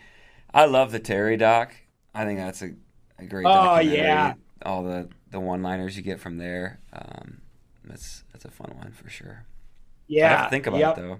I 0.55 0.67
love 0.67 0.93
the 0.93 1.01
Terry 1.01 1.37
doc. 1.37 1.75
I 2.15 2.25
think 2.25 2.39
that's 2.39 2.63
a, 2.63 2.71
a 3.19 3.25
great. 3.27 3.45
Oh, 3.45 3.81
yeah. 3.81 4.35
all 4.65 4.85
the 4.85 5.09
the 5.31 5.41
one 5.41 5.63
liners 5.65 5.97
you 5.97 6.03
get 6.03 6.21
from 6.21 6.39
there. 6.39 6.79
Um, 6.93 7.41
that's 7.85 8.23
that's 8.33 8.45
a 8.45 8.51
fun 8.53 8.73
one 8.79 8.93
for 8.93 9.11
sure. 9.11 9.43
I 9.45 9.51
Yeah. 10.07 10.29
have 10.37 10.47
to 10.47 10.51
think 10.51 10.67
about 10.69 10.79
yep. 10.79 10.97
it 10.97 11.01
though. 11.03 11.19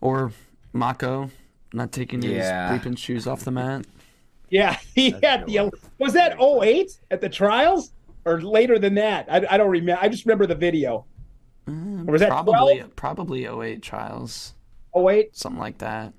or 0.00 0.32
Mocco 0.72 1.30
not 1.72 1.92
taking 1.92 2.22
Yeah. 2.22 2.72
his 2.72 2.80
bleeping 2.80 2.96
shoes 2.96 3.26
off 3.26 3.40
the 3.44 3.50
mat. 3.50 3.86
Yeah, 4.50 4.76
he 4.94 5.10
That's 5.10 5.24
had 5.24 5.46
the. 5.46 5.70
Was 5.98 6.12
that 6.14 6.40
08 6.40 6.90
at 7.10 7.20
the 7.20 7.28
trials 7.28 7.92
or 8.24 8.40
later 8.40 8.78
than 8.78 8.94
that? 8.94 9.26
I, 9.30 9.44
I 9.50 9.56
don't 9.56 9.70
remember. 9.70 10.00
I 10.02 10.08
just 10.08 10.24
remember 10.24 10.46
the 10.46 10.54
video. 10.54 11.04
Uh, 11.66 11.72
Or 12.06 12.12
was 12.12 12.20
that 12.20 12.28
probably 12.30 12.78
12? 12.78 12.96
probably 12.96 13.44
08 13.46 13.82
trials, 13.82 14.54
08. 14.96 15.36
something 15.36 15.60
like 15.60 15.78
that. 15.78 16.14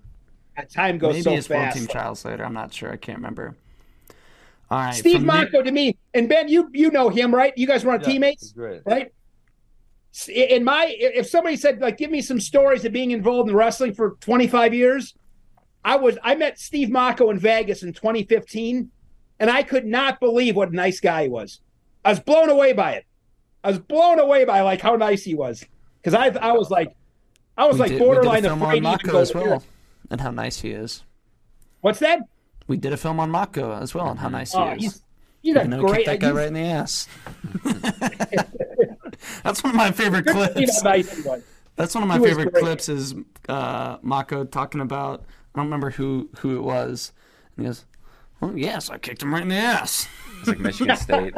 That 0.57 0.69
time 0.71 0.97
goes 0.97 1.13
Maybe 1.13 1.23
so 1.23 1.33
it's 1.33 1.49
World 1.49 1.63
fast. 1.63 1.77
Team 1.77 1.87
trials 1.87 2.25
later. 2.25 2.43
I'm 2.43 2.53
not 2.53 2.73
sure. 2.73 2.91
I 2.91 2.97
can't 2.97 3.17
remember. 3.17 3.55
All 4.71 4.77
right, 4.77 4.93
Steve 4.93 5.21
from 5.25 5.25
Nick- 5.25 5.51
to 5.51 5.71
me, 5.71 5.97
and 6.13 6.29
Ben, 6.29 6.47
you 6.47 6.69
you 6.73 6.91
know 6.91 7.09
him, 7.09 7.33
right? 7.33 7.53
You 7.57 7.65
guys 7.65 7.83
were 7.83 7.93
on 7.93 8.01
Yeah, 8.01 8.07
teammates, 8.07 8.53
right? 8.85 9.11
S- 10.13 10.29
In 10.29 10.63
my, 10.63 10.93
if 10.99 11.27
somebody 11.27 11.55
said 11.55 11.79
like, 11.81 11.97
give 11.97 12.11
me 12.11 12.21
some 12.21 12.39
stories 12.39 12.85
of 12.85 12.91
being 12.91 13.09
involved 13.11 13.49
in 13.49 13.55
wrestling 13.55 13.93
for 13.95 14.17
25 14.19 14.73
years, 14.75 15.15
I 15.89 15.95
was 15.95 16.19
I 16.23 16.35
met 16.35 16.59
Steve 16.59 16.89
Mocco 16.89 17.31
in 17.31 17.39
Vegas 17.39 17.81
in 17.81 17.93
2015, 17.93 18.91
and 19.39 19.49
I 19.49 19.63
could 19.63 19.85
not 19.85 20.19
believe 20.19 20.55
what 20.55 20.69
a 20.69 20.75
nice 20.75 20.99
guy 20.99 21.23
he 21.23 21.29
was. 21.29 21.61
I 22.05 22.11
was 22.11 22.19
blown 22.19 22.49
away 22.51 22.73
by 22.73 22.91
it. 22.93 23.05
I 23.63 23.69
was 23.69 23.79
blown 23.79 24.19
away 24.19 24.45
by 24.45 24.61
like 24.61 24.81
how 24.81 24.95
nice 24.97 25.23
he 25.23 25.33
was 25.33 25.65
because 25.99 26.13
I 26.13 26.27
I 26.27 26.51
was 26.51 26.69
like 26.69 26.95
I 27.57 27.65
was 27.65 27.73
We 27.77 27.79
like 27.79 27.89
did, 27.89 27.99
we 28.01 28.05
borderline 28.05 28.43
film 28.43 28.61
afraid 28.61 28.85
on 28.85 28.97
Mocco 28.99 29.19
as 29.19 29.33
well, 29.33 29.63
and 30.11 30.21
how 30.21 30.29
nice 30.29 30.61
he 30.61 30.69
is. 30.71 31.03
What's 31.81 31.99
that? 31.99 32.19
We 32.67 32.77
did 32.77 32.93
a 32.93 32.97
film 32.97 33.19
on 33.19 33.31
Mocco 33.31 33.81
as 33.81 33.95
well, 33.95 34.09
and 34.09 34.19
how 34.19 34.29
nice 34.29 34.51
he 34.51 34.59
Oh, 34.59 34.69
is. 34.73 34.81
he's 34.81 35.03
he's 35.41 35.55
a 35.55 35.63
he 35.63 35.69
great. 35.69 36.05
that 36.05 36.19
guy 36.19 36.29
right 36.31 36.47
in 36.49 36.53
the 36.53 36.61
ass. 36.61 37.07
That's 39.43 39.63
one 39.63 39.71
of 39.71 39.75
my 39.75 39.91
favorite 39.91 40.25
good 40.25 40.55
to 40.55 40.67
see 40.67 40.81
clips. 40.81 40.83
nice. 40.83 41.41
That's 41.75 41.95
one 41.95 42.03
of 42.03 42.07
my 42.09 42.19
He 42.19 42.25
favorite 42.25 42.51
great. 42.53 42.63
clips 42.63 42.89
is 42.89 43.15
uh, 43.47 43.97
Mocco 43.99 44.49
talking 44.49 44.81
about 44.81 45.23
I 45.55 45.59
don't 45.59 45.65
remember 45.67 45.91
who 45.91 46.29
who 46.39 46.55
it 46.57 46.61
was. 46.63 47.11
And 47.57 47.65
he 47.65 47.69
goes, 47.69 47.85
"Oh 48.41 48.55
yes, 48.55 48.89
I 48.89 48.97
kicked 48.97 49.23
him 49.23 49.33
right 49.33 49.41
in 49.43 49.49
the 49.49 49.55
ass." 49.55 50.07
It's 50.39 50.47
like 50.47 50.59
Michigan 50.59 50.95
State. 50.97 51.33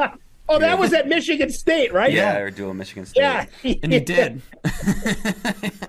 Oh, 0.48 0.58
that 0.58 0.78
was 0.78 0.92
at 0.92 1.08
Michigan 1.08 1.50
State, 1.50 1.92
right? 1.92 2.12
Yeah, 2.12 2.34
they're 2.34 2.50
doing 2.50 2.76
Michigan 2.76 3.06
State. 3.06 3.20
Yeah. 3.22 3.46
And 3.82 3.92
he 3.92 4.00
did. 4.00 4.42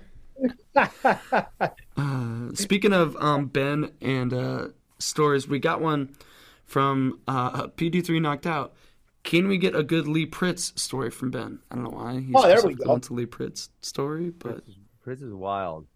uh, 1.97 2.53
speaking 2.53 2.93
of 2.93 3.15
um, 3.17 3.47
Ben 3.47 3.91
and 4.01 4.33
uh, 4.33 4.67
stories, 4.99 5.47
we 5.47 5.59
got 5.59 5.81
one 5.81 6.15
from 6.65 7.19
uh, 7.27 7.67
PD3 7.67 8.21
Knocked 8.21 8.47
Out. 8.47 8.73
Can 9.23 9.47
we 9.47 9.57
get 9.57 9.75
a 9.75 9.83
good 9.83 10.07
Lee 10.07 10.25
Pritts 10.25 10.77
story 10.79 11.09
from 11.09 11.31
Ben? 11.31 11.59
I 11.71 11.75
don't 11.75 11.85
know 11.85 11.91
why. 11.91 12.19
He's 12.19 12.35
Oh, 12.35 12.47
there 12.47 12.61
we 12.65 12.73
go. 12.75 12.91
went 12.91 13.03
to 13.05 13.13
Lee 13.13 13.25
Pritts 13.25 13.69
story, 13.81 14.31
but 14.31 14.63
Pritts 15.05 15.21
is 15.21 15.33
wild. 15.33 15.87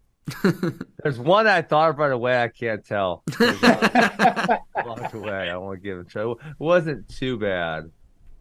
There's 1.02 1.18
one 1.18 1.46
I 1.46 1.62
thought 1.62 1.90
of 1.90 1.98
right 1.98 2.12
away. 2.12 2.42
I 2.42 2.48
can't 2.48 2.84
tell. 2.84 3.22
Walked 3.38 5.14
away. 5.14 5.50
I 5.50 5.56
won't 5.56 5.82
give 5.82 5.98
him 5.98 6.06
trouble. 6.06 6.40
It 6.44 6.54
wasn't 6.58 7.08
too 7.08 7.38
bad. 7.38 7.90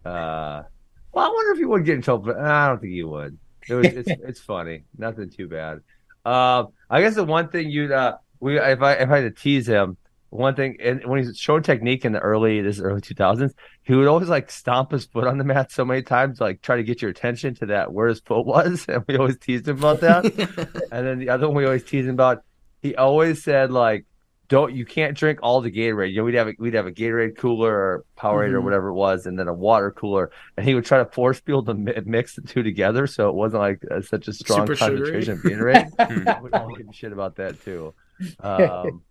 Uh, 0.05 0.64
well, 1.11 1.26
I 1.26 1.30
wonder 1.30 1.51
if 1.51 1.57
he 1.57 1.65
would 1.65 1.85
get 1.85 1.95
in 1.95 2.01
trouble. 2.01 2.26
But 2.26 2.39
I 2.39 2.68
don't 2.68 2.80
think 2.80 2.93
he 2.93 3.03
would. 3.03 3.38
It 3.68 3.73
was. 3.73 3.85
It's, 3.88 4.09
it's 4.23 4.39
funny. 4.39 4.84
Nothing 4.97 5.30
too 5.30 5.47
bad. 5.47 5.81
Uh, 6.26 6.65
I 6.89 7.01
guess 7.01 7.15
the 7.15 7.23
one 7.23 7.49
thing 7.49 7.69
you'd 7.69 7.91
uh, 7.91 8.18
we 8.39 8.59
if 8.59 8.81
I 8.81 8.93
if 8.93 9.09
I 9.09 9.22
had 9.22 9.35
to 9.35 9.41
tease 9.41 9.68
him, 9.68 9.97
one 10.38 10.55
thing 10.55 10.77
and 10.81 11.03
when 11.05 11.23
he's 11.23 11.38
showing 11.38 11.64
technique 11.64 12.05
in 12.05 12.11
the 12.14 12.19
early 12.19 12.61
this 12.61 12.80
early 12.80 13.01
2000s, 13.01 13.51
he 13.84 13.93
would 13.95 14.07
always 14.07 14.30
like 14.30 14.49
stomp 14.51 14.91
his 14.91 15.05
foot 15.05 15.26
on 15.27 15.38
the 15.38 15.43
mat 15.43 15.72
so 15.72 15.84
many 15.84 16.01
times, 16.03 16.39
like 16.39 16.61
try 16.61 16.77
to 16.77 16.84
get 16.84 17.01
your 17.01 17.11
attention 17.11 17.55
to 17.55 17.65
that 17.68 17.91
where 17.91 18.07
his 18.07 18.19
foot 18.22 18.45
was, 18.45 18.85
and 18.89 19.03
we 19.07 19.18
always 19.18 19.38
teased 19.38 19.68
him 19.68 19.77
about 19.77 20.01
that. 20.01 20.26
And 20.91 21.05
then 21.05 21.19
the 21.19 21.30
other 21.30 21.47
one 21.47 21.57
we 21.57 21.65
always 21.65 21.84
teased 21.84 22.07
him 22.07 22.14
about, 22.14 22.43
he 22.81 22.95
always 22.95 23.43
said 23.43 23.72
like, 23.72 24.05
"Don't 24.47 24.73
you 24.73 24.85
can't 24.85 25.18
drink 25.18 25.39
all 25.43 25.59
the 25.61 25.72
Gatorade." 25.72 26.11
You 26.11 26.18
know, 26.18 26.23
we'd 26.26 26.35
have 26.35 26.47
a, 26.47 26.53
we'd 26.59 26.73
have 26.76 26.88
a 26.88 26.91
Gatorade 26.91 27.38
cooler 27.38 27.73
or 27.73 28.05
Powerade 28.18 28.51
or 28.53 28.59
Mhm. 28.61 28.64
whatever 28.64 28.88
it 28.89 28.93
was, 28.93 29.26
and 29.26 29.38
then 29.38 29.47
a 29.47 29.53
water 29.53 29.91
cooler, 29.91 30.31
and 30.55 30.65
he 30.65 30.73
would 30.76 30.85
try 30.85 30.99
to 30.99 31.05
force 31.05 31.39
people 31.41 31.64
to 31.65 31.73
mi- 31.73 31.93
mix 32.05 32.35
the 32.35 32.41
two 32.43 32.64
together, 32.64 33.07
so 33.07 33.27
it 33.30 33.35
wasn't 33.35 33.61
like 33.61 33.81
uh, 33.91 34.01
such 34.01 34.27
a 34.27 34.34
strong 34.34 34.68
Super 34.68 34.76
sugary. 34.76 34.97
concentration 34.97 35.34
of 35.34 35.39
Gatorade. 35.39 36.35
we 36.39 36.43
would 36.43 36.53
all 36.53 36.76
give 36.76 36.88
a 36.88 36.93
shit 36.93 37.11
about 37.11 37.35
that 37.38 37.61
too. 37.64 37.93
Um, 38.39 39.01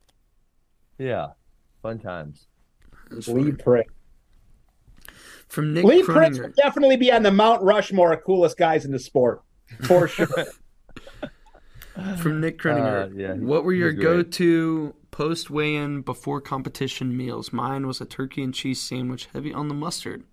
yeah, 0.99 1.29
fun 1.83 1.99
times. 1.99 2.47
It's 3.11 3.29
Lee 3.29 3.43
funny. 3.51 3.53
Prick. 3.53 3.89
from 5.49 5.75
Nick 5.75 5.85
Lee 5.85 6.03
Prince 6.03 6.39
Croninger. 6.39 6.43
would 6.43 6.55
definitely 6.57 6.97
be 6.97 7.13
on 7.13 7.23
the 7.23 7.31
Mount 7.31 7.63
Rushmore 7.63 8.13
of 8.13 8.25
coolest 8.25 8.57
guys 8.57 8.85
in 8.85 8.93
the 8.93 8.99
sport, 8.99 9.43
for 9.85 10.09
sure. 10.09 10.27
From 12.19 12.41
Nick 12.41 12.59
Croninger. 12.59 13.11
Uh, 13.11 13.15
yeah, 13.15 13.33
what 13.35 13.65
were 13.65 13.73
your 13.73 13.93
go-to 13.93 14.95
post 15.11 15.49
weigh-in 15.49 16.03
before 16.03 16.41
competition 16.41 17.17
meals? 17.17 17.53
Mine 17.53 17.87
was 17.87 18.01
a 18.01 18.05
turkey 18.05 18.43
and 18.43 18.53
cheese 18.53 18.81
sandwich, 18.83 19.29
heavy 19.33 19.53
on 19.53 19.69
the 19.69 19.75
mustard. 19.75 20.25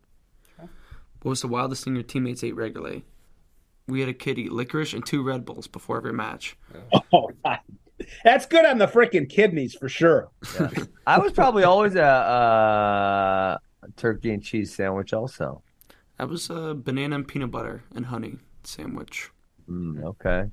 What 1.21 1.29
was 1.29 1.41
the 1.41 1.47
wildest 1.47 1.85
thing 1.85 1.95
your 1.95 2.03
teammates 2.03 2.43
ate 2.43 2.55
regularly? 2.55 3.05
We 3.87 4.01
had 4.01 4.09
a 4.09 4.13
kid 4.13 4.37
eat 4.37 4.51
licorice 4.51 4.93
and 4.93 5.05
two 5.05 5.23
Red 5.23 5.45
Bulls 5.45 5.67
before 5.67 5.95
every 5.97 6.11
match. 6.11 6.57
oh, 7.13 7.29
God. 7.45 7.59
That's 8.23 8.45
good 8.45 8.65
on 8.65 8.77
the 8.77 8.87
freaking 8.87 9.29
kidneys 9.29 9.73
for 9.75 9.89
sure. 9.89 10.29
I 11.07 11.19
was 11.19 11.31
probably 11.33 11.63
always 11.63 11.95
a, 11.95 12.03
uh, 12.03 13.57
a 13.83 13.91
turkey 13.97 14.31
and 14.31 14.43
cheese 14.43 14.73
sandwich, 14.75 15.13
also. 15.13 15.61
That 16.17 16.29
was 16.29 16.49
a 16.49 16.73
banana 16.73 17.15
and 17.15 17.27
peanut 17.27 17.51
butter 17.51 17.83
and 17.95 18.05
honey 18.05 18.37
sandwich. 18.63 19.29
Mm, 19.69 20.03
okay. 20.03 20.49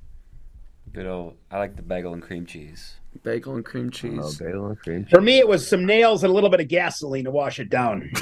Good 0.93 1.05
old. 1.05 1.37
I 1.49 1.57
like 1.59 1.75
the 1.75 1.81
bagel 1.83 2.13
and 2.13 2.21
cream 2.21 2.45
cheese. 2.45 2.95
Bagel 3.23 3.55
and 3.55 3.63
cream 3.65 3.87
Oh, 3.87 3.89
cheese. 3.91 4.37
bagel 4.39 4.67
and 4.67 4.79
cream 4.79 5.03
cheese. 5.05 5.11
For 5.11 5.21
me, 5.21 5.39
it 5.39 5.47
was 5.47 5.67
some 5.67 5.85
nails 5.85 6.23
and 6.23 6.31
a 6.31 6.33
little 6.33 6.49
bit 6.49 6.59
of 6.59 6.67
gasoline 6.67 7.25
to 7.25 7.31
wash 7.31 7.59
it 7.59 7.69
down. 7.69 8.09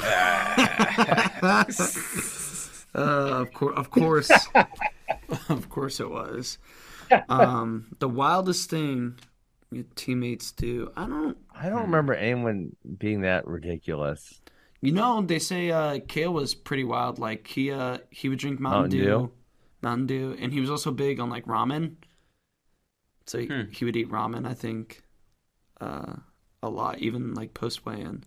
Uh, 2.92 3.44
of 3.46 3.52
course, 3.52 3.76
of 3.78 3.90
course, 3.90 4.30
of 5.48 5.68
course, 5.68 6.00
it 6.00 6.10
was. 6.10 6.58
Um, 7.28 7.94
the 7.98 8.08
wildest 8.08 8.70
thing 8.70 9.18
your 9.70 9.84
teammates 9.94 10.52
do. 10.52 10.90
I 10.96 11.06
don't. 11.06 11.36
I 11.54 11.68
don't 11.68 11.82
remember 11.82 12.14
anyone 12.14 12.74
being 12.98 13.22
that 13.22 13.46
ridiculous. 13.46 14.40
You 14.80 14.92
know, 14.92 15.20
they 15.22 15.38
say 15.38 15.70
uh, 15.70 16.00
Kale 16.08 16.32
was 16.32 16.54
pretty 16.54 16.84
wild. 16.84 17.18
Like 17.18 17.46
he 17.46 17.70
uh, 17.70 17.98
he 18.10 18.28
would 18.28 18.38
drink 18.38 18.60
Mountain, 18.60 18.80
Mountain 18.82 18.98
Dew, 18.98 19.04
Dew? 19.04 19.30
Mountain 19.82 20.06
Dew, 20.06 20.36
and 20.40 20.52
he 20.52 20.60
was 20.60 20.70
also 20.70 20.90
big 20.90 21.20
on 21.20 21.28
like 21.30 21.44
ramen. 21.46 21.96
So 23.26 23.38
he, 23.38 23.46
Hmm. 23.46 23.70
he 23.70 23.84
would 23.84 23.96
eat 23.96 24.08
ramen. 24.10 24.46
I 24.46 24.54
think 24.54 25.02
uh, 25.80 26.16
a 26.62 26.68
lot, 26.68 26.98
even 26.98 27.34
like 27.34 27.54
post 27.54 27.84
weigh-in, 27.86 28.24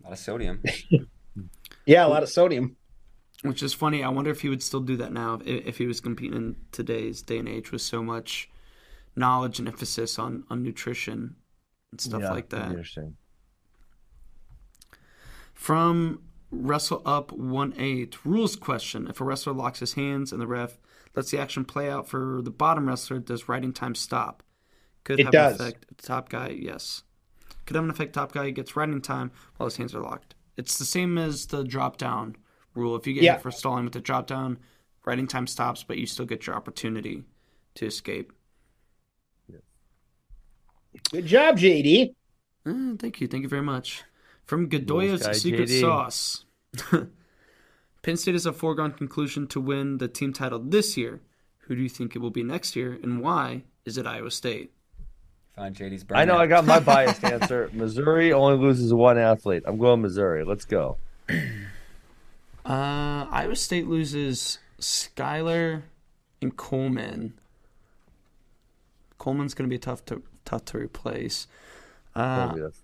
A 0.00 0.04
lot 0.04 0.12
of 0.12 0.18
sodium. 0.18 0.62
Yeah, 1.86 2.06
a 2.06 2.08
lot 2.08 2.22
of 2.22 2.28
sodium. 2.28 2.76
Which 3.42 3.62
is 3.62 3.74
funny. 3.74 4.04
I 4.04 4.08
wonder 4.08 4.30
if 4.30 4.40
he 4.42 4.48
would 4.48 4.62
still 4.62 4.80
do 4.80 4.96
that 4.96 5.12
now 5.12 5.34
if, 5.44 5.66
if 5.66 5.78
he 5.78 5.86
was 5.86 6.00
competing 6.00 6.36
in 6.36 6.56
today's 6.70 7.22
day 7.22 7.38
and 7.38 7.48
age 7.48 7.72
with 7.72 7.82
so 7.82 8.02
much 8.02 8.48
knowledge 9.16 9.58
and 9.58 9.68
emphasis 9.68 10.18
on 10.18 10.44
on 10.50 10.62
nutrition 10.62 11.36
and 11.92 12.00
stuff 12.00 12.22
Yeah, 12.22 12.30
like 12.30 12.50
that. 12.50 12.70
Interesting. 12.70 13.16
From 15.54 16.22
Wrestle 16.50 17.02
Up 17.06 17.32
1 17.32 17.74
8. 17.76 18.24
Rules 18.24 18.56
question. 18.56 19.06
If 19.06 19.20
a 19.20 19.24
wrestler 19.24 19.52
locks 19.52 19.80
his 19.80 19.94
hands 19.94 20.32
and 20.32 20.40
the 20.40 20.46
ref 20.46 20.78
lets 21.14 21.30
the 21.30 21.38
action 21.38 21.64
play 21.64 21.90
out 21.90 22.08
for 22.08 22.40
the 22.42 22.50
bottom 22.50 22.88
wrestler, 22.88 23.18
does 23.18 23.48
riding 23.48 23.72
time 23.72 23.94
stop? 23.94 24.42
Could 25.04 25.20
It 25.20 25.26
have 25.26 25.32
does. 25.32 25.60
an 25.60 25.66
effect. 25.66 25.86
Top 25.98 26.28
guy, 26.28 26.50
yes. 26.50 27.02
Could 27.66 27.76
have 27.76 27.84
an 27.84 27.90
effect. 27.90 28.14
Top 28.14 28.32
guy 28.32 28.50
gets 28.50 28.76
riding 28.76 29.00
time 29.02 29.32
while 29.56 29.66
his 29.68 29.76
hands 29.76 29.94
are 29.94 30.00
locked. 30.02 30.34
It's 30.56 30.78
the 30.78 30.84
same 30.84 31.18
as 31.18 31.46
the 31.46 31.64
drop 31.64 31.96
down 31.96 32.36
rule. 32.74 32.96
If 32.96 33.06
you 33.06 33.14
get 33.14 33.22
Yeah. 33.22 33.32
hit 33.34 33.42
for 33.42 33.50
stalling 33.50 33.84
with 33.84 33.92
the 33.92 34.00
drop 34.00 34.26
down, 34.26 34.58
riding 35.04 35.26
time 35.26 35.46
stops, 35.46 35.82
but 35.82 35.98
you 35.98 36.06
still 36.06 36.26
get 36.26 36.46
your 36.46 36.56
opportunity 36.56 37.24
to 37.74 37.86
escape. 37.86 38.32
Good 41.10 41.26
job, 41.26 41.56
JD. 41.58 42.14
Uh, 42.66 42.96
thank 42.98 43.20
you. 43.20 43.26
Thank 43.26 43.42
you 43.42 43.48
very 43.48 43.62
much. 43.62 44.04
From 44.44 44.68
Godoya's 44.68 45.22
guy, 45.26 45.32
Secret 45.32 45.68
JD. 45.68 45.80
Sauce. 45.80 46.44
Penn 48.02 48.16
State 48.16 48.34
is 48.34 48.46
a 48.46 48.52
foregone 48.52 48.92
conclusion 48.92 49.46
to 49.48 49.60
win 49.60 49.98
the 49.98 50.08
team 50.08 50.32
title 50.32 50.58
this 50.58 50.96
year. 50.96 51.20
Who 51.66 51.76
do 51.76 51.82
you 51.82 51.88
think 51.88 52.14
it 52.14 52.18
will 52.18 52.30
be 52.30 52.42
next 52.42 52.74
year, 52.76 52.98
and 53.02 53.22
why 53.22 53.62
is 53.84 53.96
it 53.96 54.06
Iowa 54.06 54.30
State? 54.30 54.72
Find 55.56 55.74
JD's 55.74 56.04
I 56.12 56.24
know. 56.24 56.36
I 56.36 56.46
got 56.46 56.64
my 56.64 56.80
biased 56.92 57.22
answer. 57.24 57.70
Missouri 57.72 58.32
only 58.32 58.58
loses 58.58 58.92
one 58.92 59.18
athlete. 59.18 59.62
I'm 59.66 59.78
going 59.78 60.02
Missouri. 60.02 60.44
Let's 60.44 60.64
go. 60.64 60.96
Uh, 62.64 63.26
Iowa 63.30 63.56
State 63.56 63.86
loses 63.88 64.58
Skyler 64.80 65.82
and 66.40 66.56
Coleman. 66.56 67.34
Coleman's 69.18 69.54
going 69.54 69.68
to 69.68 69.72
be 69.72 69.78
tough 69.78 70.04
to 70.06 70.22
tough 70.44 70.64
to 70.66 70.78
replace. 70.78 71.46
Uh, 72.14 72.48
Maybe 72.48 72.60
that's- 72.60 72.82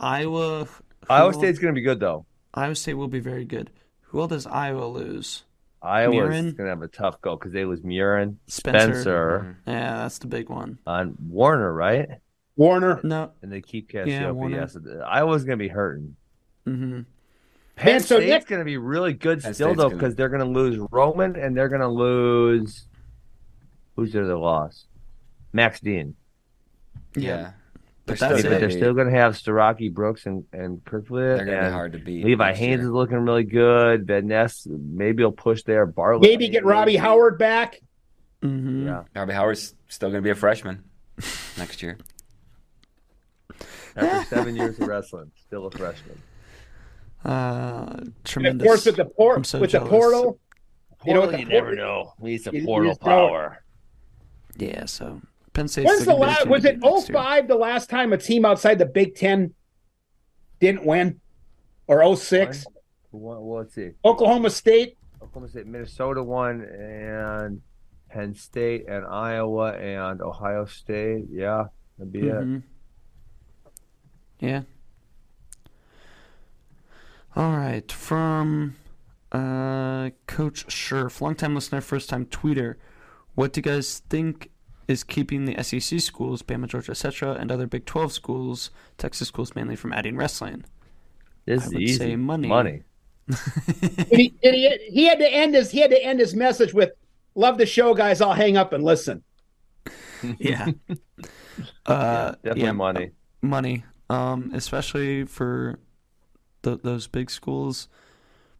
Iowa. 0.00 0.64
who 0.66 0.82
Iowa 1.10 1.26
will- 1.30 1.38
State's 1.38 1.58
going 1.58 1.74
to 1.74 1.78
be 1.78 1.84
good 1.84 2.00
though. 2.00 2.26
Iowa 2.54 2.74
State 2.74 2.94
will 2.94 3.08
be 3.08 3.20
very 3.20 3.44
good. 3.44 3.70
Who 4.02 4.20
all 4.20 4.28
does 4.28 4.46
Iowa 4.46 4.86
lose? 4.86 5.44
Iowa's 5.82 6.16
Murin? 6.16 6.42
going 6.56 6.66
to 6.66 6.70
have 6.70 6.82
a 6.82 6.88
tough 6.88 7.20
go 7.20 7.36
because 7.36 7.52
they 7.52 7.64
lose 7.64 7.82
Murin, 7.82 8.36
Spencer. 8.48 8.90
Spencer, 8.94 9.58
Yeah, 9.66 9.96
that's 9.98 10.18
the 10.18 10.26
big 10.26 10.48
one. 10.48 10.78
on 10.86 11.16
Warner, 11.28 11.72
right? 11.72 12.08
Warner. 12.56 13.00
No. 13.04 13.30
And 13.42 13.52
they 13.52 13.60
keep 13.60 13.92
Yeah, 13.92 14.04
Cassioppi. 14.04 14.34
Warner. 14.34 14.66
so 14.68 14.80
Iowa's 15.06 15.44
going 15.44 15.58
to 15.58 15.62
be 15.62 15.68
hurting. 15.68 16.16
hmm 16.64 17.00
Penn 17.78 17.92
Man, 17.94 18.00
so 18.00 18.16
State's 18.16 18.30
Nick- 18.30 18.46
going 18.48 18.58
to 18.60 18.64
be 18.64 18.76
really 18.76 19.12
good 19.12 19.42
Penn 19.42 19.54
still 19.54 19.68
State's 19.68 19.78
though 19.78 19.88
gonna- 19.90 19.96
because 20.00 20.14
they're 20.16 20.28
going 20.28 20.40
to 20.44 20.46
lose 20.50 20.78
Roman 20.90 21.36
and 21.36 21.56
they're 21.56 21.68
going 21.68 21.80
to 21.80 21.88
lose 21.88 22.86
who's 23.96 24.12
their 24.12 24.24
loss? 24.36 24.86
Max 25.52 25.80
Dean. 25.80 26.14
Yeah. 27.16 27.52
But 28.06 28.18
They're 28.18 28.28
that's 28.30 28.40
still. 28.40 28.50
But 28.52 28.58
they're 28.60 28.68
gonna 28.68 28.72
still 28.72 28.94
going 28.94 29.06
to 29.08 29.12
have 29.18 29.34
Starocci, 29.34 29.92
Brooks, 29.92 30.24
and 30.26 30.44
and 30.52 30.82
Kirkwood. 30.84 31.38
They're 31.40 31.44
gonna 31.44 31.66
be 31.68 31.72
hard 31.72 31.92
to 31.92 31.98
beat. 31.98 32.24
Levi 32.24 32.46
next 32.48 32.58
Haines 32.58 32.78
year. 32.78 32.86
is 32.86 32.90
looking 32.90 33.18
really 33.18 33.44
good. 33.44 34.06
Van 34.06 34.26
Ness 34.26 34.66
maybe 34.66 35.22
he'll 35.22 35.30
push 35.32 35.62
there. 35.64 35.84
Bartlett 35.84 36.22
Maybe 36.22 36.48
get 36.48 36.64
Robbie 36.64 36.96
Howard 36.96 37.38
back. 37.38 37.80
hmm 38.42 38.86
Yeah, 38.86 39.02
Darby 39.14 39.34
Howard's 39.34 39.74
still 39.88 40.08
going 40.10 40.22
to 40.22 40.26
be 40.26 40.30
a 40.30 40.34
freshman 40.34 40.84
next 41.58 41.82
year. 41.82 41.98
After 43.94 44.36
seven 44.36 44.56
years 44.56 44.78
of 44.80 44.88
wrestling, 44.88 45.30
still 45.46 45.66
a 45.66 45.70
freshman. 45.70 46.18
Uh, 47.24 48.00
And 48.36 48.46
of 48.46 48.60
course, 48.66 48.86
with 48.86 48.96
the 48.96 49.04
port, 49.06 49.36
I'm 49.38 49.44
so 49.44 49.58
with 49.60 49.72
the 49.72 49.80
portal, 49.80 50.38
you 51.04 51.14
know, 51.14 51.20
Portal, 51.22 51.30
with 51.32 51.40
you 51.40 51.46
the 51.46 51.52
never 51.52 51.66
portal- 51.76 51.84
know. 52.20 52.26
He's 52.26 52.46
a 52.46 52.50
you- 52.52 52.60
you 52.60 52.66
portal 52.66 52.90
just 52.90 53.00
don't. 53.00 53.08
power. 53.10 53.64
Yeah, 54.56 54.84
so 54.86 55.20
Penn 55.52 55.68
State's 55.68 55.86
When's 55.88 56.04
the 56.04 56.14
last? 56.14 56.46
Was 56.46 56.64
it 56.64 56.80
beat 56.80 56.88
05 57.06 57.48
the 57.48 57.56
last 57.56 57.90
time 57.90 58.12
a 58.12 58.16
team 58.18 58.44
outside 58.44 58.78
the 58.78 58.86
Big 58.86 59.14
Ten 59.16 59.54
didn't 60.60 60.84
win, 60.86 61.20
or 61.86 62.02
06? 62.02 62.64
Who 63.10 63.18
won- 63.18 63.40
Well, 63.46 63.56
let's 63.58 63.74
see. 63.74 63.90
Oklahoma 64.04 64.50
State. 64.50 64.96
Oklahoma 65.22 65.48
State, 65.48 65.66
Minnesota 65.66 66.22
won, 66.22 66.62
and 66.62 67.60
Penn 68.10 68.34
State, 68.34 68.86
and 68.88 69.04
Iowa, 69.06 69.72
and 69.72 70.20
Ohio 70.22 70.64
State. 70.66 71.26
Yeah, 71.30 71.64
that'd 71.98 72.12
be 72.12 72.20
it. 72.28 72.34
Mhm. 72.34 72.62
Yeah. 74.40 74.62
All 77.38 77.56
right. 77.56 77.90
From 77.92 78.74
uh, 79.30 80.10
Coach 80.26 80.66
Scherf, 80.66 81.20
longtime 81.20 81.54
listener, 81.54 81.80
first 81.80 82.10
time 82.10 82.26
tweeter. 82.26 82.74
What 83.36 83.52
do 83.52 83.60
you 83.60 83.62
guys 83.62 84.02
think 84.10 84.50
is 84.88 85.04
keeping 85.04 85.44
the 85.44 85.62
SEC 85.62 86.00
schools, 86.00 86.42
Bama, 86.42 86.66
Georgia, 86.66 86.90
etc., 86.90 87.34
and 87.34 87.52
other 87.52 87.68
Big 87.68 87.84
12 87.86 88.12
schools, 88.12 88.70
Texas 88.96 89.28
schools 89.28 89.54
mainly, 89.54 89.76
from 89.76 89.92
adding 89.92 90.16
wrestling? 90.16 90.64
This 91.46 91.62
I 91.62 91.66
is 91.66 91.72
would 91.74 91.82
easy. 91.82 91.98
say 91.98 92.16
money. 92.16 92.48
Money. 92.48 92.82
He, 94.10 94.34
he, 94.42 94.78
he 94.90 95.04
had 95.06 95.18
to 95.20 95.28
end 95.32 95.54
his 95.54 95.70
he 95.70 95.80
had 95.80 95.90
to 95.90 96.02
end 96.02 96.18
his 96.18 96.34
message 96.34 96.72
with 96.74 96.90
"Love 97.34 97.58
the 97.58 97.66
show, 97.66 97.94
guys. 97.94 98.20
I'll 98.20 98.32
hang 98.32 98.56
up 98.56 98.72
and 98.72 98.82
listen." 98.82 99.22
yeah. 100.38 100.68
Uh, 101.86 102.32
Definitely 102.42 102.62
yeah, 102.62 102.72
money. 102.72 103.10
money, 103.42 103.84
um, 104.10 104.50
especially 104.54 105.24
for 105.24 105.78
th- 106.62 106.80
those 106.82 107.06
big 107.06 107.30
schools. 107.30 107.88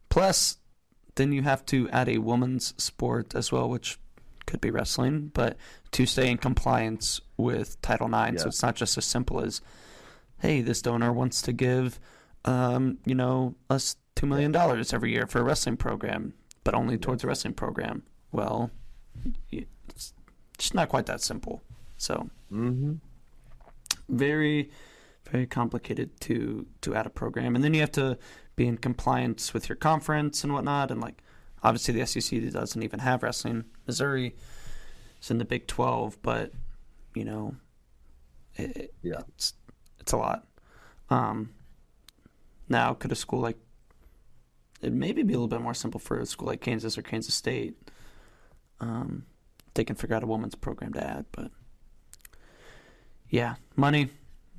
Plus, 0.09 0.57
then 1.15 1.31
you 1.31 1.41
have 1.43 1.65
to 1.67 1.89
add 1.89 2.09
a 2.09 2.17
women's 2.19 2.73
sport 2.81 3.35
as 3.35 3.51
well, 3.51 3.69
which 3.69 3.99
could 4.45 4.61
be 4.61 4.71
wrestling, 4.71 5.31
but 5.33 5.57
to 5.91 6.05
stay 6.05 6.29
in 6.31 6.37
compliance 6.37 7.21
with 7.37 7.79
Title 7.81 8.07
IX. 8.07 8.33
Yeah. 8.33 8.37
So 8.39 8.47
it's 8.47 8.63
not 8.63 8.75
just 8.75 8.97
as 8.97 9.05
simple 9.05 9.41
as, 9.41 9.61
hey, 10.39 10.61
this 10.61 10.81
donor 10.81 11.13
wants 11.13 11.41
to 11.43 11.53
give, 11.53 11.99
um, 12.45 12.97
you 13.05 13.13
know, 13.15 13.55
us 13.69 13.95
two 14.15 14.25
million 14.25 14.51
dollars 14.51 14.91
every 14.93 15.11
year 15.11 15.27
for 15.27 15.39
a 15.39 15.43
wrestling 15.43 15.77
program, 15.77 16.33
but 16.63 16.73
only 16.73 16.97
towards 16.97 17.23
a 17.23 17.27
wrestling 17.27 17.53
program. 17.53 18.03
Well, 18.31 18.71
it's 19.51 20.13
just 20.57 20.73
not 20.73 20.89
quite 20.89 21.05
that 21.07 21.21
simple. 21.21 21.61
So 21.97 22.29
Mm-hmm. 22.51 22.93
very 24.09 24.71
very 25.31 25.45
complicated 25.47 26.19
to 26.21 26.65
to 26.81 26.95
add 26.95 27.05
a 27.05 27.09
program. 27.09 27.55
And 27.55 27.63
then 27.63 27.73
you 27.73 27.81
have 27.81 27.91
to 27.93 28.17
be 28.55 28.67
in 28.67 28.77
compliance 28.77 29.53
with 29.53 29.69
your 29.69 29.75
conference 29.75 30.43
and 30.43 30.53
whatnot. 30.53 30.91
And 30.91 31.01
like 31.01 31.21
obviously 31.63 31.93
the 31.93 32.05
SEC 32.05 32.51
doesn't 32.51 32.83
even 32.83 32.99
have 32.99 33.23
wrestling 33.23 33.65
Missouri. 33.87 34.35
Is 35.21 35.29
in 35.31 35.37
the 35.37 35.45
Big 35.45 35.67
12 35.67 36.17
but 36.21 36.51
you 37.13 37.25
know 37.25 37.55
it, 38.55 38.93
Yeah. 39.01 39.21
it's 39.35 39.53
it's 39.99 40.11
a 40.13 40.17
lot. 40.17 40.47
Um 41.09 41.53
now 42.67 42.93
could 42.93 43.11
a 43.11 43.15
school 43.15 43.39
like 43.41 43.57
it 44.81 44.93
maybe 44.93 45.23
be 45.23 45.33
a 45.33 45.37
little 45.37 45.47
bit 45.49 45.61
more 45.61 45.73
simple 45.73 45.99
for 45.99 46.19
a 46.19 46.25
school 46.25 46.47
like 46.47 46.61
Kansas 46.61 46.97
or 46.97 47.01
Kansas 47.01 47.35
State. 47.35 47.75
Um 48.79 49.25
they 49.73 49.83
can 49.83 49.95
figure 49.95 50.15
out 50.15 50.23
a 50.23 50.27
women's 50.27 50.55
program 50.55 50.93
to 50.93 51.03
add 51.05 51.25
but 51.31 51.51
yeah, 53.31 53.55
money, 53.75 54.09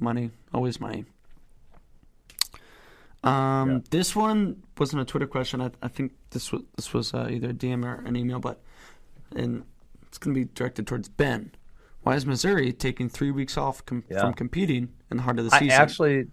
money, 0.01 0.31
always 0.53 0.81
money. 0.81 1.05
Um, 3.23 3.71
Yeah. 3.71 3.79
this 3.91 4.17
one 4.17 4.63
wasn't 4.79 5.03
a 5.03 5.05
Twitter 5.05 5.27
question. 5.27 5.61
I, 5.61 5.71
I 5.83 5.89
think 5.89 6.13
this 6.31 6.53
was 6.53 6.63
this 6.77 6.95
was 6.95 7.13
uh, 7.13 7.29
either 7.31 7.51
a 7.51 7.53
DM 7.55 7.85
or 7.85 8.03
an 8.07 8.17
email, 8.17 8.39
but 8.39 8.61
and 9.37 9.65
it's 10.07 10.19
going 10.19 10.35
to 10.35 10.41
be 10.41 10.51
directed 10.55 10.87
towards 10.87 11.09
Ben. 11.09 11.53
Why 12.03 12.15
is 12.17 12.25
Missouri 12.25 12.73
taking 12.73 13.09
three 13.11 13.31
weeks 13.31 13.59
off 13.59 13.85
com- 13.85 14.05
Yeah. 14.11 14.21
from 14.23 14.33
competing 14.35 14.89
in 15.11 15.19
the 15.19 15.23
heart 15.23 15.39
of 15.39 15.45
the 15.45 15.51
season? 15.51 15.71
I 15.71 15.75
actually, 15.75 16.25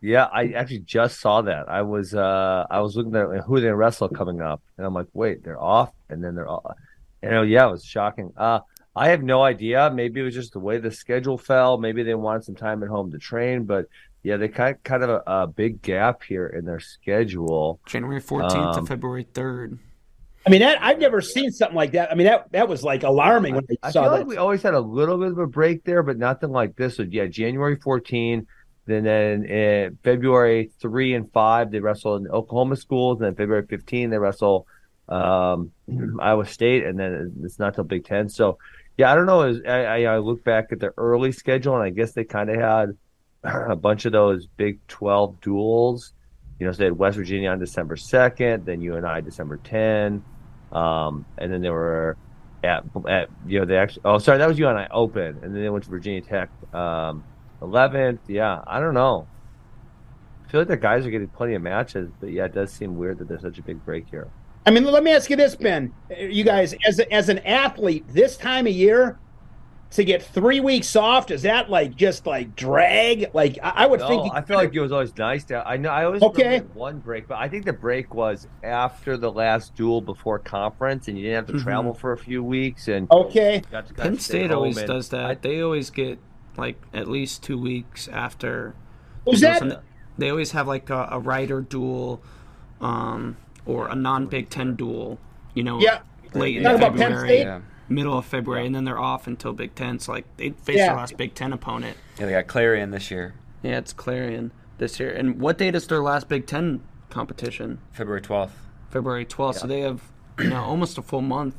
yeah, 0.00 0.28
I 0.32 0.52
actually 0.52 0.80
just 0.80 1.20
saw 1.20 1.42
that. 1.42 1.68
I 1.68 1.82
was, 1.82 2.14
uh, 2.14 2.64
I 2.70 2.80
was 2.80 2.96
looking 2.96 3.14
at 3.16 3.40
who 3.44 3.60
they 3.60 3.70
wrestle 3.72 4.08
coming 4.08 4.40
up, 4.40 4.62
and 4.78 4.86
I'm 4.86 4.94
like, 4.94 5.08
wait, 5.14 5.42
they're 5.42 5.60
off, 5.60 5.90
and 6.08 6.22
then 6.22 6.36
they're 6.36 6.48
off. 6.48 6.76
You 7.24 7.30
know, 7.30 7.42
yeah, 7.42 7.66
it 7.66 7.72
was 7.72 7.84
shocking. 7.84 8.32
Uh, 8.36 8.60
I 8.96 9.08
have 9.08 9.22
no 9.22 9.42
idea. 9.42 9.90
Maybe 9.92 10.20
it 10.20 10.24
was 10.24 10.34
just 10.34 10.54
the 10.54 10.58
way 10.58 10.78
the 10.78 10.90
schedule 10.90 11.36
fell. 11.36 11.76
Maybe 11.76 12.02
they 12.02 12.14
wanted 12.14 12.44
some 12.44 12.54
time 12.54 12.82
at 12.82 12.88
home 12.88 13.12
to 13.12 13.18
train, 13.18 13.64
but 13.64 13.86
yeah, 14.22 14.38
they 14.38 14.48
kind 14.48 14.82
kind 14.82 15.02
of 15.02 15.10
a, 15.10 15.22
a 15.26 15.46
big 15.46 15.82
gap 15.82 16.22
here 16.22 16.46
in 16.46 16.64
their 16.64 16.80
schedule. 16.80 17.78
January 17.86 18.20
fourteenth 18.20 18.54
Um, 18.54 18.74
to 18.74 18.86
February 18.86 19.26
third. 19.34 19.78
I 20.46 20.50
mean, 20.50 20.60
that 20.60 20.82
I've 20.82 20.98
never 20.98 21.20
seen 21.20 21.50
something 21.50 21.76
like 21.76 21.92
that. 21.92 22.10
I 22.10 22.14
mean, 22.14 22.26
that 22.26 22.50
that 22.52 22.68
was 22.68 22.82
like 22.82 23.02
alarming 23.02 23.54
when 23.56 23.66
I 23.82 23.88
I 23.88 23.90
saw 23.90 24.02
feel 24.02 24.10
that. 24.10 24.18
like 24.20 24.26
we 24.26 24.36
always 24.36 24.62
had 24.62 24.74
a 24.74 24.80
little 24.80 25.18
bit 25.18 25.28
of 25.28 25.38
a 25.38 25.46
break 25.46 25.84
there, 25.84 26.02
but 26.02 26.16
nothing 26.16 26.50
like 26.50 26.74
this. 26.76 26.96
So 26.96 27.02
yeah, 27.02 27.26
January 27.26 27.76
14, 27.76 28.46
then 28.86 29.04
then 29.04 29.44
uh, 29.44 29.94
February 30.02 30.70
three 30.80 31.14
and 31.14 31.30
five 31.32 31.70
they 31.70 31.80
wrestle 31.80 32.16
in 32.16 32.28
Oklahoma 32.28 32.76
schools, 32.76 33.20
and 33.20 33.26
then 33.26 33.34
February 33.34 33.66
15 33.66 34.10
they 34.10 34.18
wrestle 34.18 34.66
um, 35.08 35.72
Iowa 36.20 36.46
State, 36.46 36.84
and 36.86 36.98
then 36.98 37.34
it's 37.42 37.58
not 37.58 37.74
till 37.74 37.84
Big 37.84 38.04
Ten. 38.04 38.28
So 38.28 38.58
yeah, 38.96 39.12
I 39.12 39.14
don't 39.14 39.26
know. 39.26 39.42
As 39.42 39.60
I, 39.66 39.84
I, 39.84 40.00
I 40.14 40.18
look 40.18 40.42
back 40.42 40.72
at 40.72 40.80
the 40.80 40.92
early 40.96 41.32
schedule, 41.32 41.74
and 41.74 41.82
I 41.82 41.90
guess 41.90 42.12
they 42.12 42.24
kind 42.24 42.50
of 42.50 42.56
had 42.56 42.96
a 43.70 43.76
bunch 43.76 44.04
of 44.06 44.12
those 44.12 44.46
Big 44.46 44.86
12 44.88 45.40
duels. 45.40 46.12
You 46.58 46.66
know, 46.66 46.72
so 46.72 46.78
they 46.78 46.84
had 46.84 46.98
West 46.98 47.18
Virginia 47.18 47.50
on 47.50 47.58
December 47.58 47.96
2nd, 47.96 48.64
then 48.64 48.80
UNI 48.80 49.20
December 49.20 49.58
10, 49.58 50.24
um, 50.72 51.26
and 51.36 51.52
then 51.52 51.60
they 51.60 51.68
were 51.68 52.16
at, 52.64 52.84
at 53.06 53.28
you 53.46 53.60
know 53.60 53.66
they 53.66 53.76
actually 53.76 54.02
oh 54.06 54.16
sorry 54.16 54.38
that 54.38 54.48
was 54.48 54.58
UNI 54.58 54.86
Open, 54.90 55.38
and 55.42 55.54
then 55.54 55.62
they 55.62 55.68
went 55.68 55.84
to 55.84 55.90
Virginia 55.90 56.22
Tech 56.22 56.48
um, 56.72 57.24
11th. 57.60 58.20
Yeah, 58.26 58.62
I 58.66 58.80
don't 58.80 58.94
know. 58.94 59.28
I 60.44 60.48
feel 60.50 60.60
like 60.62 60.68
the 60.68 60.76
guys 60.78 61.04
are 61.04 61.10
getting 61.10 61.28
plenty 61.28 61.54
of 61.54 61.62
matches, 61.62 62.10
but 62.20 62.30
yeah, 62.30 62.44
it 62.44 62.54
does 62.54 62.72
seem 62.72 62.96
weird 62.96 63.18
that 63.18 63.28
there's 63.28 63.42
such 63.42 63.58
a 63.58 63.62
big 63.62 63.84
break 63.84 64.08
here. 64.08 64.28
I 64.66 64.70
mean, 64.70 64.84
let 64.84 65.04
me 65.04 65.12
ask 65.12 65.30
you 65.30 65.36
this, 65.36 65.54
Ben. 65.54 65.92
You 66.18 66.42
guys, 66.42 66.74
as 66.86 66.98
a, 66.98 67.12
as 67.12 67.28
an 67.28 67.38
athlete, 67.40 68.04
this 68.08 68.36
time 68.36 68.66
of 68.66 68.72
year, 68.72 69.18
to 69.92 70.02
get 70.02 70.20
three 70.22 70.58
weeks 70.58 70.96
off, 70.96 71.28
does 71.28 71.42
that 71.42 71.70
like 71.70 71.94
just 71.94 72.26
like 72.26 72.56
drag? 72.56 73.30
Like 73.32 73.58
I, 73.62 73.70
I 73.84 73.86
would 73.86 74.00
No, 74.00 74.08
think. 74.08 74.34
I 74.34 74.40
feel 74.42 74.56
like 74.56 74.74
it 74.74 74.80
was 74.80 74.90
always 74.90 75.16
nice 75.16 75.44
to. 75.44 75.66
I 75.66 75.76
know 75.76 75.90
I 75.90 76.04
always 76.04 76.20
Okay. 76.22 76.58
one 76.74 76.98
break, 76.98 77.28
but 77.28 77.38
I 77.38 77.48
think 77.48 77.64
the 77.64 77.72
break 77.72 78.12
was 78.12 78.48
after 78.64 79.16
the 79.16 79.30
last 79.30 79.76
duel 79.76 80.00
before 80.00 80.40
conference, 80.40 81.06
and 81.06 81.16
you 81.16 81.22
didn't 81.22 81.36
have 81.36 81.46
to 81.46 81.52
Mhm. 81.52 81.62
travel 81.62 81.94
for 81.94 82.12
a 82.12 82.18
few 82.18 82.42
weeks, 82.42 82.88
and 82.88 83.08
okay, 83.12 83.62
got 83.70 83.86
to 83.86 83.94
kinda 83.94 84.02
Penn 84.10 84.18
stay 84.18 84.40
State 84.40 84.50
always 84.50 84.76
and- 84.76 84.88
does 84.88 85.08
that. 85.10 85.24
I- 85.24 85.34
they 85.34 85.60
always 85.62 85.90
get 85.90 86.18
like 86.56 86.82
at 86.92 87.06
least 87.06 87.44
two 87.44 87.56
weeks 87.58 88.08
after 88.08 88.74
was 89.24 89.40
that? 89.42 89.62
and 89.62 89.78
They 90.18 90.30
always 90.30 90.50
have 90.50 90.66
like 90.66 90.90
a, 90.90 91.08
a 91.12 91.20
rider 91.20 91.60
duel, 91.60 92.20
um, 92.80 93.36
or 93.66 93.88
a 93.88 93.94
non 93.94 94.26
Big 94.26 94.48
Ten 94.50 94.74
duel. 94.74 95.18
You 95.54 95.62
know, 95.64 95.80
Yeah. 95.80 96.00
late 96.34 96.56
in 96.56 96.62
Talking 96.62 96.76
about 96.78 96.90
Penn 96.96 96.98
February, 97.10 97.28
State? 97.28 97.42
Yeah. 97.44 97.60
middle 97.88 98.18
of 98.18 98.24
February, 98.24 98.66
and 98.66 98.74
then 98.74 98.84
they're 98.84 98.98
off 98.98 99.26
until 99.26 99.52
Big 99.52 99.74
Ten. 99.74 99.98
So 99.98 100.12
like 100.12 100.24
they 100.36 100.50
face 100.50 100.76
Yeah. 100.76 100.88
their 100.88 100.96
last 100.96 101.16
Big 101.16 101.34
Ten 101.34 101.52
opponent. 101.52 101.96
Yeah, 102.18 102.26
they 102.26 102.32
got 102.32 102.46
Clarion 102.46 102.90
this 102.90 103.10
year, 103.10 103.34
Yeah, 103.62 103.78
it's 103.78 103.92
Clarion 103.92 104.52
this 104.78 104.98
year. 105.00 105.10
And 105.10 105.40
what 105.40 105.58
date 105.58 105.74
is 105.74 105.86
their 105.86 106.00
last 106.02 106.28
Big 106.28 106.46
Ten 106.46 106.80
competition? 107.10 107.78
February 107.92 108.20
12th. 108.22 108.50
February 108.90 109.24
twelfth. 109.24 109.58
So 109.58 109.66
they 109.66 109.80
have 109.80 110.00
you 110.38 110.48
know 110.50 110.62
almost 110.62 110.96
a 110.98 111.02
full 111.02 111.22
month, 111.22 111.54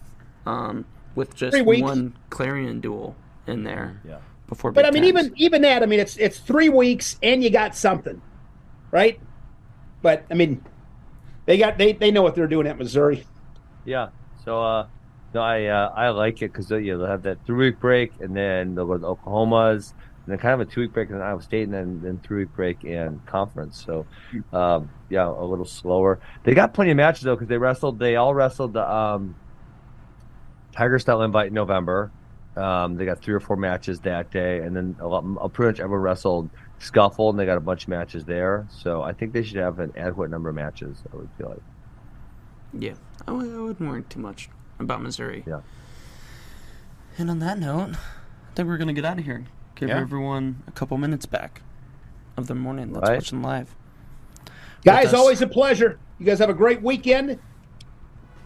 um, 0.45 0.85
with 1.15 1.35
just 1.35 1.61
one 1.65 2.13
Clarion 2.29 2.79
duel 2.79 3.15
in 3.47 3.63
there. 3.63 3.99
Yeah. 4.07 4.17
Before, 4.47 4.71
But 4.71 4.85
I 4.85 4.91
mean, 4.91 5.03
Tens. 5.03 5.09
even 5.27 5.33
even 5.35 5.61
that. 5.63 5.83
I 5.83 5.85
mean, 5.87 5.99
it's 5.99 6.15
it's 6.17 6.39
three 6.39 6.69
weeks 6.69 7.17
and 7.21 7.43
you 7.43 7.49
got 7.49 7.75
something, 7.75 8.21
right? 8.91 9.19
But 10.01 10.25
I 10.31 10.35
mean, 10.35 10.63
they 11.47 11.57
got 11.57 11.79
they 11.79 11.93
they 11.93 12.11
know 12.11 12.21
what 12.21 12.35
they're 12.35 12.47
doing 12.47 12.67
at 12.67 12.77
Missouri. 12.77 13.25
Yeah. 13.85 14.09
So 14.45 14.61
uh 14.61 14.87
no, 15.33 15.41
I 15.41 15.65
uh, 15.65 15.91
I 15.95 16.09
like 16.09 16.41
it 16.41 16.53
because 16.53 16.69
yeah, 16.69 16.95
they'll 16.95 17.07
have 17.07 17.23
that 17.23 17.43
three 17.45 17.69
week 17.69 17.79
break 17.79 18.13
and 18.19 18.35
then 18.35 18.75
they'll 18.75 18.85
go 18.85 18.97
to 18.97 19.05
Oklahoma's 19.05 19.93
and 20.25 20.31
then 20.33 20.37
kind 20.37 20.61
of 20.61 20.67
a 20.67 20.71
two 20.71 20.81
week 20.81 20.93
break 20.93 21.09
in 21.09 21.19
Iowa 21.19 21.41
State 21.41 21.63
and 21.63 21.73
then 21.73 22.01
then 22.01 22.19
three 22.19 22.43
week 22.43 22.55
break 22.55 22.83
in 22.83 23.19
conference. 23.25 23.83
So 23.83 24.05
um 24.53 24.89
yeah, 25.09 25.27
a 25.27 25.43
little 25.43 25.65
slower. 25.65 26.19
They 26.43 26.53
got 26.53 26.73
plenty 26.73 26.91
of 26.91 26.97
matches 26.97 27.23
though 27.23 27.35
because 27.35 27.47
they 27.47 27.57
wrestled. 27.57 27.97
They 27.97 28.17
all 28.17 28.35
wrestled 28.35 28.73
the 28.73 28.89
um 28.89 29.35
Tiger 30.73 30.99
style 30.99 31.23
invite 31.23 31.47
in 31.47 31.53
November. 31.53 32.11
Um, 32.55 32.97
they 32.97 33.05
got 33.05 33.21
three 33.21 33.35
or 33.35 33.39
four 33.39 33.55
matches 33.55 33.99
that 34.01 34.31
day, 34.31 34.59
and 34.59 34.75
then 34.75 34.95
a 34.99 35.07
lot, 35.07 35.23
uh, 35.39 35.47
pretty 35.47 35.71
much 35.71 35.79
everyone 35.79 36.01
wrestled 36.01 36.49
scuffle, 36.79 37.29
and 37.29 37.39
they 37.39 37.45
got 37.45 37.57
a 37.57 37.61
bunch 37.61 37.83
of 37.83 37.89
matches 37.89 38.25
there. 38.25 38.67
So 38.69 39.01
I 39.01 39.13
think 39.13 39.33
they 39.33 39.43
should 39.43 39.57
have 39.57 39.79
an 39.79 39.93
adequate 39.97 40.29
number 40.29 40.49
of 40.49 40.55
matches. 40.55 41.03
I 41.11 41.15
would 41.17 41.29
feel 41.37 41.49
like. 41.49 41.61
Yeah, 42.73 42.93
I, 43.27 43.31
would, 43.31 43.45
I 43.53 43.57
wouldn't 43.61 43.89
worry 43.89 44.03
too 44.03 44.19
much 44.19 44.49
about 44.79 45.01
Missouri. 45.01 45.43
Yeah. 45.47 45.61
And 47.17 47.29
on 47.31 47.39
that 47.39 47.57
note, 47.57 47.91
I 47.95 48.53
think 48.55 48.67
we're 48.67 48.77
gonna 48.77 48.93
get 48.93 49.05
out 49.05 49.17
of 49.17 49.25
here. 49.25 49.45
Give 49.75 49.89
Yeah. 49.89 49.99
everyone 49.99 50.63
a 50.67 50.71
couple 50.71 50.97
minutes 50.97 51.25
back. 51.25 51.61
of 52.35 52.45
the 52.45 52.53
morning 52.53 52.93
that's 52.93 53.09
Right. 53.09 53.15
watching 53.15 53.41
live. 53.41 53.75
Guys, 54.85 55.11
always 55.11 55.41
a 55.41 55.47
pleasure. 55.47 55.97
You 56.19 56.25
guys 56.27 56.37
have 56.37 56.51
a 56.51 56.53
great 56.53 56.83
weekend. 56.83 57.39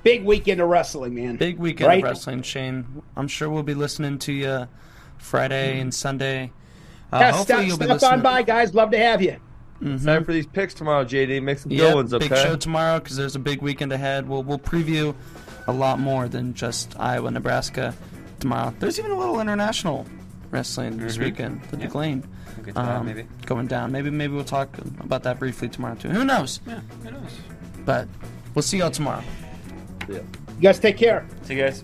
Big 0.03 0.23
weekend 0.23 0.61
of 0.61 0.69
wrestling, 0.69 1.13
man. 1.13 1.35
Big 1.35 1.59
weekend 1.59 1.89
Right? 1.89 1.97
of 1.97 2.05
wrestling, 2.05 2.41
Shane. 2.41 3.01
I'm 3.17 3.27
sure 3.27 3.49
we'll 3.49 3.63
be 3.63 3.73
listening 3.73 4.17
to 4.19 4.31
you 4.31 4.67
Friday 5.17 5.81
and 5.81 5.93
Sunday. 5.93 6.53
Uh, 7.11 7.17
Yeah, 7.19 7.31
hopefully 7.31 7.45
stop, 7.45 7.67
you'll 7.67 7.77
be 7.77 7.85
stop 7.85 7.95
listening. 7.95 8.13
on 8.13 8.21
by, 8.21 8.43
guys. 8.43 8.73
Love 8.73 8.91
to 8.91 8.97
have 8.97 9.21
you. 9.21 9.37
Mm-hmm. 9.81 10.05
Time 10.05 10.23
for 10.23 10.31
these 10.31 10.45
picks 10.45 10.73
tomorrow, 10.73 11.03
JD. 11.03 11.41
Make 11.41 11.57
some 11.57 11.71
Yeah, 11.71 11.87
good 11.89 11.95
ones, 11.95 12.13
okay? 12.13 12.27
big 12.27 12.37
show 12.37 12.55
tomorrow 12.55 12.99
because 12.99 13.17
there's 13.17 13.35
a 13.35 13.39
big 13.39 13.61
weekend 13.61 13.91
ahead. 13.91 14.29
We'll 14.29 14.43
we'll 14.43 14.59
preview 14.59 15.15
a 15.67 15.73
lot 15.73 15.99
more 15.99 16.27
than 16.27 16.53
just 16.53 16.99
Iowa, 16.99 17.31
Nebraska 17.31 17.95
tomorrow. 18.39 18.73
There's 18.79 18.99
even 18.99 19.11
a 19.11 19.17
little 19.17 19.39
international 19.39 20.05
wrestling 20.51 20.97
this 20.97 21.13
mm-hmm. 21.15 21.23
weekend. 21.23 21.63
The 21.71 21.77
Declaim 21.77 22.23
We'll 22.57 22.65
get 22.65 22.75
to 22.75 22.81
that, 22.81 22.95
um, 22.97 23.05
maybe. 23.07 23.25
going 23.45 23.67
down. 23.67 23.91
Maybe 23.91 24.09
maybe 24.11 24.33
we'll 24.33 24.43
talk 24.43 24.77
about 24.99 25.23
that 25.23 25.39
briefly 25.39 25.69
tomorrow 25.69 25.95
too. 25.95 26.09
Who 26.09 26.25
knows? 26.25 26.59
Yeah, 26.67 26.81
who 27.03 27.11
knows? 27.11 27.39
But 27.85 28.07
we'll 28.53 28.61
see 28.61 28.77
y'all 28.77 28.91
tomorrow. 28.91 29.23
Yeah. 30.07 30.17
You 30.17 30.61
guys 30.61 30.79
take 30.79 30.97
care. 30.97 31.25
See 31.43 31.55
you 31.55 31.63
guys. 31.63 31.83